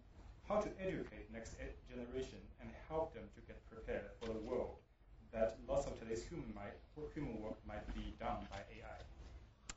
how 0.48 0.60
to 0.60 0.68
educate 0.78 1.26
next 1.32 1.56
generation 1.90 2.38
and 2.60 2.70
help 2.88 3.12
them 3.12 3.24
to 3.34 3.40
get 3.42 3.58
prepared 3.68 4.06
for 4.20 4.32
the 4.32 4.38
world 4.38 4.76
that 5.32 5.58
lots 5.68 5.86
of 5.86 5.98
today's 5.98 6.22
human 6.22 6.54
might, 6.54 6.78
human 7.12 7.42
work 7.42 7.58
might 7.66 7.84
be 7.92 8.14
done 8.20 8.46
by 8.50 8.58
AI. 8.58 8.98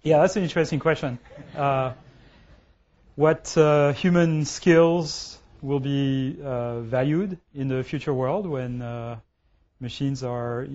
Yeah, 0.04 0.22
that's 0.22 0.36
an 0.36 0.44
interesting 0.44 0.80
question. 0.80 1.18
Uh, 1.58 1.94
what 3.16 3.58
uh, 3.58 3.94
human 3.94 4.46
skills 4.46 5.40
will 5.62 5.80
be 5.80 6.38
uh, 6.44 6.82
valued 6.82 7.40
in 7.56 7.68
the 7.70 7.84
future 7.84 8.14
world 8.14 8.46
when 8.46 8.84
uh, 8.84 9.18
machines 9.80 10.24
are 10.24 10.68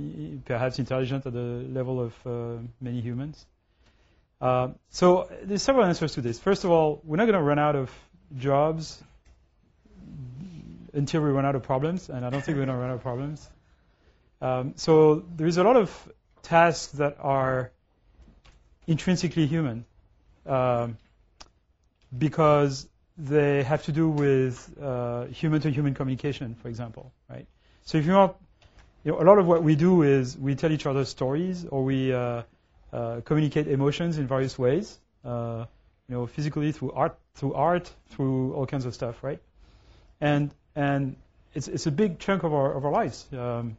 perhaps 0.45 0.81
intelligent 0.81 1.25
at 1.27 1.33
the 1.33 1.65
level 1.71 2.01
of 2.01 2.13
uh, 2.27 2.61
many 2.81 3.01
humans? 3.01 3.47
Uh, 4.45 4.69
so 4.91 5.31
there's 5.43 5.63
several 5.63 5.87
answers 5.87 6.13
to 6.13 6.21
this. 6.21 6.39
First 6.39 6.65
of 6.65 6.71
all, 6.71 7.01
we're 7.03 7.17
not 7.17 7.25
going 7.25 7.39
to 7.39 7.43
run 7.43 7.59
out 7.59 7.77
of 7.77 7.91
jobs 8.37 9.03
until 10.93 11.23
we 11.23 11.31
run 11.31 11.47
out 11.47 11.55
of 11.55 11.63
problems, 11.63 12.11
and 12.11 12.27
I 12.27 12.29
don't 12.29 12.45
think 12.45 12.59
we're 12.59 12.67
going 12.67 12.77
to 12.77 12.83
run 12.83 12.91
out 12.91 12.97
of 12.97 13.01
problems. 13.01 13.49
Um, 14.43 14.75
so 14.77 15.25
there's 15.35 15.57
a 15.57 15.65
lot 15.65 15.77
of 15.77 16.13
tasks 16.43 16.93
that 16.99 17.17
are 17.21 17.73
intrinsically 18.87 19.47
human 19.47 19.87
um, 20.45 20.99
because 22.17 22.87
they 23.17 23.63
have 23.63 23.85
to 23.85 23.93
do 23.93 24.11
with 24.11 24.77
uh, 24.79 25.25
human-to-human 25.25 25.95
communication, 25.95 26.55
for 26.55 26.69
example, 26.69 27.15
right? 27.31 27.47
So 27.87 27.97
if 27.97 28.05
you 28.05 28.13
want, 28.13 28.37
you 29.05 29.13
know, 29.13 29.23
a 29.23 29.25
lot 29.25 29.39
of 29.39 29.47
what 29.47 29.63
we 29.63 29.75
do 29.75 30.03
is 30.03 30.37
we 30.37 30.55
tell 30.55 30.71
each 30.71 30.85
other 30.85 31.07
stories 31.07 31.65
or 31.65 31.83
we 31.83 32.13
uh, 32.13 32.43
communicate 33.25 33.69
emotions 33.69 34.19
in 34.19 34.27
various 34.27 34.59
ways, 34.59 34.99
uh, 35.25 35.65
you 36.09 36.15
know, 36.15 36.27
physically 36.27 36.73
through 36.73 36.93
art, 36.93 37.17
through 37.35 37.55
art, 37.55 37.91
through 38.11 38.55
all 38.55 38.67
kinds 38.67 38.85
of 38.85 38.95
stuff, 38.95 39.23
right? 39.23 39.41
And 40.21 40.51
and 40.77 41.17
it's 41.55 41.69
it's 41.69 41.87
a 41.87 41.91
big 41.91 42.19
chunk 42.19 42.43
of 42.43 42.53
our 42.53 42.73
of 42.73 42.85
our 42.85 42.93
lives. 42.93 43.27
Um, 43.33 43.77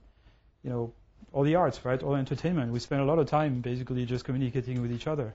you 0.64 0.70
know, 0.72 0.94
all 1.32 1.44
the 1.44 1.56
arts, 1.56 1.84
right? 1.86 2.02
All 2.02 2.14
the 2.14 2.20
entertainment. 2.20 2.72
We 2.72 2.80
spend 2.80 3.02
a 3.02 3.06
lot 3.06 3.20
of 3.20 3.28
time 3.28 3.62
basically 3.62 4.06
just 4.06 4.26
communicating 4.26 4.82
with 4.82 4.92
each 4.92 5.08
other. 5.08 5.34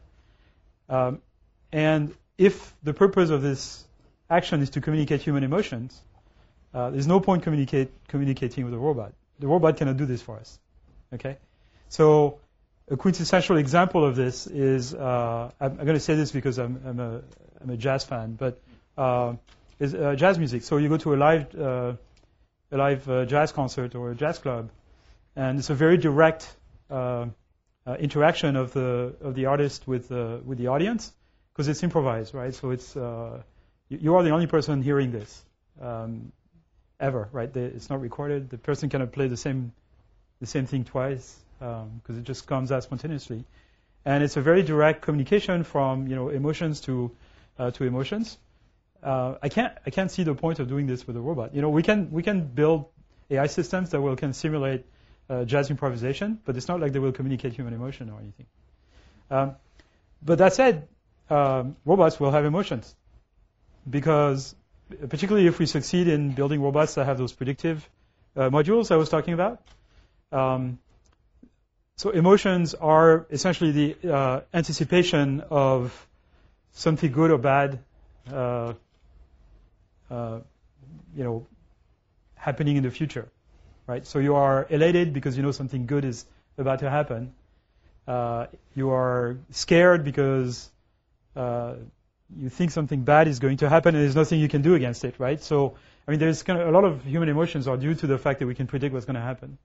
Um, 0.89 1.21
and 1.73 2.15
if 2.37 2.75
the 2.83 2.93
purpose 2.95 3.31
of 3.31 3.43
this 3.43 3.85
action 4.29 4.63
is 4.63 4.71
to 4.71 4.81
communicate 4.81 5.21
human 5.23 5.45
emotions, 5.45 6.01
uh, 6.75 6.91
there's 6.91 7.07
no 7.07 7.21
point 7.21 7.43
communicate, 7.43 7.91
communicating 8.09 8.65
with 8.65 8.75
a 8.75 8.79
robot. 8.79 9.13
The 9.39 9.47
robot 9.47 9.77
cannot 9.77 9.97
do 9.97 10.07
this 10.07 10.23
for 10.23 10.39
us. 10.39 10.59
Okay? 11.13 11.37
So 11.89 12.39
a 12.91 12.97
quintessential 12.97 13.57
example 13.57 14.05
of 14.05 14.17
this 14.17 14.49
is 14.49 14.95
uh, 14.95 15.51
I'm, 15.61 15.79
I'm 15.79 15.85
going 15.87 15.95
to 15.95 16.01
say 16.01 16.17
this 16.17 16.33
because 16.33 16.59
I'm, 16.59 16.81
I'm, 16.85 17.01
a, 17.01 17.23
I'm 17.61 17.71
a 17.71 17.77
jazz 17.77 18.05
fan, 18.05 18.35
but 18.35 18.61
uh, 18.99 19.35
is 19.79 19.95
uh, 19.95 20.17
jazz 20.17 20.39
music. 20.39 20.65
So 20.65 20.77
you 20.77 20.89
go 20.89 20.97
to 20.99 21.15
a 21.15 21.17
live 21.17 21.55
uh, 21.55 21.93
a 22.73 22.77
live 22.77 23.09
uh, 23.09 23.25
jazz 23.25 23.53
concert 23.53 23.95
or 23.95 24.11
a 24.11 24.15
jazz 24.15 24.39
club, 24.39 24.71
and 25.37 25.59
it's 25.59 25.71
a 25.71 25.75
very 25.75 25.97
direct 25.99 26.55
uh, 26.91 27.27
interaction 27.99 28.57
of 28.57 28.73
the 28.73 29.15
of 29.23 29.35
the 29.35 29.47
artist 29.47 29.87
with 29.87 30.11
with 30.11 30.59
the 30.59 30.67
audience 30.67 31.13
because 31.53 31.69
it's 31.69 31.83
improvised, 31.83 32.35
right? 32.35 32.55
So 32.55 32.71
it's 32.71 32.95
you, 33.89 34.15
are 34.15 34.23
the 34.23 34.31
only 34.31 34.47
person 34.47 34.83
hearing 34.83 35.11
this 35.11 35.43
um, 35.81 36.33
ever, 37.01 37.29
right? 37.33 37.57
It's 37.57 37.89
not 37.89 38.01
recorded. 38.01 38.51
The 38.51 38.59
person 38.59 38.89
cannot 38.89 39.13
play 39.13 39.29
the 39.29 39.37
same 39.37 39.73
the 40.41 40.47
same 40.47 40.67
thing 40.67 40.85
twice 40.85 41.37
because 41.61 42.17
um, 42.17 42.19
it 42.19 42.25
just 42.25 42.47
comes 42.47 42.73
out 42.73 42.83
spontaneously, 42.83 43.45
and 44.05 44.25
it's 44.25 44.37
a 44.37 44.41
very 44.41 44.63
direct 44.63 45.03
communication 45.03 45.63
from 45.63 46.07
you 46.09 46.17
know 46.17 46.31
emotions 46.31 46.81
to 46.83 47.11
uh, 47.59 47.71
to 47.73 47.85
emotions. 47.85 48.39
Uh, 49.03 49.35
I 49.43 49.51
can't 49.51 49.73
I 49.87 49.91
can't 49.91 50.11
see 50.11 50.23
the 50.23 50.35
point 50.35 50.59
of 50.59 50.69
doing 50.69 50.87
this 50.87 51.07
with 51.07 51.17
a 51.17 51.21
robot. 51.21 51.55
You 51.55 51.61
know, 51.61 51.69
we 51.69 51.83
can 51.83 52.11
we 52.11 52.23
can 52.23 52.47
build 52.47 52.87
AI 53.31 53.47
systems 53.47 53.91
that 53.91 54.01
will 54.01 54.17
can 54.17 54.33
simulate 54.33 54.87
uh, 55.29 55.45
jazz 55.45 55.71
improvisation, 55.71 56.41
but 56.45 56.57
it's 56.57 56.67
not 56.67 56.81
like 56.81 56.93
they 56.93 56.99
will 56.99 57.13
communicate 57.13 57.53
human 57.53 57.75
emotion 57.75 58.11
or 58.11 58.19
anything. 58.21 58.47
Um, 59.31 59.57
but 60.23 60.39
that 60.39 60.55
said, 60.55 60.89
um, 61.29 61.77
robots 61.85 62.19
will 62.19 62.31
have 62.31 62.45
emotions 62.45 62.95
because, 63.89 64.55
particularly 65.09 65.47
if 65.47 65.59
we 65.59 65.67
succeed 65.67 66.09
in 66.09 66.33
building 66.33 66.63
robots 66.63 66.95
that 66.95 67.05
have 67.05 67.19
those 67.19 67.33
predictive 67.33 67.89
uh, 68.37 68.51
modules 68.51 68.91
I 68.91 68.97
was 68.97 69.09
talking 69.09 69.35
about. 69.35 69.63
Um, 70.33 70.79
so 72.01 72.11
emotions 72.11 72.75
are 72.75 73.27
essentially 73.31 73.73
the 73.73 74.15
uh, 74.15 74.41
anticipation 74.53 75.43
of 75.51 76.07
something 76.73 77.13
good 77.13 77.31
or 77.31 77.39
bad, 77.39 77.79
uh, 78.33 78.73
uh 80.11 80.41
you 81.17 81.25
know, 81.25 81.47
happening 82.35 82.77
in 82.77 82.83
the 82.83 82.91
future 82.91 83.29
right? 83.91 84.07
So 84.07 84.21
you 84.21 84.37
are 84.37 84.67
elated 84.71 85.13
because 85.13 85.37
you 85.37 85.43
know 85.43 85.53
something 85.53 85.87
good 85.87 86.05
is 86.05 86.25
about 86.57 86.81
to 86.81 86.91
happen. 86.91 87.33
Uh, 88.07 88.47
you 88.75 88.91
are 88.91 89.39
scared 89.51 90.05
because 90.05 90.71
uh, 91.37 91.75
you 92.37 92.49
think 92.49 92.71
something 92.71 93.03
bad 93.03 93.27
is 93.29 93.41
going 93.41 93.57
to 93.63 93.69
happen 93.69 93.95
and 93.95 94.05
there's 94.05 94.21
nothing 94.21 94.39
you 94.41 94.49
can 94.49 94.63
do 94.63 94.75
against 94.75 95.05
it, 95.05 95.17
right? 95.19 95.43
So, 95.43 95.75
I 96.07 96.13
mean, 96.13 96.21
there's 96.21 96.45
kind 96.45 96.61
of 96.61 96.69
a 96.69 96.71
lot 96.71 96.85
of 96.85 97.05
human 97.05 97.29
emotions 97.29 97.67
are 97.67 97.77
due 97.77 97.95
to 97.95 98.07
the 98.07 98.19
fact 98.19 98.39
that 98.39 98.47
we 98.47 98.55
can 98.55 98.69
predict 98.69 98.95
what's 98.95 99.07
going 99.07 99.21
to 99.23 99.27
happen. 99.33 99.59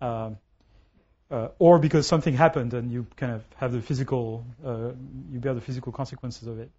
Um, 0.00 0.36
uh, 1.30 1.48
or 1.58 1.78
because 1.78 2.06
something 2.06 2.34
happened 2.34 2.74
and 2.74 2.90
you 2.90 3.06
kind 3.16 3.32
of 3.32 3.44
have 3.56 3.72
the 3.72 3.80
physical, 3.80 4.44
uh, 4.64 4.90
you 5.32 5.38
bear 5.38 5.54
the 5.54 5.60
physical 5.60 5.92
consequences 5.92 6.48
of 6.48 6.58
it. 6.58 6.70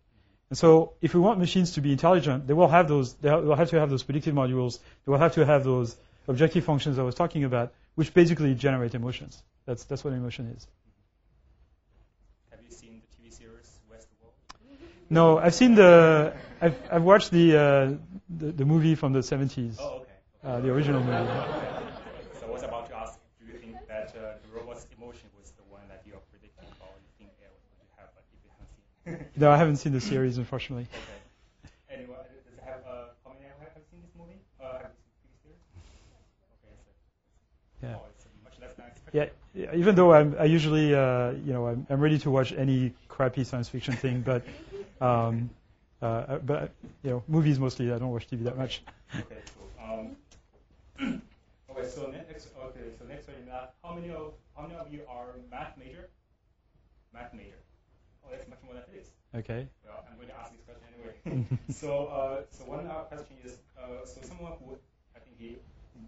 And 0.50 0.58
so, 0.58 0.94
if 1.02 1.14
we 1.14 1.20
want 1.20 1.38
machines 1.40 1.74
to 1.74 1.82
be 1.82 1.92
intelligent, 1.92 2.48
they 2.48 2.54
will 2.54 2.68
have 2.68 2.88
those. 2.88 3.14
They 3.14 3.30
will 3.30 3.56
have 3.56 3.70
to 3.70 3.80
have 3.80 3.92
those 3.92 4.02
predictive 4.02 4.34
modules. 4.34 4.80
They 5.06 5.12
will 5.12 5.20
have 5.20 5.36
to 5.36 5.46
have 5.46 5.64
those 5.64 5.96
objective 6.28 6.64
functions 6.64 6.98
I 6.98 7.04
was 7.04 7.14
talking 7.14 7.44
about, 7.44 7.72
which 7.94 8.14
basically 8.16 8.56
generate 8.56 8.96
emotions. 8.96 9.44
That's 9.66 9.84
that's 9.84 10.04
what 10.04 10.14
emotion 10.14 10.54
is. 10.58 10.68
Have 12.50 12.60
you 12.68 12.72
seen 12.72 13.02
the 13.02 13.30
TV 13.30 13.32
series 13.32 13.78
Westworld? 13.92 14.34
No, 15.12 15.38
I've 15.38 15.54
seen 15.54 15.76
the 15.76 16.34
I've 16.62 16.76
I've 16.92 17.04
watched 17.04 17.32
the 17.32 17.56
uh, 17.56 17.62
the, 18.30 18.52
the, 18.52 18.66
movie 18.66 18.96
from 18.96 19.14
the 19.14 19.20
70s. 19.20 19.76
Oh, 19.80 20.02
okay. 20.02 20.10
Uh, 20.44 20.60
the 20.62 20.72
original 20.72 21.02
movie. 21.02 21.32
So 22.40 22.48
I 22.48 22.52
was 22.52 22.64
about 22.64 22.88
to 22.90 22.96
ask, 22.98 23.20
do 23.40 23.46
you 23.52 23.60
think 23.60 23.76
that 23.88 24.16
uh, 24.16 24.38
the 24.44 24.52
robot's 24.60 24.86
emotion 24.98 25.30
was 25.40 25.52
the 25.52 25.64
one 25.70 25.82
that 25.90 26.04
you 26.06 26.14
are 26.14 26.24
predicting, 26.30 26.68
or 26.82 26.92
you 27.00 27.10
think 27.18 27.32
AI 27.42 27.48
was 27.54 27.64
going 27.70 27.80
to 27.80 27.96
have, 28.02 28.10
but 28.14 28.24
if 28.34 28.40
you 28.44 28.50
haven't 28.52 28.70
seen? 28.76 28.90
No, 29.36 29.52
I 29.52 29.58
haven't 29.58 29.78
seen 29.78 29.94
the 29.94 30.02
series, 30.02 30.38
unfortunately. 30.38 30.88
Okay. 30.94 32.00
Anyway, 32.00 32.16
does 32.16 32.54
it 32.54 32.64
have, 32.64 32.82
uh, 32.88 33.06
how 33.26 33.34
many 33.34 33.46
have, 33.46 33.60
have 33.60 33.84
seen 33.92 34.02
this 34.02 34.12
movie? 34.18 34.40
Uh, 34.62 34.80
have 34.80 34.92
you 34.92 35.04
seen 35.24 35.32
the 35.32 35.38
series? 35.44 35.60
Okay, 37.82 38.06
so, 38.18 38.30
yeah. 39.14 39.26
Oh, 39.26 39.30
yeah, 39.54 39.76
even 39.76 39.96
though 39.96 40.14
I'm, 40.14 40.36
I 40.40 40.46
usually, 40.46 40.94
uh, 40.94 41.32
you 41.32 41.54
know, 41.54 41.68
I'm, 41.68 41.88
I'm, 41.90 42.00
ready 42.00 42.20
to 42.20 42.30
watch 42.30 42.52
any 42.54 42.94
crappy 43.08 43.44
science 43.44 43.68
fiction 43.70 43.96
thing, 43.96 44.22
but 44.22 44.44
um, 45.02 45.50
uh, 46.02 46.38
but 46.40 46.72
you 47.04 47.10
know, 47.10 47.24
movies 47.28 47.60
mostly. 47.60 47.92
I 47.92 47.98
don't 47.98 48.12
watch 48.12 48.28
TV 48.28 48.44
that 48.44 48.58
much. 48.58 48.82
Okay, 49.16 49.42
cool. 49.58 49.70
Um, 49.82 50.16
okay, 51.72 51.88
so 51.88 52.12
next, 52.12 52.48
okay, 52.64 52.80
so 52.98 53.06
next 53.06 53.28
one, 53.28 53.46
math. 53.48 53.70
How 53.84 53.96
many 53.96 54.12
of 54.12 54.34
how 54.56 54.64
many 54.64 54.76
of 54.76 54.94
you 54.94 55.02
are 55.10 55.36
math 55.52 55.78
major? 55.78 56.10
Math 57.14 57.34
major. 57.34 57.58
That's 58.32 58.48
much 58.50 58.62
more 58.64 58.74
than. 58.74 58.86
Okay. 59.36 59.70
Well, 59.86 60.02
I'm 60.10 60.18
going 60.18 60.30
to 60.30 60.38
ask 60.42 60.50
this 60.50 60.66
question 60.66 60.90
anyway. 60.90 61.46
so, 61.70 62.10
uh, 62.10 62.42
so 62.50 62.66
one 62.66 62.90
uh, 62.90 63.06
question 63.06 63.38
is, 63.46 63.62
uh, 63.78 64.02
so 64.02 64.26
someone 64.26 64.58
who 64.58 64.74
I 65.14 65.22
think 65.22 65.38
he 65.38 65.62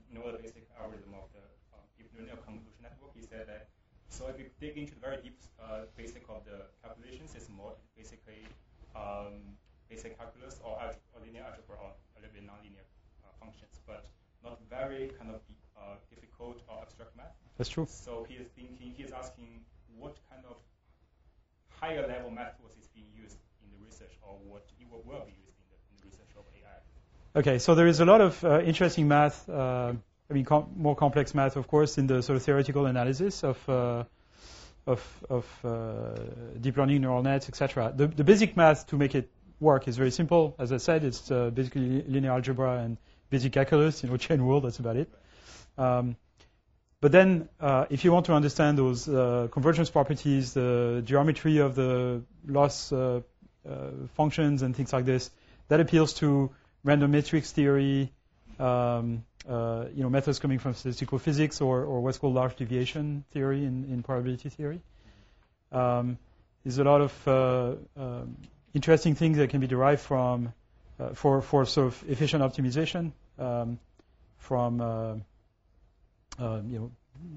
know 0.10 0.26
the 0.32 0.42
basic 0.42 0.66
algorithm 0.74 1.14
of 1.14 1.30
the 1.38 1.46
um, 1.78 1.86
deep 1.98 2.10
neural 2.18 2.42
convolution 2.42 2.82
network, 2.82 3.14
he 3.14 3.22
said 3.22 3.46
that. 3.46 3.70
So 4.10 4.28
if 4.28 4.42
you 4.42 4.50
dig 4.60 4.76
into 4.76 4.98
the 4.98 5.04
very 5.06 5.22
deep 5.22 5.38
uh, 5.62 5.86
basic 5.96 6.26
of 6.28 6.44
the 6.50 6.66
calculations, 6.82 7.38
it's 7.38 7.48
more 7.48 7.78
basically 7.96 8.44
um, 8.98 9.56
basic 9.88 10.18
calculus 10.18 10.60
or, 10.66 10.76
or, 10.82 11.22
linear 11.24 11.46
algebra 11.46 11.78
or 11.80 11.94
a 11.94 12.20
little 12.20 12.34
bit 12.34 12.44
nonlinear 12.44 12.84
uh, 13.24 13.32
functions, 13.40 13.80
but 13.86 14.10
not 14.44 14.60
very 14.66 15.14
kind 15.16 15.32
of 15.32 15.42
uh, 15.78 15.96
difficult 16.10 16.60
or 16.68 16.82
abstract 16.82 17.16
math. 17.16 17.38
That's 17.58 17.70
true. 17.70 17.88
So 17.88 18.26
he 18.28 18.36
is 18.36 18.50
thinking, 18.58 18.92
he 18.98 19.04
is 19.04 19.12
asking 19.14 19.64
what 19.96 20.18
kind 20.28 20.44
of 20.50 20.58
higher 21.82 22.08
level 22.08 22.30
methods 22.30 22.78
is 22.80 22.88
being 22.94 23.08
used 23.18 23.38
in 23.64 23.70
the 23.74 23.84
research 23.84 24.14
or 24.22 24.38
what 24.48 24.64
will 25.10 25.26
be 25.26 25.34
used 25.34 25.58
in 25.60 25.66
the, 25.70 25.78
in 25.90 25.98
the, 26.00 26.06
research 26.06 26.30
of 26.38 26.46
AI. 26.56 27.40
Okay, 27.40 27.58
so 27.58 27.76
there 27.76 27.88
is 27.88 28.00
a 28.00 28.06
lot 28.06 28.22
of 28.22 28.44
uh, 28.44 28.62
interesting 28.62 29.08
math, 29.08 29.50
uh, 29.50 29.94
I 30.30 30.34
mean, 30.34 30.46
com- 30.46 30.72
more 30.76 30.96
complex 30.96 31.34
math, 31.34 31.56
of 31.56 31.68
course, 31.68 31.98
in 31.98 32.08
the 32.08 32.22
sort 32.22 32.38
of 32.38 32.44
theoretical 32.44 32.86
analysis 32.86 33.44
of 33.44 33.58
uh, 33.70 34.04
of, 34.88 35.02
of 35.30 35.46
uh, 35.64 36.20
deep 36.60 36.76
learning 36.78 37.02
neural 37.02 37.22
nets, 37.22 37.48
etc. 37.48 37.94
The, 37.96 38.08
the, 38.08 38.24
basic 38.24 38.58
math 38.58 38.88
to 38.88 38.98
make 38.98 39.14
it 39.14 39.30
work 39.60 39.88
is 39.88 39.96
very 39.96 40.10
simple. 40.10 40.56
As 40.58 40.72
I 40.72 40.78
said, 40.78 41.04
it's 41.04 41.30
uh, 41.30 41.52
basically 41.52 42.02
linear 42.08 42.32
algebra 42.32 42.80
and 42.80 42.98
basic 43.30 43.54
calculus, 43.54 44.02
you 44.02 44.10
know, 44.10 44.18
chain 44.26 44.42
rule. 44.42 44.60
That's 44.60 44.80
about 44.80 44.98
it. 44.98 45.10
Um, 45.78 46.16
but 47.02 47.12
then, 47.12 47.50
uh, 47.60 47.86
if 47.90 48.06
you 48.06 48.12
want 48.12 48.28
to 48.28 48.34
understand 48.34 48.78
those 48.78 49.10
uh, 49.10 49.48
convergence 49.52 49.90
properties, 49.90 50.54
the 50.54 51.02
geometry 51.04 51.58
of 51.58 51.74
the 51.74 52.22
loss 52.46 52.94
uh, 52.94 53.22
uh, 53.68 53.90
functions 54.14 54.62
and 54.62 54.76
things 54.76 54.94
like 54.94 55.06
this, 55.06 55.32
that 55.68 55.80
appeals 55.80 56.14
to 56.14 56.52
random 56.84 57.10
matrix 57.10 57.52
theory, 57.52 58.12
um, 58.60 59.26
uh, 59.50 59.86
you 59.96 60.04
know, 60.04 60.12
methods 60.12 60.38
coming 60.38 60.60
from 60.60 60.76
statistical 60.76 61.18
physics 61.18 61.60
or, 61.60 61.84
or 61.84 62.02
what's 62.02 62.20
called 62.20 62.36
large 62.36 62.56
deviation 62.56 63.26
theory 63.32 63.66
in, 63.66 63.86
in 63.86 64.04
probability 64.04 64.50
theory. 64.50 64.80
Um, 65.72 66.20
there's 66.64 66.78
a 66.78 66.84
lot 66.84 67.02
of 67.02 67.28
uh, 67.28 67.76
um, 67.98 68.38
interesting 68.76 69.16
things 69.16 69.38
that 69.38 69.50
can 69.50 69.60
be 69.60 69.68
derived 69.68 70.02
from 70.02 70.54
for 71.16 71.42
for 71.42 71.66
sort 71.66 71.88
of 71.88 72.04
efficient 72.08 72.44
optimization 72.44 73.12
um, 73.40 73.80
from 74.38 75.24
uh, 76.40 76.62
you 76.68 76.80
know, 76.80 76.92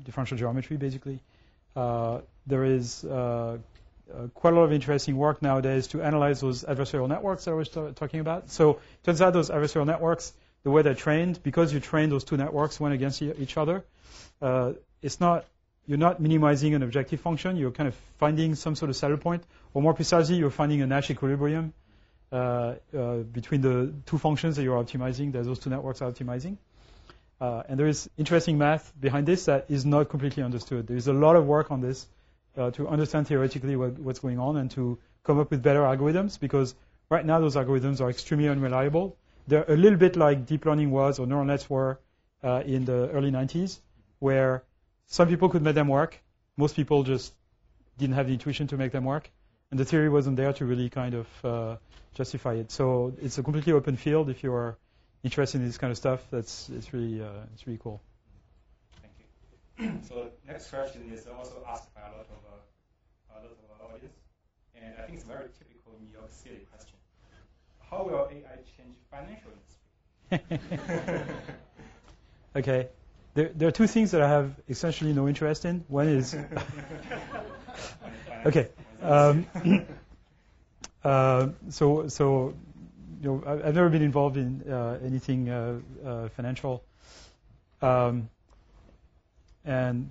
differential 0.04 0.36
geometry, 0.36 0.76
basically. 0.76 1.20
Uh, 1.76 2.20
there 2.46 2.64
is 2.64 3.04
uh, 3.04 3.58
quite 4.34 4.52
a 4.52 4.56
lot 4.56 4.64
of 4.64 4.72
interesting 4.72 5.16
work 5.16 5.42
nowadays 5.42 5.88
to 5.88 6.02
analyze 6.02 6.40
those 6.40 6.64
adversarial 6.64 7.08
networks 7.08 7.44
that 7.44 7.52
I 7.52 7.54
was 7.54 7.68
t- 7.68 7.92
talking 7.94 8.20
about. 8.20 8.50
So 8.50 8.80
turns 9.04 9.20
out 9.20 9.32
those 9.32 9.50
adversarial 9.50 9.86
networks, 9.86 10.32
the 10.62 10.70
way 10.70 10.82
they're 10.82 10.94
trained, 10.94 11.42
because 11.42 11.72
you 11.72 11.80
train 11.80 12.10
those 12.10 12.24
two 12.24 12.36
networks 12.36 12.78
one 12.78 12.92
against 12.92 13.22
e- 13.22 13.32
each 13.38 13.56
other, 13.56 13.84
uh, 14.40 14.72
it's 15.02 15.20
not 15.20 15.44
you're 15.86 15.98
not 15.98 16.18
minimizing 16.18 16.74
an 16.74 16.82
objective 16.82 17.20
function. 17.20 17.56
You're 17.56 17.70
kind 17.70 17.88
of 17.88 17.94
finding 18.18 18.54
some 18.54 18.74
sort 18.74 18.88
of 18.88 18.96
saddle 18.96 19.18
point, 19.18 19.44
or 19.74 19.82
more 19.82 19.92
precisely, 19.92 20.36
you're 20.36 20.50
finding 20.50 20.80
a 20.80 20.86
Nash 20.86 21.10
equilibrium 21.10 21.74
uh, 22.32 22.76
uh, 22.96 23.16
between 23.18 23.60
the 23.60 23.92
two 24.06 24.16
functions 24.16 24.56
that 24.56 24.62
you're 24.62 24.82
optimizing, 24.82 25.32
that 25.32 25.44
those 25.44 25.58
two 25.58 25.68
networks 25.68 26.00
are 26.00 26.10
optimizing. 26.10 26.56
Uh, 27.40 27.62
and 27.68 27.78
there 27.78 27.86
is 27.86 28.08
interesting 28.16 28.58
math 28.58 28.92
behind 29.00 29.26
this 29.26 29.46
that 29.46 29.66
is 29.68 29.84
not 29.84 30.08
completely 30.08 30.42
understood. 30.42 30.86
There 30.86 30.96
is 30.96 31.08
a 31.08 31.12
lot 31.12 31.36
of 31.36 31.46
work 31.46 31.70
on 31.70 31.80
this 31.80 32.06
uh, 32.56 32.70
to 32.72 32.88
understand 32.88 33.26
theoretically 33.26 33.76
what, 33.76 33.98
what's 33.98 34.20
going 34.20 34.38
on 34.38 34.56
and 34.56 34.70
to 34.72 34.98
come 35.24 35.38
up 35.40 35.50
with 35.50 35.62
better 35.62 35.80
algorithms 35.80 36.38
because 36.38 36.74
right 37.10 37.24
now 37.24 37.40
those 37.40 37.56
algorithms 37.56 38.00
are 38.00 38.10
extremely 38.10 38.48
unreliable. 38.48 39.16
They're 39.48 39.64
a 39.68 39.76
little 39.76 39.98
bit 39.98 40.16
like 40.16 40.46
deep 40.46 40.64
learning 40.64 40.90
was 40.90 41.18
or 41.18 41.26
neural 41.26 41.44
nets 41.44 41.68
were 41.68 41.98
uh, 42.42 42.62
in 42.64 42.84
the 42.84 43.10
early 43.10 43.30
90s, 43.30 43.78
where 44.18 44.62
some 45.06 45.28
people 45.28 45.48
could 45.48 45.62
make 45.62 45.74
them 45.74 45.88
work. 45.88 46.22
Most 46.56 46.76
people 46.76 47.02
just 47.02 47.32
didn't 47.98 48.14
have 48.14 48.26
the 48.26 48.32
intuition 48.32 48.66
to 48.68 48.76
make 48.76 48.92
them 48.92 49.04
work. 49.04 49.30
And 49.70 49.80
the 49.80 49.84
theory 49.84 50.08
wasn't 50.08 50.36
there 50.36 50.52
to 50.52 50.64
really 50.64 50.88
kind 50.88 51.14
of 51.14 51.26
uh, 51.44 51.76
justify 52.14 52.54
it. 52.54 52.70
So 52.70 53.14
it's 53.20 53.38
a 53.38 53.42
completely 53.42 53.72
open 53.72 53.96
field 53.96 54.30
if 54.30 54.42
you're 54.42 54.76
interested 55.24 55.60
in 55.60 55.66
this 55.66 55.78
kind 55.78 55.90
of 55.90 55.96
stuff, 55.96 56.24
that's 56.30 56.68
it's 56.68 56.92
really 56.92 57.20
uh, 57.20 57.50
it's 57.54 57.66
really 57.66 57.80
cool. 57.82 58.00
Thank 59.02 59.14
you. 59.78 60.00
so 60.08 60.28
next 60.46 60.70
question 60.70 61.10
is 61.12 61.26
also 61.26 61.64
asked 61.68 61.92
by 61.94 62.02
a 62.02 62.12
lot 62.12 62.28
of 62.30 62.40
uh, 62.46 63.38
a 63.38 63.42
lot 63.42 63.50
of 63.50 63.56
our 63.80 63.94
audience, 63.94 64.14
and 64.76 64.94
I 64.98 65.02
think 65.02 65.16
it's 65.16 65.24
a 65.24 65.28
very 65.28 65.48
typical 65.58 65.98
New 66.00 66.12
York 66.12 66.30
City 66.30 66.66
question. 66.70 66.96
How 67.90 68.04
will 68.04 68.28
AI 68.30 68.58
change 68.76 68.94
financial 69.10 69.50
industry? 70.30 70.68
okay. 72.56 72.88
There, 73.34 73.50
there 73.52 73.68
are 73.68 73.72
two 73.72 73.88
things 73.88 74.12
that 74.12 74.22
I 74.22 74.28
have 74.28 74.54
essentially 74.68 75.12
no 75.12 75.26
interest 75.26 75.64
in. 75.64 75.84
One 75.88 76.08
is 76.08 76.36
okay. 78.46 78.68
Um, 79.02 79.46
uh, 81.04 81.48
so 81.70 82.06
so 82.08 82.54
you 83.24 83.30
know, 83.30 83.42
I've 83.46 83.74
never 83.74 83.88
been 83.88 84.02
involved 84.02 84.36
in 84.36 84.70
uh, 84.70 84.98
anything 85.02 85.48
uh, 85.48 85.80
uh, 86.04 86.28
financial. 86.28 86.84
Um, 87.80 88.28
and 89.64 90.10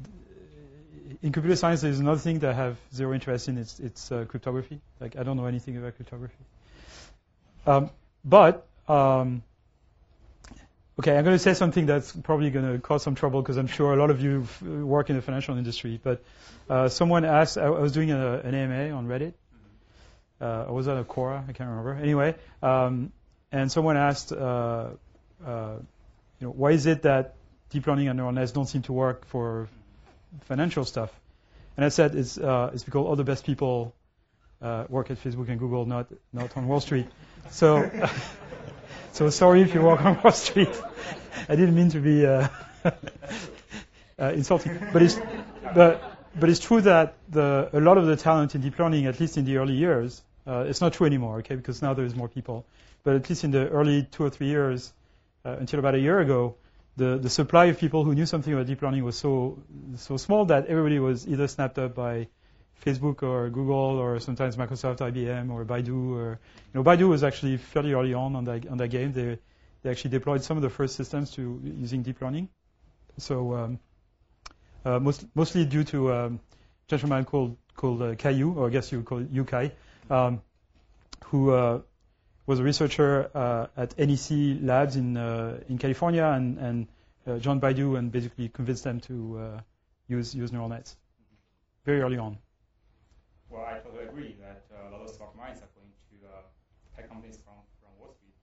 in 1.22 1.32
computer 1.32 1.56
science, 1.56 1.82
there's 1.82 2.00
another 2.00 2.20
thing 2.20 2.40
that 2.40 2.50
I 2.50 2.54
have 2.54 2.78
zero 2.94 3.14
interest 3.14 3.50
in. 3.50 3.60
It's, 3.60 3.80
it's 3.80 4.12
uh, 4.12 4.26
cryptography. 4.28 4.82
Like 5.00 5.16
I 5.16 5.22
don't 5.22 5.38
know 5.38 5.46
anything 5.46 5.78
about 5.78 5.96
cryptography. 5.96 6.44
Um, 7.68 7.92
but 8.26 8.66
um, 8.88 9.44
okay, 11.00 11.16
I'm 11.16 11.24
going 11.24 11.36
to 11.36 11.44
say 11.44 11.54
something 11.54 11.86
that's 11.86 12.12
probably 12.14 12.50
going 12.50 12.74
to 12.74 12.80
cause 12.80 13.04
some 13.04 13.14
trouble 13.14 13.44
because 13.44 13.58
I'm 13.58 13.68
sure 13.68 13.94
a 13.94 13.98
lot 13.98 14.10
of 14.10 14.22
you 14.22 14.48
work 14.64 15.12
in 15.12 15.16
the 15.16 15.22
financial 15.22 15.56
industry. 15.56 16.00
But 16.02 16.24
uh, 16.68 16.90
someone 16.90 17.26
asked, 17.26 17.60
I 17.60 17.70
was 17.70 17.92
doing 17.92 18.10
a, 18.10 18.40
an 18.40 18.56
AMA 18.56 18.90
on 18.98 19.08
Reddit, 19.08 19.34
uh, 20.44 20.66
was 20.70 20.88
that 20.88 20.98
a 20.98 21.04
Quora? 21.04 21.48
I 21.48 21.54
can't 21.54 21.70
remember. 21.70 21.94
Anyway, 21.94 22.36
um, 22.62 23.12
and 23.52 23.72
someone 23.72 23.96
asked, 23.96 24.32
uh, 24.32 24.90
uh, 25.46 25.76
you 26.40 26.48
know, 26.48 26.52
why 26.52 26.72
is 26.72 26.86
it 26.86 27.04
that 27.04 27.36
deep 27.70 27.88
learning 27.88 28.10
and 28.10 28.18
neural 28.18 28.34
nets 28.34 28.52
don't 28.52 28.68
seem 28.68 28.82
to 28.84 28.94
work 28.94 29.26
for 29.28 29.70
financial 30.42 30.84
stuff? 30.84 31.12
And 31.78 31.86
I 31.86 31.90
said 31.90 32.16
it's 32.16 32.38
uh, 32.38 32.72
it's 32.74 32.84
because 32.84 33.06
all 33.06 33.16
the 33.16 33.24
best 33.24 33.46
people 33.46 33.96
uh, 34.62 34.86
work 34.90 35.10
at 35.12 35.24
Facebook 35.24 35.48
and 35.48 35.60
Google, 35.60 35.86
not 35.86 36.08
not 36.34 36.56
on 36.58 36.68
Wall 36.68 36.82
Street. 36.82 37.08
So 37.50 37.90
so 39.14 39.30
sorry 39.30 39.62
if 39.62 39.74
you 39.74 39.82
work 39.82 40.04
on 40.04 40.22
Wall 40.22 40.34
Street. 40.34 40.76
I 41.50 41.56
didn't 41.56 41.76
mean 41.76 41.90
to 41.90 42.00
be 42.00 42.26
uh, 42.26 42.48
insulting, 44.20 44.78
but 44.92 45.02
it's 45.02 45.20
but 45.74 46.14
but 46.36 46.50
it's 46.50 46.60
true 46.60 46.82
that 46.82 47.16
the, 47.30 47.70
a 47.74 47.80
lot 47.80 47.98
of 47.98 48.08
the 48.08 48.16
talent 48.16 48.56
in 48.56 48.62
deep 48.62 48.78
learning, 48.80 49.06
at 49.06 49.20
least 49.20 49.38
in 49.38 49.46
the 49.46 49.58
early 49.58 49.74
years, 49.74 50.22
uh, 50.46 50.66
it's 50.68 50.82
not 50.82 50.94
true 50.94 51.08
anymore, 51.08 51.38
okay, 51.40 51.56
because 51.56 51.82
now 51.82 51.94
there's 51.94 52.16
more 52.16 52.28
people. 52.28 52.66
But 53.04 53.16
at 53.16 53.30
least 53.30 53.44
in 53.44 53.52
the 53.52 53.70
early 53.70 54.04
two 54.04 54.24
or 54.24 54.30
three 54.30 54.48
years, 54.48 54.94
uh, 55.46 55.58
until 55.60 55.80
about 55.80 55.96
a 55.96 56.00
year 56.00 56.20
ago, 56.20 56.56
the, 56.96 57.18
the 57.18 57.30
supply 57.30 57.66
of 57.66 57.80
people 57.80 58.04
who 58.04 58.14
knew 58.14 58.26
something 58.26 58.54
about 58.54 58.68
deep 58.68 58.82
learning 58.82 59.04
was 59.04 59.18
so 59.18 59.64
so 59.96 60.18
small 60.18 60.46
that 60.46 60.68
everybody 60.68 61.00
was 61.00 61.28
either 61.28 61.48
snapped 61.48 61.80
up 61.80 61.96
by 61.96 62.28
Facebook 62.86 63.24
or 63.24 63.50
Google 63.50 63.98
or 64.00 64.20
sometimes 64.20 64.58
Microsoft, 64.58 65.00
IBM 65.00 65.50
or 65.52 65.66
Baidu. 65.66 66.12
Or 66.16 66.40
you 66.74 66.74
know, 66.74 66.84
Baidu 66.84 67.10
was 67.10 67.24
actually 67.24 67.58
fairly 67.58 67.94
early 67.94 68.14
on 68.14 68.36
on 68.36 68.44
that 68.46 68.68
on 68.68 68.78
that 68.78 68.90
game. 68.90 69.12
They 69.12 69.40
they 69.82 69.90
actually 69.90 70.12
deployed 70.12 70.44
some 70.44 70.58
of 70.58 70.64
the 70.64 70.70
first 70.70 70.96
systems 70.96 71.32
to 71.32 71.62
using 71.64 72.04
deep 72.04 72.22
learning. 72.22 72.50
So 73.18 73.54
um, 73.56 73.80
uh, 74.86 75.00
most, 75.00 75.26
mostly 75.36 75.66
due 75.66 75.84
to 75.86 76.14
um, 76.14 76.40
a 76.88 76.90
gentleman 76.90 77.26
called 77.26 77.58
called 77.76 78.02
uh, 78.02 78.16
Kai-Yu, 78.16 78.54
or 78.54 78.68
I 78.68 78.70
guess 78.70 78.92
you 78.92 79.02
call 79.02 79.20
it 79.20 79.30
Yu 79.32 79.44
Kai, 79.46 79.72
um, 80.10 80.42
who 81.26 81.52
uh, 81.52 81.82
was 82.46 82.60
a 82.60 82.64
researcher 82.64 83.30
uh, 83.34 83.68
at 83.78 83.98
NEC 83.98 84.62
Labs 84.62 84.96
in 84.96 85.18
uh, 85.18 85.60
in 85.70 85.78
California, 85.78 86.26
and, 86.26 86.58
and 86.58 86.88
uh, 87.28 87.38
joined 87.40 87.62
Baidu 87.62 87.98
and 87.98 88.12
basically 88.12 88.50
convinced 88.50 88.84
them 88.84 89.00
to 89.02 89.40
uh, 89.40 89.60
use 90.08 90.36
use 90.36 90.52
neural 90.52 90.70
nets 90.70 90.98
very 91.86 92.02
early 92.02 92.18
on. 92.18 92.38
Well, 93.50 93.66
I 93.66 93.80
totally 93.80 94.06
agree 94.06 94.36
that 94.42 94.64
a 94.88 94.92
lot 94.92 95.02
of 95.02 95.10
smart 95.10 95.36
minds 95.38 95.62
are 95.62 95.70
going 95.76 95.92
to 96.10 96.28
tech 96.96 97.10
companies 97.10 97.38
from, 97.44 97.54
from 97.82 97.92
Wall 98.00 98.14
Street. 98.14 98.34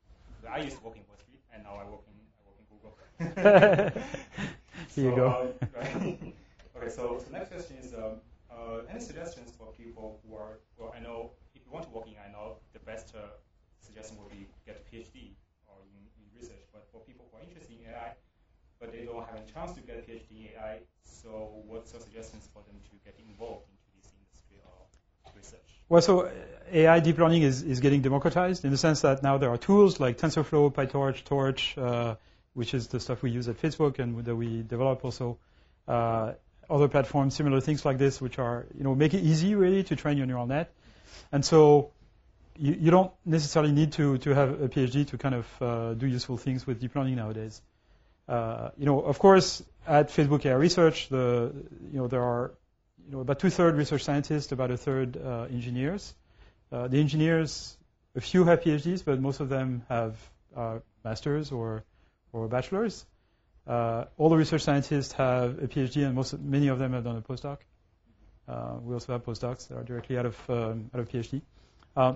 I 0.48 0.62
used 0.62 0.78
to 0.78 0.84
work 0.84 0.96
in 0.96 1.02
Wall 1.08 1.18
Street, 1.18 1.40
and 1.52 1.62
now 1.64 1.74
I 1.74 1.84
work 1.84 2.04
in 2.08 2.16
I 2.38 2.46
work 2.46 2.58
in 2.60 2.66
Google. 2.70 4.00
Here 4.94 5.04
you 5.04 5.16
go. 5.16 5.54
okay, 6.76 6.88
so, 6.88 7.22
so 7.22 7.32
next 7.32 7.50
question 7.52 7.76
is, 7.76 7.94
um, 7.94 8.20
uh, 8.50 8.80
any 8.90 9.00
suggestions 9.00 9.52
for 9.56 9.72
people 9.72 10.20
who 10.24 10.36
are, 10.36 10.58
well, 10.78 10.92
I 10.96 11.00
know 11.00 11.30
you 11.70 11.74
want 11.74 11.86
to 11.86 11.94
work 11.94 12.06
in, 12.08 12.14
I 12.18 12.32
know 12.32 12.56
the 12.72 12.80
best 12.80 13.14
uh, 13.14 13.22
suggestion 13.80 14.18
would 14.18 14.30
be 14.30 14.46
get 14.66 14.82
a 14.82 14.84
PhD 14.90 15.30
or 15.68 15.78
in, 15.86 16.02
in 16.18 16.26
research. 16.34 16.66
But 16.72 16.86
for 16.90 17.00
people 17.06 17.26
who 17.30 17.38
are 17.38 17.42
interested 17.42 17.70
in 17.70 17.86
AI, 17.86 18.14
but 18.80 18.92
they 18.92 19.04
don't 19.04 19.24
have 19.24 19.38
a 19.38 19.52
chance 19.52 19.72
to 19.74 19.80
get 19.80 19.98
a 19.98 20.02
PhD 20.02 20.30
in 20.30 20.58
AI, 20.58 20.78
so 21.04 21.62
what's 21.66 21.92
your 21.92 22.02
suggestions 22.02 22.48
for 22.52 22.62
them 22.66 22.74
to 22.90 22.96
get 23.04 23.14
involved 23.22 23.66
into 23.70 23.86
this 23.94 24.10
industry 24.18 24.58
or 24.66 25.30
research? 25.36 25.70
Well, 25.88 26.02
so 26.02 26.30
AI 26.72 26.98
deep 27.00 27.18
learning 27.18 27.42
is, 27.42 27.62
is 27.62 27.78
getting 27.78 28.02
democratized 28.02 28.64
in 28.64 28.72
the 28.72 28.78
sense 28.78 29.02
that 29.02 29.22
now 29.22 29.38
there 29.38 29.50
are 29.50 29.58
tools 29.58 30.00
like 30.00 30.18
TensorFlow, 30.18 30.74
PyTorch, 30.74 31.24
Torch, 31.24 31.78
uh, 31.78 32.16
which 32.54 32.74
is 32.74 32.88
the 32.88 32.98
stuff 32.98 33.22
we 33.22 33.30
use 33.30 33.48
at 33.48 33.62
Facebook 33.62 34.00
and 34.00 34.24
that 34.24 34.34
we 34.34 34.62
develop 34.62 35.04
also. 35.04 35.38
Uh, 35.86 36.32
other 36.68 36.86
platforms, 36.86 37.34
similar 37.34 37.60
things 37.60 37.84
like 37.84 37.98
this, 37.98 38.20
which 38.20 38.38
are, 38.38 38.66
you 38.78 38.84
know, 38.84 38.94
make 38.94 39.12
it 39.12 39.22
easy 39.24 39.56
really 39.56 39.82
to 39.82 39.96
train 39.96 40.16
your 40.16 40.26
neural 40.26 40.46
net. 40.46 40.72
And 41.32 41.44
so 41.44 41.90
you, 42.56 42.76
you 42.78 42.90
don't 42.90 43.12
necessarily 43.24 43.72
need 43.72 43.92
to, 43.92 44.18
to 44.18 44.34
have 44.34 44.60
a 44.60 44.68
PhD 44.68 45.06
to 45.08 45.18
kind 45.18 45.34
of 45.34 45.62
uh, 45.62 45.94
do 45.94 46.06
useful 46.06 46.36
things 46.36 46.66
with 46.66 46.80
deep 46.80 46.94
learning 46.94 47.16
nowadays. 47.16 47.60
Uh, 48.28 48.70
you 48.76 48.86
know, 48.86 49.00
of 49.00 49.18
course, 49.18 49.62
at 49.86 50.10
Facebook 50.10 50.44
AI 50.46 50.54
Research, 50.54 51.08
the, 51.08 51.52
you 51.90 51.98
know, 51.98 52.06
there 52.06 52.22
are, 52.22 52.52
you 53.06 53.12
know, 53.12 53.20
about 53.20 53.38
two-thirds 53.40 53.76
research 53.76 54.04
scientists, 54.04 54.52
about 54.52 54.70
a 54.70 54.76
third 54.76 55.16
uh, 55.16 55.46
engineers. 55.50 56.14
Uh, 56.70 56.86
the 56.86 57.00
engineers, 57.00 57.76
a 58.14 58.20
few 58.20 58.44
have 58.44 58.60
PhDs, 58.60 59.04
but 59.04 59.20
most 59.20 59.40
of 59.40 59.48
them 59.48 59.82
have 59.88 60.16
uh, 60.56 60.78
masters 61.04 61.50
or, 61.50 61.82
or 62.32 62.46
bachelors. 62.46 63.04
Uh, 63.66 64.04
all 64.16 64.28
the 64.28 64.36
research 64.36 64.62
scientists 64.62 65.12
have 65.12 65.62
a 65.62 65.66
PhD, 65.66 66.04
and 66.04 66.14
most, 66.14 66.38
many 66.38 66.68
of 66.68 66.78
them 66.78 66.92
have 66.92 67.04
done 67.04 67.16
a 67.16 67.22
postdoc. 67.22 67.58
Uh, 68.50 68.74
we 68.82 68.94
also 68.94 69.12
have 69.12 69.24
postdocs 69.24 69.68
that 69.68 69.76
are 69.78 69.84
directly 69.84 70.18
out 70.18 70.26
of 70.26 70.50
um, 70.50 70.90
out 70.92 71.00
of 71.00 71.08
PhD. 71.08 71.40
Uh, 71.96 72.14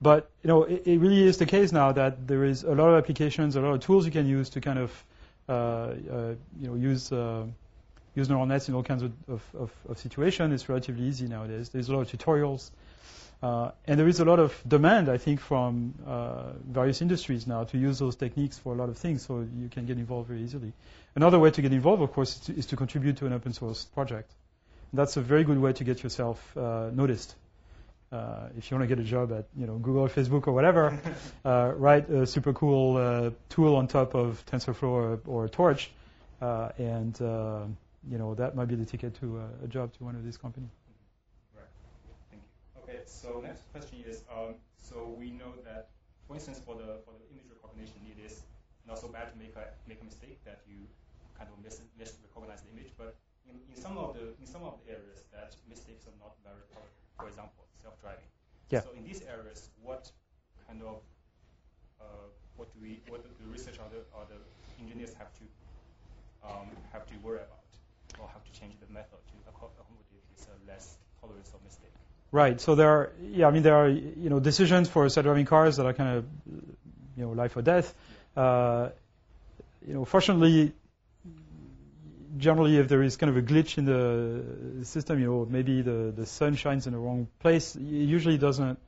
but 0.00 0.30
you 0.42 0.48
know, 0.48 0.64
it, 0.64 0.86
it, 0.86 0.98
really 0.98 1.22
is 1.22 1.38
the 1.38 1.46
case 1.46 1.72
now 1.72 1.92
that 1.92 2.26
there 2.26 2.44
is 2.44 2.62
a 2.64 2.74
lot 2.74 2.88
of 2.88 2.98
applications, 2.98 3.56
a 3.56 3.60
lot 3.60 3.74
of 3.74 3.80
tools 3.80 4.04
you 4.04 4.12
can 4.12 4.26
use 4.26 4.50
to 4.50 4.60
kind 4.60 4.78
of 4.78 5.04
you 5.48 6.68
know 6.68 6.74
use 6.74 7.10
use 8.14 8.28
neural 8.28 8.46
nets 8.46 8.68
in 8.68 8.74
all 8.74 8.82
kinds 8.82 9.02
of, 9.02 9.12
of, 9.28 9.42
of, 9.54 9.70
of 9.88 9.98
situations. 9.98 10.52
It's 10.52 10.68
relatively 10.68 11.04
easy 11.04 11.26
nowadays. 11.26 11.70
There's 11.70 11.88
a 11.88 11.96
lot 11.96 12.02
of 12.02 12.18
tutorials. 12.18 12.70
Uh, 13.42 13.72
and 13.86 13.98
there 13.98 14.06
is 14.06 14.20
a 14.20 14.24
lot 14.24 14.38
of 14.38 14.54
demand, 14.66 15.08
I 15.08 15.18
think, 15.18 15.40
from 15.40 15.94
uh, 16.06 16.52
various 16.64 17.02
industries 17.02 17.46
now 17.46 17.64
to 17.64 17.78
use 17.78 17.98
those 17.98 18.14
techniques 18.14 18.56
for 18.56 18.72
a 18.72 18.76
lot 18.76 18.88
of 18.88 18.98
things, 18.98 19.26
so 19.26 19.40
you 19.40 19.68
can 19.68 19.84
get 19.84 19.98
involved 19.98 20.28
very 20.28 20.42
easily. 20.42 20.72
Another 21.16 21.40
way 21.40 21.50
to 21.50 21.60
get 21.60 21.72
involved, 21.72 22.02
of 22.02 22.12
course, 22.12 22.36
is 22.36 22.40
to, 22.42 22.52
is 22.54 22.66
to 22.66 22.76
contribute 22.76 23.16
to 23.16 23.26
an 23.26 23.32
open 23.32 23.52
source 23.52 23.84
project. 23.84 24.30
That's 24.92 25.16
a 25.16 25.20
very 25.20 25.44
good 25.44 25.58
way 25.58 25.72
to 25.72 25.84
get 25.84 26.02
yourself 26.02 26.38
uh, 26.56 26.90
noticed. 26.92 27.34
Uh, 28.12 28.48
if 28.58 28.70
you 28.70 28.76
want 28.76 28.86
to 28.86 28.94
get 28.94 29.02
a 29.02 29.06
job 29.08 29.32
at 29.32 29.46
you 29.56 29.66
know 29.66 29.76
Google 29.78 30.02
or 30.02 30.08
Facebook 30.08 30.46
or 30.46 30.52
whatever, 30.52 30.98
uh, 31.46 31.72
write 31.76 32.10
a 32.10 32.26
super 32.26 32.52
cool 32.52 32.98
uh, 32.98 33.30
tool 33.48 33.74
on 33.76 33.88
top 33.88 34.14
of 34.14 34.44
TensorFlow 34.46 34.82
or, 34.82 35.20
or 35.26 35.48
Torch, 35.48 35.90
and 36.40 37.18
you 37.18 38.18
know 38.18 38.34
that 38.34 38.54
might 38.54 38.68
be 38.68 38.74
the 38.74 38.84
ticket 38.84 39.14
to 39.20 39.40
a 39.64 39.66
job 39.68 39.94
to 39.94 40.04
one 40.04 40.14
of 40.14 40.24
these 40.24 40.36
companies. 40.36 40.70
Right. 41.56 41.64
Thank 42.30 42.42
you. 42.42 42.82
Okay, 42.82 43.00
so 43.06 43.40
next 43.40 43.62
question 43.72 44.04
is, 44.06 44.24
um, 44.30 44.56
so 44.76 45.16
we 45.18 45.30
know 45.30 45.54
that, 45.64 45.88
for 46.28 46.34
instance, 46.34 46.60
for 46.60 46.74
the 46.74 47.00
for 47.06 47.14
the 47.16 47.24
image 47.32 47.48
recognition, 47.48 47.96
it 48.12 48.20
is 48.20 48.42
not 48.86 48.98
so 48.98 49.08
bad 49.08 49.32
to 49.32 49.38
make 49.38 49.56
a 49.56 49.64
make 49.88 50.02
a 50.02 50.04
mistake 50.04 50.44
that 50.44 50.60
you 50.68 50.76
kind 51.38 51.48
of 51.48 51.64
mis, 51.64 51.80
mis 51.98 52.12
recognize 52.34 52.60
the 52.60 52.70
image, 52.76 52.92
but 52.98 53.16
in, 53.52 53.60
in 53.68 53.76
some 53.76 53.98
of 54.00 54.16
the 54.16 54.32
in 54.40 54.46
some 54.48 54.64
of 54.64 54.80
the 54.80 54.96
areas 54.96 55.28
that 55.32 55.52
mistakes 55.68 56.08
are 56.08 56.16
not 56.18 56.32
very 56.40 56.64
common. 56.72 56.88
For 57.20 57.28
example, 57.28 57.64
self-driving. 57.84 58.30
Yeah. 58.70 58.80
So 58.80 58.90
in 58.96 59.04
these 59.04 59.20
areas, 59.28 59.68
what 59.84 60.10
kind 60.66 60.80
of 60.82 61.04
uh, 62.00 62.04
what 62.56 62.72
do 62.72 62.80
we 62.80 63.00
what 63.08 63.22
do 63.22 63.28
the 63.44 63.50
research 63.52 63.76
or 63.76 63.88
the, 63.92 64.00
or 64.16 64.24
the 64.32 64.40
engineers 64.82 65.12
have 65.20 65.30
to 65.38 65.44
um, 66.48 66.68
have 66.92 67.04
to 67.06 67.14
worry 67.22 67.44
about, 67.44 67.70
or 68.18 68.28
have 68.32 68.44
to 68.44 68.52
change 68.58 68.74
the 68.80 68.90
method 68.92 69.20
to 69.28 69.36
accommodate 69.46 70.24
this 70.34 70.48
uh, 70.48 70.56
less 70.66 70.96
tolerance 71.20 71.52
of 71.54 71.62
mistake? 71.62 71.92
Right. 72.32 72.60
So 72.60 72.74
there 72.74 72.88
are, 72.88 73.12
yeah, 73.20 73.46
I 73.46 73.50
mean, 73.50 73.62
there 73.62 73.76
are, 73.76 73.88
you 73.90 74.30
know, 74.30 74.40
decisions 74.40 74.88
for 74.88 75.06
self-driving 75.08 75.44
cars 75.44 75.76
that 75.76 75.84
are 75.84 75.92
kind 75.92 76.16
of, 76.16 76.24
you 77.16 77.24
know, 77.24 77.30
life 77.32 77.56
or 77.56 77.62
death. 77.62 77.94
Uh, 78.34 78.88
you 79.86 79.92
know, 79.92 80.06
fortunately, 80.06 80.72
generally, 82.36 82.78
if 82.78 82.88
there 82.88 83.02
is 83.02 83.16
kind 83.16 83.30
of 83.30 83.36
a 83.36 83.42
glitch 83.42 83.78
in 83.78 83.84
the 83.84 84.84
system, 84.84 85.20
you 85.20 85.26
know, 85.26 85.46
maybe 85.48 85.82
the, 85.82 86.12
the 86.14 86.26
sun 86.26 86.56
shines 86.56 86.86
in 86.86 86.92
the 86.92 86.98
wrong 86.98 87.28
place, 87.40 87.74
it 87.76 87.82
usually 87.82 88.38
doesn't 88.38 88.78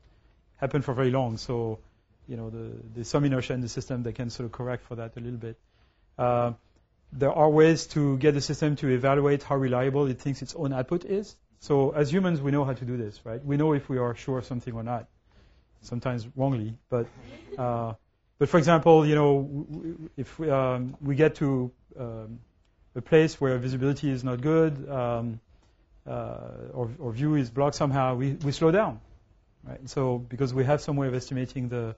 happen 0.57 0.81
for 0.81 0.93
very 0.93 1.11
long. 1.11 1.37
So, 1.37 1.79
you 2.27 2.37
know, 2.37 2.49
the, 2.49 2.71
there's 2.93 3.07
some 3.07 3.23
inertia 3.25 3.53
in 3.53 3.61
the 3.61 3.69
system 3.69 4.03
that 4.03 4.15
can 4.15 4.29
sort 4.29 4.45
of 4.45 4.51
correct 4.51 4.85
for 4.85 4.95
that 4.95 5.15
a 5.17 5.19
little 5.19 5.37
bit. 5.39 5.57
Uh, 6.17 6.53
there 7.11 7.31
are 7.31 7.49
ways 7.49 7.87
to 7.87 8.17
get 8.17 8.33
the 8.33 8.41
system 8.41 8.75
to 8.77 8.89
evaluate 8.89 9.43
how 9.43 9.55
reliable 9.55 10.07
it 10.07 10.19
thinks 10.19 10.41
its 10.41 10.55
own 10.55 10.73
output 10.73 11.05
is. 11.05 11.35
So 11.59 11.91
as 11.91 12.11
humans, 12.11 12.41
we 12.41 12.51
know 12.51 12.65
how 12.65 12.73
to 12.73 12.85
do 12.85 12.97
this, 12.97 13.19
right? 13.23 13.43
We 13.43 13.57
know 13.57 13.73
if 13.73 13.89
we 13.89 13.97
are 13.97 14.15
sure 14.15 14.39
of 14.39 14.45
something 14.45 14.73
or 14.73 14.83
not. 14.83 15.07
Sometimes 15.81 16.27
wrongly, 16.35 16.73
but 16.89 17.05
uh, 17.59 17.93
but 18.39 18.49
for 18.49 18.57
example, 18.57 19.05
you 19.05 19.15
know, 19.15 19.99
if 20.17 20.39
we, 20.39 20.49
um, 20.49 20.97
we 20.99 21.15
get 21.15 21.35
to 21.35 21.71
um, 21.99 22.39
a 22.95 23.01
place 23.01 23.39
where 23.39 23.57
visibility 23.57 24.09
is 24.09 24.23
not 24.23 24.41
good 24.41 24.89
um, 24.89 25.39
uh, 26.07 26.37
or, 26.73 26.89
or, 26.99 27.11
view 27.11 27.35
is 27.35 27.49
blocked 27.49 27.75
somehow, 27.75 28.15
we, 28.15 28.33
we 28.33 28.51
slow 28.51 28.71
down, 28.71 29.01
right? 29.63 29.89
So 29.89 30.19
because 30.19 30.53
we 30.53 30.63
have 30.63 30.81
some 30.81 30.95
way 30.95 31.07
of 31.07 31.15
estimating 31.15 31.69
the 31.69 31.95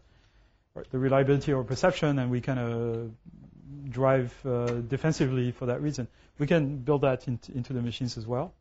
the 0.91 0.99
reliability 0.99 1.53
or 1.53 1.64
perception, 1.64 2.19
and 2.19 2.32
we 2.32 2.41
kind 2.41 2.60
of 2.60 3.11
drive 3.90 4.34
uh, 4.45 4.68
defensively 4.68 5.52
for 5.52 5.68
that 5.68 5.82
reason. 5.82 6.07
We 6.38 6.48
can 6.48 6.78
build 6.78 7.02
that 7.02 7.28
in, 7.28 7.40
into 7.53 7.74
the 7.74 7.82
machines 7.82 8.18
as 8.18 8.28
well. 8.28 8.53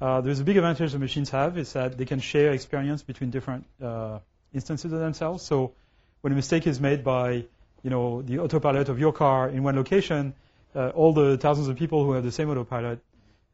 Uh, 0.00 0.20
there's 0.20 0.40
a 0.40 0.44
big 0.44 0.56
advantage 0.56 0.92
the 0.92 0.98
machines 0.98 1.30
have 1.30 1.58
is 1.58 1.72
that 1.72 1.98
they 1.98 2.04
can 2.04 2.20
share 2.20 2.52
experience 2.52 3.02
between 3.02 3.30
different 3.30 3.66
uh, 3.82 4.20
instances 4.54 4.92
of 4.92 5.00
themselves. 5.00 5.42
So 5.42 5.72
when 6.20 6.32
a 6.32 6.36
mistake 6.36 6.66
is 6.66 6.80
made 6.80 7.02
by, 7.02 7.44
you 7.82 7.90
know, 7.90 8.22
the 8.22 8.38
autopilot 8.38 8.88
of 8.88 9.00
your 9.00 9.12
car 9.12 9.48
in 9.48 9.62
one 9.64 9.74
location, 9.74 10.34
all 10.74 11.12
the 11.12 11.38
thousands 11.38 11.68
of 11.68 11.76
people 11.76 12.04
who 12.04 12.12
have 12.12 12.24
the 12.24 12.32
same 12.32 12.50
autopilot, 12.50 13.00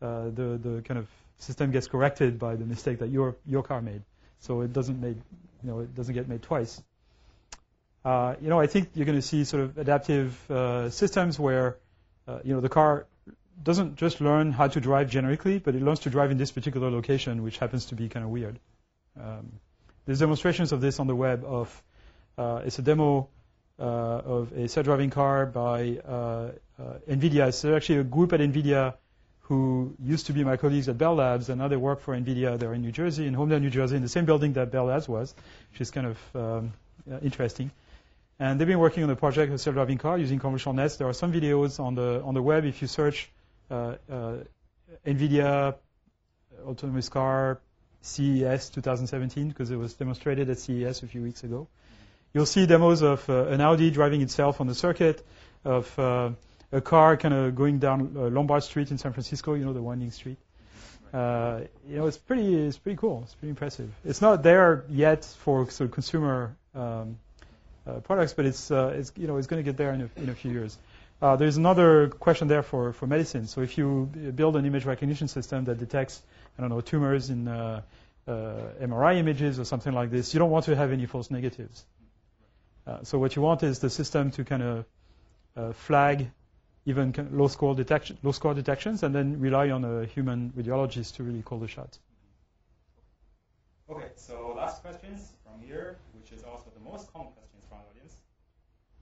uh, 0.03 0.25
the 0.25 0.59
the 0.63 0.83
kind 0.83 0.99
of 0.99 1.09
system 1.39 1.71
gets 1.71 1.89
corrected 1.89 2.39
by 2.39 2.57
the 2.57 2.65
mistake 2.65 2.99
that 2.99 3.11
your 3.11 3.37
your 3.47 3.63
car 3.63 3.81
made. 3.81 4.03
So 4.41 4.61
it 4.61 4.73
doesn't 4.73 5.01
made, 5.01 5.17
you 5.63 5.71
know, 5.71 5.81
it 5.81 5.95
doesn't 5.95 6.15
get 6.15 6.29
made 6.29 6.43
twice. 6.43 6.83
Uh, 8.05 8.35
you 8.41 8.51
know, 8.51 8.61
I 8.61 8.67
think 8.67 8.91
you're 8.95 9.07
going 9.07 9.19
to 9.19 9.27
see 9.27 9.45
sort 9.45 9.63
of 9.63 9.79
adaptive 9.79 10.51
uh, 10.51 10.91
systems 10.91 11.39
where, 11.39 11.79
you 12.45 12.53
know, 12.53 12.61
the 12.61 12.69
car 12.69 13.07
doesn't 13.63 13.97
just 13.97 14.21
learn 14.21 14.53
how 14.53 14.69
to 14.69 14.81
drive 14.81 15.11
generically, 15.11 15.59
but 15.59 15.75
it 15.75 15.83
learns 15.83 16.01
to 16.01 16.11
drive 16.11 16.31
in 16.31 16.39
this 16.39 16.51
particular 16.51 16.91
location, 16.91 17.43
which 17.43 17.59
happens 17.59 17.87
to 17.87 17.95
be 17.95 18.09
kind 18.09 18.25
of 18.25 18.31
weird. 18.31 18.59
Um, 19.21 19.53
there's 20.07 20.19
demonstrations 20.19 20.73
of 20.73 20.81
this 20.81 21.01
on 21.01 21.07
the 21.07 21.15
web. 21.15 21.45
Of 21.45 21.83
uh, 22.37 22.63
it's 22.65 22.79
a 22.79 22.83
demo 22.83 23.29
uh, 23.79 23.83
of 23.83 24.53
a 24.53 24.69
self-driving 24.69 25.11
car 25.11 25.47
by 25.47 25.99
uh, 26.07 26.11
uh 26.11 26.51
NVIDIA. 26.81 27.49
It's 27.49 27.65
actually 27.65 27.99
a 27.99 28.05
group 28.05 28.33
at 28.33 28.41
NVIDIA 28.41 28.95
who 29.43 29.95
used 30.03 30.27
to 30.27 30.33
be 30.33 30.43
my 30.43 30.57
colleagues 30.57 30.89
at 30.89 30.97
Bell 30.97 31.15
Labs, 31.15 31.49
and 31.51 31.59
now 31.61 31.69
they 31.69 31.77
work 31.77 32.01
for 32.01 32.17
NVIDIA. 32.17 32.59
They're 32.59 32.73
in 32.73 32.81
New 32.81 32.93
Jersey, 32.93 33.27
in 33.27 33.35
Holmdel, 33.35 33.61
New 33.61 33.71
Jersey, 33.71 33.97
in 33.97 34.03
the 34.03 34.09
same 34.09 34.25
building 34.25 34.55
that 34.55 34.71
Bell 34.71 34.87
Labs 34.87 35.07
was, 35.07 35.35
which 35.71 35.81
is 35.83 35.91
kind 35.91 36.07
of 36.07 36.19
um, 36.35 36.73
interesting. 37.23 37.71
And 38.39 38.59
they've 38.59 38.67
been 38.67 38.79
working 38.79 39.03
on 39.03 39.09
the 39.09 39.17
project 39.17 39.53
of 39.53 39.61
self-driving 39.61 39.99
car 39.99 40.19
using 40.19 40.41
convolutional 40.41 40.75
nets. 40.75 40.97
There 40.97 41.09
are 41.09 41.13
some 41.13 41.33
videos 41.33 41.79
on 41.79 41.95
the 41.95 42.23
on 42.25 42.35
the 42.35 42.43
web 42.43 42.65
if 42.65 42.83
you 42.83 42.89
search 42.89 43.31
uh, 43.71 43.95
uh, 44.11 44.37
NVIDIA 45.07 45.75
autonomous 46.67 47.09
car 47.09 47.61
CES 48.03 48.71
2017 48.71 49.49
because 49.49 49.71
it 49.71 49.77
was 49.77 49.95
demonstrated 49.95 50.51
at 50.51 50.59
CES 50.59 51.03
a 51.03 51.07
few 51.07 51.23
weeks 51.23 51.45
ago. 51.45 51.69
You'll 52.33 52.47
see 52.47 52.67
demos 52.67 53.03
of 53.03 53.29
uh, 53.31 53.47
an 53.47 53.61
Audi 53.61 53.91
driving 53.91 54.21
itself 54.21 54.61
on 54.61 54.67
the 54.67 54.75
circuit, 54.75 55.25
of 55.65 55.99
uh, 55.99 56.31
a 56.75 56.81
car 56.81 57.17
kind 57.17 57.35
of 57.35 57.55
going 57.55 57.79
down 57.79 58.15
uh, 58.17 58.29
Lombard 58.29 58.63
Street 58.63 58.91
in 58.91 58.99
San 58.99 59.13
Francisco, 59.13 59.55
you 59.55 59.65
know, 59.65 59.73
the 59.73 59.83
winding 59.83 60.11
street. 60.11 60.39
Uh, 61.13 61.61
you 61.89 61.97
know, 61.97 62.07
it's 62.07 62.19
pretty, 62.19 62.55
it's 62.55 62.77
pretty 62.77 62.97
cool. 62.97 63.23
It's 63.25 63.35
pretty 63.35 63.51
impressive. 63.51 63.91
It's 64.05 64.21
not 64.21 64.43
there 64.43 64.85
yet 64.89 65.25
for 65.25 65.71
sort 65.71 65.89
of 65.89 65.95
consumer 65.95 66.57
um, 66.75 67.19
products, 68.03 68.33
but 68.35 68.47
it's, 68.47 68.71
it's, 68.71 69.13
you 69.17 69.29
know, 69.29 69.37
it's 69.37 69.47
going 69.47 69.63
to 69.65 69.71
get 69.71 69.77
there 69.77 69.93
in 69.93 70.03
a, 70.03 70.21
in 70.21 70.29
a 70.29 70.35
few 70.35 70.51
years. 70.51 70.77
Uh, 71.23 71.37
there's 71.37 71.57
another 71.57 72.09
question 72.09 72.49
there 72.49 72.63
for, 72.63 72.93
for 72.93 73.07
medicine. 73.07 73.47
So 73.47 73.61
if 73.61 73.79
you 73.79 74.07
build 74.35 74.57
an 74.57 74.67
image 74.67 74.85
recognition 74.85 75.29
system 75.29 75.65
that 75.67 75.79
detects, 75.79 76.21
I 76.59 76.61
don't 76.61 76.71
know, 76.71 76.81
tumors 76.81 77.31
in 77.31 77.49
uh, 77.49 77.83
uh, 78.27 78.31
MRI 78.83 79.17
images 79.19 79.59
or 79.59 79.65
something 79.65 79.93
like 79.93 80.11
this, 80.11 80.35
you 80.35 80.39
don't 80.39 80.51
want 80.51 80.65
to 80.67 80.77
have 80.77 80.93
any 80.93 81.07
false 81.07 81.31
negatives. 81.31 81.85
Uh, 82.87 83.05
so 83.05 83.19
what 83.19 83.37
you 83.37 83.43
want 83.43 83.63
is 83.63 83.79
the 83.79 83.89
system 83.89 84.33
to 84.33 84.45
kind 84.45 84.63
of 84.63 84.85
uh, 85.57 85.73
flag 85.73 86.31
even 86.87 87.15
low 87.33 87.49
score 87.49 87.75
detection, 87.75 88.19
low 88.23 88.33
score 88.33 88.55
detections, 88.55 89.03
and 89.03 89.15
then 89.15 89.41
rely 89.41 89.71
on 89.71 89.85
a 89.85 90.05
human 90.05 90.53
radiologist 90.57 91.17
to 91.17 91.23
really 91.23 91.43
call 91.43 91.59
the 91.59 91.69
shots. 91.69 91.99
Okay, 93.91 94.09
so 94.17 94.55
last 94.57 94.83
questions 94.83 95.33
from 95.45 95.67
here, 95.67 95.99
which 96.19 96.33
is 96.33 96.45
also 96.45 96.71
the 96.75 96.91
most 96.91 97.13
common 97.13 97.33
questions 97.33 97.65
from 97.69 97.79
the 97.79 98.01
audience. 98.01 98.15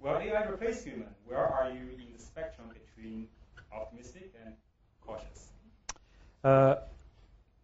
will 0.01 0.17
AI 0.17 0.45
replace 0.49 0.85
human? 0.85 1.09
Where 1.25 1.47
are 1.47 1.71
you 1.71 1.81
in 1.99 2.13
the 2.17 2.23
spectrum 2.23 2.69
between 2.73 3.29
optimistic 3.73 4.33
and 4.45 4.55
cautious? 5.07 5.51
Uh, 6.43 6.77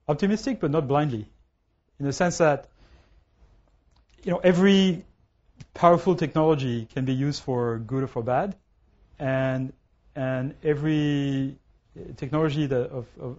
optimistic, 0.09 0.61
but 0.61 0.71
not 0.71 0.87
blindly, 0.87 1.29
in 1.99 2.07
the 2.07 2.13
sense 2.13 2.39
that 2.39 2.69
you 4.25 4.31
know 4.31 4.39
every 4.39 5.05
powerful 5.75 6.15
technology 6.15 6.87
can 6.93 7.05
be 7.05 7.13
used 7.13 7.43
for 7.43 7.79
good 7.79 8.05
or 8.05 8.07
for 8.07 8.23
bad, 8.23 8.55
and 9.19 9.73
and 10.19 10.55
every 10.65 11.57
technology 12.17 12.67
that 12.67 12.91
of, 12.91 13.07
of, 13.21 13.37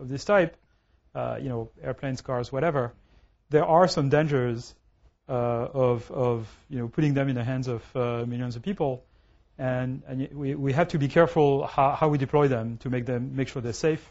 of 0.00 0.08
this 0.08 0.24
type, 0.24 0.56
uh, 1.14 1.36
you 1.38 1.50
know, 1.50 1.68
airplanes, 1.82 2.22
cars, 2.22 2.50
whatever, 2.50 2.94
there 3.50 3.66
are 3.66 3.86
some 3.86 4.08
dangers 4.08 4.74
uh, 5.28 5.32
of, 5.32 6.10
of 6.10 6.48
you 6.70 6.78
know 6.78 6.88
putting 6.88 7.12
them 7.12 7.28
in 7.28 7.34
the 7.34 7.44
hands 7.44 7.68
of 7.68 7.84
uh, 7.94 8.24
millions 8.26 8.56
of 8.56 8.62
people, 8.62 9.04
and, 9.58 10.02
and 10.08 10.28
we, 10.32 10.54
we 10.54 10.72
have 10.72 10.88
to 10.88 10.98
be 10.98 11.08
careful 11.08 11.66
how, 11.66 11.90
how 11.90 12.08
we 12.08 12.16
deploy 12.16 12.48
them 12.48 12.78
to 12.78 12.88
make 12.88 13.04
them 13.04 13.36
make 13.36 13.48
sure 13.48 13.60
they're 13.60 13.74
safe. 13.74 14.02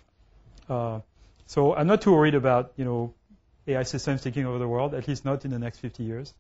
Uh, 0.70 1.00
so 1.48 1.76
I'm 1.76 1.88
not 1.88 2.02
too 2.04 2.14
worried 2.14 2.36
about 2.36 2.74
you 2.78 2.86
know 2.86 3.16
AI 3.68 3.82
systems 3.82 4.22
taking 4.22 4.46
over 4.46 4.60
the 4.60 4.68
world, 4.68 4.94
at 4.94 5.08
least 5.08 5.26
not 5.26 5.44
in 5.44 5.50
the 5.50 5.60
next 5.60 5.80
50 5.80 6.04
years. 6.04 6.34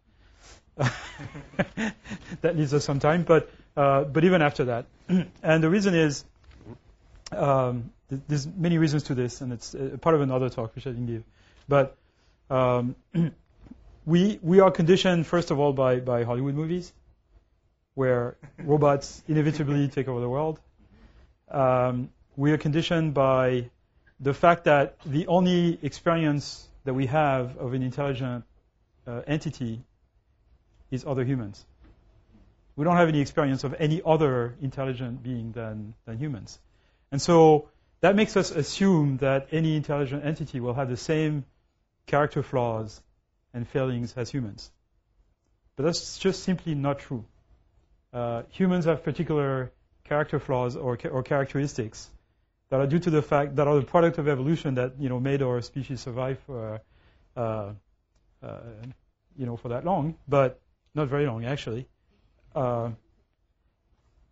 that 0.77 2.55
needs 2.55 2.73
us 2.73 2.85
some 2.85 2.99
time, 2.99 3.23
but 3.23 3.49
uh, 3.77 4.03
but 4.03 4.23
even 4.23 4.41
after 4.41 4.65
that, 4.65 4.85
and 5.43 5.63
the 5.63 5.69
reason 5.69 5.95
is 5.95 6.25
um, 7.31 7.91
th- 8.09 8.21
there's 8.27 8.47
many 8.47 8.77
reasons 8.77 9.03
to 9.03 9.15
this, 9.15 9.41
and 9.41 9.53
it's 9.53 9.73
uh, 9.73 9.97
part 10.01 10.15
of 10.15 10.21
another 10.21 10.49
talk 10.49 10.75
which 10.75 10.87
I 10.87 10.91
didn't 10.91 11.07
give. 11.07 11.23
But 11.67 11.95
um, 12.49 12.95
we 14.05 14.39
we 14.41 14.59
are 14.59 14.71
conditioned 14.71 15.27
first 15.27 15.51
of 15.51 15.59
all 15.59 15.73
by 15.73 15.99
by 15.99 16.23
Hollywood 16.23 16.55
movies, 16.55 16.91
where 17.95 18.35
robots 18.57 19.23
inevitably 19.27 19.87
take 19.87 20.07
over 20.07 20.19
the 20.19 20.29
world. 20.29 20.59
Um, 21.49 22.09
we 22.37 22.51
are 22.51 22.57
conditioned 22.57 23.13
by 23.13 23.69
the 24.19 24.33
fact 24.33 24.65
that 24.65 24.95
the 25.05 25.27
only 25.27 25.79
experience 25.81 26.67
that 26.85 26.93
we 26.93 27.07
have 27.07 27.57
of 27.57 27.73
an 27.73 27.83
intelligent 27.83 28.45
uh, 29.07 29.21
entity 29.27 29.81
is 30.91 31.05
other 31.05 31.23
humans. 31.23 31.65
We 32.75 32.85
don't 32.85 32.97
have 32.97 33.09
any 33.09 33.21
experience 33.21 33.63
of 33.63 33.75
any 33.77 34.01
other 34.05 34.55
intelligent 34.61 35.23
being 35.23 35.51
than, 35.51 35.93
than 36.05 36.17
humans. 36.17 36.59
And 37.11 37.21
so 37.21 37.69
that 38.01 38.15
makes 38.15 38.37
us 38.37 38.51
assume 38.51 39.17
that 39.17 39.49
any 39.51 39.75
intelligent 39.75 40.25
entity 40.25 40.59
will 40.59 40.73
have 40.73 40.89
the 40.89 40.97
same 40.97 41.45
character 42.07 42.43
flaws 42.43 43.01
and 43.53 43.67
failings 43.67 44.13
as 44.15 44.29
humans. 44.29 44.71
But 45.75 45.83
that's 45.83 46.17
just 46.17 46.43
simply 46.43 46.75
not 46.75 46.99
true. 46.99 47.25
Uh, 48.13 48.43
humans 48.49 48.85
have 48.85 49.03
particular 49.03 49.71
character 50.03 50.39
flaws 50.39 50.75
or, 50.75 50.97
or 51.09 51.23
characteristics 51.23 52.09
that 52.69 52.79
are 52.79 52.87
due 52.87 52.99
to 52.99 53.09
the 53.09 53.21
fact 53.21 53.57
that 53.57 53.67
are 53.67 53.75
the 53.75 53.85
product 53.85 54.17
of 54.17 54.27
evolution 54.27 54.75
that 54.75 54.93
you 54.99 55.09
know 55.09 55.19
made 55.19 55.41
our 55.41 55.61
species 55.61 56.01
survive 56.01 56.39
for 56.45 56.81
uh, 57.35 57.71
uh, 58.43 58.49
you 59.37 59.45
know 59.45 59.57
for 59.57 59.69
that 59.69 59.85
long, 59.85 60.15
but 60.27 60.59
not 60.95 61.07
very 61.07 61.25
long 61.25 61.45
actually. 61.45 61.87
Uh, 62.55 62.91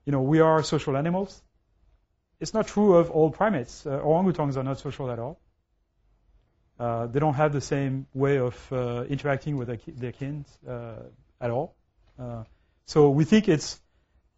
you 0.05 0.11
know 0.11 0.21
we 0.21 0.39
are 0.39 0.63
social 0.63 0.97
animals. 0.97 1.41
It's 2.39 2.53
not 2.53 2.67
true 2.67 2.95
of 2.95 3.11
all 3.11 3.31
primates. 3.31 3.85
Uh, 3.85 3.99
orangutans 3.99 4.55
are 4.57 4.63
not 4.63 4.79
social 4.79 5.11
at 5.11 5.19
all. 5.19 5.39
Uh, 6.79 7.07
they 7.07 7.19
don't 7.19 7.33
have 7.33 7.51
the 7.51 7.61
same 7.61 8.07
way 8.13 8.39
of 8.39 8.55
uh, 8.71 9.03
interacting 9.09 9.57
with 9.57 9.67
their, 9.67 9.77
ki- 9.77 9.91
their 9.91 10.13
kin 10.13 10.45
at 11.41 11.51
all. 11.51 11.75
so 12.85 13.09
we 13.09 13.25
think 13.25 13.49
it's, 13.49 13.77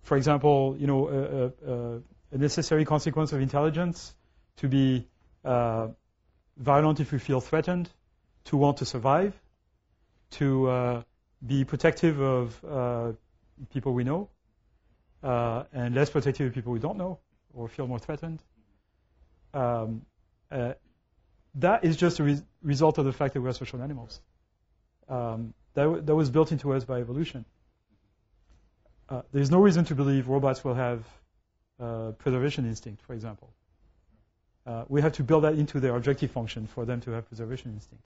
for 0.02 0.18
example, 0.18 0.76
you 0.80 0.88
know, 0.88 1.08
a, 1.08 1.72
a, 1.72 2.02
a 2.32 2.38
necessary 2.38 2.86
consequence 2.86 3.32
of 3.34 3.42
intelligence 3.42 4.16
to 4.58 4.68
be 4.68 5.08
uh, 5.46 5.88
violent 6.58 7.00
if 7.00 7.12
we 7.12 7.20
feel 7.20 7.42
threatened, 7.42 7.90
to 8.46 8.58
want 8.58 8.78
to 8.78 8.86
survive, 8.86 9.34
to 10.32 10.70
uh, 10.70 11.04
be 11.46 11.66
protective 11.66 12.20
of 12.20 12.66
uh, 12.66 13.12
people 13.70 13.94
we 13.94 14.04
know, 14.04 14.30
uh, 15.24 15.64
and 15.74 15.96
less 15.96 16.10
protective 16.10 16.48
of 16.48 16.54
people 16.54 16.74
we 16.74 16.80
don't 16.80 16.98
know 16.98 17.20
or 17.54 17.68
feel 17.68 17.88
more 17.88 18.00
threatened. 18.00 18.42
Um, 19.54 20.04
uh, 20.52 20.74
that 21.56 21.84
is 21.84 21.98
just 21.98 22.20
a 22.20 22.24
re- 22.24 22.42
result 22.62 22.98
of 22.98 23.06
the 23.06 23.14
fact 23.14 23.34
that 23.34 23.42
we 23.42 23.50
are 23.50 23.54
social 23.54 23.82
animals. 23.82 24.22
Um, 25.10 25.54
that, 25.74 26.06
that 26.06 26.16
was 26.16 26.30
built 26.30 26.52
into 26.52 26.74
us 26.74 26.86
by 26.86 27.00
evolution. 27.00 27.46
Uh, 29.10 29.22
there's 29.34 29.52
no 29.52 29.60
reason 29.60 29.84
to 29.86 29.96
believe 29.96 30.30
robots 30.30 30.64
will 30.64 30.74
have 30.74 31.06
uh, 31.80 32.12
preservation 32.18 32.66
instinct, 32.66 33.02
for 33.02 33.14
example. 33.14 33.54
Uh, 34.66 34.86
we 34.88 35.02
have 35.02 35.14
to 35.14 35.24
build 35.24 35.44
that 35.44 35.56
into 35.56 35.80
their 35.80 35.96
objective 35.96 36.32
function 36.32 36.68
for 36.68 36.86
them 36.86 37.02
to 37.02 37.12
have 37.12 37.28
preservation 37.28 37.72
instinct. 37.74 38.04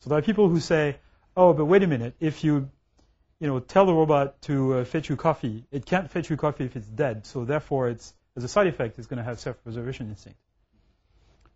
So 0.00 0.10
there 0.10 0.18
are 0.18 0.22
people 0.22 0.48
who 0.48 0.60
say, 0.60 0.96
oh, 1.36 1.52
but 1.54 1.64
wait 1.64 1.82
a 1.82 1.86
minute, 1.86 2.14
if 2.20 2.44
you, 2.44 2.70
you 3.44 3.50
know, 3.50 3.60
tell 3.60 3.84
the 3.84 3.92
robot 3.92 4.40
to 4.40 4.72
uh, 4.72 4.84
fetch 4.86 5.10
you 5.10 5.16
coffee, 5.16 5.64
it 5.70 5.84
can't 5.84 6.10
fetch 6.10 6.30
you 6.30 6.36
coffee 6.38 6.64
if 6.64 6.76
it's 6.76 6.86
dead, 6.86 7.26
so 7.26 7.44
therefore 7.44 7.90
it's, 7.90 8.14
as 8.38 8.42
a 8.42 8.48
side 8.48 8.68
effect, 8.68 8.98
it's 8.98 9.06
going 9.06 9.18
to 9.18 9.22
have 9.22 9.38
self-preservation 9.38 10.08
instinct. 10.08 10.38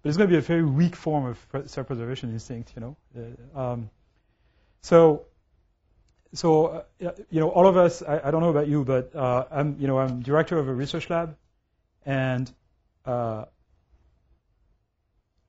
But 0.03 0.11
it's 0.11 0.19
going 0.19 0.29
to 0.29 0.35
be 0.35 0.37
a 0.37 0.43
very 0.43 0.67
weak 0.67 0.95
form 0.95 1.25
of 1.25 1.71
self-preservation 1.71 2.31
instinct, 2.31 2.73
you 2.77 2.83
know. 2.83 2.97
Uh, 3.17 3.59
um, 3.59 3.91
so 4.83 5.25
so 6.35 6.67
uh, 6.67 7.13
you 7.31 7.41
know 7.41 7.49
all 7.49 7.67
of 7.67 7.79
us 7.79 8.03
I, 8.03 8.21
I, 8.23 8.31
don't 8.31 8.43
know 8.43 8.51
about 8.51 8.69
you 8.69 8.85
but 8.85 9.17
uh, 9.17 9.47
i'm 9.51 9.77
you 9.81 9.87
know 9.87 9.99
i'm 9.99 10.21
director 10.21 10.59
of 10.59 10.69
a 10.69 10.75
research 10.75 11.09
lab 11.09 11.35
and 12.05 12.53
uh, 13.07 13.47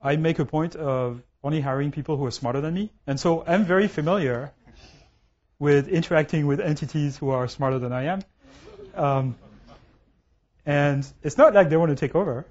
I 0.02 0.16
make 0.16 0.40
a 0.40 0.46
point 0.46 0.78
of 0.78 1.22
only 1.44 1.62
hiring 1.62 1.92
people 1.92 2.18
who 2.18 2.26
are 2.26 2.32
smarter 2.32 2.62
than 2.62 2.74
me. 2.74 2.92
And 3.08 3.20
so 3.20 3.44
I'm 3.46 3.66
very 3.66 3.88
familiar 3.88 4.54
with 5.60 5.88
interacting 5.90 6.48
with 6.48 6.60
entities 6.60 7.18
who 7.18 7.30
are 7.30 7.48
smarter 7.48 7.80
than 7.80 7.92
I 7.92 8.06
am. 8.06 8.22
Um, 8.96 9.36
and 10.66 11.06
it's 11.24 11.38
not 11.38 11.54
like 11.54 11.70
they 11.70 11.78
want 11.78 11.90
to 11.90 11.96
take 11.96 12.16
over. 12.16 12.46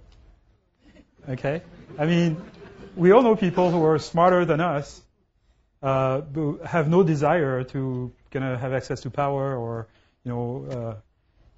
Okay? 1.28 1.62
I 1.98 2.06
mean, 2.06 2.36
we 2.96 3.12
all 3.12 3.22
know 3.22 3.36
people 3.36 3.70
who 3.70 3.84
are 3.84 3.98
smarter 3.98 4.44
than 4.44 4.60
us, 4.60 5.00
uh, 5.82 6.20
who 6.20 6.58
have 6.64 6.88
no 6.88 7.02
desire 7.02 7.64
to 7.64 8.12
kind 8.30 8.44
of 8.44 8.60
have 8.60 8.72
access 8.72 9.00
to 9.02 9.10
power 9.10 9.56
or, 9.56 9.88
you 10.24 10.32
know, 10.32 10.66
uh, 10.70 10.94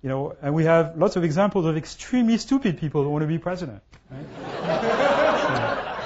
you 0.02 0.08
know, 0.08 0.34
and 0.40 0.54
we 0.54 0.64
have 0.64 0.96
lots 0.96 1.16
of 1.16 1.24
examples 1.24 1.66
of 1.66 1.76
extremely 1.76 2.38
stupid 2.38 2.78
people 2.78 3.02
who 3.02 3.10
want 3.10 3.22
to 3.22 3.26
be 3.26 3.38
president. 3.38 3.82
Right? 4.10 4.24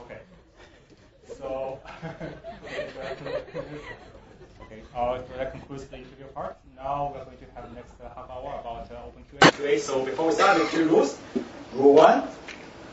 okay. 0.00 0.20
So, 1.38 1.80
okay, 4.62 4.82
uh, 4.94 5.18
that 5.36 5.52
concludes 5.52 5.84
the 5.86 5.96
interview 5.96 6.26
part. 6.34 6.56
Now 6.76 7.12
we're 7.14 7.24
going 7.24 7.38
to 7.38 7.44
have 7.54 7.68
the 7.70 7.74
next 7.76 7.92
uh, 8.00 8.08
half 8.14 8.30
hour 8.30 8.60
about 8.60 8.90
uh, 8.90 9.06
open 9.06 9.24
Q&A. 9.58 9.78
So 9.78 10.04
before 10.04 10.26
we 10.26 10.32
start 10.32 10.58
the 10.58 10.66
two 10.76 10.88
rules, 10.88 11.18
rule 11.74 11.94
one, 11.94 12.28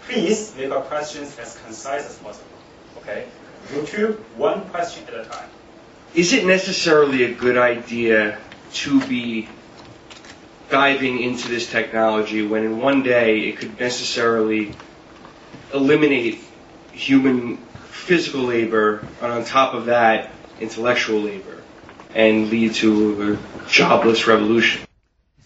please 0.08 0.54
make 0.56 0.70
your 0.70 0.82
questions 0.82 1.38
as 1.40 1.58
concise 1.66 2.06
as 2.06 2.18
possible. 2.18 2.48
Okay. 2.98 3.26
Rule 3.74 3.86
two, 3.86 4.24
one 4.36 4.70
question 4.70 5.04
at 5.08 5.14
a 5.14 5.24
time 5.26 5.50
is 6.14 6.32
it 6.34 6.46
necessarily 6.46 7.24
a 7.24 7.34
good 7.34 7.58
idea 7.58 8.38
to 8.72 9.00
be 9.08 9.50
diving 10.70 11.22
into 11.22 11.48
this 11.48 11.70
technology 11.70 12.46
when 12.46 12.64
in 12.64 12.80
one 12.80 13.04
day 13.04 13.42
it 13.42 13.58
could 13.58 13.80
necessarily 13.80 14.74
eliminate 15.74 16.40
human 16.92 17.58
physical 18.04 18.42
labor 18.42 19.04
and 19.22 19.32
on 19.32 19.46
top 19.46 19.74
of 19.74 19.86
that 19.86 20.32
intellectual 20.60 21.22
labor 21.22 21.64
and 22.14 22.50
lead 22.50 22.74
to 22.76 22.90
a 23.34 23.68
jobless 23.70 24.28
revolution? 24.28 24.86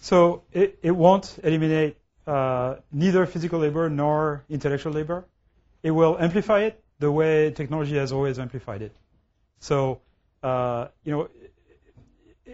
So 0.00 0.42
it, 0.52 0.78
it 0.82 0.90
won't 0.90 1.38
eliminate 1.42 1.96
uh, 2.26 2.76
neither 2.92 3.26
physical 3.26 3.60
labor 3.60 3.88
nor 3.88 4.44
intellectual 4.48 4.92
labor. 4.92 5.24
It 5.82 5.90
will 5.90 6.18
amplify 6.18 6.60
it 6.64 6.82
the 6.98 7.10
way 7.10 7.50
technology 7.52 7.96
has 7.96 8.12
always 8.12 8.38
amplified 8.38 8.82
it. 8.82 8.94
So 9.60 10.00
uh, 10.42 10.88
you 11.04 11.12
know, 11.12 11.28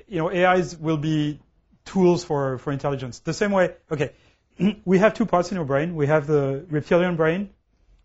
you 0.08 0.18
know, 0.18 0.30
AIs 0.30 0.76
will 0.76 0.96
be 0.96 1.40
tools 1.84 2.24
for, 2.24 2.58
for 2.58 2.72
intelligence. 2.72 3.20
The 3.20 3.34
same 3.34 3.52
way, 3.52 3.74
okay, 3.90 4.12
we 4.84 4.98
have 4.98 5.14
two 5.14 5.26
parts 5.26 5.52
in 5.52 5.58
our 5.58 5.64
brain. 5.64 5.94
We 5.94 6.06
have 6.06 6.26
the 6.26 6.64
reptilian 6.70 7.16
brain, 7.16 7.50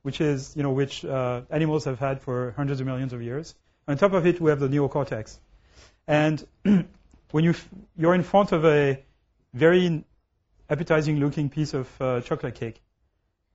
which 0.01 0.21
is, 0.21 0.55
you 0.55 0.63
know, 0.63 0.71
which 0.71 1.03
uh, 1.05 1.41
animals 1.49 1.85
have 1.85 1.99
had 1.99 2.21
for 2.21 2.53
hundreds 2.55 2.80
of 2.80 2.88
millions 2.88 3.13
of 3.13 3.21
years. 3.21 3.55
On 3.88 3.97
top 3.97 4.13
of 4.13 4.26
it, 4.26 4.39
we 4.39 4.49
have 4.49 4.59
the 4.59 4.67
neocortex. 4.67 5.38
And 6.07 6.45
when 7.31 7.43
you 7.43 7.53
you're 7.97 8.15
in 8.15 8.23
front 8.23 8.51
of 8.51 8.65
a 8.65 9.03
very 9.53 10.03
appetizing 10.69 11.19
looking 11.19 11.49
piece 11.49 11.73
of 11.73 12.01
uh, 12.01 12.21
chocolate 12.21 12.55
cake, 12.55 12.81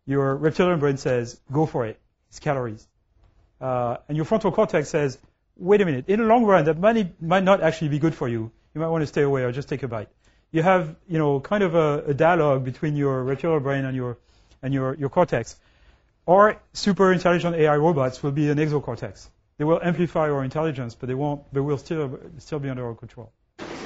your 0.06 0.36
reptilian 0.36 0.80
brain 0.80 0.96
says, 0.96 1.40
go 1.50 1.66
for 1.66 1.86
it. 1.86 1.98
It's 2.28 2.40
calories. 2.40 2.86
Uh, 3.60 3.96
and 4.08 4.16
your 4.16 4.26
frontal 4.26 4.52
cortex 4.52 4.88
says, 4.90 5.18
wait 5.56 5.80
a 5.80 5.84
minute, 5.84 6.04
in 6.08 6.20
the 6.20 6.26
long 6.26 6.44
run, 6.44 6.64
that 6.64 6.78
money 6.78 7.12
might 7.20 7.44
not 7.44 7.62
actually 7.62 7.88
be 7.88 7.98
good 7.98 8.14
for 8.14 8.28
you. 8.28 8.50
You 8.74 8.80
might 8.80 8.88
want 8.88 9.02
to 9.02 9.06
stay 9.06 9.22
away 9.22 9.44
or 9.44 9.52
just 9.52 9.68
take 9.68 9.82
a 9.82 9.88
bite. 9.88 10.08
You 10.50 10.62
have, 10.62 10.96
you 11.08 11.18
know, 11.18 11.40
kind 11.40 11.62
of 11.62 11.74
a, 11.74 12.04
a 12.08 12.14
dialogue 12.14 12.64
between 12.64 12.96
your 12.96 13.22
reptilian 13.22 13.62
brain 13.62 13.84
and 13.84 13.96
your 13.96 14.18
and 14.62 14.72
your, 14.72 14.94
your 14.94 15.10
cortex. 15.10 15.56
Or 16.26 16.56
super 16.72 17.12
intelligent 17.12 17.54
AI 17.56 17.76
robots 17.76 18.22
will 18.22 18.32
be 18.32 18.48
an 18.50 18.58
exocortex. 18.58 19.28
They 19.58 19.64
will 19.64 19.80
amplify 19.82 20.30
our 20.30 20.42
intelligence, 20.42 20.94
but 20.94 21.08
they 21.08 21.14
won't. 21.14 21.42
They 21.52 21.60
will 21.60 21.78
still 21.78 22.18
still 22.38 22.58
be 22.58 22.70
under 22.70 22.86
our 22.86 22.94
control. 22.94 23.30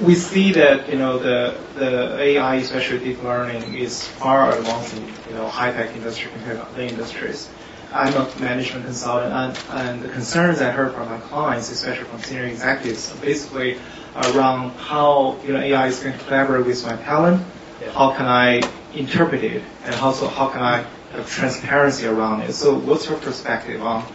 We 0.01 0.15
see 0.15 0.53
that 0.53 0.89
you 0.89 0.97
know 0.97 1.19
the 1.19 1.55
the 1.75 2.17
AI, 2.17 2.55
especially 2.55 2.99
deep 2.99 3.21
learning, 3.23 3.75
is 3.75 4.07
far 4.07 4.57
advanced 4.57 4.95
in 4.95 5.05
you 5.29 5.35
know 5.35 5.47
high 5.47 5.71
tech 5.71 5.95
industry 5.95 6.31
compared 6.31 6.57
to 6.57 6.63
other 6.63 6.81
industries. 6.81 7.49
I'm 7.93 8.13
a 8.13 8.39
management 8.39 8.85
consultant, 8.85 9.33
and, 9.33 9.57
and 9.81 10.01
the 10.01 10.09
concerns 10.09 10.61
I 10.61 10.69
heard 10.69 10.93
from 10.93 11.09
my 11.09 11.17
clients, 11.19 11.71
especially 11.71 12.05
from 12.05 12.19
senior 12.19 12.45
executives, 12.45 13.11
are 13.11 13.17
basically 13.17 13.79
around 14.15 14.71
how 14.71 15.37
you 15.45 15.53
know 15.53 15.59
AI 15.59 15.87
is 15.87 15.99
going 15.99 16.17
to 16.17 16.23
collaborate 16.25 16.65
with 16.65 16.85
my 16.85 16.95
talent. 17.03 17.45
Yeah. 17.81 17.91
How 17.91 18.15
can 18.15 18.25
I 18.25 18.61
interpret 18.93 19.43
it, 19.43 19.61
and 19.83 19.95
also 19.95 20.27
how 20.27 20.47
can 20.47 20.61
I 20.61 20.77
have 20.77 20.98
transparency 21.25 22.05
around 22.05 22.41
it? 22.41 22.53
So, 22.53 22.77
what's 22.77 23.09
your 23.09 23.19
perspective 23.19 23.81
on 23.81 24.05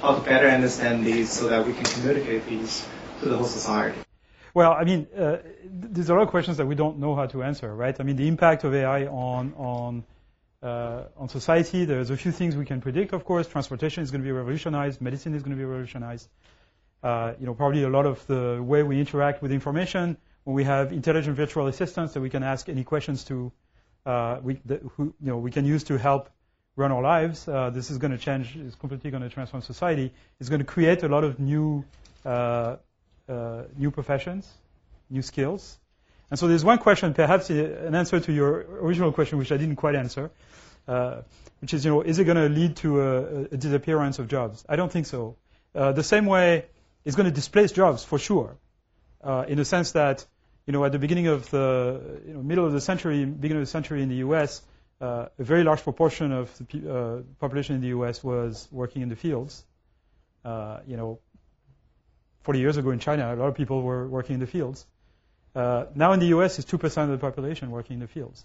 how 0.00 0.16
to 0.16 0.20
better 0.20 0.48
understand 0.48 1.06
these 1.06 1.30
so 1.30 1.48
that 1.48 1.66
we 1.66 1.72
can 1.72 1.84
communicate 1.84 2.46
these 2.46 2.86
to 3.20 3.28
the 3.28 3.36
whole 3.36 3.46
society? 3.46 3.98
Well, 4.54 4.72
I 4.72 4.84
mean, 4.84 5.06
uh, 5.16 5.38
there's 5.64 6.10
a 6.10 6.14
lot 6.14 6.22
of 6.22 6.28
questions 6.28 6.58
that 6.58 6.66
we 6.66 6.74
don't 6.74 6.98
know 6.98 7.14
how 7.14 7.26
to 7.26 7.42
answer, 7.42 7.74
right? 7.74 7.98
I 7.98 8.02
mean, 8.02 8.16
the 8.16 8.28
impact 8.28 8.64
of 8.64 8.74
AI 8.74 9.06
on 9.06 9.54
on 9.54 10.04
uh, 10.62 11.04
on 11.16 11.28
society. 11.28 11.84
There's 11.84 12.10
a 12.10 12.16
few 12.16 12.32
things 12.32 12.56
we 12.56 12.64
can 12.64 12.80
predict, 12.80 13.12
of 13.12 13.24
course. 13.24 13.48
Transportation 13.48 14.02
is 14.02 14.10
going 14.10 14.20
to 14.20 14.26
be 14.26 14.32
revolutionized. 14.32 15.00
Medicine 15.00 15.34
is 15.34 15.42
going 15.42 15.56
to 15.56 15.56
be 15.56 15.64
revolutionized. 15.64 16.28
Uh, 17.02 17.32
you 17.40 17.46
know, 17.46 17.54
probably 17.54 17.82
a 17.82 17.88
lot 17.88 18.06
of 18.06 18.24
the 18.26 18.62
way 18.62 18.82
we 18.82 19.00
interact 19.00 19.42
with 19.42 19.50
information 19.50 20.16
when 20.44 20.54
we 20.54 20.64
have 20.64 20.92
intelligent 20.92 21.36
virtual 21.36 21.66
assistants 21.66 22.14
that 22.14 22.20
we 22.20 22.30
can 22.30 22.42
ask 22.42 22.68
any 22.68 22.84
questions 22.84 23.24
to, 23.24 23.52
uh, 24.06 24.38
we, 24.42 24.60
who, 24.96 25.14
you 25.20 25.28
know, 25.30 25.38
we 25.38 25.50
can 25.50 25.64
use 25.64 25.84
to 25.84 25.98
help 25.98 26.30
run 26.76 26.92
our 26.92 27.02
lives. 27.02 27.46
Uh, 27.46 27.70
this 27.70 27.90
is 27.90 27.98
going 27.98 28.12
to 28.12 28.18
change. 28.18 28.56
It's 28.56 28.76
completely 28.76 29.10
going 29.10 29.22
to 29.22 29.28
transform 29.28 29.62
society. 29.62 30.12
It's 30.40 30.48
going 30.48 30.60
to 30.60 30.64
create 30.64 31.02
a 31.02 31.08
lot 31.08 31.24
of 31.24 31.38
new, 31.38 31.84
uh, 32.24 32.76
uh, 33.28 33.62
new 33.76 33.90
professions, 33.90 34.50
new 35.10 35.22
skills. 35.22 35.78
And 36.30 36.38
so 36.38 36.48
there's 36.48 36.64
one 36.64 36.78
question, 36.78 37.12
perhaps 37.12 37.50
an 37.50 37.94
answer 37.94 38.18
to 38.18 38.32
your 38.32 38.60
original 38.80 39.12
question, 39.12 39.38
which 39.38 39.52
I 39.52 39.58
didn't 39.58 39.76
quite 39.76 39.94
answer, 39.94 40.30
uh, 40.88 41.22
which 41.60 41.74
is, 41.74 41.84
you 41.84 41.90
know, 41.90 42.00
is 42.00 42.18
it 42.18 42.24
going 42.24 42.38
to 42.38 42.48
lead 42.48 42.76
to 42.76 43.00
a, 43.02 43.42
a, 43.42 43.56
disappearance 43.56 44.18
of 44.18 44.28
jobs? 44.28 44.64
I 44.66 44.76
don't 44.76 44.90
think 44.90 45.04
so. 45.04 45.36
Uh, 45.74 45.92
the 45.92 46.02
same 46.02 46.24
way, 46.24 46.64
it's 47.04 47.16
going 47.16 47.26
to 47.26 47.34
displace 47.34 47.72
jobs 47.72 48.02
for 48.02 48.18
sure, 48.18 48.56
uh, 49.22 49.44
in 49.46 49.58
the 49.58 49.66
sense 49.66 49.92
that, 49.92 50.24
you 50.66 50.72
know, 50.72 50.82
at 50.86 50.92
the 50.92 50.98
beginning 50.98 51.26
of 51.26 51.50
the 51.50 52.20
you 52.26 52.32
know, 52.32 52.42
middle 52.42 52.64
of 52.64 52.72
the 52.72 52.80
century, 52.80 53.26
beginning 53.26 53.60
of 53.60 53.66
the 53.66 53.70
century 53.70 54.02
in 54.02 54.08
the 54.08 54.16
U.S., 54.26 54.60
uh, 54.60 54.71
a 55.02 55.30
very 55.38 55.64
large 55.64 55.82
proportion 55.82 56.32
of 56.32 56.50
the 56.58 56.94
uh, 56.94 57.22
population 57.40 57.74
in 57.74 57.80
the 57.80 57.88
U.S. 57.88 58.22
was 58.22 58.68
working 58.70 59.02
in 59.02 59.08
the 59.08 59.16
fields. 59.16 59.64
Uh, 60.44 60.80
you 60.86 60.96
know, 60.96 61.18
40 62.42 62.60
years 62.60 62.76
ago 62.76 62.90
in 62.90 62.98
China, 62.98 63.34
a 63.34 63.36
lot 63.36 63.48
of 63.48 63.54
people 63.54 63.82
were 63.82 64.06
working 64.06 64.34
in 64.34 64.40
the 64.40 64.46
fields. 64.46 64.86
Uh, 65.54 65.84
now 65.94 66.12
in 66.12 66.20
the 66.20 66.26
U.S., 66.26 66.58
it's 66.58 66.70
2% 66.70 67.02
of 67.04 67.10
the 67.10 67.18
population 67.18 67.70
working 67.70 67.94
in 67.94 68.00
the 68.00 68.06
fields. 68.06 68.44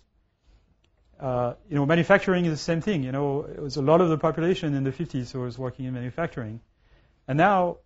Uh, 1.20 1.54
you 1.70 1.76
know, 1.76 1.86
manufacturing 1.86 2.46
is 2.46 2.52
the 2.52 2.58
same 2.58 2.82
thing. 2.82 3.04
You 3.04 3.12
know, 3.12 3.42
it 3.42 3.62
was 3.62 3.78
a 3.78 3.82
lot 3.82 4.02
of 4.02 4.10
the 4.10 4.18
population 4.18 4.76
in 4.76 4.84
the 4.84 4.92
50s 4.92 5.32
who 5.32 5.42
was 5.42 5.58
working 5.58 5.86
in 5.86 5.94
manufacturing. 5.94 6.60
And 7.28 7.38
now 7.38 7.78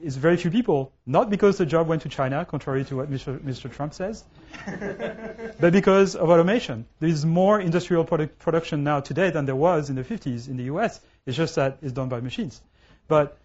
it's 0.00 0.16
very 0.16 0.36
few 0.36 0.50
people, 0.50 0.92
not 1.06 1.30
because 1.30 1.58
the 1.58 1.66
job 1.66 1.86
went 1.86 2.02
to 2.02 2.08
China, 2.08 2.44
contrary 2.44 2.84
to 2.84 2.96
what 2.96 3.10
Mr. 3.10 3.38
Mr. 3.38 3.72
Trump 3.72 3.94
says, 3.94 4.24
but 5.60 5.72
because 5.72 6.14
of 6.14 6.28
automation. 6.30 6.86
There 7.00 7.08
is 7.08 7.24
more 7.24 7.60
industrial 7.60 8.04
product 8.04 8.38
production 8.38 8.84
now 8.84 9.00
today 9.00 9.30
than 9.30 9.46
there 9.46 9.56
was 9.56 9.90
in 9.90 9.96
the 9.96 10.04
50s 10.04 10.48
in 10.48 10.56
the 10.56 10.64
US. 10.64 11.00
It's 11.26 11.36
just 11.36 11.54
that 11.56 11.78
it's 11.82 11.92
done 11.92 12.08
by 12.08 12.20
machines. 12.20 12.60
But, 13.08 13.36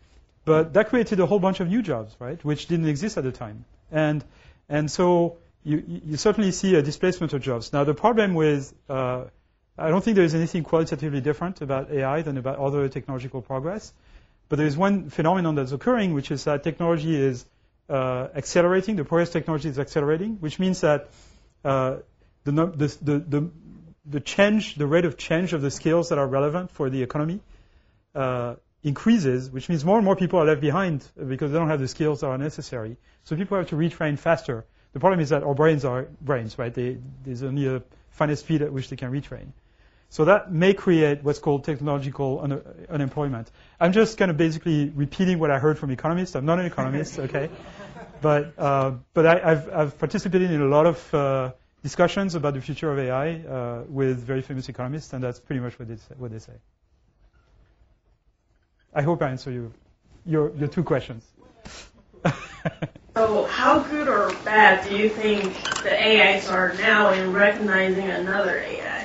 but 0.45 0.73
that 0.73 0.89
created 0.89 1.19
a 1.19 1.25
whole 1.25 1.39
bunch 1.39 1.59
of 1.59 1.67
new 1.67 1.81
jobs, 1.81 2.15
right, 2.19 2.43
which 2.43 2.67
didn't 2.67 2.87
exist 2.87 3.17
at 3.17 3.23
the 3.23 3.31
time. 3.31 3.65
And, 3.91 4.23
and 4.69 4.89
so 4.89 5.37
you, 5.63 5.83
you 6.05 6.17
certainly 6.17 6.51
see 6.51 6.75
a 6.75 6.81
displacement 6.81 7.33
of 7.33 7.41
jobs. 7.41 7.73
Now, 7.73 7.83
the 7.83 7.93
problem 7.93 8.33
with, 8.33 8.73
uh, 8.89 9.25
I 9.77 9.89
don't 9.89 10.03
think 10.03 10.15
there 10.15 10.25
is 10.25 10.33
anything 10.33 10.63
qualitatively 10.63 11.21
different 11.21 11.61
about 11.61 11.91
AI 11.91 12.21
than 12.21 12.37
about 12.37 12.57
other 12.57 12.87
technological 12.89 13.41
progress. 13.41 13.93
But 14.49 14.57
there 14.57 14.67
is 14.67 14.77
one 14.77 15.09
phenomenon 15.09 15.55
that's 15.55 15.71
occurring, 15.71 16.13
which 16.13 16.31
is 16.31 16.45
that 16.45 16.63
technology 16.63 17.15
is 17.15 17.45
uh, 17.89 18.27
accelerating. 18.35 18.95
The 18.95 19.03
progress 19.03 19.29
technology 19.29 19.69
is 19.69 19.79
accelerating, 19.79 20.37
which 20.37 20.59
means 20.59 20.81
that 20.81 21.09
uh, 21.65 21.97
the, 22.43 22.51
the, 22.51 23.19
the, 23.19 23.51
the, 24.05 24.19
change, 24.19 24.75
the 24.75 24.87
rate 24.87 25.05
of 25.05 25.17
change 25.17 25.53
of 25.53 25.61
the 25.61 25.71
skills 25.71 26.09
that 26.09 26.17
are 26.17 26.27
relevant 26.27 26.71
for 26.71 26.89
the 26.89 27.03
economy 27.03 27.41
uh, 28.15 28.55
increases, 28.83 29.49
which 29.51 29.67
means 29.67 29.83
more 29.83 29.97
and 29.97 30.05
more 30.05 30.15
people 30.15 30.39
are 30.39 30.45
left 30.45 30.61
behind 30.61 31.05
because 31.27 31.51
they 31.51 31.57
don't 31.57 31.69
have 31.69 31.79
the 31.79 31.87
skills 31.87 32.21
that 32.21 32.27
are 32.27 32.37
necessary. 32.37 32.97
So 33.25 33.35
people 33.35 33.57
have 33.57 33.69
to 33.69 33.75
retrain 33.75 34.17
faster. 34.17 34.65
The 34.93 34.99
problem 34.99 35.19
is 35.19 35.29
that 35.29 35.43
our 35.43 35.53
brains 35.53 35.83
are 35.83 36.07
brains, 36.21 36.57
right? 36.57 36.73
They, 36.73 36.97
there's 37.23 37.43
only 37.43 37.67
a 37.67 37.83
finite 38.11 38.39
speed 38.39 38.61
at 38.61 38.71
which 38.71 38.89
they 38.89 38.95
can 38.95 39.11
retrain. 39.11 39.51
So 40.09 40.25
that 40.25 40.51
may 40.51 40.73
create 40.73 41.23
what's 41.23 41.39
called 41.39 41.65
technological 41.65 42.39
un- 42.41 42.61
unemployment. 42.89 43.51
I'm 43.79 43.91
just 43.91 44.17
kind 44.17 44.31
of 44.31 44.37
basically 44.37 44.89
repeating 44.89 45.37
what 45.37 45.51
I 45.51 45.59
heard 45.59 45.77
from 45.77 45.91
economists. 45.91 46.35
I'm 46.35 46.45
not 46.45 46.59
an 46.59 46.65
economist, 46.65 47.19
okay? 47.25 47.49
But, 48.21 48.53
uh, 48.57 48.91
but 49.13 49.25
I, 49.25 49.49
have 49.49 49.69
I've 49.73 49.99
participated 49.99 50.51
in 50.51 50.61
a 50.61 50.65
lot 50.67 50.85
of 50.85 51.13
uh, 51.13 51.51
discussions 51.83 52.35
about 52.35 52.53
the 52.53 52.61
future 52.61 52.91
of 52.91 52.97
AI 52.97 53.39
uh, 53.39 53.83
with 53.89 54.19
very 54.19 54.41
famous 54.41 54.69
economists, 54.69 55.13
and 55.13 55.23
that's 55.23 55.39
pretty 55.39 55.59
much 55.59 55.77
what 55.77 55.89
they 55.89 55.97
say. 55.97 56.15
What 56.17 56.31
they 56.31 56.39
say. 56.39 56.53
I 58.93 59.01
hope 59.01 59.21
I 59.21 59.29
answer 59.29 59.51
you, 59.51 59.73
your, 60.25 60.55
your 60.55 60.69
two 60.69 60.83
questions. 60.83 61.23
so 63.15 63.45
how 63.45 63.79
good 63.79 64.07
or 64.07 64.33
bad 64.43 64.87
do 64.87 64.97
you 64.97 65.09
think 65.09 65.43
the 65.83 65.93
AIs 65.93 66.47
are 66.49 66.73
now 66.75 67.11
in 67.11 67.33
recognizing 67.33 68.07
another 68.09 68.57
AI? 68.57 68.96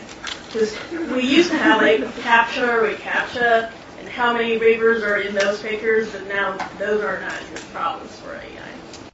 Because 0.53 0.77
we 1.11 1.23
used 1.23 1.51
to 1.51 1.57
have 1.57 1.81
like 1.81 2.01
CAPTCHA, 2.01 2.97
reCAPTCHA, 2.97 3.73
and 4.01 4.09
how 4.09 4.35
many 4.35 4.59
rivers 4.59 5.03
are 5.03 5.17
in 5.17 5.35
those 5.35 5.63
figures, 5.63 6.13
but 6.13 6.29
now 6.29 6.57
those 6.79 7.03
are 7.03 7.19
not 7.21 7.33
good 7.55 7.65
problems 7.73 8.15
for 8.21 8.35
AI. 8.35 8.69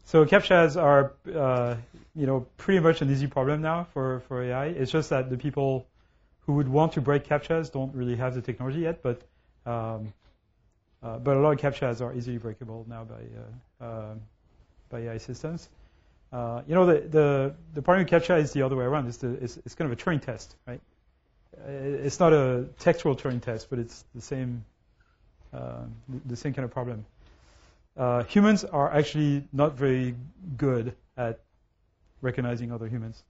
So 0.05 0.25
CAPTCHAs 0.25 0.81
are, 0.81 1.13
uh, 1.33 1.77
you 2.17 2.27
know, 2.27 2.47
pretty 2.57 2.81
much 2.81 3.03
an 3.03 3.11
easy 3.11 3.29
problem 3.29 3.63
now 3.63 3.87
for, 3.93 4.21
for 4.27 4.43
AI. 4.43 4.67
It's 4.67 4.91
just 4.91 5.11
that 5.11 5.31
the 5.31 5.37
people 5.37 5.87
who 6.41 6.55
would 6.55 6.69
want 6.69 6.95
to 6.95 7.01
break 7.01 7.25
CAPTCHAs 7.29 7.71
don't 7.71 7.95
really 7.95 8.17
have 8.17 8.35
the 8.35 8.43
technology 8.43 8.81
yet, 8.81 9.03
but 9.03 9.23
um, 9.65 10.13
uh, 11.03 11.19
but 11.19 11.37
a 11.37 11.41
lot 11.41 11.53
of 11.53 11.61
CAPTCHAs 11.61 12.01
are 12.01 12.15
easily 12.15 12.39
breakable 12.39 12.85
now 12.89 13.05
by 13.05 13.85
uh, 13.85 14.11
um, 14.11 14.21
by 14.89 15.01
AI 15.01 15.19
systems. 15.19 15.69
Uh, 16.33 16.63
you 16.67 16.75
know, 16.75 16.87
the, 16.87 17.01
the, 17.09 17.55
the 17.75 17.83
problem 17.83 18.05
with 18.05 18.13
CAPTCHA 18.13 18.41
is 18.41 18.53
the 18.53 18.63
other 18.63 18.77
way 18.77 18.85
around. 18.85 19.07
It's, 19.07 19.17
the, 19.19 19.33
it's, 19.43 19.57
it's 19.65 19.75
kind 19.75 19.91
of 19.91 19.99
a 19.99 20.03
Turing 20.03 20.21
test, 20.21 20.57
right? 20.67 20.81
Uh, 21.57 21.71
it's 21.71 22.21
not 22.21 22.33
a 22.33 22.67
textual 22.79 23.17
Turing 23.17 23.41
test, 23.43 23.71
but 23.71 23.79
it's 23.79 24.05
the 24.15 24.21
same, 24.21 24.65
uh, 25.53 25.85
the 26.27 26.37
same 26.37 26.55
kind 26.55 26.65
of 26.65 26.71
problem. 26.71 27.07
Uh, 27.97 28.23
humans 28.25 28.65
are 28.65 28.93
actually 28.93 29.45
not 29.53 29.77
very 29.77 30.15
good 30.57 30.95
at 31.17 31.41
recognizing 32.21 32.71
other 32.73 32.87
humans. 32.87 33.23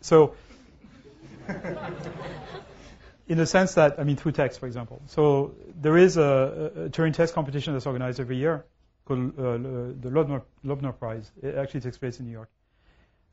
So, 0.00 0.34
in 3.28 3.38
the 3.38 3.46
sense 3.46 3.74
that, 3.74 3.98
I 3.98 4.04
mean, 4.04 4.16
through 4.16 4.32
text, 4.32 4.60
for 4.60 4.66
example. 4.66 5.00
So 5.06 5.54
there 5.80 5.96
is 5.96 6.16
a, 6.16 6.70
a 6.76 6.88
Turing 6.90 7.14
test 7.14 7.34
competition 7.34 7.72
that's 7.72 7.86
organized 7.86 8.20
every 8.20 8.36
year 8.36 8.64
called 9.04 9.38
uh, 9.38 9.52
the 9.52 10.42
Loebner 10.64 10.98
Prize. 10.98 11.30
It 11.42 11.56
actually 11.56 11.80
takes 11.80 11.98
place 11.98 12.20
in 12.20 12.26
New 12.26 12.32
York. 12.32 12.50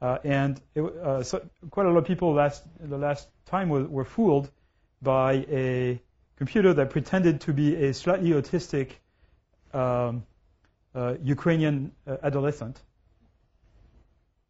Uh, 0.01 0.17
and 0.23 0.59
it, 0.73 0.81
uh, 0.81 1.21
so 1.21 1.47
quite 1.69 1.85
a 1.85 1.89
lot 1.89 1.99
of 1.99 2.05
people 2.05 2.33
last 2.33 2.63
the 2.79 2.97
last 2.97 3.27
time 3.45 3.69
were, 3.69 3.83
were, 3.83 4.05
fooled 4.05 4.49
by 5.01 5.45
a 5.51 6.01
computer 6.37 6.73
that 6.73 6.89
pretended 6.89 7.41
to 7.41 7.53
be 7.53 7.75
a 7.75 7.93
slightly 7.93 8.31
autistic 8.31 8.93
um, 9.73 10.23
uh, 10.95 11.13
Ukrainian 11.21 11.91
uh, 12.07 12.17
adolescent, 12.23 12.79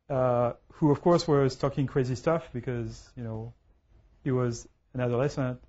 uh, 0.10 0.54
who 0.74 0.90
of 0.90 1.02
course 1.02 1.28
was 1.28 1.58
talking 1.58 1.86
crazy 1.86 2.16
stuff 2.16 2.48
because 2.54 3.10
you 3.18 3.24
know 3.24 3.54
he 4.24 4.32
was 4.32 4.70
an 4.94 5.02
adolescent 5.02 5.60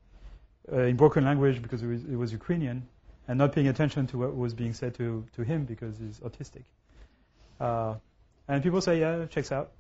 uh, 0.73 0.83
in 0.83 0.95
broken 0.95 1.25
language 1.25 1.61
because 1.61 1.83
it 1.83 1.89
was, 1.89 2.05
it 2.05 2.17
was, 2.17 2.33
Ukrainian, 2.33 2.87
and 3.27 3.37
not 3.37 3.53
paying 3.53 3.67
attention 3.67 4.07
to 4.09 4.19
what 4.19 4.37
was 4.37 4.55
being 4.55 4.75
said 4.75 4.95
to 4.95 5.27
to 5.35 5.43
him 5.43 5.65
because 5.65 5.99
he's 5.99 6.21
autistic. 6.21 6.63
And 8.49 8.63
people 8.63 8.81
say, 8.81 9.01
yeah, 9.01 9.23
it 9.23 9.31
checks 9.31 9.53
out. 9.53 9.71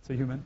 It's 0.00 0.10
a 0.10 0.14
human. 0.14 0.44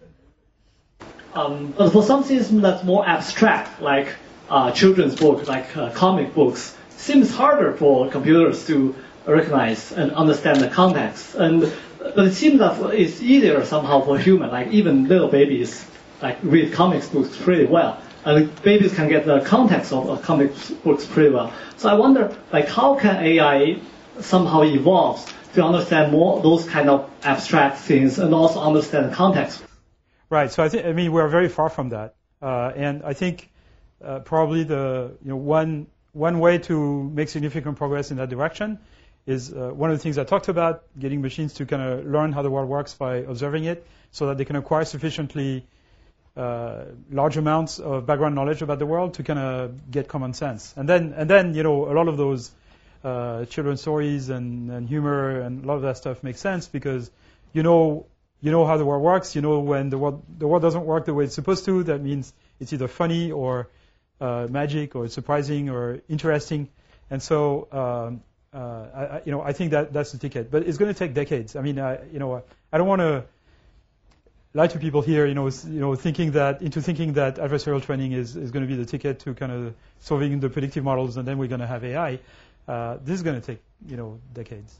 Um, 1.34 1.72
for 1.72 2.02
something 2.02 2.60
that's 2.60 2.84
more 2.84 3.06
abstract, 3.06 3.82
like 3.82 4.14
uh, 4.48 4.72
children's 4.72 5.16
book, 5.16 5.46
like 5.46 5.76
uh, 5.76 5.90
comic 5.90 6.34
books, 6.34 6.76
seems 6.90 7.34
harder 7.34 7.74
for 7.74 8.08
computers 8.10 8.66
to 8.66 8.94
recognize 9.26 9.92
and 9.92 10.12
understand 10.12 10.60
the 10.60 10.68
context. 10.68 11.34
And 11.34 11.72
but 11.98 12.26
it 12.26 12.32
seems 12.32 12.58
that 12.60 12.94
it's 12.94 13.20
easier 13.20 13.64
somehow 13.64 14.00
for 14.00 14.18
human, 14.18 14.50
like 14.50 14.68
even 14.68 15.08
little 15.08 15.28
babies, 15.28 15.84
like 16.22 16.38
read 16.42 16.72
comic 16.72 17.10
books 17.10 17.36
pretty 17.36 17.66
well. 17.66 18.00
And 18.24 18.54
babies 18.62 18.94
can 18.94 19.08
get 19.08 19.26
the 19.26 19.40
context 19.40 19.92
of 19.92 20.08
a 20.08 20.16
comic 20.18 20.52
books 20.82 21.06
pretty 21.06 21.30
well. 21.30 21.52
So 21.76 21.88
I 21.88 21.94
wonder, 21.94 22.36
like, 22.52 22.68
how 22.68 22.96
can 22.96 23.24
AI 23.24 23.80
somehow 24.20 24.62
evolve 24.62 25.24
to 25.54 25.64
understand 25.64 26.12
more 26.12 26.40
those 26.42 26.68
kind 26.68 26.88
of 26.88 27.10
abstract 27.22 27.78
things 27.78 28.18
and 28.18 28.34
also 28.34 28.60
understand 28.60 29.10
the 29.10 29.14
context? 29.14 29.62
Right. 30.30 30.50
So 30.50 30.62
I 30.62 30.68
think, 30.68 30.86
I 30.86 30.92
mean, 30.92 31.12
we're 31.12 31.28
very 31.28 31.48
far 31.48 31.68
from 31.68 31.90
that. 31.90 32.14
Uh, 32.40 32.72
and 32.76 33.02
I 33.02 33.14
think 33.14 33.50
uh, 34.04 34.20
probably 34.20 34.64
the, 34.64 35.16
you 35.22 35.30
know, 35.30 35.36
one, 35.36 35.86
one 36.12 36.38
way 36.38 36.58
to 36.58 37.02
make 37.02 37.28
significant 37.28 37.76
progress 37.76 38.10
in 38.10 38.18
that 38.18 38.28
direction 38.28 38.78
is 39.26 39.52
uh, 39.52 39.70
one 39.74 39.90
of 39.90 39.96
the 39.96 40.02
things 40.02 40.16
I 40.16 40.24
talked 40.24 40.48
about, 40.48 40.84
getting 40.98 41.20
machines 41.20 41.54
to 41.54 41.66
kind 41.66 41.82
of 41.82 42.06
learn 42.06 42.32
how 42.32 42.42
the 42.42 42.50
world 42.50 42.68
works 42.68 42.94
by 42.94 43.16
observing 43.16 43.64
it 43.64 43.86
so 44.10 44.28
that 44.28 44.38
they 44.38 44.44
can 44.44 44.56
acquire 44.56 44.84
sufficiently 44.84 45.66
uh, 46.36 46.84
large 47.10 47.36
amounts 47.36 47.78
of 47.78 48.06
background 48.06 48.34
knowledge 48.34 48.62
about 48.62 48.78
the 48.78 48.86
world 48.86 49.14
to 49.14 49.22
kind 49.22 49.38
of 49.38 49.90
get 49.90 50.08
common 50.08 50.32
sense. 50.32 50.72
And 50.76 50.88
then, 50.88 51.12
and 51.14 51.28
then, 51.28 51.54
you 51.54 51.62
know, 51.62 51.90
a 51.90 51.94
lot 51.94 52.08
of 52.08 52.16
those 52.16 52.50
uh, 53.04 53.44
children's 53.46 53.80
stories 53.80 54.28
and, 54.28 54.70
and 54.70 54.88
humor 54.88 55.40
and 55.40 55.64
a 55.64 55.66
lot 55.66 55.76
of 55.76 55.82
that 55.82 55.96
stuff 55.96 56.22
makes 56.22 56.40
sense 56.40 56.66
because 56.66 57.10
you 57.52 57.62
know, 57.62 58.06
you 58.40 58.50
know 58.50 58.66
how 58.66 58.76
the 58.76 58.84
world 58.84 59.02
works. 59.02 59.34
You 59.34 59.42
know 59.42 59.60
when 59.60 59.90
the 59.90 59.98
world, 59.98 60.22
the 60.38 60.46
world 60.46 60.62
doesn't 60.62 60.84
work 60.84 61.06
the 61.06 61.14
way 61.14 61.24
it's 61.24 61.34
supposed 61.34 61.64
to. 61.64 61.82
That 61.84 62.02
means 62.02 62.32
it's 62.60 62.72
either 62.72 62.88
funny 62.88 63.32
or 63.32 63.68
uh, 64.20 64.46
magic 64.50 64.94
or 64.94 65.08
surprising 65.08 65.70
or 65.70 66.00
interesting. 66.08 66.68
And 67.10 67.22
so, 67.22 67.68
um, 67.72 68.22
uh, 68.52 69.16
I, 69.16 69.22
you 69.24 69.32
know, 69.32 69.42
I 69.42 69.52
think 69.52 69.72
that 69.72 69.92
that's 69.92 70.12
the 70.12 70.18
ticket. 70.18 70.50
But 70.50 70.66
it's 70.66 70.78
going 70.78 70.92
to 70.92 70.98
take 70.98 71.14
decades. 71.14 71.56
I 71.56 71.62
mean, 71.62 71.78
I, 71.78 71.98
you 72.12 72.18
know, 72.18 72.42
I 72.72 72.78
don't 72.78 72.86
want 72.86 73.00
to 73.00 73.24
lie 74.54 74.66
to 74.66 74.78
people 74.78 75.02
here, 75.02 75.26
you 75.26 75.34
know, 75.34 75.48
you 75.48 75.80
know, 75.80 75.94
thinking 75.94 76.32
that 76.32 76.62
into 76.62 76.80
thinking 76.80 77.14
that 77.14 77.36
adversarial 77.36 77.82
training 77.82 78.12
is, 78.12 78.36
is 78.36 78.50
going 78.50 78.66
to 78.66 78.68
be 78.68 78.76
the 78.76 78.86
ticket 78.86 79.20
to 79.20 79.34
kind 79.34 79.52
of 79.52 79.74
solving 80.00 80.40
the 80.40 80.48
predictive 80.48 80.84
models, 80.84 81.16
and 81.16 81.26
then 81.28 81.38
we're 81.38 81.48
going 81.48 81.60
to 81.60 81.66
have 81.66 81.84
AI. 81.84 82.18
Uh, 82.68 82.98
this 83.02 83.14
is 83.14 83.22
going 83.22 83.40
to 83.40 83.46
take, 83.46 83.62
you 83.88 83.96
know, 83.96 84.20
decades, 84.34 84.72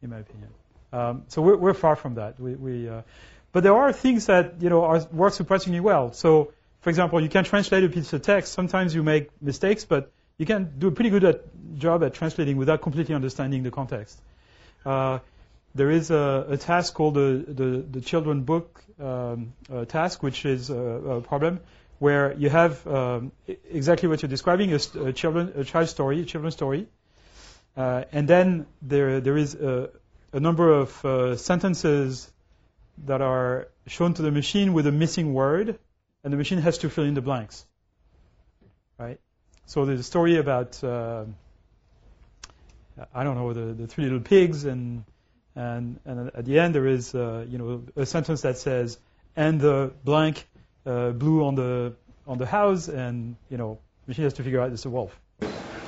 in 0.00 0.10
my 0.10 0.18
opinion. 0.18 0.48
Um, 0.92 1.24
so 1.28 1.42
we're, 1.42 1.56
we're 1.56 1.74
far 1.74 1.96
from 1.96 2.14
that. 2.14 2.38
We, 2.38 2.54
we 2.54 2.88
uh, 2.88 3.02
but 3.52 3.62
there 3.62 3.74
are 3.74 3.92
things 3.92 4.26
that 4.26 4.60
you 4.60 4.70
know 4.70 4.84
are, 4.84 5.00
work 5.10 5.32
surprisingly 5.32 5.80
well. 5.80 6.12
So, 6.12 6.52
for 6.82 6.90
example, 6.90 7.20
you 7.20 7.28
can 7.28 7.44
translate 7.44 7.84
a 7.84 7.88
piece 7.88 8.12
of 8.12 8.22
text. 8.22 8.52
Sometimes 8.52 8.94
you 8.94 9.02
make 9.02 9.30
mistakes, 9.42 9.84
but 9.84 10.12
you 10.38 10.46
can 10.46 10.78
do 10.78 10.88
a 10.88 10.92
pretty 10.92 11.10
good 11.10 11.24
at, 11.24 11.78
job 11.78 12.04
at 12.04 12.14
translating 12.14 12.56
without 12.58 12.82
completely 12.82 13.14
understanding 13.14 13.62
the 13.62 13.70
context. 13.70 14.20
Uh, 14.84 15.18
there 15.74 15.90
is 15.90 16.10
a, 16.10 16.46
a, 16.50 16.56
task 16.56 16.94
called 16.94 17.14
the, 17.14 17.44
the, 17.48 17.84
the 17.90 18.00
children 18.00 18.42
book 18.42 18.82
um, 19.00 19.52
uh, 19.72 19.84
task, 19.84 20.22
which 20.22 20.44
is 20.44 20.70
a, 20.70 20.76
a, 20.76 21.20
problem 21.20 21.60
where 21.98 22.34
you 22.34 22.48
have 22.50 22.86
um, 22.86 23.32
exactly 23.70 24.08
what 24.08 24.22
you're 24.22 24.28
describing, 24.28 24.72
a, 24.72 24.78
a, 25.02 25.12
children, 25.12 25.52
a 25.56 25.64
child 25.64 25.88
story, 25.88 26.20
a 26.20 26.24
children's 26.24 26.54
story, 26.54 26.86
uh, 27.76 28.04
and 28.12 28.26
then 28.26 28.66
there, 28.80 29.20
there 29.20 29.36
is 29.36 29.54
a, 29.54 29.90
a 30.32 30.40
number 30.40 30.72
of 30.72 31.04
uh, 31.04 31.36
sentences 31.36 32.30
that 33.04 33.20
are 33.20 33.68
shown 33.86 34.14
to 34.14 34.22
the 34.22 34.30
machine 34.30 34.72
with 34.72 34.86
a 34.86 34.92
missing 34.92 35.34
word, 35.34 35.78
and 36.24 36.32
the 36.32 36.36
machine 36.36 36.58
has 36.58 36.78
to 36.78 36.88
fill 36.88 37.04
in 37.04 37.14
the 37.14 37.20
blanks. 37.20 37.66
Right? 38.98 39.20
So 39.66 39.84
there's 39.84 40.00
a 40.00 40.04
story 40.04 40.38
about, 40.38 40.82
uh, 40.82 41.24
I 43.14 43.24
don't 43.24 43.34
know, 43.36 43.52
the, 43.52 43.74
the 43.74 43.86
three 43.86 44.04
little 44.04 44.20
pigs, 44.20 44.64
and, 44.64 45.04
and, 45.54 46.00
and 46.06 46.30
at 46.34 46.44
the 46.46 46.58
end 46.58 46.74
there 46.74 46.86
is, 46.86 47.14
uh, 47.14 47.44
you 47.48 47.58
know, 47.58 47.84
a 47.94 48.06
sentence 48.06 48.40
that 48.42 48.56
says, 48.56 48.98
and 49.36 49.60
the 49.60 49.92
blank 50.02 50.48
uh, 50.86 51.10
blew 51.10 51.44
on 51.44 51.56
the, 51.56 51.94
on 52.26 52.38
the 52.38 52.46
house, 52.46 52.88
and, 52.88 53.36
you 53.50 53.58
know, 53.58 53.78
machine 54.06 54.24
has 54.24 54.34
to 54.34 54.42
figure 54.42 54.60
out 54.60 54.72
it's 54.72 54.86
a 54.86 54.90
wolf. 54.90 55.20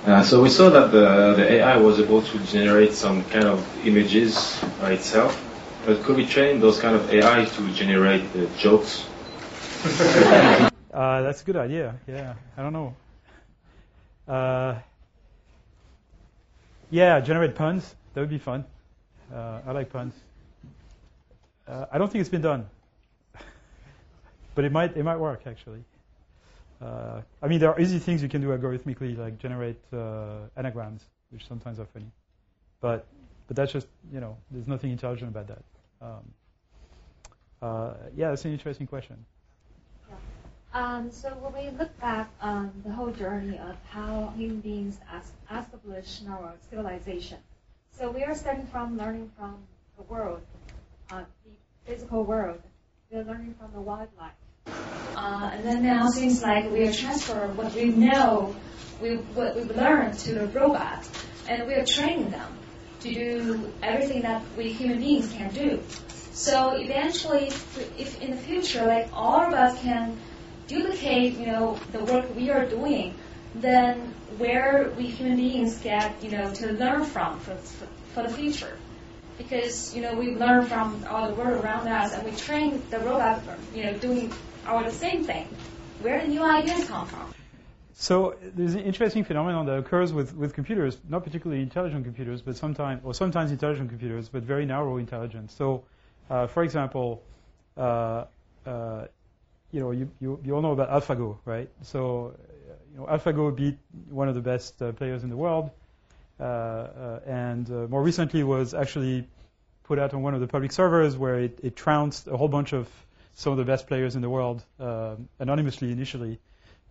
Uh, 0.04 0.22
so 0.22 0.42
we 0.42 0.48
saw 0.48 0.70
that 0.70 0.92
the, 0.92 1.34
the 1.36 1.52
AI 1.54 1.76
was 1.76 2.00
able 2.00 2.22
to 2.22 2.38
generate 2.40 2.92
some 2.92 3.24
kind 3.24 3.46
of 3.46 3.86
images 3.86 4.58
by 4.80 4.92
itself, 4.92 5.36
but 5.84 6.02
could 6.04 6.16
we 6.16 6.24
train 6.26 6.60
those 6.60 6.78
kind 6.78 6.94
of 6.94 7.12
AI 7.12 7.44
to 7.44 7.72
generate 7.72 8.24
jokes? 8.56 9.04
uh, 9.84 11.22
that's 11.22 11.42
a 11.42 11.44
good 11.44 11.56
idea. 11.56 11.94
Yeah, 12.06 12.34
I 12.56 12.62
don't 12.62 12.72
know. 12.72 12.94
Uh, 14.26 14.78
yeah, 16.90 17.20
generate 17.20 17.54
puns. 17.54 17.94
That 18.14 18.20
would 18.20 18.30
be 18.30 18.38
fun. 18.38 18.64
Uh, 19.34 19.60
I 19.66 19.72
like 19.72 19.90
puns. 19.90 20.14
I 21.68 21.98
don't 21.98 22.10
think 22.10 22.20
it's 22.20 22.30
been 22.30 22.40
done, 22.40 22.66
but 24.54 24.64
it 24.64 24.72
might 24.72 24.96
it 24.96 25.02
might 25.04 25.18
work 25.18 25.42
actually. 25.46 25.84
Uh, 26.80 27.22
I 27.42 27.48
mean, 27.48 27.58
there 27.58 27.70
are 27.72 27.80
easy 27.80 27.98
things 27.98 28.22
you 28.22 28.28
can 28.28 28.40
do 28.40 28.48
algorithmically, 28.48 29.16
like 29.18 29.38
generate 29.38 29.80
uh, 29.92 30.46
anagrams, 30.56 31.04
which 31.30 31.46
sometimes 31.46 31.80
are 31.80 31.86
funny. 31.86 32.10
But 32.80 33.06
but 33.46 33.56
that's 33.56 33.72
just 33.72 33.88
you 34.12 34.20
know, 34.20 34.36
there's 34.50 34.68
nothing 34.68 34.92
intelligent 34.92 35.30
about 35.30 35.48
that. 35.48 35.62
Um, 36.00 36.32
uh, 37.60 37.94
yeah, 38.16 38.28
that's 38.30 38.44
an 38.44 38.52
interesting 38.52 38.86
question. 38.86 39.24
Um, 40.74 41.10
so 41.10 41.30
when 41.30 41.64
we 41.64 41.70
look 41.78 41.98
back 41.98 42.30
on 42.42 42.70
the 42.84 42.92
whole 42.92 43.10
journey 43.10 43.58
of 43.58 43.76
how 43.88 44.32
human 44.36 44.60
beings 44.60 45.00
established 45.50 46.22
our 46.28 46.52
civilization, 46.70 47.38
so 47.90 48.10
we 48.10 48.22
are 48.22 48.34
starting 48.34 48.66
from 48.66 48.96
learning 48.96 49.32
from 49.36 49.56
the 49.96 50.02
world, 50.04 50.42
uh, 51.10 51.24
the 51.44 51.50
physical 51.90 52.22
world. 52.22 52.60
We 53.10 53.18
are 53.18 53.24
learning 53.24 53.54
from 53.58 53.72
the 53.72 53.80
wildlife 53.80 54.32
uh, 55.16 55.50
and 55.52 55.64
then 55.64 55.82
now 55.82 56.08
seems 56.08 56.42
like 56.42 56.70
we 56.70 56.86
are 56.86 56.92
transferring 56.92 57.56
what 57.56 57.74
we 57.74 57.86
know, 57.86 58.54
we, 59.00 59.16
what 59.16 59.56
we've 59.56 59.76
learned 59.76 60.18
to 60.18 60.34
the 60.34 60.46
robot, 60.48 61.08
and 61.48 61.66
we 61.66 61.74
are 61.74 61.84
training 61.84 62.30
them 62.30 62.58
to 63.00 63.12
do 63.12 63.72
everything 63.82 64.22
that 64.22 64.42
we 64.56 64.72
human 64.72 64.98
beings 64.98 65.32
can 65.32 65.52
do. 65.52 65.80
So 66.32 66.76
eventually, 66.76 67.46
if 67.98 68.20
in 68.22 68.30
the 68.30 68.36
future, 68.36 68.86
like 68.86 69.08
all 69.12 69.46
of 69.46 69.54
us 69.54 69.80
can 69.80 70.16
duplicate, 70.68 71.36
you 71.38 71.46
know, 71.46 71.78
the 71.92 72.04
work 72.04 72.34
we 72.36 72.50
are 72.50 72.66
doing, 72.66 73.14
then 73.54 74.14
where 74.36 74.92
we 74.96 75.06
human 75.06 75.36
beings 75.36 75.78
get, 75.78 76.22
you 76.22 76.30
know, 76.30 76.52
to 76.54 76.72
learn 76.74 77.04
from 77.04 77.40
for, 77.40 77.56
for 78.14 78.22
the 78.22 78.28
future. 78.28 78.76
Because, 79.36 79.94
you 79.94 80.02
know, 80.02 80.14
we 80.14 80.34
learn 80.34 80.66
from 80.66 81.04
all 81.08 81.28
the 81.28 81.34
world 81.34 81.64
around 81.64 81.88
us 81.88 82.12
and 82.12 82.24
we 82.24 82.32
train 82.32 82.82
the 82.90 82.98
robot, 83.00 83.42
you 83.74 83.84
know, 83.84 83.94
doing 83.98 84.32
are 84.68 84.84
the 84.84 84.92
same 84.92 85.24
thing. 85.24 85.48
Where 86.00 86.20
do 86.20 86.28
new 86.28 86.42
ideas 86.42 86.88
come 86.88 87.06
from? 87.06 87.34
So 87.94 88.36
there's 88.40 88.74
an 88.74 88.82
interesting 88.82 89.24
phenomenon 89.24 89.66
that 89.66 89.78
occurs 89.78 90.12
with, 90.12 90.34
with 90.34 90.54
computers, 90.54 90.96
not 91.08 91.24
particularly 91.24 91.62
intelligent 91.62 92.04
computers, 92.04 92.42
but 92.42 92.56
sometimes, 92.56 93.00
or 93.04 93.12
sometimes 93.12 93.50
intelligent 93.50 93.88
computers, 93.88 94.28
but 94.28 94.44
very 94.44 94.66
narrow 94.66 94.98
intelligence. 94.98 95.52
So, 95.54 95.84
uh, 96.30 96.46
for 96.46 96.62
example, 96.62 97.24
uh, 97.76 98.26
uh, 98.64 99.06
you 99.72 99.80
know, 99.80 99.90
you, 99.90 100.10
you, 100.20 100.40
you 100.44 100.54
all 100.54 100.62
know 100.62 100.72
about 100.72 100.90
AlphaGo, 100.90 101.38
right? 101.44 101.68
So, 101.82 102.36
you 102.92 103.00
know, 103.00 103.06
AlphaGo 103.06 103.56
beat 103.56 103.78
one 104.10 104.28
of 104.28 104.36
the 104.36 104.42
best 104.42 104.80
uh, 104.80 104.92
players 104.92 105.24
in 105.24 105.30
the 105.30 105.36
world, 105.36 105.70
uh, 106.38 106.44
uh, 106.44 107.20
and 107.26 107.68
more 107.90 108.02
recently 108.02 108.44
was 108.44 108.74
actually 108.74 109.26
put 109.82 109.98
out 109.98 110.14
on 110.14 110.22
one 110.22 110.34
of 110.34 110.40
the 110.40 110.46
public 110.46 110.70
servers 110.70 111.16
where 111.16 111.40
it, 111.40 111.58
it 111.64 111.74
trounced 111.74 112.28
a 112.28 112.36
whole 112.36 112.48
bunch 112.48 112.72
of 112.72 112.88
some 113.38 113.52
of 113.52 113.56
the 113.56 113.64
best 113.64 113.86
players 113.86 114.16
in 114.16 114.20
the 114.20 114.28
world 114.28 114.64
uh, 114.80 115.14
anonymously 115.38 115.92
initially. 115.92 116.40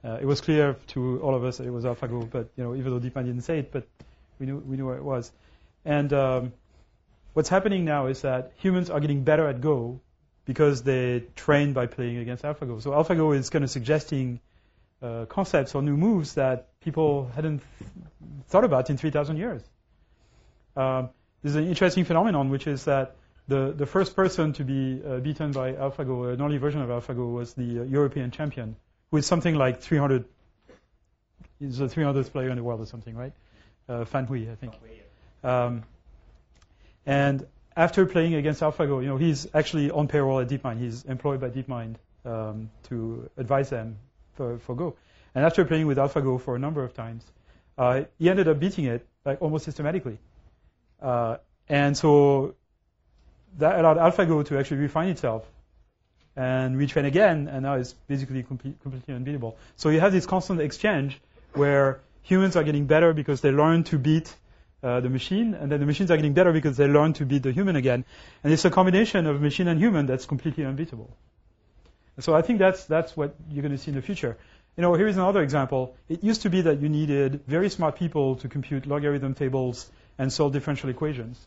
Uh, 0.01 0.17
it 0.21 0.25
was 0.25 0.39
clear 0.39 0.77
to 0.87 1.19
all 1.19 1.35
of 1.35 1.43
us 1.43 1.57
that 1.57 1.67
it 1.67 1.71
was 1.71 1.83
AlphaGo, 1.83 2.29
but 2.31 2.47
you 2.55 2.63
know, 2.63 2.73
even 2.73 2.93
though 2.93 3.01
DeepMind 3.01 3.25
didn't 3.25 3.41
say 3.41 3.59
it, 3.59 3.69
but 3.69 3.85
we 4.39 4.45
knew 4.45 4.57
we 4.59 4.77
knew 4.77 4.85
where 4.85 4.95
it 4.95 5.03
was. 5.03 5.29
And 5.83 6.13
um, 6.13 6.53
what's 7.33 7.49
happening 7.49 7.83
now 7.83 8.07
is 8.07 8.21
that 8.21 8.53
humans 8.59 8.89
are 8.89 9.01
getting 9.01 9.25
better 9.25 9.45
at 9.45 9.59
Go 9.59 9.99
because 10.45 10.83
they 10.83 11.25
train 11.35 11.73
by 11.73 11.85
playing 11.85 12.15
against 12.15 12.43
AlphaGo. 12.43 12.81
So 12.81 12.91
AlphaGo 12.91 13.35
is 13.35 13.49
kind 13.49 13.65
of 13.65 13.69
suggesting 13.69 14.39
uh, 15.01 15.25
concepts 15.25 15.75
or 15.75 15.81
new 15.81 15.97
moves 15.97 16.35
that 16.35 16.79
people 16.79 17.29
hadn't 17.35 17.61
thought 18.47 18.63
about 18.63 18.89
in 18.89 18.95
3,000 18.95 19.35
years. 19.35 19.61
Um, 20.77 21.09
there's 21.43 21.55
an 21.55 21.67
interesting 21.67 22.05
phenomenon, 22.05 22.49
which 22.49 22.67
is 22.67 22.85
that 22.85 23.17
the, 23.47 23.73
the 23.75 23.85
first 23.85 24.15
person 24.15 24.53
to 24.53 24.63
be 24.63 25.01
uh, 25.05 25.19
beaten 25.19 25.51
by 25.51 25.73
AlphaGo, 25.73 26.33
an 26.33 26.41
early 26.41 26.57
version 26.57 26.81
of 26.81 26.89
AlphaGo, 26.89 27.33
was 27.33 27.53
the 27.53 27.81
uh, 27.81 27.83
European 27.83 28.31
champion, 28.31 28.75
who 29.11 29.17
is 29.17 29.25
something 29.25 29.55
like 29.55 29.81
300. 29.81 30.25
He's 31.59 31.77
the 31.77 31.85
300th 31.85 32.31
player 32.31 32.49
in 32.49 32.57
the 32.57 32.63
world 32.63 32.81
or 32.81 32.85
something, 32.85 33.15
right? 33.15 33.33
Uh, 33.87 34.05
Fan 34.05 34.25
Hui, 34.25 34.51
I 34.51 34.55
think. 34.55 34.73
Um, 35.43 35.83
and 37.05 37.47
after 37.75 38.05
playing 38.05 38.35
against 38.35 38.61
AlphaGo, 38.61 39.01
you 39.01 39.07
know, 39.07 39.17
he's 39.17 39.47
actually 39.53 39.91
on 39.91 40.07
payroll 40.07 40.39
at 40.39 40.49
DeepMind. 40.49 40.79
He's 40.79 41.05
employed 41.05 41.39
by 41.39 41.49
DeepMind 41.49 41.95
um, 42.25 42.69
to 42.89 43.29
advise 43.37 43.69
them 43.69 43.97
for, 44.33 44.59
for 44.59 44.75
Go. 44.75 44.97
And 45.33 45.45
after 45.45 45.63
playing 45.63 45.87
with 45.87 45.97
AlphaGo 45.97 46.41
for 46.41 46.55
a 46.55 46.59
number 46.59 46.83
of 46.83 46.93
times, 46.93 47.23
uh, 47.77 48.03
he 48.19 48.29
ended 48.29 48.47
up 48.47 48.59
beating 48.59 48.85
it 48.85 49.07
like 49.23 49.41
almost 49.41 49.65
systematically. 49.65 50.17
Uh, 51.01 51.37
and 51.69 51.95
so 51.95 52.55
that 53.57 53.79
allowed 53.79 53.97
AlphaGo 53.97 54.45
to 54.47 54.59
actually 54.59 54.77
refine 54.77 55.09
itself 55.09 55.45
and 56.35 56.77
retrain 56.77 57.05
again, 57.05 57.47
and 57.47 57.63
now 57.63 57.75
it's 57.75 57.93
basically 57.93 58.43
complete, 58.43 58.79
completely 58.81 59.13
unbeatable. 59.15 59.57
So 59.75 59.89
you 59.89 59.99
have 59.99 60.11
this 60.11 60.25
constant 60.25 60.61
exchange 60.61 61.19
where 61.53 61.99
humans 62.21 62.55
are 62.55 62.63
getting 62.63 62.85
better 62.85 63.13
because 63.13 63.41
they 63.41 63.51
learn 63.51 63.83
to 63.85 63.97
beat 63.97 64.33
uh, 64.83 64.99
the 64.99 65.09
machine, 65.09 65.55
and 65.55 65.71
then 65.71 65.79
the 65.79 65.85
machines 65.87 66.11
are 66.11 66.15
getting 66.15 66.33
better 66.33 66.53
because 66.53 66.77
they 66.77 66.87
learn 66.87 67.13
to 67.13 67.25
beat 67.25 67.41
the 67.41 67.51
human 67.51 67.75
again. 67.75 68.05
And 68.43 68.53
it's 68.53 68.65
a 68.65 68.69
combination 68.69 69.25
of 69.25 69.41
machine 69.41 69.67
and 69.67 69.79
human 69.79 70.05
that's 70.05 70.25
completely 70.25 70.65
unbeatable. 70.65 71.09
So 72.19 72.35
I 72.35 72.41
think 72.41 72.59
that's 72.59 72.85
that's 72.85 73.17
what 73.17 73.35
you're 73.49 73.61
going 73.61 73.71
to 73.71 73.77
see 73.77 73.89
in 73.89 73.95
the 73.95 74.01
future. 74.01 74.37
You 74.75 74.83
know, 74.83 74.93
here's 74.93 75.17
another 75.17 75.41
example. 75.41 75.95
It 76.07 76.23
used 76.23 76.43
to 76.43 76.51
be 76.51 76.61
that 76.61 76.81
you 76.81 76.89
needed 76.89 77.41
very 77.47 77.69
smart 77.69 77.95
people 77.95 78.35
to 78.37 78.47
compute 78.47 78.85
logarithm 78.85 79.33
tables 79.33 79.89
and 80.19 80.31
solve 80.31 80.53
differential 80.53 80.89
equations. 80.89 81.43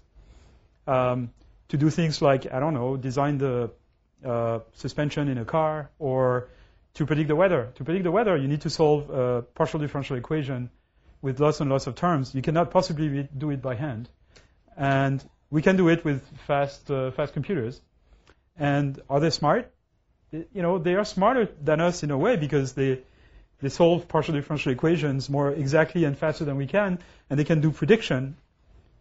Um, 0.86 1.30
to 1.70 1.76
do 1.76 1.88
things 1.88 2.20
like, 2.20 2.52
I 2.52 2.60
don't 2.60 2.74
know, 2.74 2.96
design 2.96 3.38
the 3.38 3.70
uh, 4.24 4.60
suspension 4.74 5.28
in 5.28 5.38
a 5.38 5.44
car 5.44 5.90
or 5.98 6.48
to 6.94 7.06
predict 7.06 7.28
the 7.28 7.36
weather. 7.36 7.72
To 7.76 7.84
predict 7.84 8.04
the 8.04 8.10
weather, 8.10 8.36
you 8.36 8.48
need 8.48 8.62
to 8.62 8.70
solve 8.70 9.08
a 9.10 9.42
partial 9.42 9.78
differential 9.80 10.16
equation 10.16 10.70
with 11.22 11.38
lots 11.38 11.60
and 11.60 11.70
lots 11.70 11.86
of 11.86 11.94
terms. 11.94 12.34
You 12.34 12.42
cannot 12.42 12.70
possibly 12.70 13.28
do 13.36 13.50
it 13.50 13.62
by 13.62 13.76
hand. 13.76 14.08
And 14.76 15.24
we 15.50 15.62
can 15.62 15.76
do 15.76 15.88
it 15.88 16.04
with 16.04 16.26
fast, 16.46 16.90
uh, 16.90 17.12
fast 17.12 17.34
computers. 17.34 17.80
And 18.58 19.00
are 19.08 19.20
they 19.20 19.30
smart? 19.30 19.72
You 20.32 20.62
know, 20.62 20.78
they 20.78 20.94
are 20.94 21.04
smarter 21.04 21.48
than 21.62 21.80
us 21.80 22.02
in 22.02 22.10
a 22.10 22.18
way 22.18 22.36
because 22.36 22.72
they, 22.72 23.00
they 23.60 23.68
solve 23.68 24.08
partial 24.08 24.34
differential 24.34 24.72
equations 24.72 25.30
more 25.30 25.50
exactly 25.50 26.04
and 26.04 26.18
faster 26.18 26.44
than 26.44 26.56
we 26.56 26.66
can, 26.66 26.98
and 27.28 27.38
they 27.38 27.44
can 27.44 27.60
do 27.60 27.70
prediction 27.70 28.36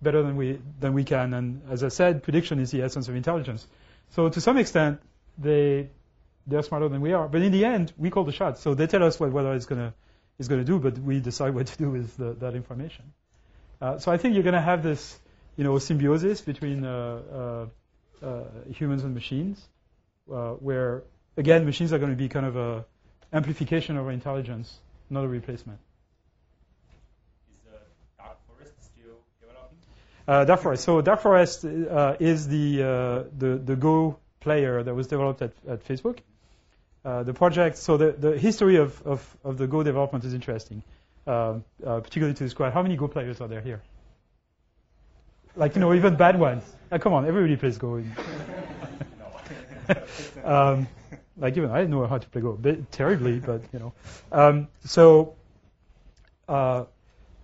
better 0.01 0.23
than 0.23 0.35
we 0.35 0.59
than 0.79 0.93
we 0.93 1.03
can. 1.03 1.33
And 1.33 1.61
as 1.69 1.83
I 1.83 1.89
said, 1.89 2.23
prediction 2.23 2.59
is 2.59 2.71
the 2.71 2.81
essence 2.81 3.07
of 3.07 3.15
intelligence. 3.15 3.65
So 4.11 4.29
to 4.29 4.41
some 4.41 4.57
extent, 4.57 5.01
they 5.37 5.89
they're 6.47 6.63
smarter 6.63 6.89
than 6.89 7.01
we 7.01 7.13
are. 7.13 7.27
But 7.27 7.41
in 7.41 7.51
the 7.51 7.65
end, 7.65 7.93
we 7.97 8.09
call 8.09 8.23
the 8.23 8.31
shots. 8.31 8.61
So 8.61 8.73
they 8.73 8.87
tell 8.87 9.03
us 9.03 9.19
what 9.19 9.31
weather 9.31 9.53
is 9.53 9.65
gonna 9.65 9.93
is 10.37 10.47
gonna 10.47 10.63
do, 10.63 10.79
but 10.79 10.97
we 10.97 11.19
decide 11.19 11.53
what 11.53 11.67
to 11.67 11.77
do 11.77 11.89
with 11.89 12.15
the, 12.17 12.33
that 12.39 12.55
information. 12.55 13.13
Uh, 13.81 13.97
so 13.97 14.11
I 14.11 14.17
think 14.17 14.33
you're 14.33 14.43
gonna 14.43 14.61
have 14.61 14.83
this, 14.83 15.19
you 15.57 15.63
know, 15.63 15.77
symbiosis 15.79 16.41
between 16.41 16.85
uh, 16.85 17.67
uh, 18.21 18.25
uh 18.25 18.43
humans 18.71 19.03
and 19.03 19.13
machines, 19.13 19.63
uh, 20.31 20.51
where 20.53 21.03
again 21.37 21.65
machines 21.65 21.93
are 21.93 21.99
going 21.99 22.11
to 22.11 22.17
be 22.17 22.29
kind 22.29 22.45
of 22.45 22.55
a 22.55 22.85
amplification 23.31 23.97
of 23.97 24.05
our 24.05 24.11
intelligence, 24.11 24.77
not 25.09 25.23
a 25.23 25.27
replacement. 25.27 25.79
Uh, 30.29 30.45
Dark 30.45 30.61
Forest. 30.61 30.83
So 30.83 31.01
Dark 31.01 31.21
Forest 31.21 31.65
uh, 31.65 32.15
is 32.19 32.47
the, 32.47 32.83
uh, 32.83 33.23
the, 33.35 33.55
the 33.57 33.75
Go 33.75 34.19
player 34.41 34.83
that 34.83 34.93
was 34.93 35.07
developed 35.07 35.41
at, 35.41 35.53
at 35.67 35.83
Facebook. 35.83 36.19
Uh, 37.03 37.23
the 37.23 37.33
project, 37.33 37.77
so 37.77 37.97
the, 37.97 38.11
the 38.11 38.37
history 38.37 38.75
of, 38.75 39.01
of, 39.07 39.37
of 39.43 39.57
the 39.57 39.65
Go 39.65 39.81
development 39.81 40.23
is 40.23 40.35
interesting, 40.35 40.83
um, 41.25 41.63
uh, 41.83 41.99
particularly 42.01 42.35
to 42.35 42.43
describe 42.43 42.73
how 42.73 42.83
many 42.83 42.95
Go 42.95 43.07
players 43.07 43.41
are 43.41 43.47
there 43.47 43.61
here. 43.61 43.81
Like 45.55 45.73
you 45.73 45.81
know, 45.81 45.95
even 45.95 46.15
bad 46.15 46.39
ones. 46.39 46.63
Uh, 46.91 46.99
come 46.99 47.13
on, 47.13 47.25
everybody 47.25 47.55
plays 47.55 47.79
Go. 47.79 47.95
um, 50.43 50.87
like 51.37 51.57
even 51.57 51.71
I 51.71 51.79
didn't 51.79 51.89
know 51.89 52.05
how 52.05 52.19
to 52.19 52.29
play 52.29 52.43
Go, 52.43 52.55
terribly, 52.91 53.39
but 53.39 53.63
you 53.73 53.79
know. 53.79 53.93
Um, 54.31 54.67
so 54.85 55.33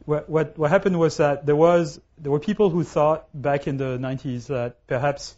what, 0.05 0.57
what, 0.57 0.69
happened 0.69 0.99
was 0.99 1.17
that 1.17 1.45
there 1.45 1.55
was 1.55 1.99
there 2.17 2.31
were 2.31 2.39
people 2.39 2.69
who 2.69 2.83
thought 2.83 3.27
back 3.33 3.67
in 3.67 3.77
the 3.77 3.97
90s 3.97 4.47
that 4.47 4.85
perhaps 4.87 5.35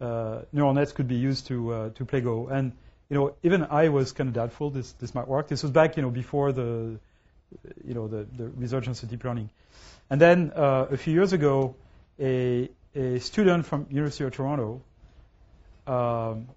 uh, 0.00 0.42
neural 0.52 0.74
nets 0.74 0.92
could 0.92 1.08
be 1.08 1.16
used 1.16 1.46
to 1.48 1.72
uh, 1.72 1.90
to 1.90 2.04
play 2.04 2.20
Go, 2.20 2.48
and 2.48 2.72
you 3.08 3.16
know 3.16 3.34
even 3.42 3.64
I 3.64 3.88
was 3.88 4.12
kind 4.12 4.28
of 4.28 4.34
doubtful 4.34 4.70
this 4.70 4.92
this 4.92 5.14
might 5.14 5.28
work. 5.28 5.48
This 5.48 5.62
was 5.62 5.72
back 5.72 5.96
you 5.96 6.02
know 6.02 6.10
before 6.10 6.52
the 6.52 6.98
you 7.84 7.94
know 7.94 8.08
the, 8.08 8.26
the 8.36 8.48
resurgence 8.48 9.02
of 9.02 9.10
deep 9.10 9.24
learning, 9.24 9.50
and 10.10 10.20
then 10.20 10.52
uh, 10.54 10.86
a 10.90 10.96
few 10.96 11.12
years 11.12 11.32
ago, 11.32 11.74
a 12.20 12.70
a 12.94 13.18
student 13.18 13.66
from 13.66 13.86
University 13.90 14.24
of 14.24 14.32
Toronto 14.32 14.80
um, 15.86 16.48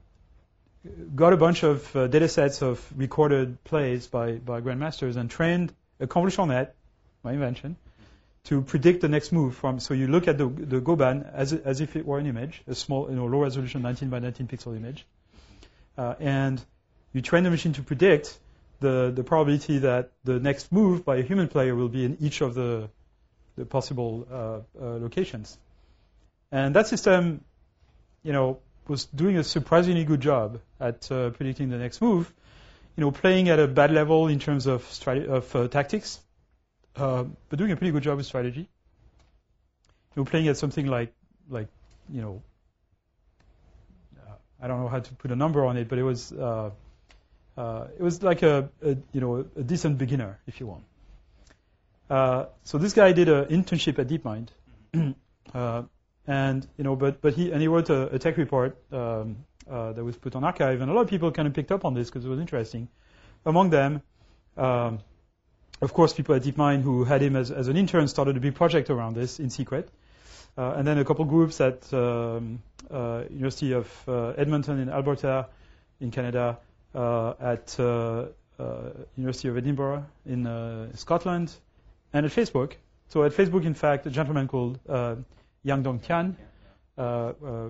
got 1.16 1.34
a 1.34 1.38
bunch 1.38 1.64
of 1.64 1.96
uh, 1.96 2.08
data 2.08 2.28
sets 2.28 2.62
of 2.62 2.86
recorded 2.96 3.64
plays 3.64 4.08
by 4.08 4.34
by 4.34 4.62
grandmasters 4.62 5.16
and 5.16 5.30
trained 5.30 5.74
a 6.00 6.08
convolutional 6.08 6.48
net 6.48 6.76
my 7.28 7.34
invention, 7.34 7.76
to 8.49 8.62
predict 8.62 9.02
the 9.02 9.10
next 9.10 9.32
move 9.32 9.56
from. 9.56 9.80
So 9.80 9.94
you 9.94 10.08
look 10.08 10.28
at 10.28 10.38
the, 10.38 10.48
the 10.48 10.80
GoBan 10.80 11.30
as, 11.34 11.54
as 11.54 11.82
if 11.82 11.95
it 11.95 12.06
were 12.06 12.20
an 12.20 12.28
image, 12.28 12.62
a 12.68 12.76
small, 12.76 13.10
you 13.10 13.16
know, 13.16 13.26
low 13.26 13.41
resolution 13.41 13.82
19 13.82 14.10
by 14.10 14.20
19 14.20 14.48
pixel 14.48 14.76
image, 14.76 15.06
uh, 15.98 16.16
and 16.20 16.64
you 17.14 17.22
train 17.22 17.44
the 17.44 17.49
machine 17.49 17.74
to 17.74 17.84
predict 17.84 18.38
the, 18.80 19.12
the 19.14 19.24
probability 19.24 19.80
that 19.80 20.12
the 20.24 20.40
next 20.40 20.72
move 20.72 21.04
by 21.04 21.18
a 21.18 21.24
human 21.24 21.48
player 21.48 21.76
will 21.76 21.90
be 21.90 22.06
in 22.06 22.18
each 22.22 22.41
of 22.41 22.54
the, 22.54 22.90
the 23.58 23.66
possible 23.66 24.28
uh, 24.32 24.36
uh, 24.36 24.98
locations. 24.99 25.58
And 26.52 26.76
that 26.76 26.88
system, 26.88 27.44
you 28.24 28.32
know, 28.32 28.60
was 28.88 29.06
doing 29.06 29.38
a 29.38 29.44
surprisingly 29.44 30.06
good 30.06 30.22
job 30.22 30.60
at 30.80 31.12
uh, 31.12 31.32
predicting 31.32 31.70
the 31.70 31.78
next 31.78 32.02
move. 32.02 32.32
You 32.95 33.02
know, 33.02 33.12
playing 33.12 33.49
at 33.49 33.60
a 33.60 33.68
bad 33.68 33.91
level 33.91 34.28
in 34.28 34.40
terms 34.40 34.68
of, 34.68 34.86
of 35.08 35.56
uh, 35.56 35.68
tactics, 35.68 36.20
uh, 36.98 37.26
but 37.49 37.60
doing 37.60 37.72
a 37.72 37.76
pretty 37.76 37.91
good 37.91 38.03
job 38.03 38.18
with 38.18 38.26
strategy. 38.26 38.61
You 38.61 38.68
know, 40.22 40.26
playing 40.26 40.48
at 40.48 40.57
something 40.57 40.88
like, 40.88 41.14
like, 41.49 41.68
you 42.10 42.22
know, 42.22 42.41
uh, 44.19 44.34
I 44.61 44.68
don't 44.68 44.82
know 44.82 44.88
how 44.88 44.99
to 44.99 45.14
put 45.14 45.32
a 45.32 45.36
number 45.36 45.64
on 45.65 45.78
it, 45.78 45.88
but 45.88 45.99
it 45.99 46.03
was, 46.03 46.32
uh, 46.32 46.72
uh 47.56 47.88
it 47.98 48.02
was 48.02 48.24
like 48.24 48.41
a, 48.41 48.69
a, 48.82 48.98
you 49.11 49.22
know, 49.22 49.45
a 49.56 49.64
decent 49.64 49.98
beginner, 49.98 50.40
if 50.48 50.60
you 50.60 50.68
want. 50.68 50.84
Uh, 52.10 52.45
so 52.64 52.78
this 52.78 52.94
guy 52.94 53.11
did 53.11 53.30
an 53.30 53.45
internship 53.45 53.99
at 53.99 54.07
DeepMind, 54.07 54.49
uh, 55.53 55.84
and 56.26 56.68
you 56.78 56.84
know, 56.84 56.95
but 56.95 57.22
but 57.22 57.34
he 57.34 57.52
and 57.52 57.61
he 57.61 57.68
wrote 57.68 57.90
a, 57.90 58.15
a 58.15 58.19
tech 58.19 58.38
report 58.38 58.78
um, 58.94 59.36
that 59.68 60.03
was 60.03 60.15
put 60.15 60.34
on 60.34 60.44
arXiv, 60.44 60.82
and 60.82 60.90
a 60.90 60.94
lot 60.94 61.02
of 61.02 61.10
people 61.10 61.32
kind 61.32 61.48
of 61.48 61.53
picked 61.53 61.72
up 61.72 61.84
on 61.84 61.94
this 61.94 62.10
because 62.10 62.26
it 62.26 62.30
was 62.30 62.40
interesting. 62.40 62.88
Among 63.45 63.69
them. 63.69 64.02
Um, 64.56 64.99
of 65.82 65.94
course, 65.94 66.14
people 66.14 66.36
at 66.36 66.44
DeepMind 66.44 66.82
who 66.82 67.04
had 67.04 67.22
him 67.22 67.36
as, 67.36 67.52
as, 67.52 67.68
an 67.68 67.78
intern 67.78 68.08
started 68.08 68.36
a 68.38 68.40
big 68.40 68.56
project 68.56 68.90
around 68.90 69.16
this 69.16 69.40
in 69.40 69.49
secret. 69.49 69.90
Uh, 70.58 70.74
and 70.76 70.88
then 70.88 70.98
a 70.98 71.06
couple 71.06 71.24
groups 71.26 71.62
at 71.62 71.94
um, 71.94 72.64
uh, 72.90 73.24
University 73.30 73.74
of 73.74 73.88
uh, 74.08 74.30
Edmonton 74.30 74.80
in 74.80 74.90
Alberta, 74.90 75.48
in 75.99 76.10
Canada, 76.10 76.58
uh, 76.95 77.34
at 77.40 77.80
uh, 77.80 78.26
uh, 78.60 78.90
University 79.16 79.49
of 79.49 79.58
Edinburgh 79.58 80.06
in 80.26 80.90
Scotland, 80.95 81.54
and 82.12 82.26
at 82.26 82.32
Facebook. 82.32 82.74
So 83.10 83.24
at 83.24 83.34
Facebook, 83.34 83.66
in 83.66 83.76
fact, 83.76 84.08
a 84.08 84.10
gentleman 84.10 84.48
called 84.48 84.80
Yuandong 85.64 86.02
Tian 86.02 86.36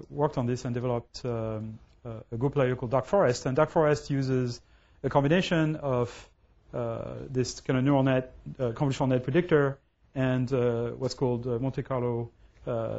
worked 0.09 0.37
on 0.37 0.45
this 0.45 0.63
and 0.63 0.73
developed 0.73 1.25
um, 1.25 1.79
a 2.05 2.37
Go 2.37 2.49
player 2.49 2.75
called 2.77 2.91
Dark 2.91 3.05
Forest. 3.05 3.45
And 3.45 3.55
Dark 3.55 3.69
Forest 3.69 4.09
uses 4.09 4.61
a 5.03 5.09
combination 5.09 5.75
of 5.75 6.29
this 6.71 7.59
kind 7.61 7.77
of 7.77 7.83
neural 7.83 8.03
net, 8.03 8.33
uh, 8.59 8.71
convolutional 8.71 9.09
net 9.09 9.23
predictor, 9.23 9.79
and 10.15 10.51
uh, 10.51 10.89
what's 10.91 11.13
called 11.13 11.45
Monte 11.45 11.83
Carlo 11.83 12.31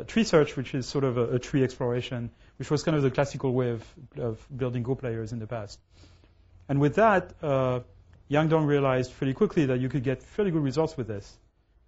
tree 0.07 0.25
search, 0.25 0.57
which 0.57 0.75
is 0.75 0.87
sort 0.87 1.05
of 1.05 1.19
a, 1.19 1.35
a, 1.35 1.39
tree 1.39 1.63
exploration, 1.63 2.31
which 2.59 2.71
was 2.71 2.83
kind 2.83 2.97
of 2.97 3.03
the 3.03 3.11
classical 3.11 3.53
way 3.53 3.71
of, 3.71 3.85
of 4.17 4.47
building 4.57 4.83
Go 4.83 4.95
players 4.95 5.33
in 5.33 5.39
the 5.39 5.47
past. 5.47 5.79
And 6.69 6.81
with 6.81 6.95
that, 6.97 7.39
Yuandong 8.31 8.67
realized 8.67 9.13
fairly 9.13 9.35
quickly 9.35 9.67
that 9.67 9.81
you 9.81 9.89
could 9.89 10.05
get 10.05 10.23
fairly 10.23 10.51
good 10.51 10.63
results 10.63 10.97
with 10.97 11.09
this. 11.09 11.39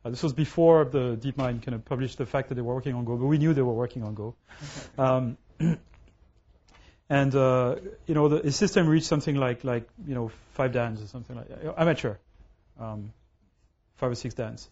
Uh, 0.05 0.11
this 0.11 0.23
was 0.23 0.33
before 0.33 0.85
the 0.87 1.17
DeepMind 1.17 1.63
kind 1.63 1.75
of 1.75 1.85
published 1.85 2.17
the 2.17 2.25
fact 2.25 2.49
that 2.49 2.55
they 2.55 2.63
were 2.63 2.75
working 2.75 2.95
on 2.95 3.05
Go, 3.05 3.17
but 3.17 3.27
we 3.27 3.37
knew 3.37 3.53
they 3.53 3.63
were 3.63 3.75
working 3.75 4.03
on 4.03 4.15
Go. 4.15 4.35
Um, 4.97 5.37
and 7.11 7.35
uh, 7.35 7.75
you 8.07 8.15
know 8.15 8.29
the, 8.29 8.53
system 8.53 8.89
reached 8.89 9.07
something 9.07 9.35
like 9.35 9.65
like 9.65 9.89
you 10.07 10.15
know 10.15 10.31
five 10.55 10.73
dans 10.73 11.03
or 11.03 11.07
something 11.09 11.37
like 11.37 11.49
that. 11.49 11.75
amateur, 11.77 12.15
um, 12.79 13.13
five 13.97 14.13
or 14.13 14.15
six 14.15 14.35
dans, 14.35 14.71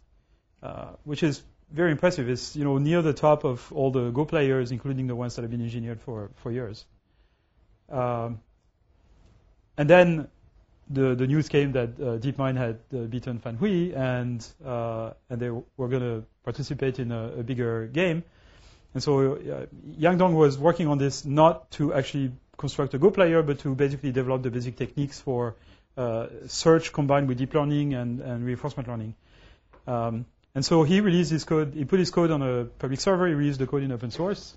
uh, 0.63 0.93
which 1.05 1.25
is 1.25 1.43
very 1.73 1.91
impressive. 1.91 2.29
It's 2.29 2.55
you 2.55 2.65
know 2.65 2.79
near 2.79 3.03
the 3.03 3.13
top 3.13 3.45
of 3.45 3.71
all 3.73 3.91
the 3.91 4.11
Go 4.11 4.25
players, 4.25 4.71
including 4.71 5.09
the 5.09 5.17
ones 5.17 5.35
that 5.35 5.43
have 5.43 5.51
been 5.51 5.63
engineered 5.63 6.01
for 6.01 6.31
for 6.37 6.53
years. 6.53 6.87
Um, 7.91 8.41
and 9.77 9.91
then 9.91 10.29
the 10.89 11.17
the 11.17 11.27
news 11.27 11.49
came 11.49 11.73
that 11.73 11.91
uh, 12.01 12.19
DeepMind 12.19 12.57
had 12.57 12.79
uh, 12.95 13.07
beaten 13.07 13.41
Fan 13.41 13.57
Hui 13.57 13.93
and 13.95 14.47
uh, 14.65 15.11
and 15.29 15.41
they 15.41 15.51
were 15.51 15.89
going 15.89 16.03
to 16.03 16.25
participate 16.45 17.01
in 17.01 17.11
a, 17.11 17.39
a 17.39 17.43
bigger 17.43 17.89
game. 17.89 18.23
And 18.95 19.03
so 19.03 19.35
uh, 19.35 19.67
Yuandong 19.99 20.35
was 20.35 20.59
working 20.59 20.89
on 20.89 20.99
this 20.99 21.25
not 21.25 21.71
to 21.73 21.93
actually 21.95 22.33
construct 22.57 22.95
a 22.95 22.99
Go 22.99 23.11
player, 23.11 23.43
but 23.43 23.61
to 23.61 23.75
basically 23.75 24.13
develop 24.13 24.43
the 24.43 24.51
basic 24.51 24.77
techniques 24.77 25.21
for 25.21 25.57
uh, 25.97 26.27
search 26.47 26.93
combined 26.93 27.29
with 27.29 27.39
deep 27.39 27.55
learning 27.55 27.95
and, 27.95 28.21
and 28.21 28.45
reinforcement 28.45 28.89
learning. 28.89 29.15
Um, 29.87 30.27
And 30.55 30.65
so 30.65 30.83
he 30.83 31.01
released 31.01 31.31
his 31.31 31.45
code, 31.45 31.75
he 31.75 31.85
put 31.85 31.99
his 31.99 32.11
code 32.11 32.33
on 32.33 32.43
a 32.43 32.65
public 32.65 33.01
server, 33.01 33.29
he 33.29 33.35
released 33.35 33.61
the 33.61 33.67
code 33.67 33.85
in 33.85 33.93
open 33.93 34.11
source. 34.11 34.57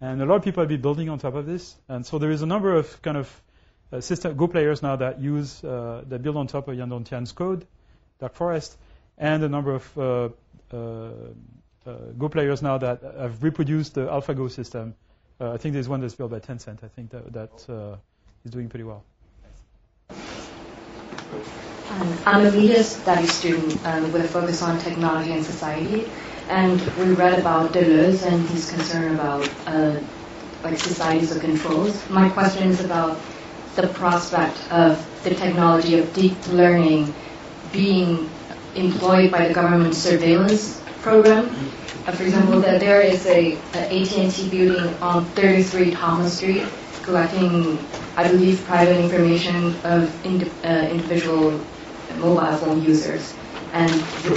And 0.00 0.20
a 0.20 0.26
lot 0.26 0.36
of 0.36 0.42
people 0.42 0.60
have 0.62 0.68
been 0.68 0.82
building 0.82 1.08
on 1.08 1.18
top 1.18 1.34
of 1.34 1.46
this. 1.46 1.74
And 1.88 2.04
so 2.04 2.18
there 2.18 2.30
is 2.30 2.42
a 2.42 2.46
number 2.46 2.74
of 2.74 3.00
kind 3.02 3.16
of 3.16 3.42
uh, 3.92 4.00
system 4.00 4.36
Go 4.36 4.48
players 4.48 4.82
now 4.82 4.96
that 4.96 5.20
use, 5.20 5.64
uh, 5.64 6.04
that 6.08 6.22
build 6.22 6.36
on 6.36 6.48
top 6.48 6.68
of 6.68 6.76
Yuandong 6.76 7.04
Tian's 7.08 7.32
code, 7.32 7.66
Dark 8.20 8.34
Forest, 8.34 8.76
and 9.16 9.42
a 9.42 9.48
number 9.48 9.74
of 9.74 9.98
uh, 9.98 10.28
uh, 10.76 11.32
Go 11.84 12.28
players 12.28 12.62
now 12.62 12.78
that 12.78 13.02
have 13.02 13.42
reproduced 13.42 13.94
the 13.94 14.06
AlphaGo 14.06 14.50
system. 14.50 14.94
Uh, 15.40 15.52
I 15.52 15.56
think 15.56 15.72
there's 15.72 15.88
one 15.88 16.00
that's 16.00 16.14
built 16.14 16.30
by 16.30 16.40
Tencent. 16.40 16.82
I 16.84 16.88
think 16.88 17.10
that, 17.10 17.32
that 17.32 17.98
is 18.44 18.50
doing 18.50 18.68
pretty 18.68 18.84
well. 18.84 19.04
Um, 21.90 22.18
I'm 22.26 22.46
a 22.46 22.52
media 22.52 22.82
studies 22.82 23.32
student 23.32 23.84
um, 23.86 24.12
with 24.12 24.24
a 24.24 24.28
focus 24.28 24.62
on 24.62 24.78
technology 24.78 25.32
and 25.32 25.44
society, 25.44 26.06
and 26.48 26.80
we 26.98 27.14
read 27.14 27.38
about 27.38 27.72
Deleuze 27.72 28.24
and 28.26 28.46
his 28.50 28.70
concern 28.70 29.14
about 29.14 29.48
uh, 29.66 29.98
like 30.62 30.78
societies 30.78 31.34
of 31.34 31.40
controls. 31.40 32.08
My 32.10 32.28
question 32.28 32.68
is 32.68 32.84
about 32.84 33.18
the 33.76 33.88
prospect 33.88 34.56
of 34.70 34.98
the 35.24 35.34
technology 35.34 35.98
of 35.98 36.12
deep 36.12 36.36
learning 36.48 37.14
being 37.72 38.28
employed 38.74 39.30
by 39.30 39.48
the 39.48 39.54
government 39.54 39.94
surveillance 39.94 40.82
program. 41.02 41.46
Uh, 42.06 42.12
for 42.12 42.22
example, 42.22 42.60
that 42.60 42.80
there 42.80 43.00
is 43.00 43.26
a, 43.26 43.52
a 43.74 44.02
AT&T 44.02 44.48
building 44.50 44.94
on 45.02 45.24
33 45.26 45.90
Thomas 45.92 46.36
Street 46.36 46.64
collecting, 47.02 47.78
I 48.16 48.28
believe, 48.28 48.64
private 48.64 48.98
information 49.02 49.74
of 49.84 50.26
uh, 50.26 50.68
individual 50.92 51.60
mobile 52.18 52.56
phone 52.58 52.82
users. 52.82 53.34
And 53.72 53.90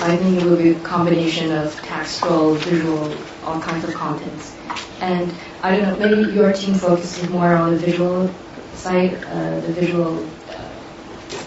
I 0.04 0.18
think 0.18 0.42
it 0.42 0.44
will 0.44 0.58
be 0.58 0.72
a 0.72 0.80
combination 0.80 1.52
of 1.52 1.74
textual, 1.82 2.56
visual, 2.56 3.14
all 3.46 3.60
kinds 3.62 3.84
of 3.86 3.94
contents. 3.94 4.56
And 5.00 5.34
I 5.64 5.76
don't 5.78 6.00
know, 6.00 6.10
maybe 6.10 6.32
your 6.34 6.54
team 6.54 6.76
focuses 6.76 7.30
more 7.30 7.56
on 7.56 7.72
the 7.72 7.78
visual 7.78 8.30
side, 8.74 9.14
uh, 9.26 9.60
the 9.62 9.74
visual 9.74 10.26
uh, 10.50 10.70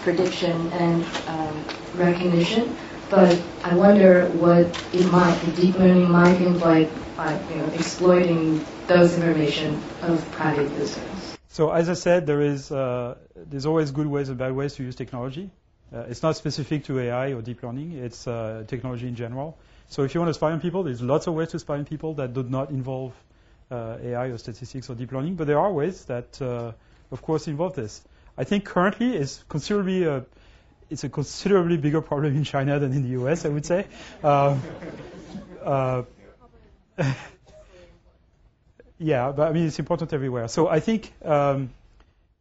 prediction 0.01 0.71
and 0.73 1.03
um, 1.27 1.63
recognition. 1.95 2.75
But 3.09 3.41
I 3.63 3.75
wonder 3.75 4.27
what 4.29 4.65
it 4.93 5.11
might, 5.11 5.39
deep 5.55 5.77
learning 5.77 6.09
might 6.09 6.41
imply 6.41 6.89
by 7.15 7.39
you 7.49 7.57
know, 7.57 7.65
exploiting 7.67 8.65
those 8.87 9.15
information 9.15 9.81
of 10.01 10.29
private 10.31 10.71
users. 10.71 11.37
So 11.49 11.71
as 11.71 11.87
I 11.89 11.93
said, 11.93 12.27
there 12.27 12.41
is 12.41 12.71
uh, 12.71 13.15
there's 13.35 13.65
always 13.65 13.91
good 13.91 14.07
ways 14.07 14.29
and 14.29 14.37
bad 14.37 14.53
ways 14.53 14.75
to 14.75 14.83
use 14.83 14.95
technology. 14.95 15.49
Uh, 15.93 15.99
it's 16.09 16.23
not 16.23 16.35
specific 16.35 16.85
to 16.85 16.99
AI 16.99 17.33
or 17.33 17.41
deep 17.41 17.63
learning. 17.63 17.93
It's 17.93 18.27
uh, 18.27 18.63
technology 18.67 19.07
in 19.07 19.15
general. 19.15 19.57
So 19.87 20.03
if 20.03 20.13
you 20.13 20.19
want 20.19 20.29
to 20.29 20.33
spy 20.33 20.51
on 20.51 20.59
people, 20.59 20.83
there's 20.83 21.01
lots 21.01 21.27
of 21.27 21.35
ways 21.35 21.49
to 21.49 21.59
spy 21.59 21.77
on 21.77 21.85
people 21.85 22.15
that 22.15 22.33
do 22.33 22.43
not 22.43 22.71
involve 22.71 23.13
uh, 23.71 23.97
AI 24.03 24.27
or 24.27 24.37
statistics 24.37 24.89
or 24.89 24.95
deep 24.95 25.11
learning. 25.11 25.35
But 25.35 25.47
there 25.47 25.59
are 25.59 25.71
ways 25.71 26.05
that, 26.05 26.41
uh, 26.41 26.71
of 27.11 27.21
course, 27.21 27.47
involve 27.47 27.75
this. 27.75 28.01
I 28.37 28.43
think 28.43 28.65
currently 28.65 29.15
it's 29.15 29.43
considerably 29.47 30.03
a, 30.03 30.25
it's 30.89 31.03
a 31.03 31.09
considerably 31.09 31.77
bigger 31.77 32.01
problem 32.01 32.35
in 32.35 32.43
China 32.43 32.79
than 32.79 32.93
in 32.93 33.03
the 33.03 33.09
US. 33.21 33.45
I 33.45 33.49
would 33.49 33.65
say. 33.65 33.87
Uh, 34.23 34.57
uh, 35.63 36.03
yeah, 38.97 39.31
but 39.31 39.49
I 39.49 39.53
mean 39.53 39.67
it's 39.67 39.79
important 39.79 40.13
everywhere. 40.13 40.47
So 40.47 40.67
I 40.67 40.79
think. 40.79 41.11
Um, 41.23 41.71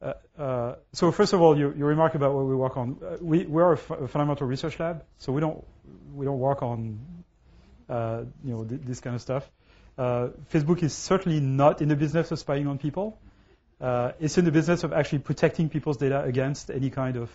uh, 0.03 0.13
uh, 0.39 0.75
so 0.93 1.11
first 1.11 1.33
of 1.33 1.41
all, 1.41 1.57
your, 1.57 1.75
your, 1.75 1.89
remark 1.89 2.15
about 2.15 2.35
what 2.35 2.45
we 2.45 2.55
work 2.55 2.77
on. 2.77 2.99
Uh, 3.03 3.17
we, 3.23 3.45
we 3.45 3.63
are 3.63 3.73
a, 3.73 3.77
fundamental 3.79 4.47
research 4.47 4.79
lab, 4.79 5.03
so 5.17 5.33
we 5.33 5.41
don't 5.41 5.65
we 6.13 6.27
don't 6.27 6.39
work 6.39 6.63
on 6.63 6.99
uh, 7.89 8.25
you 8.45 8.53
know 8.53 8.65
th- 8.65 8.83
this 8.85 9.01
kind 9.01 9.17
of 9.17 9.23
stuff. 9.23 9.51
Facebook 9.97 10.83
is 10.83 10.93
certainly 10.93 11.41
not 11.41 11.81
in 11.81 11.89
the 11.89 11.97
business 11.97 12.31
of 12.33 12.39
spying 12.39 12.67
on 12.67 12.77
people. 12.77 13.19
Uh, 13.85 14.13
it's 14.19 14.39
in 14.39 14.45
the 14.45 14.53
business 14.53 14.85
of 14.85 14.93
actually 14.93 15.19
protecting 15.19 15.69
people's 15.69 15.99
data 15.99 16.23
against 16.23 16.71
any 16.71 16.91
kind 16.91 17.17
of 17.17 17.31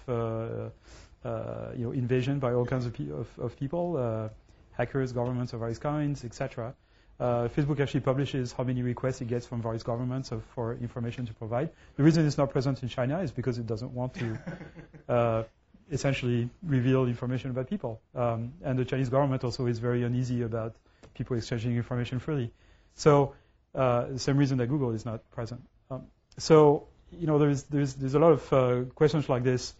you 1.77 1.83
know 1.85 1.91
invasion 1.91 2.39
by 2.39 2.53
all 2.53 2.65
kinds 2.65 2.85
of, 2.85 2.93
pe- 2.93 3.11
of, 3.11 3.27
of 3.37 3.59
people, 3.59 4.31
hackers, 4.71 5.11
governments 5.11 5.53
of 5.53 5.59
various 5.59 5.77
kinds, 5.77 6.25
etc. 6.25 6.73
Uh, 7.19 7.49
Facebook 7.49 7.79
actually 7.81 7.99
publishes 7.99 8.53
how 8.53 8.63
many 8.63 8.81
requests 8.81 9.19
it 9.19 9.27
gets 9.27 9.45
from 9.45 9.61
various 9.61 9.83
governments 9.83 10.31
of, 10.31 10.41
for 10.55 10.73
information 10.75 11.25
to 11.25 11.33
provide. 11.33 11.69
The 11.97 12.03
reason 12.03 12.25
it's 12.25 12.37
not 12.37 12.49
present 12.49 12.81
in 12.81 12.87
China 12.87 13.19
is 13.19 13.31
because 13.31 13.57
it 13.57 13.67
doesn't 13.67 13.91
want 13.91 14.13
to 14.15 14.39
uh, 15.09 15.43
essentially 15.91 16.49
reveal 16.63 17.05
information 17.05 17.49
about 17.49 17.69
people. 17.69 17.99
Um, 18.15 18.53
and 18.63 18.79
the 18.79 18.85
Chinese 18.85 19.09
government 19.09 19.43
also 19.43 19.65
is 19.65 19.79
very 19.79 20.03
uneasy 20.03 20.43
about 20.43 20.75
people 21.13 21.35
exchanging 21.35 21.75
information 21.75 22.19
freely. 22.19 22.53
So 22.95 23.35
uh, 23.75 24.05
the 24.05 24.19
same 24.19 24.37
reason 24.37 24.57
that 24.59 24.67
Google 24.67 24.91
is 24.91 25.05
not 25.05 25.29
present. 25.31 25.61
Um, 25.91 26.03
so 26.39 26.87
you 27.11 27.27
know 27.27 27.37
there's 27.37 27.63
there's 27.63 27.93
there's 27.93 28.15
a 28.15 28.19
lot 28.19 28.31
of 28.31 28.53
uh, 28.53 28.83
questions 28.95 29.29
like 29.29 29.43
this, 29.43 29.73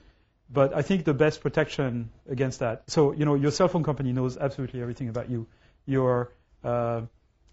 but 0.50 0.76
I 0.76 0.82
think 0.82 1.06
the 1.06 1.14
best 1.14 1.42
protection 1.42 2.12
against 2.30 2.60
that. 2.60 2.84
So 2.88 3.14
you 3.14 3.26
know 3.26 3.36
your 3.36 3.52
cell 3.52 3.68
phone 3.68 3.84
company 3.84 4.14
knows 4.14 4.38
absolutely 4.38 4.82
everything 4.82 5.10
about 5.10 5.30
you. 5.30 5.48
Your 5.86 6.32
uh, 6.64 7.02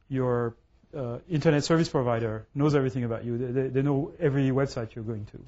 your 0.08 0.56
uh, 0.96 1.18
internet 1.28 1.64
service 1.64 1.88
provider 1.88 2.46
knows 2.54 2.74
everything 2.74 3.04
about 3.04 3.24
you. 3.24 3.38
They, 3.38 3.68
they, 3.68 3.82
know 3.82 4.12
every 4.18 4.50
website 4.50 4.94
you're 4.94 5.04
going 5.04 5.26
to. 5.26 5.44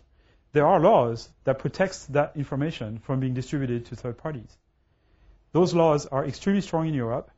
There 0.53 0.67
are 0.67 0.81
laws 0.81 1.29
that 1.45 1.59
protect 1.59 2.13
that 2.13 2.33
information 2.37 2.99
from 2.99 3.21
being 3.21 3.35
distributed 3.35 3.87
to 3.87 3.97
third 3.97 4.19
parties. 4.19 4.57
Those 5.53 5.75
laws 5.75 6.07
are 6.07 6.25
extremely 6.25 6.61
strong 6.61 6.89
in 6.89 6.95
Europe. 6.95 7.31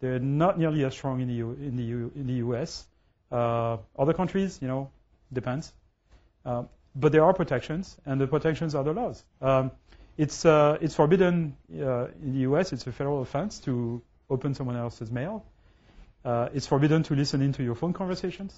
They're 0.00 0.18
not 0.18 0.58
nearly 0.58 0.84
as 0.84 0.94
strong 0.94 1.20
in 1.20 1.28
the, 1.28 1.34
U, 1.34 1.50
in 1.60 1.76
the, 1.76 1.82
U, 1.82 2.12
in 2.14 2.26
the 2.26 2.34
US. 2.34 2.86
Uh, 3.30 3.78
other 3.98 4.14
countries, 4.14 4.58
you 4.62 4.68
know, 4.68 4.90
depends. 5.32 5.72
Uh, 6.44 6.64
but 6.94 7.12
there 7.12 7.24
are 7.24 7.32
protections, 7.32 7.96
and 8.06 8.20
the 8.20 8.26
protections 8.26 8.74
are 8.74 8.84
the 8.84 8.92
laws. 8.92 9.22
Um, 9.40 9.70
it's, 10.16 10.44
uh, 10.44 10.78
it's 10.80 10.94
forbidden 10.94 11.56
uh, 11.72 12.06
in 12.22 12.32
the 12.34 12.40
US, 12.40 12.72
it's 12.72 12.86
a 12.86 12.92
federal 12.92 13.22
offense 13.22 13.60
to 13.60 14.02
open 14.28 14.54
someone 14.54 14.76
else's 14.76 15.10
mail. 15.10 15.44
Uh, 16.24 16.48
it's 16.52 16.66
forbidden 16.66 17.02
to 17.04 17.14
listen 17.14 17.40
into 17.40 17.62
your 17.62 17.74
phone 17.74 17.92
conversations 17.92 18.54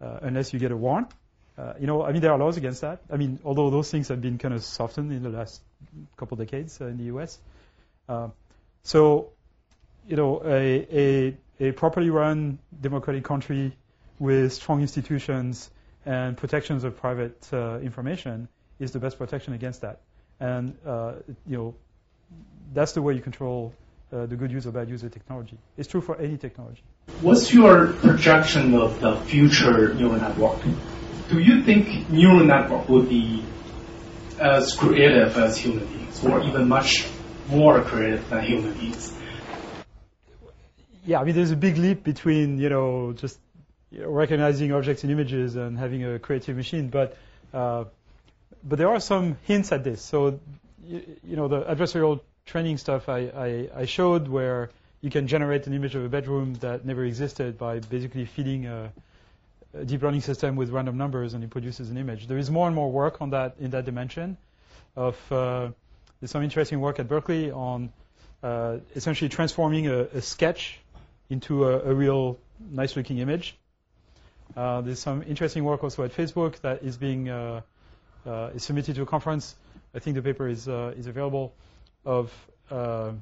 uh, 0.00 0.20
unless 0.22 0.52
you 0.52 0.60
get 0.60 0.70
a 0.70 0.76
warrant. 0.76 1.10
You 1.80 1.86
know, 1.86 2.04
I 2.04 2.12
mean, 2.12 2.20
there 2.20 2.32
are 2.32 2.38
laws 2.38 2.58
against 2.58 2.82
that. 2.82 3.00
I 3.10 3.16
mean, 3.16 3.38
although 3.42 3.70
those 3.70 3.90
things 3.90 4.08
have 4.08 4.20
been 4.20 4.36
kind 4.36 4.52
of 4.52 4.62
softened 4.62 5.10
in 5.10 5.22
the 5.22 5.30
last 5.30 5.62
couple 6.18 6.36
decades 6.36 6.78
in 6.82 6.98
the 6.98 7.04
U.S. 7.04 7.38
So, 8.86 9.32
you 10.06 10.16
know, 10.16 10.42
a, 10.44 10.86
a, 10.92 11.68
a 11.68 11.72
properly 11.72 12.10
run 12.10 12.58
democratic 12.80 13.24
country 13.24 13.72
with 14.18 14.52
strong 14.52 14.80
institutions 14.80 15.70
and 16.06 16.36
protections 16.36 16.84
of 16.84 16.96
private 16.96 17.48
uh, 17.52 17.78
information 17.80 18.48
is 18.78 18.92
the 18.92 18.98
best 18.98 19.18
protection 19.18 19.52
against 19.52 19.82
that. 19.82 20.00
And 20.40 20.76
you 21.46 21.56
know, 21.56 21.74
that's 22.72 22.92
the 22.92 23.02
way 23.02 23.14
you 23.14 23.20
control 23.20 23.74
uh, 24.12 24.26
the 24.26 24.36
good 24.36 24.52
use 24.52 24.66
or 24.66 24.72
bad 24.72 24.88
use 24.88 25.02
of 25.02 25.12
technology. 25.12 25.58
It's 25.76 25.88
true 25.88 26.00
for 26.00 26.16
any 26.16 26.36
technology. 26.36 26.82
What's 27.20 27.52
your 27.52 27.92
projection 27.94 28.74
of 28.74 29.00
the 29.00 29.16
future 29.16 29.94
neural 29.94 30.20
network? 30.20 30.62
Do 31.28 31.40
you 31.40 31.62
think 31.64 32.08
neural 32.08 32.44
network 32.44 32.88
will 32.88 33.02
be 33.02 33.44
as 34.38 34.74
creative 34.74 35.36
as 35.36 35.56
human 35.56 35.86
beings, 35.86 36.24
or 36.24 36.42
even 36.42 36.68
much 36.68 37.06
more 37.48 37.82
creative 37.82 38.28
than 38.28 38.44
human 38.44 38.72
beings? 38.74 39.12
Yeah, 41.04 41.20
I 41.20 41.24
mean, 41.24 41.34
there's 41.34 41.52
a 41.52 41.56
big 41.56 41.76
leap 41.78 42.04
between 42.04 42.58
you 42.58 42.68
know 42.68 43.12
just 43.12 43.38
recognizing 43.92 44.72
objects 44.72 45.02
and 45.02 45.12
images 45.12 45.56
and 45.56 45.78
having 45.78 46.04
a 46.04 46.18
creative 46.18 46.56
machine, 46.56 46.88
but 46.88 47.16
uh, 47.54 47.84
but 48.64 48.78
there 48.78 48.88
are 48.88 49.00
some 49.00 49.36
hints 49.44 49.72
at 49.72 49.84
this. 49.84 50.02
So 50.02 50.40
you, 50.84 51.02
you 51.24 51.36
know 51.36 51.48
the 51.48 51.62
adversarial 51.62 52.20
training 52.44 52.78
stuff 52.78 53.08
I, 53.08 53.18
I, 53.18 53.68
I, 53.74 53.84
showed 53.86 54.28
where 54.28 54.70
you 55.00 55.10
can 55.10 55.26
generate 55.26 55.66
an 55.66 55.74
image 55.74 55.96
of 55.96 56.04
a 56.04 56.08
bedroom 56.08 56.54
that 56.60 56.84
never 56.84 57.04
existed 57.04 57.58
by 57.58 57.80
basically 57.80 58.24
feeding 58.24 58.66
a, 58.66 58.92
a, 59.74 59.84
deep 59.84 60.02
learning 60.02 60.20
system 60.20 60.54
with 60.54 60.70
random 60.70 60.96
numbers 60.96 61.34
and 61.34 61.42
it 61.42 61.50
produces 61.50 61.90
an 61.90 61.96
image. 61.96 62.28
There 62.28 62.38
is 62.38 62.48
more 62.48 62.68
and 62.68 62.74
more 62.74 62.90
work 62.90 63.20
on 63.20 63.30
that 63.30 63.56
in 63.58 63.70
that 63.70 63.84
dimension. 63.84 64.36
Of 64.94 65.16
uh, 65.30 65.70
there's 66.20 66.30
some 66.30 66.42
interesting 66.42 66.80
work 66.80 66.98
at 67.00 67.08
Berkeley 67.08 67.50
on 67.50 67.92
uh, 68.42 68.78
essentially 68.94 69.28
transforming 69.28 69.88
a, 69.88 70.02
a 70.02 70.22
sketch 70.22 70.78
into 71.28 71.64
a, 71.64 71.80
a, 71.80 71.94
real 71.94 72.38
nice-looking 72.70 73.18
image. 73.18 73.56
Uh, 74.54 74.80
there's 74.82 74.98
some 74.98 75.22
interesting 75.22 75.64
work 75.64 75.82
also 75.82 76.04
at 76.04 76.12
Facebook 76.12 76.60
that 76.60 76.82
is 76.82 76.96
being 76.96 77.28
uh, 77.28 77.62
uh, 78.26 78.50
is 78.54 78.64
submitted 78.64 78.96
to 78.96 79.02
a 79.02 79.06
conference. 79.06 79.54
I 79.94 79.98
think 79.98 80.16
the 80.16 80.22
paper 80.22 80.48
is 80.48 80.68
uh, 80.68 80.94
is 80.96 81.06
available 81.06 81.54
of 82.04 82.32
uh, 82.70 82.74
uh, 82.74 83.12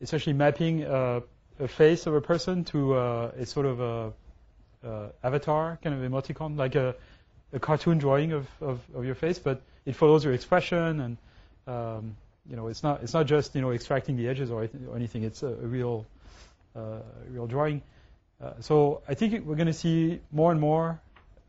essentially 0.00 0.34
mapping 0.34 0.84
a 0.84 1.22
face 1.66 2.06
of 2.06 2.14
a 2.14 2.20
person 2.20 2.64
to 2.64 2.96
a 2.96 3.46
sort 3.46 3.66
of 3.66 3.80
a 3.80 5.10
avatar, 5.24 5.78
kind 5.82 6.02
of 6.04 6.10
emoticon, 6.10 6.56
like 6.56 6.74
a, 6.74 6.94
a 7.52 7.58
cartoon 7.58 7.98
drawing 7.98 8.32
of, 8.32 8.46
of, 8.60 8.80
of, 8.94 9.04
your 9.04 9.16
face, 9.16 9.38
but 9.38 9.60
it 9.84 9.96
follows 9.96 10.24
your 10.24 10.34
expression 10.34 11.00
and 11.00 11.16
um, 11.66 12.16
you 12.48 12.56
know, 12.56 12.68
it's 12.68 12.82
not 12.82 13.02
it's 13.02 13.12
not 13.12 13.26
just 13.26 13.54
you 13.54 13.60
know 13.60 13.72
extracting 13.72 14.16
the 14.16 14.28
edges 14.28 14.50
or, 14.50 14.68
or 14.88 14.96
anything. 14.96 15.24
It's 15.24 15.42
a, 15.42 15.48
a 15.48 15.66
real 15.66 16.06
real 17.30 17.46
drawing. 17.46 17.82
Uh, 18.40 18.52
so 18.60 19.02
I 19.08 19.14
think 19.14 19.44
we're 19.44 19.56
going 19.56 19.66
to 19.66 19.72
see 19.72 20.20
more 20.30 20.52
and 20.52 20.60
more 20.60 21.00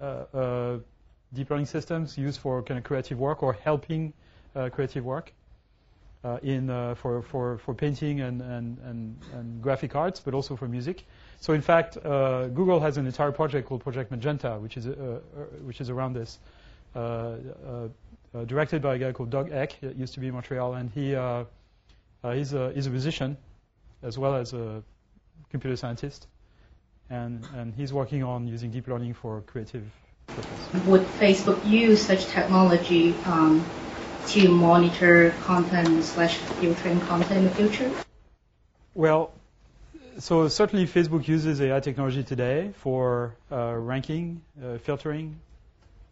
uh, 0.02 0.04
uh, 0.34 0.78
deep 1.34 1.50
learning 1.50 1.68
systems 1.68 2.18
used 2.18 2.40
for 2.40 2.64
kind 2.64 2.78
of 2.78 2.84
creative 2.84 3.20
work 3.20 3.44
or 3.44 3.54
helping 3.54 4.14
creative 4.72 5.06
work 5.06 5.32
in 6.42 6.68
for, 6.96 7.22
for 7.22 7.60
for 7.60 7.74
painting 7.74 8.20
and, 8.20 8.42
and, 8.42 8.78
and, 8.80 9.16
and 9.34 9.62
graphic 9.62 9.96
arts, 9.96 10.20
but 10.20 10.34
also 10.34 10.56
for 10.56 10.68
music. 10.68 11.06
So 11.40 11.54
in 11.54 11.62
fact, 11.62 11.98
Google 12.04 12.80
has 12.80 12.98
an 12.98 13.06
entire 13.06 13.32
project 13.32 13.70
called 13.70 13.84
Project 13.84 14.10
Magenta, 14.12 14.58
which 14.60 14.76
is 14.76 14.88
which 15.64 15.80
is 15.80 15.90
around 15.90 16.14
this. 16.14 16.40
Uh, 18.32 18.44
directed 18.46 18.80
by 18.80 18.94
a 18.94 19.00
guy 19.00 19.12
called 19.12 19.32
Doug 19.32 19.52
Eck. 19.52 19.72
He 19.82 19.88
used 19.88 20.14
to 20.14 20.20
be 20.20 20.28
in 20.28 20.34
Montreal, 20.34 20.76
and 20.76 20.92
he 20.92 21.16
uh, 21.16 21.46
uh, 22.24 22.32
he's 22.34 22.54
a 22.54 22.72
he's 22.74 22.86
a 22.86 22.92
musician 22.92 23.38
as 24.04 24.20
well 24.20 24.36
as 24.36 24.54
a 24.54 24.84
computer 25.50 25.76
scientist, 25.76 26.28
and 27.10 27.44
and 27.56 27.74
he's 27.74 27.92
working 27.92 28.24
on 28.24 28.48
using 28.48 28.72
deep 28.72 28.88
learning 28.88 29.14
for 29.14 29.42
creative 29.42 29.84
purposes. 30.28 30.86
Would 30.86 31.02
Facebook 31.20 31.66
use 31.66 32.02
such 32.02 32.26
technology 32.28 33.16
um, 33.26 33.66
to 34.28 34.50
monitor 34.50 35.34
content 35.44 36.04
slash 36.04 36.38
filtering 36.38 37.00
content 37.02 37.40
in 37.40 37.44
the 37.46 37.50
future? 37.52 37.92
Well, 38.94 39.32
so 40.20 40.48
certainly 40.48 40.86
Facebook 40.86 41.28
uses 41.28 41.62
AI 41.62 41.80
technology 41.80 42.24
today 42.24 42.72
for 42.80 43.36
uh, 43.52 43.74
ranking, 43.76 44.42
uh, 44.64 44.78
filtering, 44.78 45.40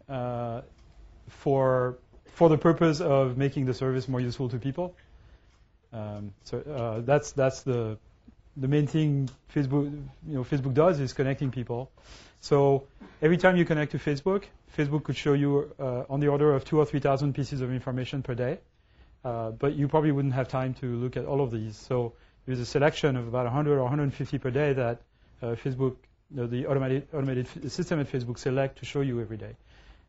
uh, 0.08 0.62
for 1.28 1.96
for 2.34 2.48
the 2.48 2.58
purpose 2.58 3.00
of 3.00 3.36
making 3.36 3.66
the 3.66 3.74
service 3.74 4.08
more 4.08 4.20
useful 4.20 4.48
to 4.48 4.58
people. 4.58 4.94
Um, 5.92 6.32
so 6.44 6.58
uh, 6.58 7.00
that's 7.00 7.32
that's 7.32 7.62
the 7.62 7.98
the 8.60 8.68
main 8.68 8.86
thing 8.86 9.28
Facebook 9.54 9.90
you 10.26 10.34
know 10.34 10.44
Facebook 10.44 10.74
does 10.74 11.00
is 11.00 11.12
connecting 11.12 11.50
people. 11.50 11.90
So 12.40 12.86
every 13.20 13.36
time 13.36 13.56
you 13.56 13.64
connect 13.64 13.92
to 13.92 13.98
Facebook, 13.98 14.44
Facebook 14.76 15.04
could 15.04 15.16
show 15.16 15.32
you 15.32 15.74
uh, 15.78 16.04
on 16.08 16.20
the 16.20 16.28
order 16.28 16.54
of 16.54 16.64
two 16.64 16.78
or 16.78 16.84
three 16.84 17.00
thousand 17.00 17.34
pieces 17.34 17.60
of 17.60 17.72
information 17.72 18.22
per 18.22 18.34
day, 18.34 18.58
uh, 19.24 19.50
but 19.50 19.74
you 19.74 19.88
probably 19.88 20.12
wouldn't 20.12 20.34
have 20.34 20.48
time 20.48 20.74
to 20.74 20.86
look 20.86 21.16
at 21.16 21.24
all 21.24 21.40
of 21.40 21.50
these. 21.50 21.76
So 21.76 22.12
there's 22.46 22.60
a 22.60 22.66
selection 22.66 23.16
of 23.16 23.28
about 23.28 23.44
100 23.44 23.78
or 23.78 23.82
150 23.82 24.38
per 24.38 24.50
day 24.50 24.72
that 24.72 25.02
uh, 25.42 25.46
Facebook, 25.64 25.96
you 26.30 26.38
know, 26.38 26.46
the 26.46 26.66
automated 26.66 27.08
automated 27.12 27.70
system 27.70 28.00
at 28.00 28.10
Facebook 28.10 28.38
select 28.38 28.78
to 28.78 28.86
show 28.86 29.02
you 29.02 29.20
every 29.20 29.36
day 29.36 29.56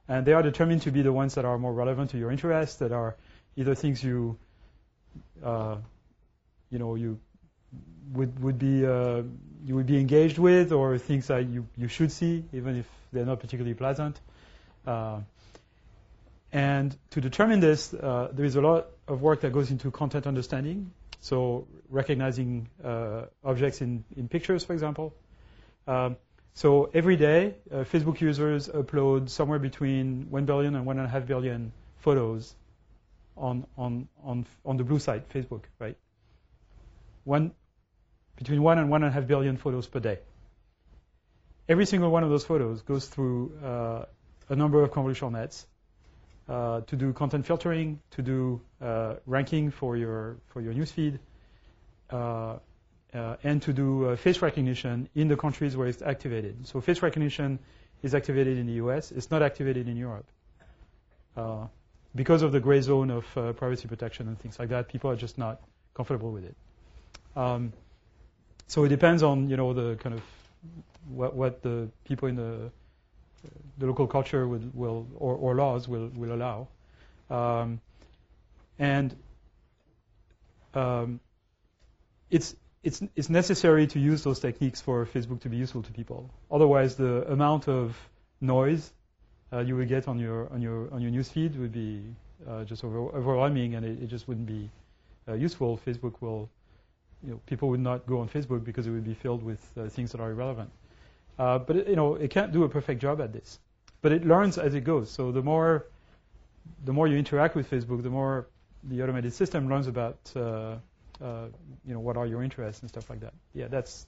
and 0.09 0.25
they 0.25 0.33
are 0.33 0.41
determined 0.41 0.81
to 0.81 0.91
be 0.91 1.03
the 1.03 1.13
ones 1.13 1.35
that 1.35 1.45
are 1.45 1.57
more 1.57 1.71
relevant 1.71 2.09
to 2.09 2.17
your 2.17 2.31
interests, 2.31 2.77
that 2.77 2.91
are 2.91 3.15
either 3.55 3.75
things 3.75 4.03
you, 4.03 4.37
uh, 5.43 5.75
you 6.71 6.79
know, 6.79 6.95
you 6.95 7.19
would 8.13 8.41
would 8.41 8.59
be 8.59 8.85
uh, 8.85 9.23
you 9.65 9.75
would 9.75 9.85
be 9.85 9.99
engaged 9.99 10.37
with, 10.37 10.71
or 10.71 10.97
things 10.97 11.27
that 11.27 11.47
you 11.47 11.67
you 11.77 11.87
should 11.87 12.11
see, 12.11 12.43
even 12.53 12.77
if 12.77 12.87
they're 13.11 13.25
not 13.25 13.39
particularly 13.39 13.75
pleasant. 13.75 14.19
Uh, 14.85 15.19
and 16.51 16.95
to 17.11 17.21
determine 17.21 17.59
this, 17.59 17.93
uh, 17.93 18.29
there 18.33 18.45
is 18.45 18.55
a 18.55 18.61
lot 18.61 18.87
of 19.07 19.21
work 19.21 19.41
that 19.41 19.53
goes 19.53 19.69
into 19.69 19.91
content 19.91 20.25
understanding. 20.25 20.91
So 21.21 21.67
recognizing 21.89 22.69
uh, 22.83 23.25
objects 23.43 23.81
in, 23.81 24.03
in 24.15 24.27
pictures, 24.29 24.63
for 24.63 24.73
example. 24.73 25.13
Um, 25.85 26.15
so 26.53 26.89
every 26.93 27.17
day, 27.17 27.55
uh, 27.71 27.77
Facebook 27.83 28.19
users 28.21 28.67
upload 28.67 29.29
somewhere 29.29 29.59
between 29.59 30.27
1 30.29 30.45
billion 30.45 30.75
and 30.75 30.85
1.5 30.85 31.27
billion 31.27 31.71
photos 31.97 32.55
on, 33.37 33.65
on, 33.77 34.07
on, 34.23 34.45
on 34.65 34.77
the 34.77 34.83
blue 34.83 34.99
site, 34.99 35.29
Facebook, 35.29 35.63
right? 35.77 35.97
One, 37.25 37.51
between 38.39 38.63
1 38.63 38.77
and 38.79 38.89
1.5 38.89 39.27
billion 39.27 39.57
photos 39.57 39.85
per 39.85 39.99
day. 39.99 40.17
Every 41.67 41.85
single 41.85 42.09
one 42.09 42.23
of 42.23 42.29
those 42.29 42.45
photos 42.45 42.81
goes 42.81 43.05
through 43.05 43.51
uh, 43.63 44.05
a 44.47 44.55
number 44.55 44.81
of 44.81 44.91
convolutional 44.91 45.31
nets 45.33 45.67
uh, 46.47 46.81
to 46.81 46.95
do 46.95 47.11
content 47.11 47.45
filtering, 47.45 47.99
to 48.11 48.21
do 48.21 48.61
uh, 48.81 49.15
ranking 49.25 49.71
for 49.71 49.97
your, 49.97 50.37
for 50.47 50.61
your 50.61 50.73
newsfeed, 50.73 51.19
uh, 52.11 52.55
uh, 53.13 53.35
and 53.43 53.61
to 53.63 53.73
do 53.73 54.05
uh, 54.05 54.15
face 54.15 54.41
recognition 54.41 55.09
in 55.15 55.27
the 55.27 55.35
countries 55.35 55.75
where 55.75 55.89
it's 55.89 56.01
activated. 56.01 56.65
So 56.65 56.79
face 56.79 57.01
recognition 57.01 57.59
is 58.03 58.15
activated 58.15 58.57
in 58.57 58.67
the 58.67 58.73
US. 58.85 59.11
It's 59.11 59.29
not 59.29 59.41
activated 59.41 59.89
in 59.89 59.97
Europe. 59.97 60.27
Because 62.15 62.41
of 62.41 62.51
the 62.51 62.59
gray 62.59 62.81
zone 62.81 63.11
of 63.11 63.25
privacy 63.57 63.87
protection 63.87 64.27
and 64.27 64.39
things 64.39 64.57
like 64.57 64.69
that, 64.69 64.87
people 64.87 65.11
are 65.11 65.15
just 65.15 65.37
not 65.37 65.61
comfortable 65.93 66.31
with 66.31 66.45
it. 66.45 66.55
Um, 67.35 67.73
so 68.69 68.85
it 68.85 68.89
depends 68.89 69.21
on 69.21 69.49
you 69.49 69.57
know 69.57 69.73
the 69.73 69.97
kind 69.97 70.15
of 70.15 70.21
what, 71.09 71.35
what 71.35 71.61
the 71.61 71.89
people 72.05 72.29
in 72.29 72.35
the 72.35 72.71
the 73.77 73.85
local 73.85 74.07
culture 74.07 74.47
would, 74.47 74.73
will 74.75 75.07
or, 75.17 75.35
or 75.35 75.55
laws 75.55 75.87
will 75.87 76.09
will 76.15 76.33
allow, 76.33 76.67
um, 77.29 77.81
and 78.77 79.15
um, 80.73 81.19
it's 82.29 82.55
it's, 82.81 83.01
it's 83.15 83.29
necessary 83.29 83.87
to 83.87 83.99
use 83.99 84.23
those 84.23 84.39
techniques 84.39 84.79
for 84.79 85.05
Facebook 85.05 85.41
to 85.41 85.49
be 85.49 85.57
useful 85.57 85.83
to 85.83 85.91
people. 85.91 86.29
Otherwise, 86.49 86.95
the 86.95 87.29
amount 87.29 87.67
of 87.67 87.97
noise 88.39 88.93
uh, 89.51 89.59
you 89.59 89.75
would 89.75 89.89
get 89.89 90.07
on 90.07 90.17
your 90.19 90.51
on 90.53 90.61
your 90.61 90.93
on 90.93 91.01
your 91.01 91.11
newsfeed 91.11 91.59
would 91.59 91.73
be 91.73 92.03
uh, 92.47 92.63
just 92.63 92.83
over, 92.83 92.99
overwhelming, 92.99 93.75
and 93.75 93.85
it, 93.85 94.03
it, 94.03 94.07
just 94.07 94.27
wouldn't 94.27 94.47
be 94.47 94.69
uh, 95.27 95.33
useful. 95.33 95.79
Facebook 95.85 96.13
will, 96.21 96.49
you 97.23 97.31
know, 97.31 97.39
people 97.45 97.69
would 97.69 97.79
not 97.79 98.05
go 98.05 98.19
on 98.19 98.29
Facebook 98.29 98.63
because 98.63 98.87
it 98.87 98.91
would 98.91 99.03
be 99.03 99.13
filled 99.13 99.43
with 99.43 99.61
uh, 99.77 99.87
things 99.87 100.11
that 100.11 100.21
are 100.21 100.31
irrelevant. 100.31 100.69
Uh, 101.37 101.59
but 101.59 101.75
it, 101.75 101.87
you 101.87 101.95
know, 101.95 102.15
it 102.15 102.29
can't 102.29 102.51
do 102.51 102.63
a 102.63 102.69
perfect 102.69 103.01
job 103.01 103.21
at 103.21 103.33
this. 103.33 103.59
But 104.01 104.11
it 104.11 104.25
learns 104.25 104.57
as 104.57 104.73
it 104.75 104.83
goes. 104.83 105.09
So 105.09 105.31
the 105.31 105.41
more 105.41 105.87
the 106.85 106.93
more 106.93 107.07
you 107.07 107.17
interact 107.17 107.55
with 107.55 107.69
Facebook, 107.69 108.03
the 108.03 108.09
more 108.09 108.47
the 108.83 109.01
automated 109.01 109.33
system 109.33 109.69
learns 109.69 109.87
about 109.87 110.17
uh, 110.35 110.75
uh, 111.21 111.47
you 111.85 111.93
know, 111.93 111.99
what 111.99 112.17
are 112.17 112.25
your 112.25 112.43
interests 112.43 112.81
and 112.81 112.89
stuff 112.89 113.09
like 113.09 113.19
that. 113.19 113.33
Yeah, 113.53 113.67
that's 113.67 114.07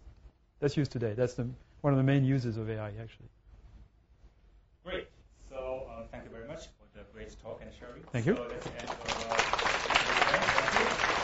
that's 0.60 0.78
used 0.78 0.92
today. 0.92 1.14
That's 1.14 1.34
the 1.34 1.48
one 1.82 1.94
of 1.94 1.98
the 1.98 2.04
main 2.04 2.24
uses 2.24 2.58
of 2.58 2.70
AI 2.70 2.88
actually. 3.02 3.30
Great. 4.86 5.08
So 5.50 5.88
uh, 5.90 6.04
thank 6.12 6.24
you 6.24 6.30
very 6.30 6.48
much 6.48 6.68
for 6.68 6.98
the 6.98 7.04
great 7.14 7.36
talk 7.42 7.62
and 7.62 7.72
sharing. 7.74 8.04
Thank 8.12 8.26
so 8.26 8.32
you. 8.32 9.41